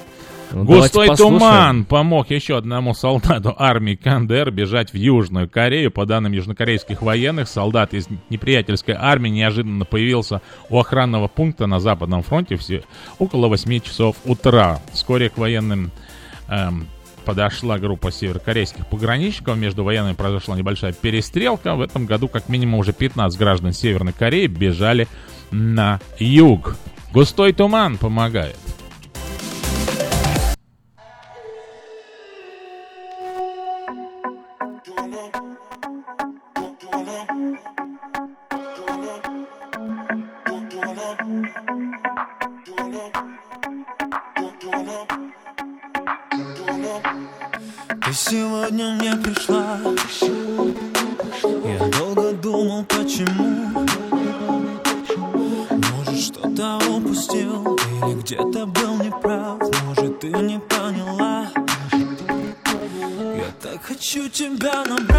Ну, 0.52 0.64
Густой 0.64 1.08
туман 1.16 1.84
помог 1.84 2.30
еще 2.30 2.58
одному 2.58 2.94
солдату 2.94 3.54
армии 3.58 3.94
Кандер 3.94 4.50
бежать 4.50 4.92
в 4.92 4.96
Южную 4.96 5.48
Корею. 5.48 5.90
По 5.90 6.04
данным 6.04 6.32
южнокорейских 6.32 7.00
военных, 7.00 7.48
солдат 7.48 7.94
из 7.94 8.08
неприятельской 8.28 8.94
армии 8.98 9.30
неожиданно 9.30 9.84
появился 9.84 10.42
у 10.68 10.78
охранного 10.78 11.28
пункта 11.28 11.66
на 11.66 11.80
Западном 11.80 12.22
фронте 12.22 12.56
все 12.56 12.84
около 13.18 13.48
8 13.48 13.80
часов 13.80 14.16
утра. 14.24 14.80
Вскоре 14.92 15.30
к 15.30 15.38
военным 15.38 15.90
эм, 16.48 16.86
подошла 17.24 17.78
группа 17.78 18.12
северокорейских 18.12 18.86
пограничников. 18.86 19.56
Между 19.56 19.84
военными 19.84 20.14
произошла 20.14 20.56
небольшая 20.56 20.92
перестрелка. 20.92 21.74
В 21.74 21.80
этом 21.80 22.06
году 22.06 22.28
как 22.28 22.48
минимум 22.48 22.80
уже 22.80 22.92
15 22.92 23.38
граждан 23.38 23.72
Северной 23.72 24.12
Кореи 24.12 24.46
бежали 24.46 25.08
на 25.50 26.00
юг. 26.18 26.76
Густой 27.12 27.52
туман 27.52 27.98
помогает. 27.98 28.56
Ты 48.04 48.12
сегодня 48.14 48.94
мне 48.94 49.14
пришла 49.16 49.61
где-то 58.32 58.66
был 58.66 58.96
неправ 58.96 59.58
Может, 59.84 60.20
ты 60.20 60.28
не 60.28 60.58
поняла 60.58 61.48
Я 61.92 63.52
так 63.60 63.82
хочу 63.82 64.28
тебя 64.30 64.84
набрать 64.84 65.11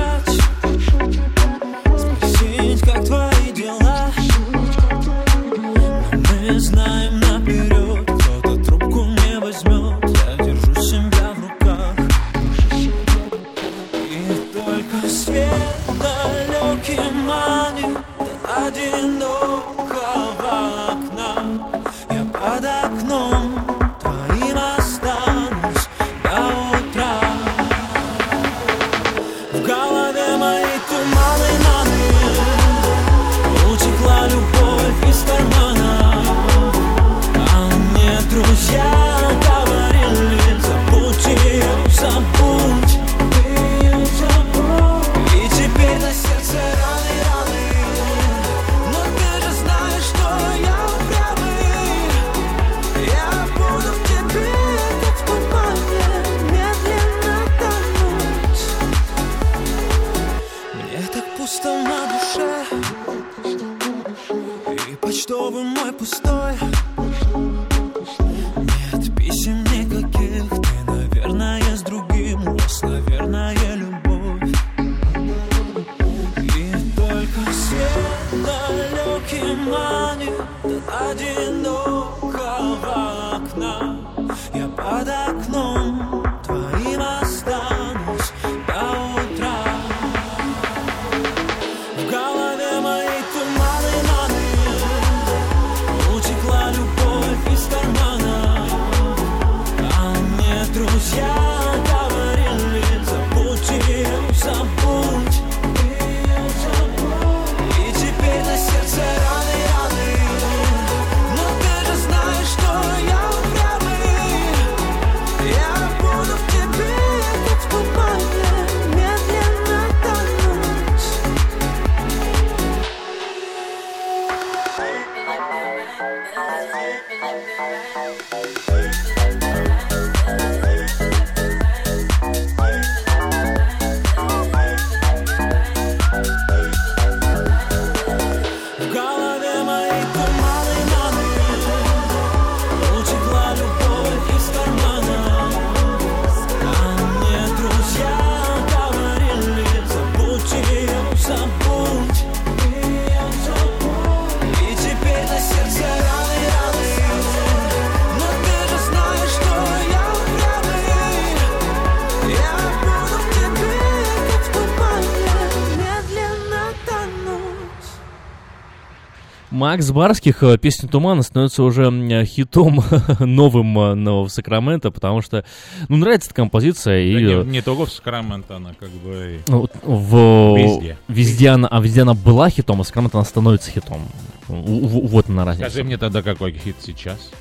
Макс 169.73 169.89
Барских, 169.89 170.43
э, 170.43 170.59
песня 170.59 170.87
«Туман» 170.87 171.23
становится 171.23 171.63
уже 171.63 171.85
м, 171.85 172.25
хитом 172.25 172.83
новым 173.19 173.79
э, 173.79 173.93
но 173.95 174.23
в 174.23 174.29
Сакраменто, 174.29 174.91
потому 174.91 175.23
что, 175.23 175.45
ну, 175.89 175.97
нравится 175.97 176.27
эта 176.27 176.35
композиция. 176.35 176.97
Да 176.97 177.19
И, 177.19 177.25
не, 177.25 177.33
э, 177.33 177.43
не 177.43 177.61
только 177.63 177.87
в 177.87 177.91
Сакраменто, 177.91 178.57
она 178.57 178.75
как 178.79 178.91
бы... 178.91 179.39
ну, 179.47 179.67
в, 179.81 180.55
Везде. 180.55 180.97
Везде 181.07 181.49
она, 181.49 181.67
а 181.69 181.81
везде 181.81 182.03
она 182.03 182.13
была 182.13 182.51
хитом, 182.51 182.81
а 182.81 182.83
Сакраменто 182.83 183.17
она 183.17 183.25
становится 183.25 183.71
хитом. 183.71 184.07
Вот 184.47 185.27
она 185.27 185.43
разница. 185.43 185.71
Скажи 185.71 185.83
мне 185.83 185.97
тогда, 185.97 186.21
какой 186.21 186.51
хит 186.51 186.75
сейчас? 186.79 187.31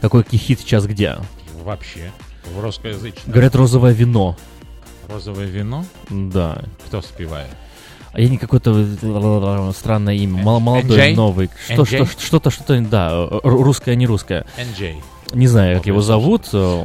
Какой 0.00 0.24
хит 0.24 0.58
сейчас 0.58 0.86
где? 0.86 1.18
Вообще. 1.62 2.10
В 2.52 2.60
русскоязычном. 2.60 3.30
Говорят, 3.32 3.54
розовое 3.54 3.92
вино. 3.92 4.36
Розовое 5.08 5.46
вино? 5.46 5.84
Да. 6.08 6.64
Кто 6.88 7.00
спевает? 7.00 7.46
А 8.12 8.20
я 8.20 8.28
не 8.28 8.38
какое-то 8.38 8.72
э, 8.76 9.72
странное 9.76 10.14
имя. 10.14 10.42
Мол- 10.42 10.60
Молодой, 10.60 10.98
NJ? 11.12 11.14
новый. 11.16 11.50
Что, 11.66 11.84
что, 11.84 11.96
NJ? 11.98 12.20
что-то, 12.20 12.50
что-то, 12.50 12.80
да, 12.80 13.10
э, 13.12 13.40
ру- 13.44 13.62
русское, 13.62 13.94
не 13.94 14.06
русское. 14.06 14.44
NJ. 14.58 14.96
Не 15.32 15.46
знаю, 15.46 15.76
как 15.78 15.86
его 15.86 16.00
зовут. 16.00 16.48
э, 16.52 16.84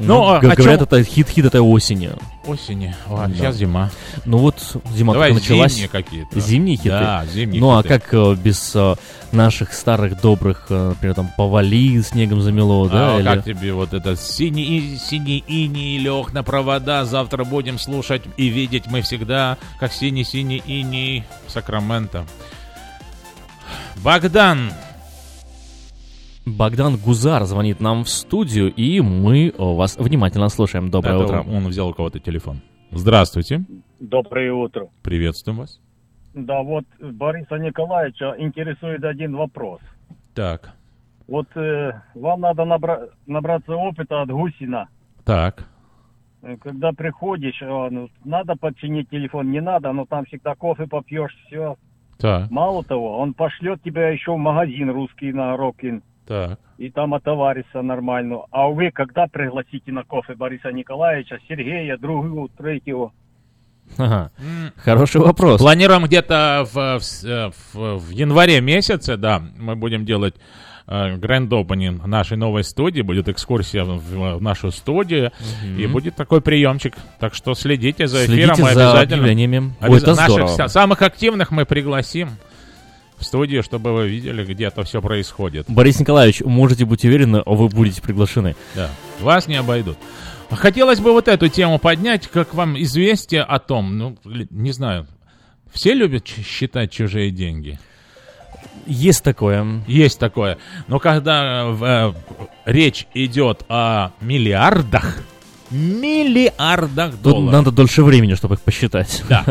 Ну, 0.00 0.28
а 0.28 0.40
говорят, 0.40 0.82
это 0.82 1.02
хит, 1.02 1.28
хит 1.28 1.44
этой 1.46 1.60
осени. 1.60 2.10
Осени. 2.46 2.94
О, 3.06 3.26
Да. 3.26 3.34
Сейчас 3.34 3.56
зима. 3.56 3.90
Ну 4.24 4.38
вот 4.38 4.76
зима 4.94 5.12
Давай 5.14 5.30
только 5.30 5.42
началась. 5.42 5.72
зимние 5.72 5.88
какие-то. 5.88 6.40
Зимние 6.40 6.76
хиты. 6.76 6.88
Да, 6.90 7.24
зимние 7.26 7.60
Ну 7.60 7.76
а 7.76 7.82
хиты. 7.82 7.88
как 7.98 8.14
э, 8.14 8.34
без 8.36 8.72
э, 8.74 8.94
наших 9.32 9.72
старых 9.72 10.20
добрых, 10.20 10.66
э, 10.70 10.88
например, 10.90 11.14
там 11.14 11.30
повали 11.36 12.00
снегом 12.02 12.40
замело, 12.42 12.88
да? 12.88 13.16
А 13.16 13.18
или- 13.20 13.24
как 13.24 13.44
тебе 13.44 13.72
вот 13.72 13.92
этот 13.92 14.20
синий, 14.20 14.64
и- 14.78 14.96
синий 14.98 15.42
иней 15.46 15.98
лег 15.98 16.32
на 16.32 16.42
провода, 16.42 17.04
завтра 17.04 17.44
будем 17.44 17.78
слушать 17.78 18.22
и 18.36 18.48
видеть 18.48 18.84
мы 18.86 19.02
всегда, 19.02 19.56
как 19.80 19.92
синий-синий 19.92 20.62
иней 20.66 21.24
Сакраменто. 21.48 22.24
Богдан, 23.96 24.72
Богдан 26.56 26.96
Гузар 26.96 27.44
звонит 27.44 27.80
нам 27.80 28.04
в 28.04 28.08
студию, 28.08 28.72
и 28.72 29.00
мы 29.00 29.52
вас 29.56 29.96
внимательно 29.96 30.48
слушаем. 30.48 30.90
Доброе 30.90 31.16
Это 31.16 31.24
утро. 31.24 31.44
Он 31.50 31.66
взял 31.66 31.88
у 31.88 31.94
кого-то 31.94 32.18
телефон. 32.20 32.60
Здравствуйте. 32.90 33.64
Доброе 34.00 34.52
утро. 34.52 34.88
Приветствуем 35.02 35.58
вас. 35.58 35.80
Да, 36.34 36.62
вот 36.62 36.84
Бориса 37.00 37.56
Николаевича 37.56 38.34
интересует 38.38 39.04
один 39.04 39.34
вопрос. 39.36 39.80
Так, 40.34 40.72
Вот 41.26 41.48
э, 41.56 41.92
вам 42.14 42.40
надо 42.40 42.62
набра- 42.62 43.10
набраться 43.26 43.72
опыта 43.74 44.22
от 44.22 44.30
Гусина. 44.30 44.88
так. 45.24 45.68
Э, 46.42 46.56
Когда 46.62 46.92
приходишь, 46.92 47.60
а, 47.62 47.88
ну, 47.90 48.08
надо 48.24 48.54
подчинить 48.54 49.10
телефон, 49.10 49.50
не 49.50 49.60
надо, 49.60 49.92
но 49.92 50.06
там 50.06 50.24
всегда 50.26 50.54
кофе 50.54 50.86
попьешь, 50.86 51.36
все. 51.46 51.76
Так. 52.18 52.50
Мало 52.50 52.84
того, 52.84 53.18
он 53.18 53.34
пошлет 53.34 53.82
тебя 53.82 54.08
еще 54.10 54.32
в 54.34 54.38
магазин 54.38 54.90
русский 54.90 55.32
на 55.32 55.56
Рокин, 55.56 56.02
Так. 56.28 56.58
и 56.76 56.90
там 56.90 57.14
отоварится 57.14 57.80
нормально. 57.82 58.42
А 58.50 58.68
вы 58.68 58.90
когда 58.92 59.26
пригласите 59.26 59.90
на 59.92 60.04
кофе 60.04 60.34
Бориса 60.34 60.70
Николаевича, 60.70 61.38
Сергея, 61.48 61.96
другого, 61.96 62.48
третьего? 62.56 63.12
Ага. 63.96 64.30
Хороший 64.76 65.20
вопрос. 65.22 65.60
Планируем 65.62 66.04
где-то 66.04 66.66
в, 66.72 66.98
в 66.98 67.02
с- 67.02 67.24
э, 67.24 67.50
в- 67.72 67.96
в 67.98 68.10
январе 68.10 68.60
месяце, 68.60 69.16
да, 69.16 69.42
мы 69.58 69.74
будем 69.76 70.04
делать 70.04 70.34
гранд 70.86 71.52
опенинг 71.52 72.06
нашей 72.06 72.36
новой 72.38 72.64
студии, 72.64 73.02
будет 73.02 73.28
экскурсия 73.28 73.84
в, 73.84 74.36
в 74.36 74.42
нашу 74.42 74.70
студию, 74.70 75.32
и 75.78 75.86
будет 75.86 76.16
такой 76.16 76.40
приемчик. 76.40 76.94
Так 77.18 77.34
что 77.34 77.54
следите 77.54 78.06
за 78.06 78.24
эфиром, 78.24 78.54
Следите 78.56 78.62
мы 78.62 78.70
за 78.74 78.90
обязательно... 78.92 79.22
Ой, 79.80 79.88
обяз- 79.88 80.02
это 80.02 80.14
наших 80.14 80.30
здорово. 80.32 80.48
ся- 80.48 80.68
самых 80.68 81.02
активных 81.02 81.50
мы 81.50 81.64
пригласим 81.66 82.30
в 83.18 83.24
студию, 83.24 83.62
чтобы 83.62 83.92
вы 83.92 84.08
видели, 84.08 84.44
где 84.44 84.66
это 84.66 84.84
все 84.84 85.02
происходит. 85.02 85.66
Борис 85.68 85.98
Николаевич, 85.98 86.40
можете 86.42 86.84
быть 86.84 87.04
уверены, 87.04 87.42
вы 87.44 87.68
будете 87.68 88.00
приглашены. 88.00 88.56
Да, 88.74 88.90
вас 89.20 89.46
не 89.46 89.56
обойдут. 89.56 89.98
Хотелось 90.50 91.00
бы 91.00 91.12
вот 91.12 91.28
эту 91.28 91.48
тему 91.48 91.78
поднять, 91.78 92.26
как 92.28 92.54
вам 92.54 92.80
известие 92.80 93.42
о 93.42 93.58
том, 93.58 93.98
ну, 93.98 94.16
не 94.24 94.72
знаю, 94.72 95.06
все 95.72 95.92
любят 95.92 96.26
считать 96.26 96.90
чужие 96.90 97.30
деньги? 97.30 97.78
Есть 98.86 99.22
такое. 99.22 99.82
Есть 99.86 100.18
такое. 100.18 100.56
Но 100.86 100.98
когда 100.98 101.64
э, 101.64 101.76
э, 101.80 102.12
речь 102.64 103.06
идет 103.12 103.64
о 103.68 104.12
миллиардах, 104.20 105.18
миллиардах 105.70 107.12
Тут 107.12 107.22
долларов. 107.22 107.52
надо 107.52 107.70
дольше 107.70 108.02
времени, 108.02 108.34
чтобы 108.34 108.54
их 108.54 108.60
посчитать. 108.60 109.22
Да. 109.28 109.44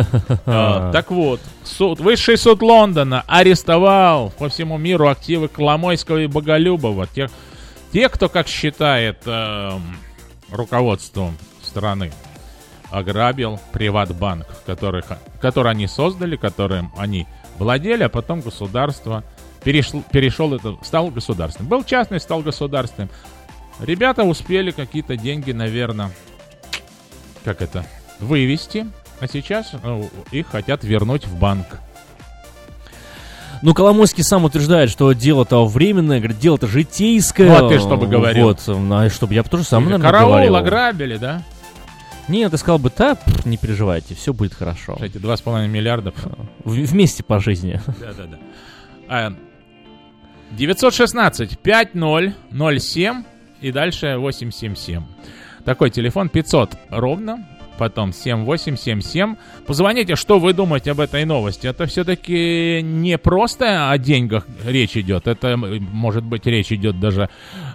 Э, 0.45 0.89
Так 0.93 1.11
вот, 1.11 1.39
суд, 1.63 1.99
высший 1.99 2.37
суд 2.37 2.61
Лондона 2.61 3.23
арестовал 3.27 4.31
по 4.37 4.49
всему 4.49 4.77
миру 4.77 5.07
активы 5.09 5.47
Коломойского 5.47 6.17
и 6.17 6.27
Боголюбова. 6.27 7.07
Те, 7.07 7.29
те 7.93 8.09
кто, 8.09 8.29
как 8.29 8.47
считает 8.47 9.19
эм, 9.25 9.81
руководство 10.51 11.31
страны, 11.63 12.11
ограбил 12.91 13.59
Приватбанк, 13.73 14.45
который, 14.65 15.01
ха- 15.03 15.19
который 15.41 15.71
они 15.71 15.87
создали, 15.87 16.35
которым 16.35 16.91
они 16.97 17.27
владели, 17.59 18.03
а 18.03 18.09
потом 18.09 18.41
государство 18.41 19.23
перешел, 19.63 20.03
перешел 20.11 20.53
это, 20.53 20.77
стал 20.83 21.09
государственным. 21.09 21.69
Был 21.69 21.83
частный, 21.83 22.19
стал 22.19 22.41
государственным. 22.41 23.09
Ребята 23.79 24.23
успели 24.23 24.71
какие-то 24.71 25.15
деньги, 25.17 25.51
наверное, 25.51 26.11
как 27.43 27.61
это, 27.61 27.85
вывести, 28.19 28.87
а 29.19 29.27
сейчас 29.27 29.71
э, 29.73 30.03
их 30.31 30.47
хотят 30.47 30.83
вернуть 30.83 31.25
в 31.27 31.37
банк. 31.37 31.79
Ну, 33.61 33.73
Коломойский 33.73 34.23
сам 34.23 34.43
утверждает, 34.45 34.89
что 34.89 35.11
дело-то 35.13 35.65
временное, 35.65 36.19
говорит, 36.19 36.39
дело-то 36.39 36.67
житейское. 36.67 37.47
Ну, 37.49 37.65
а 37.65 37.69
ты 37.69 37.79
что 37.79 37.97
бы 37.97 38.07
говорил? 38.07 38.45
Вот, 38.47 38.61
а 38.67 39.09
чтобы 39.09 39.33
я 39.33 39.43
бы 39.43 39.49
тоже 39.49 39.63
сам, 39.63 39.85
наверное, 39.85 40.05
Караул 40.05 40.29
говорил. 40.31 40.55
ограбили, 40.55 41.17
да? 41.17 41.43
Нет, 42.27 42.51
ты 42.51 42.57
сказал 42.57 42.77
бы, 42.77 42.91
да, 42.95 43.17
не 43.45 43.57
переживайте, 43.57 44.13
все 44.13 44.33
будет 44.33 44.53
хорошо. 44.53 44.97
Эти 44.99 45.17
2,5 45.17 45.67
миллиардов. 45.67 46.13
В- 46.63 46.71
вместе 46.73 47.23
по 47.23 47.39
жизни. 47.39 47.79
Да-да-да. 47.99 48.37
А, 49.07 49.33
916 50.51 51.57
5007 51.59 53.23
и 53.61 53.71
дальше 53.71 54.17
877. 54.17 55.03
Такой 55.65 55.89
телефон 55.89 56.29
500 56.29 56.77
ровно, 56.89 57.45
потом 57.77 58.13
7877. 58.13 59.35
Позвоните, 59.65 60.15
что 60.15 60.39
вы 60.39 60.53
думаете 60.53 60.91
об 60.91 60.99
этой 60.99 61.25
новости. 61.25 61.67
Это 61.67 61.85
все-таки 61.85 62.81
не 62.81 63.17
просто 63.17 63.89
о 63.91 63.97
деньгах 63.97 64.45
речь 64.65 64.97
идет. 64.97 65.27
Это, 65.27 65.57
может 65.57 66.23
быть, 66.23 66.45
речь 66.45 66.71
идет 66.71 66.99
даже 66.99 67.29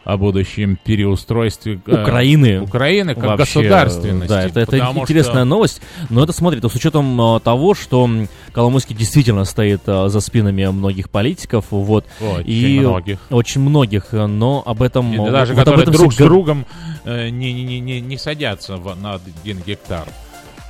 о 0.05 0.17
будущем 0.17 0.79
переустройстве 0.83 1.81
э, 1.87 2.03
Украины. 2.03 2.61
Украины 2.61 3.15
как 3.15 3.25
Вообще, 3.25 3.61
государственности. 3.61 4.29
Да, 4.29 4.43
это, 4.45 4.61
это 4.61 4.79
интересная 4.79 5.43
что- 5.43 5.45
новость. 5.45 5.81
Но 6.11 6.25
это, 6.25 6.33
смотри, 6.33 6.61
то 6.61 6.69
с 6.69 6.75
учетом 6.75 7.21
э, 7.37 7.41
того, 7.41 7.75
что 7.75 8.09
Коломойский 8.53 8.97
действительно 8.97 9.45
стоит 9.45 9.83
э, 9.87 10.09
за 10.09 10.21
спинами 10.21 10.67
многих 10.67 11.09
политиков, 11.11 11.67
вот. 11.71 12.05
Очень 12.21 12.45
и 12.51 12.81
многих. 12.81 13.19
Очень 13.31 13.61
многих, 13.61 14.13
но 14.13 14.63
об 14.67 14.83
этом... 14.83 15.13
И 15.13 15.31
даже 15.31 15.55
вот 15.55 15.69
об 15.69 15.79
этом 15.79 15.95
друг 15.95 16.13
с 16.13 16.17
другом 16.17 16.67
э, 17.05 17.29
не, 17.29 17.53
не, 17.53 17.81
не, 17.81 18.01
не, 18.01 18.19
садятся 18.19 18.77
в- 18.77 18.95
на 19.01 19.15
один 19.15 19.63
гектар. 19.65 20.07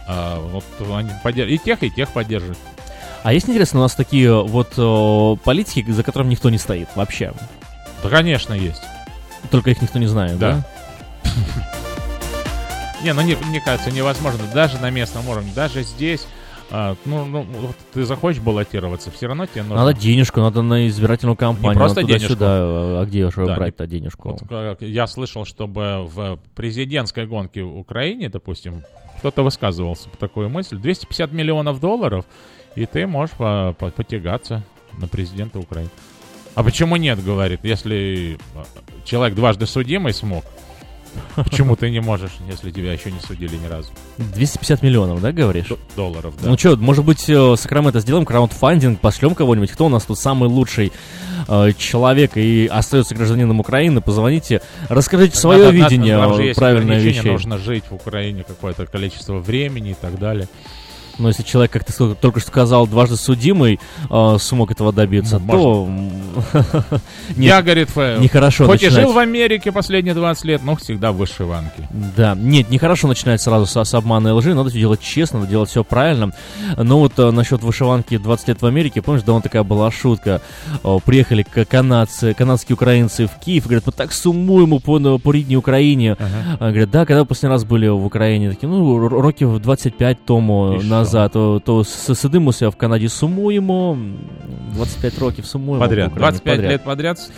А, 0.09 0.39
вот 0.53 0.65
они 0.95 1.11
поддерж- 1.25 1.49
И 1.49 1.59
тех, 1.59 1.83
и 1.83 1.91
тех 1.91 2.11
поддерживают. 2.11 2.59
А 3.23 3.33
есть 3.33 3.49
интересно, 3.49 3.79
у 3.81 3.83
нас 3.83 3.95
такие 3.95 4.33
вот 4.43 4.73
э, 4.77 5.37
политики, 5.45 5.91
за 5.91 6.03
которым 6.03 6.29
никто 6.29 6.51
не 6.51 6.59
стоит 6.59 6.89
вообще. 6.97 7.33
Да, 8.03 8.09
конечно, 8.09 8.53
есть. 8.53 8.83
Только 9.51 9.71
их 9.71 9.83
никто 9.83 9.99
не 9.99 10.07
знает, 10.07 10.39
да? 10.39 10.65
Да. 11.25 11.31
Не, 13.03 13.13
ну 13.15 13.23
не- 13.23 13.35
мне 13.35 13.61
кажется, 13.61 13.91
невозможно. 13.91 14.41
Даже 14.55 14.79
на 14.79 14.91
местном 14.91 15.29
уровне, 15.29 15.51
даже 15.57 15.83
здесь. 15.83 16.25
а, 16.71 16.95
ну, 17.05 17.25
ну, 17.25 17.43
вот 17.43 17.77
ты 17.93 18.05
захочешь 18.05 18.41
баллотироваться, 18.41 19.11
все 19.11 19.27
равно 19.27 19.47
тебе 19.47 19.63
нужно. 19.65 19.85
Надо 19.85 19.93
денежку, 19.99 20.41
надо 20.41 20.63
на 20.63 20.87
избирательную 20.87 21.37
кампанию. 21.37 21.73
Не 21.73 21.77
просто 21.79 22.01
надо 22.03 22.13
денежку. 22.13 22.35
туда-сюда. 22.35 23.01
А 23.01 23.05
где 23.05 23.31
же 23.31 23.45
Да, 23.47 23.57
брать-то 23.57 23.87
денежку? 23.89 24.31
Вот, 24.31 24.43
как 24.49 24.83
я 24.83 25.07
слышал, 25.09 25.45
чтобы 25.45 26.07
в 26.07 26.39
президентской 26.55 27.27
гонке 27.27 27.65
в 27.65 27.77
Украине, 27.77 28.29
допустим, 28.29 28.85
кто-то 29.19 29.43
высказывался 29.43 30.09
по 30.09 30.17
такую 30.17 30.49
мысль, 30.49 30.77
250 30.79 31.33
миллионов 31.33 31.81
долларов, 31.81 32.25
и 32.77 32.87
ты 32.87 33.07
можешь 33.09 33.35
по- 33.37 33.75
по- 33.79 33.91
потягаться 33.91 34.63
на 34.97 35.09
президента 35.09 35.59
Украины. 35.59 35.91
А 36.55 36.63
почему 36.63 36.95
нет, 36.97 37.23
говорит, 37.25 37.61
если 37.65 38.39
э, 38.55 38.63
человек 39.05 39.35
дважды 39.37 39.67
судимый 39.67 40.13
смог, 40.13 40.45
почему 41.35 41.77
ты 41.77 41.91
не 41.91 42.01
можешь, 42.01 42.33
если 42.49 42.71
тебя 42.71 42.93
еще 42.93 43.11
не 43.11 43.21
судили 43.21 43.57
ни 43.57 43.67
разу? 43.67 43.91
250 44.19 44.83
миллионов, 44.83 45.21
да, 45.21 45.33
говоришь? 45.33 45.67
Д- 45.69 45.77
долларов, 45.97 46.35
да. 46.43 46.49
Ну 46.49 46.57
что, 46.59 46.77
может 46.77 47.05
быть, 47.05 47.29
э, 47.29 47.55
Сакраменто 47.57 48.01
сделаем 48.01 48.25
краундфандинг, 48.25 49.01
пошлем 49.01 49.35
кого-нибудь? 49.35 49.71
Кто 49.71 49.87
у 49.87 49.89
нас 49.89 50.05
тут 50.05 50.19
самый 50.19 50.49
лучший 50.49 50.93
э, 51.49 51.73
человек 51.77 52.33
и 52.37 52.67
остается 52.73 53.15
гражданином 53.15 53.61
Украины? 53.61 54.01
Позвоните, 54.01 54.63
расскажите 54.89 55.37
свое 55.37 55.65
Надо- 55.67 55.77
надо- 55.79 55.95
видение 55.95 56.47
есть 56.47 56.59
правильное 56.59 56.99
вещей. 56.99 57.31
Нужно 57.31 57.59
жить 57.59 57.85
в 57.91 57.95
Украине 57.95 58.45
какое-то 58.47 58.87
количество 58.87 59.35
времени 59.39 59.91
и 59.91 59.95
так 60.01 60.19
далее. 60.19 60.49
Но 61.20 61.30
если 61.30 61.42
человек, 61.44 61.72
как 61.72 61.84
ты 61.84 61.92
сказал- 61.94 62.16
только 62.16 62.40
что 62.40 62.50
сказал, 62.52 62.86
дважды 62.88 63.16
судимый 63.18 63.80
э, 64.12 64.38
смог 64.40 64.70
этого 64.72 64.94
добиться, 64.94 65.40
Ну, 65.40 65.52
то... 65.52 65.90
не- 67.36 67.46
Я, 67.48 67.62
говорит, 67.62 67.90
Фэ, 67.90 68.18
нехорошо 68.20 68.66
хоть 68.68 68.84
и 68.84 68.86
начинать. 68.86 69.04
жил 69.06 69.14
в 69.14 69.18
Америке 69.18 69.72
последние 69.72 70.14
20 70.14 70.46
лет, 70.46 70.62
но 70.64 70.76
всегда 70.76 71.12
в 71.12 71.18
вышиванке. 71.18 71.88
Да, 72.16 72.36
нет, 72.36 72.70
нехорошо 72.70 73.08
начинать 73.08 73.42
сразу 73.42 73.66
с, 73.66 73.84
с 73.84 73.94
обмана 73.96 74.28
и 74.28 74.32
лжи, 74.32 74.54
надо 74.54 74.70
всё 74.70 74.80
делать 74.80 75.02
честно, 75.02 75.40
надо 75.40 75.52
делать 75.52 75.70
все 75.70 75.84
правильно. 75.84 76.32
Но 76.78 77.00
вот 77.00 77.14
э, 77.18 77.32
насчет 77.32 77.64
вышиванки 77.64 78.18
20 78.18 78.48
лет 78.50 78.62
в 78.62 78.66
Америке, 78.68 79.02
помнишь, 79.02 79.24
да, 79.24 79.40
такая 79.42 79.64
была 79.64 79.92
шутка. 79.92 80.42
О, 80.84 81.00
приехали 81.00 81.44
к- 81.44 81.66
канадцы, 81.66 82.34
канадские 82.34 82.76
украинцы 82.76 83.26
в 83.26 83.40
Киев, 83.44 83.64
говорят, 83.66 83.88
мы 83.88 83.92
так 83.96 84.12
сумуем 84.14 84.80
по, 84.82 85.00
на- 85.00 85.18
по 85.18 85.34
рідній 85.34 85.58
Україні. 85.58 86.16
А, 86.60 86.66
Говорят, 86.68 86.90
да, 86.90 87.06
когда 87.06 87.22
вы 87.22 87.26
последний 87.26 87.56
раз 87.56 87.64
были 87.64 87.90
в 87.90 88.06
Украине? 88.06 88.50
Такие, 88.50 88.70
ну, 88.72 89.06
р- 89.06 89.12
років 89.14 89.60
25 89.60 90.18
тому 90.26 90.74
І 90.76 90.80
що? 90.80 90.88
назад, 91.02 91.32
то, 91.32 91.60
то 91.60 91.84
с- 91.84 92.16
сидимося 92.16 92.70
в 92.70 92.76
Канаді, 92.76 93.10
сумуємо, 93.10 93.98
25 94.74 95.20
років 95.20 95.46
сумуємо. 95.46 95.86
в 95.86 95.88
Подряд. 95.90 96.08
Україні, 96.08 96.20
25 96.20 96.60
лет 96.60 96.84
подряд. 96.84 97.32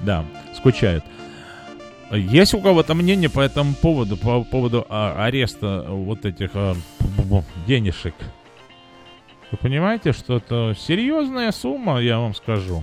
Да, 0.00 0.24
скучают. 0.56 1.02
Есть 2.12 2.54
у 2.54 2.60
кого-то 2.60 2.94
мнение 2.94 3.28
по 3.28 3.40
этому 3.40 3.74
поводу, 3.82 4.16
по 4.16 4.44
поводу 4.44 4.86
а, 4.88 5.14
ареста 5.18 5.84
вот 5.88 6.24
этих 6.24 6.50
а, 6.54 6.74
бу-бу-бу, 7.00 7.42
денежек? 7.66 8.14
Вы 9.52 9.58
понимаете, 9.62 10.12
что 10.12 10.36
это 10.36 10.74
серьезная 10.78 11.52
сумма, 11.52 12.00
я 12.00 12.18
вам 12.18 12.34
скажу. 12.34 12.82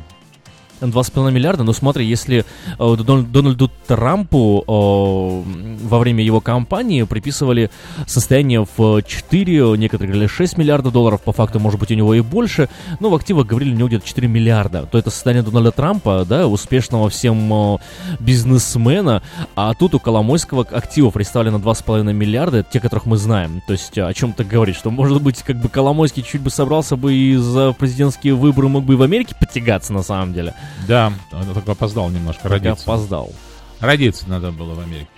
2,5 0.81 1.31
миллиарда, 1.31 1.65
но 1.65 1.73
смотри, 1.73 2.07
если 2.07 2.45
э, 2.79 2.97
Дон- 2.97 3.27
Дональду 3.31 3.71
Трампу 3.87 4.65
э, 4.67 5.87
во 5.87 5.99
время 5.99 6.25
его 6.25 6.41
кампании 6.41 7.03
приписывали 7.05 7.71
состояние 8.07 8.67
в 8.77 9.03
4, 9.03 9.77
некоторые 9.77 10.13
говорили 10.13 10.27
6 10.27 10.59
миллиардов 10.59 10.93
долларов, 10.93 11.23
по 11.23 11.33
факту, 11.33 11.61
может 11.61 11.81
быть, 11.81 11.91
у 11.91 11.95
него 11.95 12.15
и 12.15 12.21
больше, 12.21 12.69
но 13.01 13.11
в 13.11 13.15
активах 13.15 13.47
говорили 13.47 13.73
у 13.73 13.77
него 13.77 13.89
где-то 13.89 14.07
4 14.07 14.29
миллиарда, 14.29 14.89
то 14.91 14.99
это 14.99 15.11
состояние 15.11 15.43
Дональда 15.43 15.73
Трампа, 15.73 16.25
да, 16.29 16.47
успешного 16.47 17.09
всем 17.09 17.53
э, 17.53 17.79
бизнесмена, 18.21 19.23
а 19.55 19.75
тут 19.75 19.95
у 19.95 19.99
Коломойского 20.01 20.63
активов 20.63 21.15
представлено 21.15 21.59
2,5 21.59 22.13
миллиарда, 22.13 22.63
те, 22.63 22.81
которых 22.81 23.07
мы 23.07 23.17
знаем, 23.17 23.63
то 23.67 23.73
есть 23.73 23.97
о 23.99 24.13
чем 24.13 24.33
ты 24.33 24.45
говоришь, 24.45 24.77
что, 24.77 24.91
может 24.91 25.23
быть, 25.23 25.43
как 25.43 25.57
бы 25.57 25.69
Коломойский 25.69 26.23
чуть 26.23 26.41
бы 26.41 26.51
собрался 26.51 26.97
бы 26.97 27.15
и 27.15 27.37
за 27.37 27.73
президентские 27.73 28.35
выборы 28.35 28.69
мог 28.69 28.85
бы 28.85 28.95
и 28.95 28.97
в 28.97 29.03
Америке 29.03 29.35
потягаться, 29.39 29.93
на 29.93 30.03
самом 30.03 30.33
деле. 30.33 30.55
Да, 30.87 31.13
он 31.33 31.55
только 31.55 31.73
опоздал 31.73 32.11
немножко 32.11 32.43
Только 32.49 32.65
родиться. 32.65 32.85
опоздал. 32.85 33.33
Родиться 33.81 34.29
надо 34.29 34.53
было 34.53 34.75
в 34.75 34.81
Америке. 34.81 35.09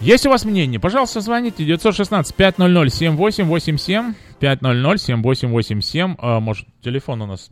Есть 0.00 0.26
у 0.26 0.30
вас 0.30 0.44
мнение? 0.44 0.80
Пожалуйста, 0.80 1.20
звоните 1.20 1.64
916-500-7887, 1.64 4.14
500-7887. 4.40 6.16
А, 6.18 6.40
может, 6.40 6.66
телефон 6.82 7.22
у 7.22 7.26
нас 7.26 7.50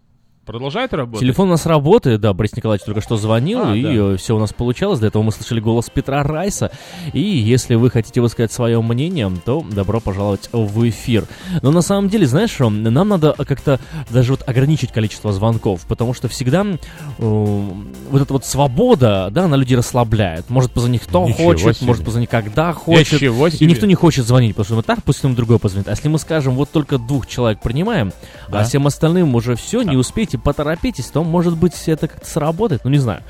продолжает 0.48 0.92
работать? 0.94 1.20
Телефон 1.20 1.48
у 1.48 1.50
нас 1.52 1.66
работает, 1.66 2.20
да, 2.20 2.32
Борис 2.32 2.56
Николаевич 2.56 2.84
только 2.84 3.00
что 3.00 3.16
звонил, 3.16 3.60
А, 3.66 3.76
и 3.76 3.82
да. 3.82 4.16
все 4.16 4.34
у 4.34 4.38
нас 4.40 4.52
получалось. 4.52 4.98
До 4.98 5.06
этого 5.06 5.22
мы 5.22 5.30
слышали 5.30 5.60
голос 5.60 5.90
Петра 5.92 6.22
Райса. 6.22 6.70
И 7.12 7.20
если 7.20 7.74
вы 7.74 7.90
хотите 7.90 8.20
высказать 8.20 8.50
свое 8.50 8.80
мнение, 8.82 9.30
то 9.44 9.64
добро 9.70 10.00
пожаловать 10.00 10.48
в 10.52 10.88
эфир. 10.88 11.26
Но 11.62 11.70
на 11.70 11.82
самом 11.82 12.08
деле, 12.08 12.26
знаешь, 12.26 12.50
что, 12.50 12.70
нам 12.70 13.08
надо 13.08 13.34
как-то 13.38 13.78
даже 14.10 14.32
вот 14.32 14.42
ограничить 14.48 14.90
количество 14.90 15.32
звонков, 15.32 15.84
потому 15.86 16.14
что 16.14 16.28
всегда 16.28 16.64
э, 16.64 16.76
вот 17.18 18.22
эта 18.22 18.32
вот 18.32 18.44
свобода, 18.46 19.28
да, 19.30 19.44
она 19.44 19.56
людей 19.56 19.76
расслабляет. 19.76 20.48
Может 20.48 20.72
позвонить 20.72 21.02
кто 21.02 21.28
Ничего 21.28 21.44
хочет, 21.50 21.76
себе. 21.76 21.86
может 21.86 22.04
позвонить 22.04 22.30
когда 22.30 22.72
хочет. 22.72 23.12
Ничего 23.12 23.48
И 23.48 23.50
себе. 23.50 23.66
никто 23.66 23.84
не 23.86 23.94
хочет 23.94 24.26
звонить, 24.26 24.52
потому 24.56 24.64
что 24.64 24.74
мы 24.76 24.82
так, 24.82 25.02
пусть 25.04 25.22
нам 25.22 25.34
другой 25.34 25.58
позвонит. 25.58 25.88
А 25.88 25.90
если 25.90 26.08
мы 26.08 26.18
скажем, 26.18 26.54
вот 26.54 26.70
только 26.70 26.96
двух 26.98 27.26
человек 27.26 27.60
принимаем, 27.60 28.12
Да. 28.48 28.60
а 28.60 28.64
всем 28.64 28.86
остальным 28.86 29.34
уже 29.34 29.54
все, 29.56 29.82
не 29.82 29.96
успейте, 29.96 30.37
поторопитесь, 30.44 31.06
то, 31.06 31.22
может 31.24 31.56
быть, 31.56 31.74
это 31.88 32.08
как-то 32.08 32.26
сработает. 32.26 32.82
Ну, 32.84 32.90
не 32.90 32.98
знаю. 32.98 33.22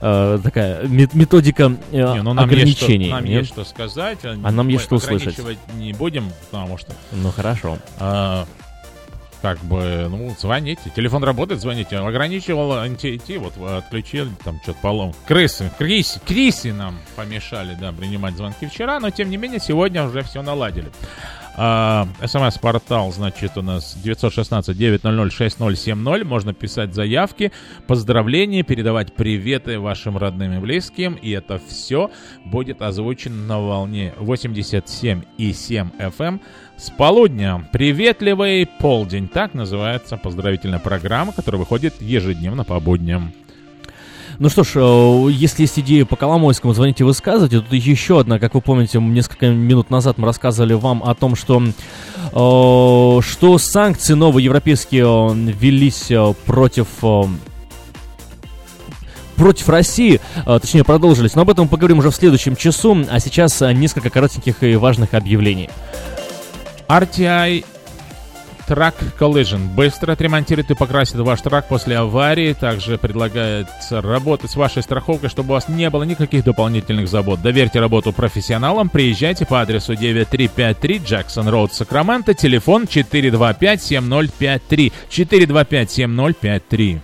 Э, 0.00 0.38
такая 0.42 0.86
мет- 0.86 1.14
методика 1.14 1.72
э, 1.92 1.96
Не, 1.96 2.22
ну, 2.22 2.32
нам 2.32 2.48
есть 2.50 2.76
что- 2.76 2.86
ограничений. 2.86 3.10
нам 3.10 3.24
нет? 3.24 3.38
есть 3.40 3.52
что 3.52 3.64
сказать. 3.64 4.18
А 4.24 4.50
нам 4.50 4.68
есть 4.68 4.84
что 4.84 4.96
услышать. 4.96 5.38
не 5.74 5.92
будем, 5.92 6.30
потому 6.50 6.78
что... 6.78 6.92
Ну, 7.12 7.30
хорошо. 7.30 7.78
а, 7.98 8.46
как 9.42 9.58
бы, 9.60 10.06
ну, 10.10 10.34
звоните. 10.38 10.90
Телефон 10.94 11.24
работает, 11.24 11.60
звоните. 11.60 11.96
Ограничивал 11.96 12.72
антиэти, 12.74 13.38
вот 13.38 13.56
вы 13.56 13.76
отключили, 13.76 14.28
там 14.44 14.60
что-то 14.62 14.78
полом. 14.82 15.14
Крысы, 15.26 15.70
Криси, 15.78 16.20
Криси 16.26 16.68
нам 16.68 16.98
помешали, 17.16 17.74
да, 17.74 17.90
принимать 17.92 18.36
звонки 18.36 18.66
вчера, 18.66 19.00
но 19.00 19.10
тем 19.10 19.30
не 19.30 19.36
менее 19.38 19.58
сегодня 19.60 20.04
уже 20.04 20.22
все 20.22 20.42
наладили. 20.42 20.88
А, 21.56 22.06
СМС-портал, 22.24 23.12
значит, 23.12 23.56
у 23.56 23.62
нас 23.62 23.96
916-900-6070. 24.02 26.24
Можно 26.24 26.54
писать 26.54 26.94
заявки, 26.94 27.52
поздравления, 27.86 28.62
передавать 28.62 29.14
приветы 29.14 29.78
вашим 29.78 30.16
родным 30.16 30.54
и 30.54 30.58
близким. 30.58 31.14
И 31.14 31.30
это 31.30 31.60
все 31.68 32.10
будет 32.44 32.82
озвучено 32.82 33.46
на 33.46 33.60
волне 33.60 34.14
87,7 34.18 35.90
FM 35.98 36.40
с 36.76 36.90
полудня. 36.90 37.68
Приветливый 37.72 38.66
полдень. 38.66 39.28
Так 39.28 39.54
называется 39.54 40.16
поздравительная 40.16 40.78
программа, 40.78 41.32
которая 41.32 41.58
выходит 41.58 42.00
ежедневно 42.00 42.64
по 42.64 42.80
будням. 42.80 43.32
Ну 44.40 44.48
что 44.48 44.64
ж, 44.64 44.70
э, 44.76 45.30
если 45.32 45.64
есть 45.64 45.78
идеи 45.80 46.02
по 46.04 46.16
Коломойскому, 46.16 46.72
звоните, 46.72 47.04
высказывайте. 47.04 47.60
Тут 47.60 47.74
еще 47.74 48.20
одна, 48.20 48.38
как 48.38 48.54
вы 48.54 48.62
помните, 48.62 48.98
несколько 48.98 49.50
минут 49.50 49.90
назад 49.90 50.16
мы 50.16 50.24
рассказывали 50.24 50.72
вам 50.72 51.02
о 51.04 51.14
том, 51.14 51.36
что, 51.36 51.62
э, 51.62 53.20
что 53.22 53.58
санкции 53.58 54.14
новые 54.14 54.46
европейские 54.46 55.04
э, 55.04 55.34
ввелись 55.34 56.10
э, 56.10 56.32
против 56.46 56.88
против 59.36 59.68
России, 59.70 60.20
точнее 60.44 60.84
продолжились, 60.84 61.34
но 61.34 61.42
об 61.42 61.50
этом 61.50 61.66
поговорим 61.66 61.98
уже 61.98 62.10
в 62.10 62.14
следующем 62.14 62.56
часу, 62.56 63.06
а 63.10 63.20
сейчас 63.20 63.62
несколько 63.62 64.10
коротеньких 64.10 64.62
и 64.62 64.76
важных 64.76 65.14
объявлений. 65.14 65.70
RTI 66.88 67.64
Track 68.70 68.94
Collision 69.18 69.74
быстро 69.74 70.12
отремонтирует 70.12 70.70
и 70.70 70.76
покрасит 70.76 71.16
ваш 71.16 71.40
трак 71.40 71.66
после 71.66 71.98
аварии. 71.98 72.52
Также 72.52 72.98
предлагается 72.98 74.00
работать 74.00 74.52
с 74.52 74.56
вашей 74.56 74.84
страховкой, 74.84 75.28
чтобы 75.28 75.50
у 75.50 75.54
вас 75.54 75.68
не 75.68 75.90
было 75.90 76.04
никаких 76.04 76.44
дополнительных 76.44 77.08
забот. 77.08 77.42
Доверьте 77.42 77.80
работу 77.80 78.12
профессионалам. 78.12 78.88
Приезжайте 78.88 79.44
по 79.44 79.60
адресу 79.60 79.96
9353 79.96 81.02
Джексон 81.04 81.48
Роуд, 81.48 81.74
Сакраменто. 81.74 82.32
Телефон 82.32 82.84
425-7053. 82.84 84.92
425-7053. 85.10 87.00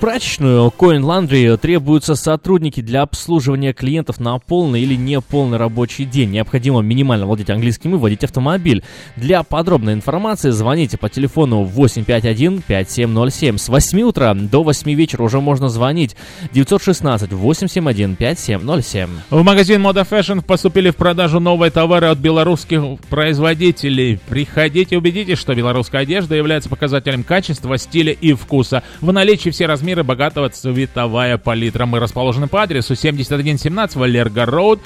Прачечную 0.00 0.72
Coin 0.78 1.02
Laundry 1.02 1.56
требуются 1.58 2.14
сотрудники 2.14 2.80
для 2.80 3.02
обслуживания 3.02 3.74
клиентов 3.74 4.18
на 4.18 4.38
полный 4.38 4.80
или 4.80 4.94
неполный 4.94 5.58
рабочий 5.58 6.06
день. 6.06 6.30
Необходимо 6.30 6.80
минимально 6.80 7.26
владеть 7.26 7.50
английским 7.50 7.94
и 7.94 7.98
водить 7.98 8.24
автомобиль. 8.24 8.82
Для 9.16 9.42
подробной 9.42 9.92
информации 9.92 10.52
звоните 10.52 10.96
по 10.96 11.10
телефону 11.10 11.66
851-5707. 11.66 13.58
С 13.58 13.68
8 13.68 14.00
утра 14.00 14.32
до 14.32 14.62
8 14.62 14.90
вечера 14.94 15.22
уже 15.22 15.42
можно 15.42 15.68
звонить 15.68 16.16
916-871-5707. 16.54 19.08
В 19.28 19.42
магазин 19.42 19.86
Moda 19.86 20.08
Fashion 20.08 20.40
поступили 20.40 20.88
в 20.88 20.96
продажу 20.96 21.40
новые 21.40 21.70
товары 21.70 22.06
от 22.06 22.16
белорусских 22.16 22.98
производителей. 23.10 24.18
Приходите, 24.30 24.96
убедитесь, 24.96 25.36
что 25.36 25.54
белорусская 25.54 26.00
одежда 26.00 26.36
является 26.36 26.70
показателем 26.70 27.22
качества, 27.22 27.76
стиля 27.76 28.12
и 28.12 28.32
вкуса. 28.32 28.82
В 29.02 29.12
наличии 29.12 29.50
все 29.50 29.66
размеры 29.66 29.89
богатого 30.02 30.48
цветовая 30.48 31.38
палитра. 31.38 31.86
Мы 31.86 32.00
расположены 32.00 32.48
по 32.48 32.62
адресу 32.62 32.94
7117 32.94 33.96
Валерго 33.96 34.46
Роуд. 34.46 34.80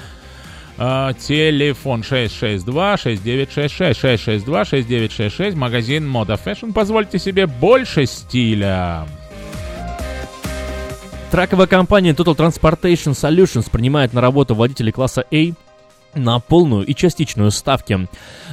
Телефон 0.76 2.00
662-6966, 2.00 4.44
662-6966, 4.44 5.54
магазин 5.54 6.10
Moda 6.10 6.36
Fashion. 6.42 6.72
Позвольте 6.72 7.20
себе 7.20 7.46
больше 7.46 8.06
стиля. 8.06 9.06
Траковая 11.30 11.68
компания 11.68 12.12
Total 12.12 12.36
Transportation 12.36 13.12
Solutions 13.12 13.70
принимает 13.70 14.12
на 14.12 14.20
работу 14.20 14.54
водителей 14.54 14.92
класса 14.92 15.24
A 15.32 15.54
на 16.14 16.38
полную 16.38 16.86
и 16.86 16.94
частичную 16.94 17.50
ставки. 17.50 18.06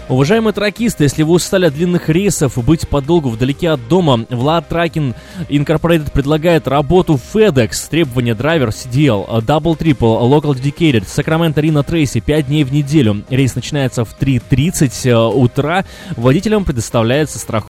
Уважаемые 0.09 0.53
тракисты, 0.53 1.03
если 1.03 1.25
вы 1.25 1.35
устали 1.35 1.67
от 1.67 1.75
длинных 1.75 2.09
рейсов 2.09 2.57
и 2.57 2.63
быть 2.63 2.87
подолгу 2.87 3.29
вдалеке 3.29 3.71
от 3.71 3.89
дома, 3.89 4.25
Влад 4.31 4.69
Тракин 4.69 5.17
Incorporated 5.49 6.13
предлагает 6.13 6.69
работу 6.69 7.19
FedEx, 7.35 7.73
требования 7.91 8.37
драйвер 8.37 8.69
CDL, 8.69 9.27
Double 9.45 9.77
Triple, 9.77 10.21
Local 10.31 10.55
Dedicated, 10.55 11.07
Sacramento 11.07 11.57
Rina 11.57 11.85
Tracy, 11.85 12.21
5 12.21 12.47
дней 12.47 12.63
в 12.63 12.73
неделю. 12.73 13.25
Рейс 13.31 13.57
начинается 13.57 14.05
в 14.05 14.17
3.30 14.17 15.35
утра. 15.35 15.85
Водителям 16.17 16.65
предоставляется 16.65 17.41
страховка 17.41 17.65